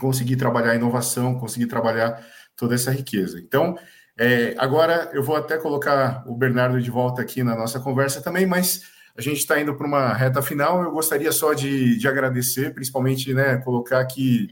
conseguir 0.00 0.36
trabalhar 0.36 0.70
a 0.70 0.76
inovação, 0.76 1.38
conseguir 1.38 1.66
trabalhar 1.66 2.24
toda 2.56 2.76
essa 2.76 2.92
riqueza. 2.92 3.40
Então, 3.40 3.76
é, 4.18 4.54
agora 4.58 5.10
eu 5.12 5.22
vou 5.22 5.36
até 5.36 5.56
colocar 5.56 6.24
o 6.26 6.34
Bernardo 6.34 6.80
de 6.82 6.90
volta 6.90 7.22
aqui 7.22 7.44
na 7.44 7.54
nossa 7.54 7.78
conversa 7.78 8.20
também, 8.20 8.46
mas 8.46 8.82
a 9.16 9.22
gente 9.22 9.38
está 9.38 9.60
indo 9.60 9.74
para 9.74 9.86
uma 9.86 10.12
reta 10.12 10.42
final. 10.42 10.82
Eu 10.82 10.90
gostaria 10.90 11.30
só 11.30 11.52
de, 11.52 11.96
de 11.96 12.08
agradecer, 12.08 12.74
principalmente, 12.74 13.32
né, 13.32 13.58
colocar 13.58 14.04
que 14.06 14.48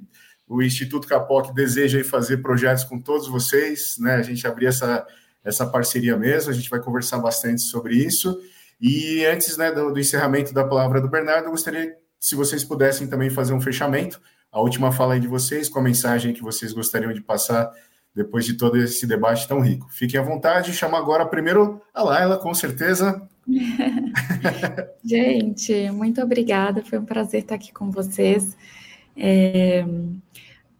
o 0.47 0.63
Instituto 0.63 1.09
Capoc 1.09 1.53
deseja 1.53 2.03
fazer 2.05 2.37
projetos 2.39 2.85
com 2.85 3.01
todos 3.01 3.27
vocês, 3.27 3.97
né? 3.99 4.15
A 4.15 4.23
gente 4.23 4.47
abrir 4.47 4.67
essa, 4.67 5.05
essa 5.45 5.67
parceria 5.67 6.17
mesmo, 6.17 6.53
a 6.53 6.55
gente 6.55 6.71
vai 6.71 6.81
conversar 6.81 7.19
bastante 7.19 7.63
sobre 7.63 7.97
isso. 7.97 8.41
E 8.81 9.25
antes 9.27 9.57
né, 9.57 9.73
do, 9.73 9.93
do 9.93 9.99
encerramento 9.99 10.55
da 10.55 10.65
palavra 10.65 11.01
do 11.01 11.09
Bernardo, 11.09 11.47
eu 11.47 11.51
gostaria, 11.51 11.97
se 12.21 12.37
vocês 12.37 12.63
pudessem 12.63 13.09
também 13.09 13.31
fazer 13.31 13.53
um 13.53 13.61
fechamento, 13.61 14.21
a 14.53 14.61
última 14.61 14.93
fala 14.93 15.15
aí 15.15 15.21
de 15.21 15.27
vocês, 15.27 15.69
com 15.69 15.81
a 15.81 15.83
mensagem 15.83 16.33
que 16.33 16.43
vocês 16.43 16.73
gostariam 16.73 17.13
de 17.13 17.21
passar 17.21 17.69
depois 18.17 18.47
de 18.47 18.55
todo 18.55 18.79
esse 18.79 19.07
debate 19.07 19.47
tão 19.47 19.61
rico. 19.61 19.87
Fiquem 19.91 20.19
à 20.19 20.23
vontade, 20.23 20.73
chamo 20.73 20.97
agora 20.97 21.27
primeiro 21.27 21.83
a 21.93 22.03
Laila, 22.03 22.39
com 22.39 22.55
certeza. 22.55 23.29
Gente, 25.05 25.91
muito 25.91 26.23
obrigada, 26.23 26.83
foi 26.83 26.99
um 26.99 27.05
prazer 27.05 27.43
estar 27.43 27.57
aqui 27.57 27.71
com 27.75 27.91
vocês. 27.91 28.57
É, 29.15 29.85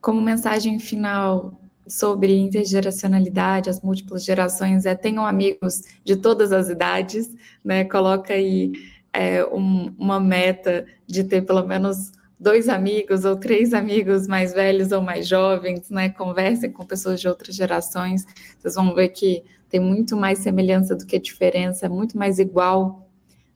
como 0.01 0.21
mensagem 0.23 0.79
final 0.79 1.61
sobre 1.87 2.35
intergeracionalidade, 2.35 3.69
as 3.69 3.83
múltiplas 3.83 4.25
gerações, 4.25 4.87
é 4.87 4.95
tenham 4.95 5.27
amigos 5.27 5.83
de 6.03 6.17
todas 6.17 6.53
as 6.53 6.71
idades, 6.71 7.31
né? 7.63 7.85
Coloca 7.85 8.33
aí 8.33 8.73
é, 9.13 9.45
um, 9.45 9.95
uma 9.99 10.19
meta 10.19 10.87
de 11.07 11.23
ter 11.23 11.43
pelo 11.43 11.65
menos 11.67 12.13
dois 12.39 12.69
amigos 12.69 13.25
ou 13.25 13.37
três 13.37 13.73
amigos 13.73 14.27
mais 14.27 14.53
velhos 14.53 14.93
ou 14.93 15.03
mais 15.03 15.27
jovens, 15.27 15.89
né? 15.91 16.11
Conversem 16.11 16.71
com 16.71 16.85
pessoas 16.85 17.21
de 17.21 17.29
outras 17.29 17.55
gerações, 17.55 18.25
vocês 18.59 18.75
vão 18.75 18.95
ver 18.95 19.09
que 19.09 19.43
tem 19.69 19.81
muito 19.81 20.17
mais 20.17 20.41
semelhança 20.41 20.95
do 20.95 21.07
que 21.07 21.19
diferença, 21.19 21.87
é 21.87 21.89
muito 21.89 22.17
mais 22.17 22.39
igual 22.39 23.09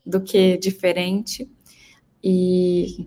do 0.04 0.20
que 0.20 0.56
diferente. 0.56 1.48
E 2.22 3.06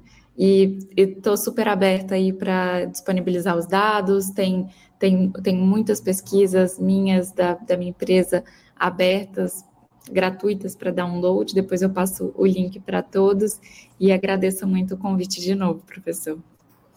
estou 0.96 1.38
super 1.38 1.68
aberta 1.68 2.16
aí 2.16 2.32
para 2.34 2.86
disponibilizar 2.86 3.58
os 3.58 3.68
dados, 3.68 4.30
tem, 4.30 4.68
tem, 4.98 5.32
tem 5.32 5.58
muitas 5.58 6.00
pesquisas 6.02 6.80
minhas 6.80 7.32
da, 7.32 7.56
da 7.56 7.78
minha 7.78 7.92
empresa 7.92 8.44
abertas 8.76 9.64
gratuitas 10.12 10.76
para 10.76 10.92
download. 10.92 11.54
Depois 11.54 11.82
eu 11.82 11.90
passo 11.90 12.34
o 12.36 12.46
link 12.46 12.80
para 12.80 13.02
todos 13.02 13.60
e 14.00 14.12
agradeço 14.12 14.68
muito 14.68 14.96
o 14.96 14.98
convite 14.98 15.42
de 15.42 15.56
novo, 15.56 15.84
professor. 15.86 16.40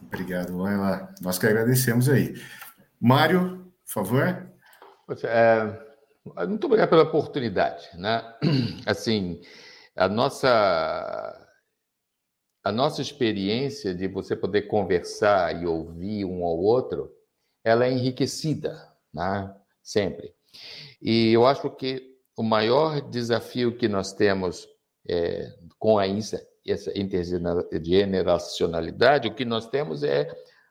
Obrigado, 0.02 0.56
vai 0.56 0.76
lá. 0.76 1.14
Nós 1.20 1.38
que 1.38 1.46
agradecemos 1.46 2.08
aí. 2.08 2.34
Mário, 3.00 3.72
por 3.84 4.04
favor. 4.04 4.50
É, 5.24 6.46
muito 6.46 6.64
obrigado 6.66 6.90
pela 6.90 7.02
oportunidade, 7.02 7.88
né? 7.94 8.22
Assim, 8.86 9.40
a 9.94 10.08
nossa 10.08 11.42
a 12.64 12.72
nossa 12.72 13.00
experiência 13.00 13.94
de 13.94 14.08
você 14.08 14.34
poder 14.34 14.62
conversar 14.62 15.62
e 15.62 15.64
ouvir 15.64 16.24
um 16.24 16.44
ao 16.44 16.58
outro, 16.58 17.12
ela 17.62 17.86
é 17.86 17.92
enriquecida, 17.92 18.76
né? 19.14 19.54
Sempre. 19.80 20.34
E 21.00 21.32
eu 21.32 21.46
acho 21.46 21.70
que 21.70 22.15
o 22.36 22.42
maior 22.42 23.00
desafio 23.00 23.76
que 23.76 23.88
nós 23.88 24.12
temos 24.12 24.68
é, 25.08 25.52
com 25.78 25.98
a, 25.98 26.06
essa 26.06 26.92
intergeneracionalidade, 26.94 29.28
o 29.28 29.34
que 29.34 29.44
nós 29.44 29.68
temos 29.68 30.02
é 30.02 30.28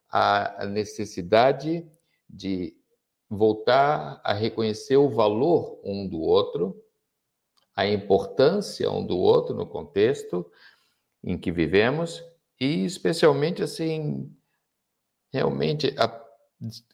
a 0.10 0.66
necessidade 0.66 1.88
de 2.30 2.76
voltar 3.30 4.20
a 4.24 4.34
reconhecer 4.34 4.98
o 4.98 5.10
valor 5.10 5.80
um 5.84 6.08
do 6.08 6.22
outro, 6.22 6.82
a 7.76 7.88
importância 7.88 8.90
um 8.92 9.06
do 9.06 9.18
outro 9.18 9.56
no 9.56 9.66
contexto 9.66 10.50
em 11.24 11.38
que 11.38 11.52
vivemos 11.52 12.24
e 12.60 12.86
especialmente 12.86 13.64
assim 13.64 14.32
realmente 15.34 15.94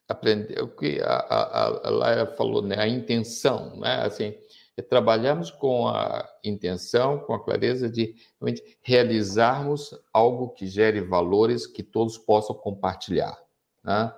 aprender 0.07 0.59
o 0.61 0.69
que 0.69 0.99
a, 1.01 1.13
a, 1.13 2.23
a 2.23 2.27
falou, 2.35 2.63
né, 2.63 2.79
a 2.79 2.87
intenção, 2.87 3.79
né, 3.79 4.01
assim 4.03 4.33
trabalhamos 4.81 5.51
com 5.51 5.87
a 5.87 6.27
intenção, 6.43 7.19
com 7.19 7.33
a 7.33 7.43
clareza 7.43 7.89
de 7.89 8.15
realmente 8.39 8.77
realizarmos 8.81 9.93
algo 10.13 10.49
que 10.49 10.67
gere 10.67 11.01
valores 11.01 11.67
que 11.67 11.83
todos 11.83 12.17
possam 12.17 12.55
compartilhar. 12.55 13.37
Né? 13.83 14.13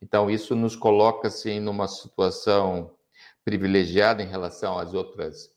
Então, 0.00 0.30
isso 0.30 0.54
nos 0.54 0.76
coloca 0.76 1.28
assim, 1.28 1.60
numa 1.60 1.88
situação 1.88 2.92
privilegiada 3.44 4.22
em 4.22 4.26
relação 4.26 4.78
às 4.78 4.94
outras, 4.94 5.50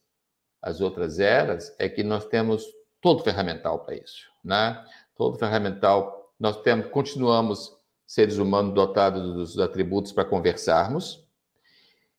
às 0.62 0.82
outras 0.82 1.20
eras, 1.20 1.76
é 1.78 1.90
que 1.90 2.04
nós 2.04 2.26
temos 2.26 2.66
todo 3.02 3.24
ferramental 3.24 3.80
para 3.80 3.96
isso. 3.96 4.30
Né? 4.44 4.84
Todo 5.16 5.38
ferramental, 5.38 6.32
nós 6.40 6.62
temos, 6.62 6.88
continuamos 6.88 7.76
seres 8.08 8.38
humanos 8.38 8.74
dotados 8.74 9.34
dos 9.34 9.60
atributos 9.60 10.12
para 10.12 10.26
conversarmos, 10.26 11.26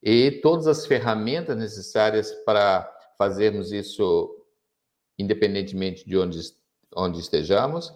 e 0.03 0.31
todas 0.43 0.67
as 0.67 0.87
ferramentas 0.87 1.57
necessárias 1.57 2.33
para 2.45 2.91
fazermos 3.17 3.71
isso 3.71 4.37
independentemente 5.19 6.05
de 6.05 6.19
onde, 6.19 6.41
onde 6.97 7.21
estejamos, 7.21 7.93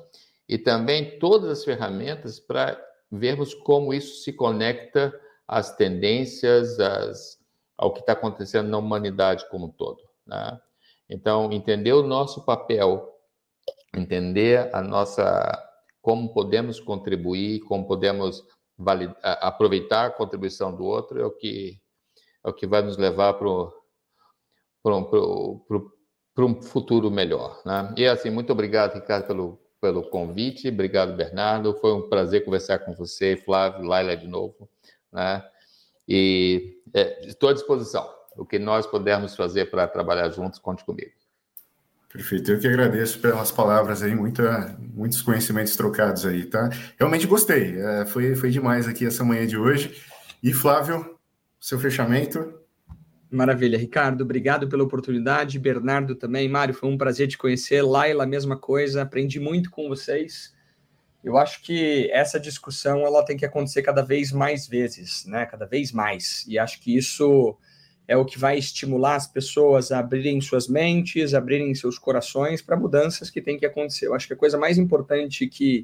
e 0.48 0.56
também 0.56 1.18
todas 1.18 1.50
as 1.50 1.64
ferramentas 1.64 2.38
para 2.38 2.80
vermos 3.10 3.52
como 3.54 3.92
isso 3.92 4.22
se 4.22 4.32
conecta 4.32 5.12
às 5.46 5.74
tendências, 5.74 6.78
às, 6.78 7.38
ao 7.76 7.92
que 7.92 8.00
está 8.00 8.12
acontecendo 8.12 8.68
na 8.68 8.78
humanidade 8.78 9.48
como 9.50 9.66
um 9.66 9.70
todo. 9.70 10.02
Né? 10.24 10.60
Então, 11.08 11.50
entender 11.52 11.92
o 11.92 12.02
nosso 12.02 12.44
papel, 12.44 13.12
entender 13.94 14.70
a 14.74 14.80
nossa 14.80 15.62
como 16.00 16.32
podemos 16.32 16.78
contribuir, 16.78 17.60
como 17.60 17.86
podemos 17.86 18.44
aproveitar 19.22 20.06
a 20.06 20.10
contribuição 20.10 20.74
do 20.74 20.84
outro 20.84 21.20
é 21.20 21.24
o 21.24 21.30
que 21.30 21.80
é 22.46 22.50
o 22.50 22.52
que 22.52 22.66
vai 22.66 22.80
nos 22.80 22.96
levar 22.96 23.34
para 23.34 23.46
um 26.38 26.62
futuro 26.62 27.10
melhor. 27.10 27.60
Né? 27.66 27.92
E 27.96 28.06
assim, 28.06 28.30
muito 28.30 28.52
obrigado, 28.52 28.94
Ricardo, 28.94 29.26
pelo, 29.26 29.60
pelo 29.80 30.08
convite. 30.08 30.68
Obrigado, 30.68 31.16
Bernardo. 31.16 31.74
Foi 31.74 31.92
um 31.92 32.08
prazer 32.08 32.44
conversar 32.44 32.78
com 32.78 32.94
você, 32.94 33.36
Flávio, 33.36 33.84
Laila 33.84 34.16
de 34.16 34.28
novo. 34.28 34.68
Né? 35.12 35.42
E 36.08 36.78
é, 36.94 37.26
estou 37.26 37.48
à 37.48 37.52
disposição. 37.52 38.08
O 38.36 38.46
que 38.46 38.60
nós 38.60 38.86
pudermos 38.86 39.34
fazer 39.34 39.68
para 39.70 39.88
trabalhar 39.88 40.28
juntos, 40.30 40.60
conte 40.60 40.84
comigo. 40.84 41.10
Perfeito, 42.12 42.52
eu 42.52 42.60
que 42.60 42.68
agradeço 42.68 43.18
pelas 43.18 43.50
palavras 43.50 44.02
aí, 44.02 44.14
muita, 44.14 44.76
muitos 44.78 45.20
conhecimentos 45.20 45.74
trocados 45.74 46.24
aí, 46.24 46.44
tá? 46.44 46.70
Realmente 46.98 47.26
gostei, 47.26 47.78
é, 47.78 48.06
foi, 48.06 48.34
foi 48.36 48.50
demais 48.50 48.86
aqui 48.86 49.04
essa 49.04 49.24
manhã 49.24 49.46
de 49.46 49.58
hoje. 49.58 50.00
E 50.42 50.52
Flávio, 50.52 51.15
seu 51.60 51.78
fechamento. 51.78 52.54
Maravilha, 53.30 53.76
Ricardo, 53.76 54.22
obrigado 54.22 54.68
pela 54.68 54.84
oportunidade. 54.84 55.58
Bernardo 55.58 56.14
também, 56.14 56.48
Mário, 56.48 56.74
foi 56.74 56.88
um 56.88 56.96
prazer 56.96 57.26
te 57.28 57.36
conhecer. 57.36 57.82
Laila, 57.82 58.24
mesma 58.24 58.56
coisa, 58.56 59.02
aprendi 59.02 59.40
muito 59.40 59.70
com 59.70 59.88
vocês. 59.88 60.54
Eu 61.24 61.36
acho 61.36 61.60
que 61.62 62.08
essa 62.12 62.38
discussão 62.38 63.00
ela 63.00 63.24
tem 63.24 63.36
que 63.36 63.44
acontecer 63.44 63.82
cada 63.82 64.00
vez 64.00 64.30
mais 64.30 64.68
vezes, 64.68 65.24
né? 65.26 65.44
Cada 65.44 65.66
vez 65.66 65.90
mais. 65.90 66.44
E 66.46 66.56
acho 66.56 66.80
que 66.80 66.96
isso 66.96 67.58
é 68.06 68.16
o 68.16 68.24
que 68.24 68.38
vai 68.38 68.56
estimular 68.56 69.16
as 69.16 69.26
pessoas 69.26 69.90
a 69.90 69.98
abrirem 69.98 70.40
suas 70.40 70.68
mentes, 70.68 71.34
abrirem 71.34 71.74
seus 71.74 71.98
corações 71.98 72.62
para 72.62 72.76
mudanças 72.76 73.28
que 73.28 73.42
têm 73.42 73.58
que 73.58 73.66
acontecer. 73.66 74.06
Eu 74.06 74.14
acho 74.14 74.28
que 74.28 74.34
a 74.34 74.36
coisa 74.36 74.56
mais 74.56 74.78
importante 74.78 75.48
que 75.48 75.82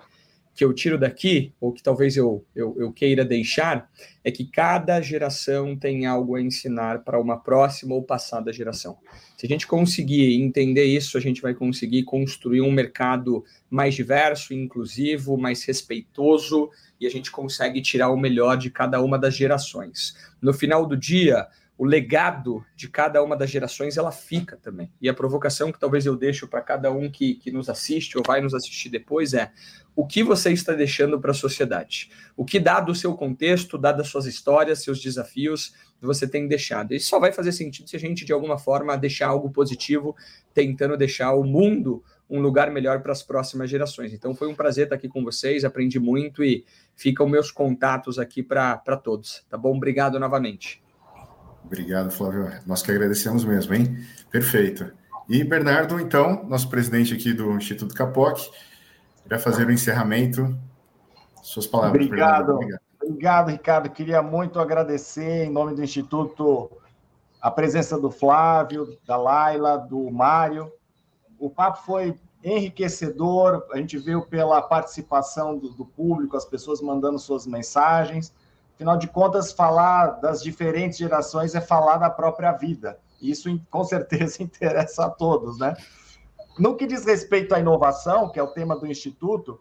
que 0.55 0.65
eu 0.65 0.73
tiro 0.73 0.99
daqui, 0.99 1.53
ou 1.61 1.73
que 1.73 1.83
talvez 1.83 2.17
eu, 2.17 2.45
eu, 2.55 2.77
eu, 2.79 2.93
queira 2.93 3.25
deixar, 3.25 3.91
é 4.23 4.31
que 4.31 4.45
cada 4.45 5.01
geração 5.01 5.77
tem 5.77 6.05
algo 6.05 6.37
a 6.37 6.43
ensinar 6.43 7.03
para 7.05 7.19
uma 7.19 7.39
próxima 7.39 7.95
ou 7.95 8.03
passada 8.03 8.53
geração. 8.53 8.99
Se 9.37 9.47
a 9.47 9.49
gente 9.49 9.67
conseguir 9.67 10.41
entender 10.41 10.85
isso, 10.85 11.17
a 11.17 11.21
gente 11.21 11.41
vai 11.41 11.55
conseguir 11.55 12.03
construir 12.05 12.61
um 12.61 12.71
mercado 12.71 13.45
mais 13.71 13.95
diverso, 13.95 14.53
inclusivo, 14.53 15.39
mais 15.39 15.65
respeitoso, 15.65 16.69
e 17.01 17.07
a 17.07 17.11
gente 17.11 17.31
consegue 17.31 17.81
tirar 17.81 18.11
o 18.11 18.17
melhor 18.17 18.57
de 18.57 18.71
cada 18.71 19.01
uma 19.01 19.19
das 19.19 19.35
gerações. 19.35 20.15
No 20.41 20.53
final 20.53 20.87
do 20.87 20.97
dia, 20.97 21.49
o 21.83 21.85
legado 21.85 22.65
de 22.77 22.89
cada 22.89 23.21
uma 23.25 23.37
das 23.37 23.51
gerações 23.51 23.97
ela 23.97 24.13
fica 24.13 24.57
também. 24.57 24.89
E 25.01 25.09
a 25.09 25.13
provocação 25.13 25.73
que 25.73 25.81
talvez 25.81 26.07
eu 26.07 26.15
deixo 26.15 26.47
para 26.47 26.61
cada 26.61 26.93
um 26.93 27.11
que, 27.11 27.35
que 27.35 27.51
nos 27.51 27.69
assiste 27.69 28.17
ou 28.17 28.23
vai 28.25 28.41
nos 28.41 28.55
assistir 28.55 28.89
depois 28.89 29.35
é 29.35 29.51
o 29.97 30.07
que 30.07 30.23
você 30.23 30.53
está 30.53 30.75
deixando 30.75 31.21
para 31.21 31.33
a 31.33 31.35
sociedade? 31.35 32.09
O 32.37 32.45
que, 32.45 32.61
dado 32.61 32.93
o 32.93 32.95
seu 32.95 33.15
contexto, 33.15 33.77
dado 33.77 34.01
as 34.01 34.07
suas 34.07 34.27
histórias, 34.27 34.85
seus 34.85 35.01
desafios, 35.01 35.75
você 36.01 36.25
tem 36.25 36.47
deixado? 36.47 36.95
Isso 36.95 37.09
só 37.09 37.19
vai 37.19 37.33
fazer 37.33 37.51
sentido 37.51 37.91
se 37.91 37.97
a 37.97 37.99
gente, 37.99 38.25
de 38.25 38.33
alguma 38.33 38.59
forma, 38.59 38.97
deixar 38.97 39.27
algo 39.27 39.51
positivo, 39.51 40.15
tentando 40.55 40.97
deixar 40.97 41.35
o 41.35 41.43
mundo 41.43 42.01
um 42.31 42.41
lugar 42.41 42.71
melhor 42.71 43.03
para 43.03 43.11
as 43.11 43.25
próximas 43.25 43.69
gerações. 43.69 44.13
Então, 44.13 44.37
foi 44.37 44.47
um 44.47 44.55
prazer 44.55 44.85
estar 44.85 44.95
aqui 44.95 45.09
com 45.09 45.25
vocês, 45.25 45.65
aprendi 45.65 45.99
muito 45.99 46.45
e 46.45 46.65
ficam 46.95 47.29
meus 47.29 47.51
contatos 47.51 48.21
aqui 48.21 48.41
para 48.41 48.79
todos. 49.03 49.45
Tá 49.51 49.59
bom? 49.59 49.77
Obrigado 49.77 50.21
novamente. 50.21 50.81
Obrigado, 51.65 52.11
Flávio. 52.11 52.51
Nós 52.67 52.83
que 52.83 52.91
agradecemos 52.91 53.45
mesmo, 53.45 53.75
hein? 53.75 54.05
Perfeito. 54.31 54.93
E 55.29 55.43
Bernardo, 55.45 56.01
então, 56.01 56.45
nosso 56.45 56.69
presidente 56.69 57.15
aqui 57.15 57.33
do 57.33 57.57
Instituto 57.57 57.95
Capoc, 57.95 58.39
irá 59.25 59.39
fazer 59.39 59.67
o 59.67 59.73
encerramento. 59.73 60.57
Suas 61.43 61.67
palavras. 61.67 62.05
Obrigado. 62.05 62.53
Obrigado. 62.53 62.81
Obrigado, 63.03 63.51
Ricardo. 63.51 63.91
Queria 63.91 64.23
muito 64.23 64.61
agradecer, 64.61 65.45
em 65.47 65.51
nome 65.51 65.75
do 65.75 65.83
Instituto, 65.83 66.71
a 67.41 67.51
presença 67.51 67.99
do 67.99 68.11
Flávio, 68.11 68.97
da 69.05 69.17
Laila, 69.17 69.77
do 69.77 70.11
Mário. 70.11 70.73
O 71.39 71.51
papo 71.51 71.83
foi 71.85 72.17
enriquecedor, 72.45 73.67
a 73.73 73.79
gente 73.79 73.99
viu 73.99 74.23
pela 74.23 74.63
participação 74.63 75.59
do, 75.59 75.71
do 75.71 75.85
público, 75.85 76.37
as 76.37 76.45
pessoas 76.45 76.81
mandando 76.81 77.19
suas 77.19 77.47
mensagens. 77.47 78.33
Afinal 78.83 78.97
de 78.97 79.07
contas, 79.07 79.53
falar 79.53 80.19
das 80.21 80.43
diferentes 80.43 80.99
gerações 80.99 81.55
é 81.55 81.61
falar 81.61 81.99
da 81.99 82.11
própria 82.11 82.51
vida. 82.51 82.99
Isso, 83.21 83.49
com 83.71 83.85
certeza, 83.85 84.43
interessa 84.43 85.05
a 85.05 85.09
todos, 85.09 85.57
né? 85.57 85.77
No 86.59 86.75
que 86.75 86.85
diz 86.85 87.05
respeito 87.05 87.55
à 87.55 87.61
inovação, 87.61 88.29
que 88.29 88.41
é 88.41 88.43
o 88.43 88.53
tema 88.53 88.77
do 88.77 88.85
Instituto, 88.85 89.61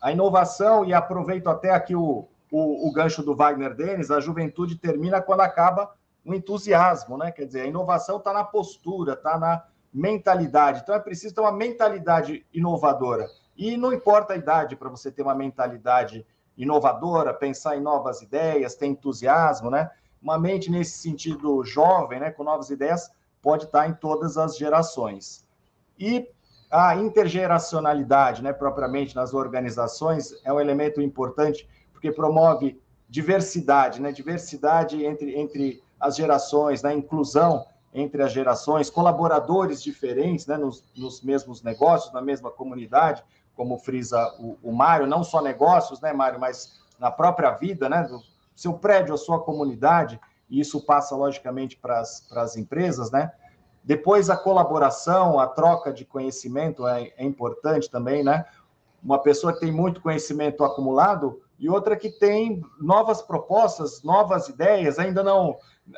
a 0.00 0.12
inovação, 0.12 0.84
e 0.84 0.94
aproveito 0.94 1.48
até 1.48 1.72
aqui 1.72 1.96
o, 1.96 2.28
o, 2.48 2.88
o 2.88 2.92
gancho 2.92 3.24
do 3.24 3.34
Wagner 3.34 3.74
Denis, 3.74 4.12
a 4.12 4.20
juventude 4.20 4.76
termina 4.76 5.20
quando 5.20 5.40
acaba 5.40 5.92
o 6.24 6.32
entusiasmo, 6.32 7.18
né? 7.18 7.32
Quer 7.32 7.46
dizer, 7.46 7.62
a 7.62 7.66
inovação 7.66 8.18
está 8.18 8.32
na 8.32 8.44
postura, 8.44 9.14
está 9.14 9.36
na 9.36 9.64
mentalidade. 9.92 10.82
Então 10.84 10.94
é 10.94 11.00
preciso 11.00 11.34
ter 11.34 11.40
uma 11.40 11.50
mentalidade 11.50 12.46
inovadora. 12.54 13.26
E 13.56 13.76
não 13.76 13.92
importa 13.92 14.32
a 14.32 14.36
idade 14.36 14.76
para 14.76 14.88
você 14.88 15.10
ter 15.10 15.22
uma 15.22 15.34
mentalidade 15.34 16.24
inovadora, 16.56 17.34
pensar 17.34 17.76
em 17.76 17.80
novas 17.80 18.22
ideias, 18.22 18.74
ter 18.74 18.86
entusiasmo, 18.86 19.70
né? 19.70 19.90
Uma 20.22 20.38
mente 20.38 20.70
nesse 20.70 20.98
sentido 20.98 21.62
jovem, 21.64 22.18
né, 22.18 22.30
com 22.30 22.44
novas 22.44 22.70
ideias, 22.70 23.10
pode 23.42 23.64
estar 23.64 23.88
em 23.88 23.92
todas 23.92 24.38
as 24.38 24.56
gerações. 24.56 25.44
E 25.98 26.28
a 26.70 26.96
intergeracionalidade, 26.96 28.42
né, 28.42 28.52
propriamente 28.52 29.14
nas 29.14 29.34
organizações, 29.34 30.34
é 30.44 30.52
um 30.52 30.60
elemento 30.60 31.00
importante 31.00 31.68
porque 31.92 32.10
promove 32.10 32.80
diversidade, 33.08 34.00
né, 34.00 34.10
diversidade 34.12 35.04
entre, 35.04 35.38
entre 35.38 35.82
as 36.00 36.16
gerações, 36.16 36.82
né, 36.82 36.92
inclusão 36.94 37.66
entre 37.92 38.22
as 38.22 38.32
gerações, 38.32 38.90
colaboradores 38.90 39.80
diferentes, 39.80 40.46
né, 40.46 40.56
nos, 40.56 40.82
nos 40.96 41.22
mesmos 41.22 41.62
negócios, 41.62 42.12
na 42.12 42.20
mesma 42.20 42.50
comunidade, 42.50 43.22
como 43.56 43.78
frisa 43.78 44.34
o, 44.38 44.58
o 44.62 44.72
Mário, 44.72 45.06
não 45.06 45.22
só 45.22 45.40
negócios, 45.40 46.00
né, 46.00 46.12
Mário, 46.12 46.40
mas 46.40 46.80
na 46.98 47.10
própria 47.10 47.50
vida, 47.52 47.88
né, 47.88 48.02
do 48.02 48.20
seu 48.54 48.74
prédio, 48.74 49.14
a 49.14 49.18
sua 49.18 49.40
comunidade, 49.40 50.20
e 50.48 50.60
isso 50.60 50.80
passa, 50.80 51.16
logicamente, 51.16 51.76
para 51.76 52.00
as 52.00 52.56
empresas, 52.56 53.10
né? 53.10 53.32
Depois, 53.82 54.30
a 54.30 54.36
colaboração, 54.36 55.38
a 55.38 55.46
troca 55.46 55.92
de 55.92 56.04
conhecimento 56.04 56.86
é, 56.86 57.12
é 57.16 57.24
importante 57.24 57.90
também, 57.90 58.22
né? 58.22 58.44
Uma 59.02 59.18
pessoa 59.18 59.52
que 59.52 59.60
tem 59.60 59.72
muito 59.72 60.00
conhecimento 60.00 60.64
acumulado 60.64 61.42
e 61.58 61.68
outra 61.68 61.96
que 61.96 62.10
tem 62.10 62.62
novas 62.80 63.22
propostas, 63.22 64.02
novas 64.02 64.48
ideias, 64.48 64.98
ainda 64.98 65.22
não, 65.22 65.56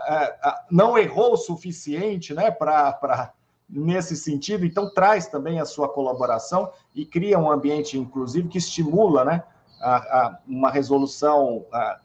é, 0.08 0.36
não 0.70 0.98
errou 0.98 1.34
o 1.34 1.36
suficiente, 1.36 2.34
né, 2.34 2.50
para 2.50 3.32
nesse 3.68 4.16
sentido, 4.16 4.64
então 4.64 4.92
traz 4.92 5.26
também 5.26 5.60
a 5.60 5.64
sua 5.64 5.88
colaboração 5.88 6.70
e 6.94 7.04
cria 7.04 7.38
um 7.38 7.50
ambiente 7.50 7.98
inclusive 7.98 8.48
que 8.48 8.58
estimula 8.58 9.24
né, 9.24 9.42
a, 9.80 9.96
a 9.96 10.38
uma 10.46 10.70
resolução 10.70 11.66
a, 11.72 11.98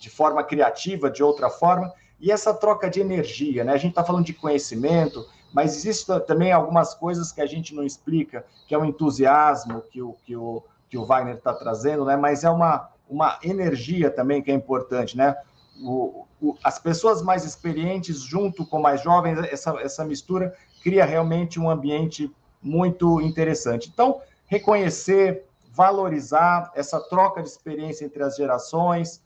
de 0.00 0.08
forma 0.08 0.42
criativa, 0.42 1.10
de 1.10 1.22
outra 1.22 1.50
forma, 1.50 1.92
e 2.20 2.30
essa 2.30 2.54
troca 2.54 2.88
de 2.88 3.00
energia, 3.00 3.64
né? 3.64 3.72
A 3.72 3.76
gente 3.76 3.90
está 3.90 4.04
falando 4.04 4.24
de 4.24 4.32
conhecimento, 4.32 5.26
mas 5.52 5.74
existem 5.74 6.20
também 6.20 6.52
algumas 6.52 6.94
coisas 6.94 7.32
que 7.32 7.40
a 7.40 7.46
gente 7.46 7.74
não 7.74 7.82
explica, 7.82 8.46
que 8.68 8.74
é 8.74 8.78
o 8.78 8.84
entusiasmo 8.84 9.82
que 9.90 10.00
o, 10.00 10.16
que 10.24 10.36
o, 10.36 10.62
que 10.88 10.96
o 10.96 11.04
Wagner 11.04 11.34
está 11.34 11.52
trazendo, 11.52 12.04
né? 12.04 12.16
Mas 12.16 12.44
é 12.44 12.50
uma, 12.50 12.88
uma 13.08 13.38
energia 13.42 14.08
também 14.08 14.40
que 14.40 14.52
é 14.52 14.54
importante, 14.54 15.16
né? 15.16 15.34
O, 15.82 16.26
o, 16.40 16.56
as 16.62 16.78
pessoas 16.78 17.22
mais 17.22 17.44
experientes 17.44 18.20
junto 18.20 18.64
com 18.64 18.80
mais 18.80 19.02
jovens, 19.02 19.38
essa, 19.50 19.70
essa 19.80 20.04
mistura 20.04 20.54
cria 20.82 21.04
realmente 21.04 21.58
um 21.60 21.70
ambiente 21.70 22.30
muito 22.62 23.20
interessante. 23.20 23.90
Então, 23.92 24.20
reconhecer, 24.46 25.44
valorizar 25.72 26.70
essa 26.74 27.00
troca 27.00 27.42
de 27.42 27.48
experiência 27.48 28.04
entre 28.04 28.22
as 28.22 28.36
gerações, 28.36 29.22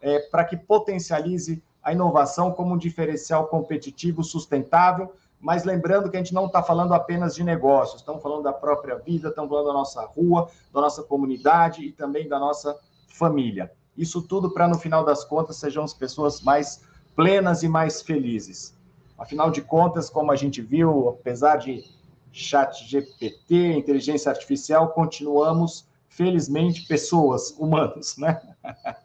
é, 0.00 0.20
para 0.30 0.44
que 0.44 0.56
potencialize 0.56 1.62
a 1.82 1.92
inovação 1.92 2.52
como 2.52 2.74
um 2.74 2.78
diferencial 2.78 3.46
competitivo 3.46 4.22
sustentável, 4.22 5.12
mas 5.40 5.64
lembrando 5.64 6.10
que 6.10 6.16
a 6.16 6.20
gente 6.20 6.34
não 6.34 6.46
está 6.46 6.62
falando 6.62 6.92
apenas 6.92 7.34
de 7.34 7.44
negócios, 7.44 8.00
estamos 8.00 8.22
falando 8.22 8.42
da 8.42 8.52
própria 8.52 8.96
vida, 8.96 9.28
estamos 9.28 9.48
falando 9.48 9.66
da 9.66 9.72
nossa 9.72 10.04
rua, 10.04 10.48
da 10.72 10.80
nossa 10.80 11.02
comunidade 11.02 11.84
e 11.84 11.92
também 11.92 12.28
da 12.28 12.38
nossa 12.38 12.78
família. 13.08 13.72
Isso 13.96 14.20
tudo 14.20 14.50
para, 14.50 14.68
no 14.68 14.78
final 14.78 15.04
das 15.04 15.24
contas, 15.24 15.56
sejamos 15.56 15.94
pessoas 15.94 16.40
mais 16.42 16.82
plenas 17.14 17.62
e 17.62 17.68
mais 17.68 18.02
felizes. 18.02 18.75
Afinal 19.18 19.50
de 19.50 19.62
contas, 19.62 20.10
como 20.10 20.30
a 20.30 20.36
gente 20.36 20.60
viu, 20.60 21.08
apesar 21.08 21.56
de 21.56 21.82
chat 22.30 22.84
GPT, 22.86 23.72
inteligência 23.72 24.30
artificial, 24.30 24.90
continuamos, 24.90 25.88
felizmente, 26.08 26.86
pessoas, 26.86 27.50
humanos, 27.58 28.16
né? 28.18 28.40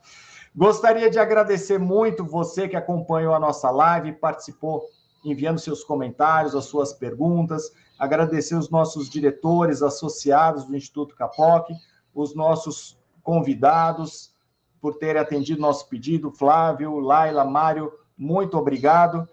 Gostaria 0.54 1.10
de 1.10 1.18
agradecer 1.18 1.80
muito 1.80 2.26
você 2.26 2.68
que 2.68 2.76
acompanhou 2.76 3.34
a 3.34 3.40
nossa 3.40 3.72
live, 3.72 4.12
participou 4.12 4.84
enviando 5.24 5.60
seus 5.60 5.82
comentários, 5.82 6.54
as 6.56 6.66
suas 6.66 6.92
perguntas. 6.92 7.72
Agradecer 7.98 8.56
os 8.56 8.70
nossos 8.70 9.10
diretores 9.10 9.82
associados 9.82 10.66
do 10.66 10.76
Instituto 10.76 11.16
Capoc, 11.16 11.70
os 12.14 12.36
nossos 12.36 13.00
convidados 13.24 14.36
por 14.82 14.98
terem 14.98 15.22
atendido 15.22 15.62
nosso 15.62 15.88
pedido, 15.88 16.32
Flávio, 16.32 17.00
Laila, 17.00 17.46
Mário, 17.46 17.94
muito 18.18 18.58
obrigado 18.58 19.26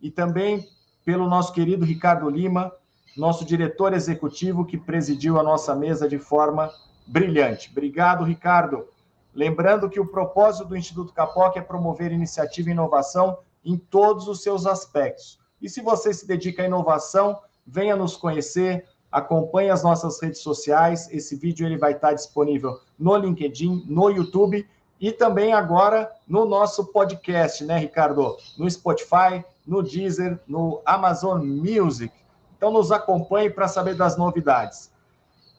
e 0.00 0.10
também 0.10 0.68
pelo 1.04 1.28
nosso 1.28 1.52
querido 1.52 1.84
Ricardo 1.84 2.28
Lima, 2.28 2.72
nosso 3.16 3.44
diretor 3.44 3.92
executivo 3.92 4.64
que 4.64 4.76
presidiu 4.76 5.38
a 5.38 5.42
nossa 5.42 5.74
mesa 5.74 6.08
de 6.08 6.18
forma 6.18 6.70
brilhante. 7.06 7.70
Obrigado, 7.70 8.24
Ricardo. 8.24 8.86
Lembrando 9.34 9.88
que 9.88 10.00
o 10.00 10.06
propósito 10.06 10.66
do 10.66 10.76
Instituto 10.76 11.12
Capoc 11.12 11.56
é 11.56 11.60
promover 11.60 12.12
iniciativa 12.12 12.68
e 12.68 12.72
inovação 12.72 13.38
em 13.64 13.76
todos 13.76 14.28
os 14.28 14.42
seus 14.42 14.66
aspectos. 14.66 15.38
E 15.60 15.68
se 15.68 15.80
você 15.80 16.12
se 16.12 16.26
dedica 16.26 16.62
à 16.62 16.66
inovação, 16.66 17.40
venha 17.66 17.96
nos 17.96 18.16
conhecer, 18.16 18.86
acompanhe 19.10 19.70
as 19.70 19.82
nossas 19.82 20.20
redes 20.20 20.40
sociais. 20.40 21.08
Esse 21.10 21.36
vídeo 21.36 21.66
ele 21.66 21.76
vai 21.76 21.92
estar 21.92 22.12
disponível 22.12 22.80
no 22.98 23.16
LinkedIn, 23.16 23.84
no 23.86 24.10
YouTube 24.10 24.66
e 25.00 25.12
também 25.12 25.52
agora 25.52 26.10
no 26.26 26.44
nosso 26.44 26.86
podcast, 26.86 27.64
né, 27.64 27.78
Ricardo? 27.78 28.36
No 28.56 28.68
Spotify, 28.70 29.44
no 29.68 29.82
Deezer, 29.82 30.40
no 30.48 30.80
Amazon 30.84 31.44
Music. 31.44 32.12
Então 32.56 32.72
nos 32.72 32.90
acompanhe 32.90 33.50
para 33.50 33.68
saber 33.68 33.94
das 33.94 34.16
novidades. 34.16 34.90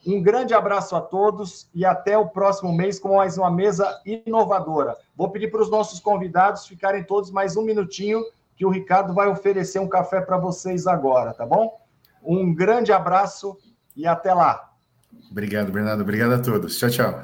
Um 0.05 0.21
grande 0.21 0.53
abraço 0.53 0.95
a 0.95 1.01
todos 1.01 1.69
e 1.73 1.85
até 1.85 2.17
o 2.17 2.27
próximo 2.27 2.73
mês 2.73 2.99
com 2.99 3.17
mais 3.17 3.37
uma 3.37 3.51
mesa 3.51 4.01
inovadora. 4.05 4.97
Vou 5.15 5.29
pedir 5.29 5.51
para 5.51 5.61
os 5.61 5.69
nossos 5.69 5.99
convidados 5.99 6.65
ficarem 6.65 7.03
todos 7.03 7.29
mais 7.29 7.55
um 7.55 7.61
minutinho, 7.61 8.23
que 8.55 8.65
o 8.65 8.69
Ricardo 8.69 9.13
vai 9.13 9.27
oferecer 9.27 9.79
um 9.79 9.87
café 9.87 10.19
para 10.21 10.37
vocês 10.37 10.87
agora, 10.87 11.33
tá 11.33 11.45
bom? 11.45 11.79
Um 12.23 12.53
grande 12.53 12.91
abraço 12.91 13.57
e 13.95 14.07
até 14.07 14.33
lá. 14.33 14.73
Obrigado, 15.29 15.71
Bernardo. 15.71 16.01
Obrigado 16.01 16.33
a 16.33 16.39
todos. 16.39 16.77
Tchau, 16.77 16.89
tchau. 16.89 17.23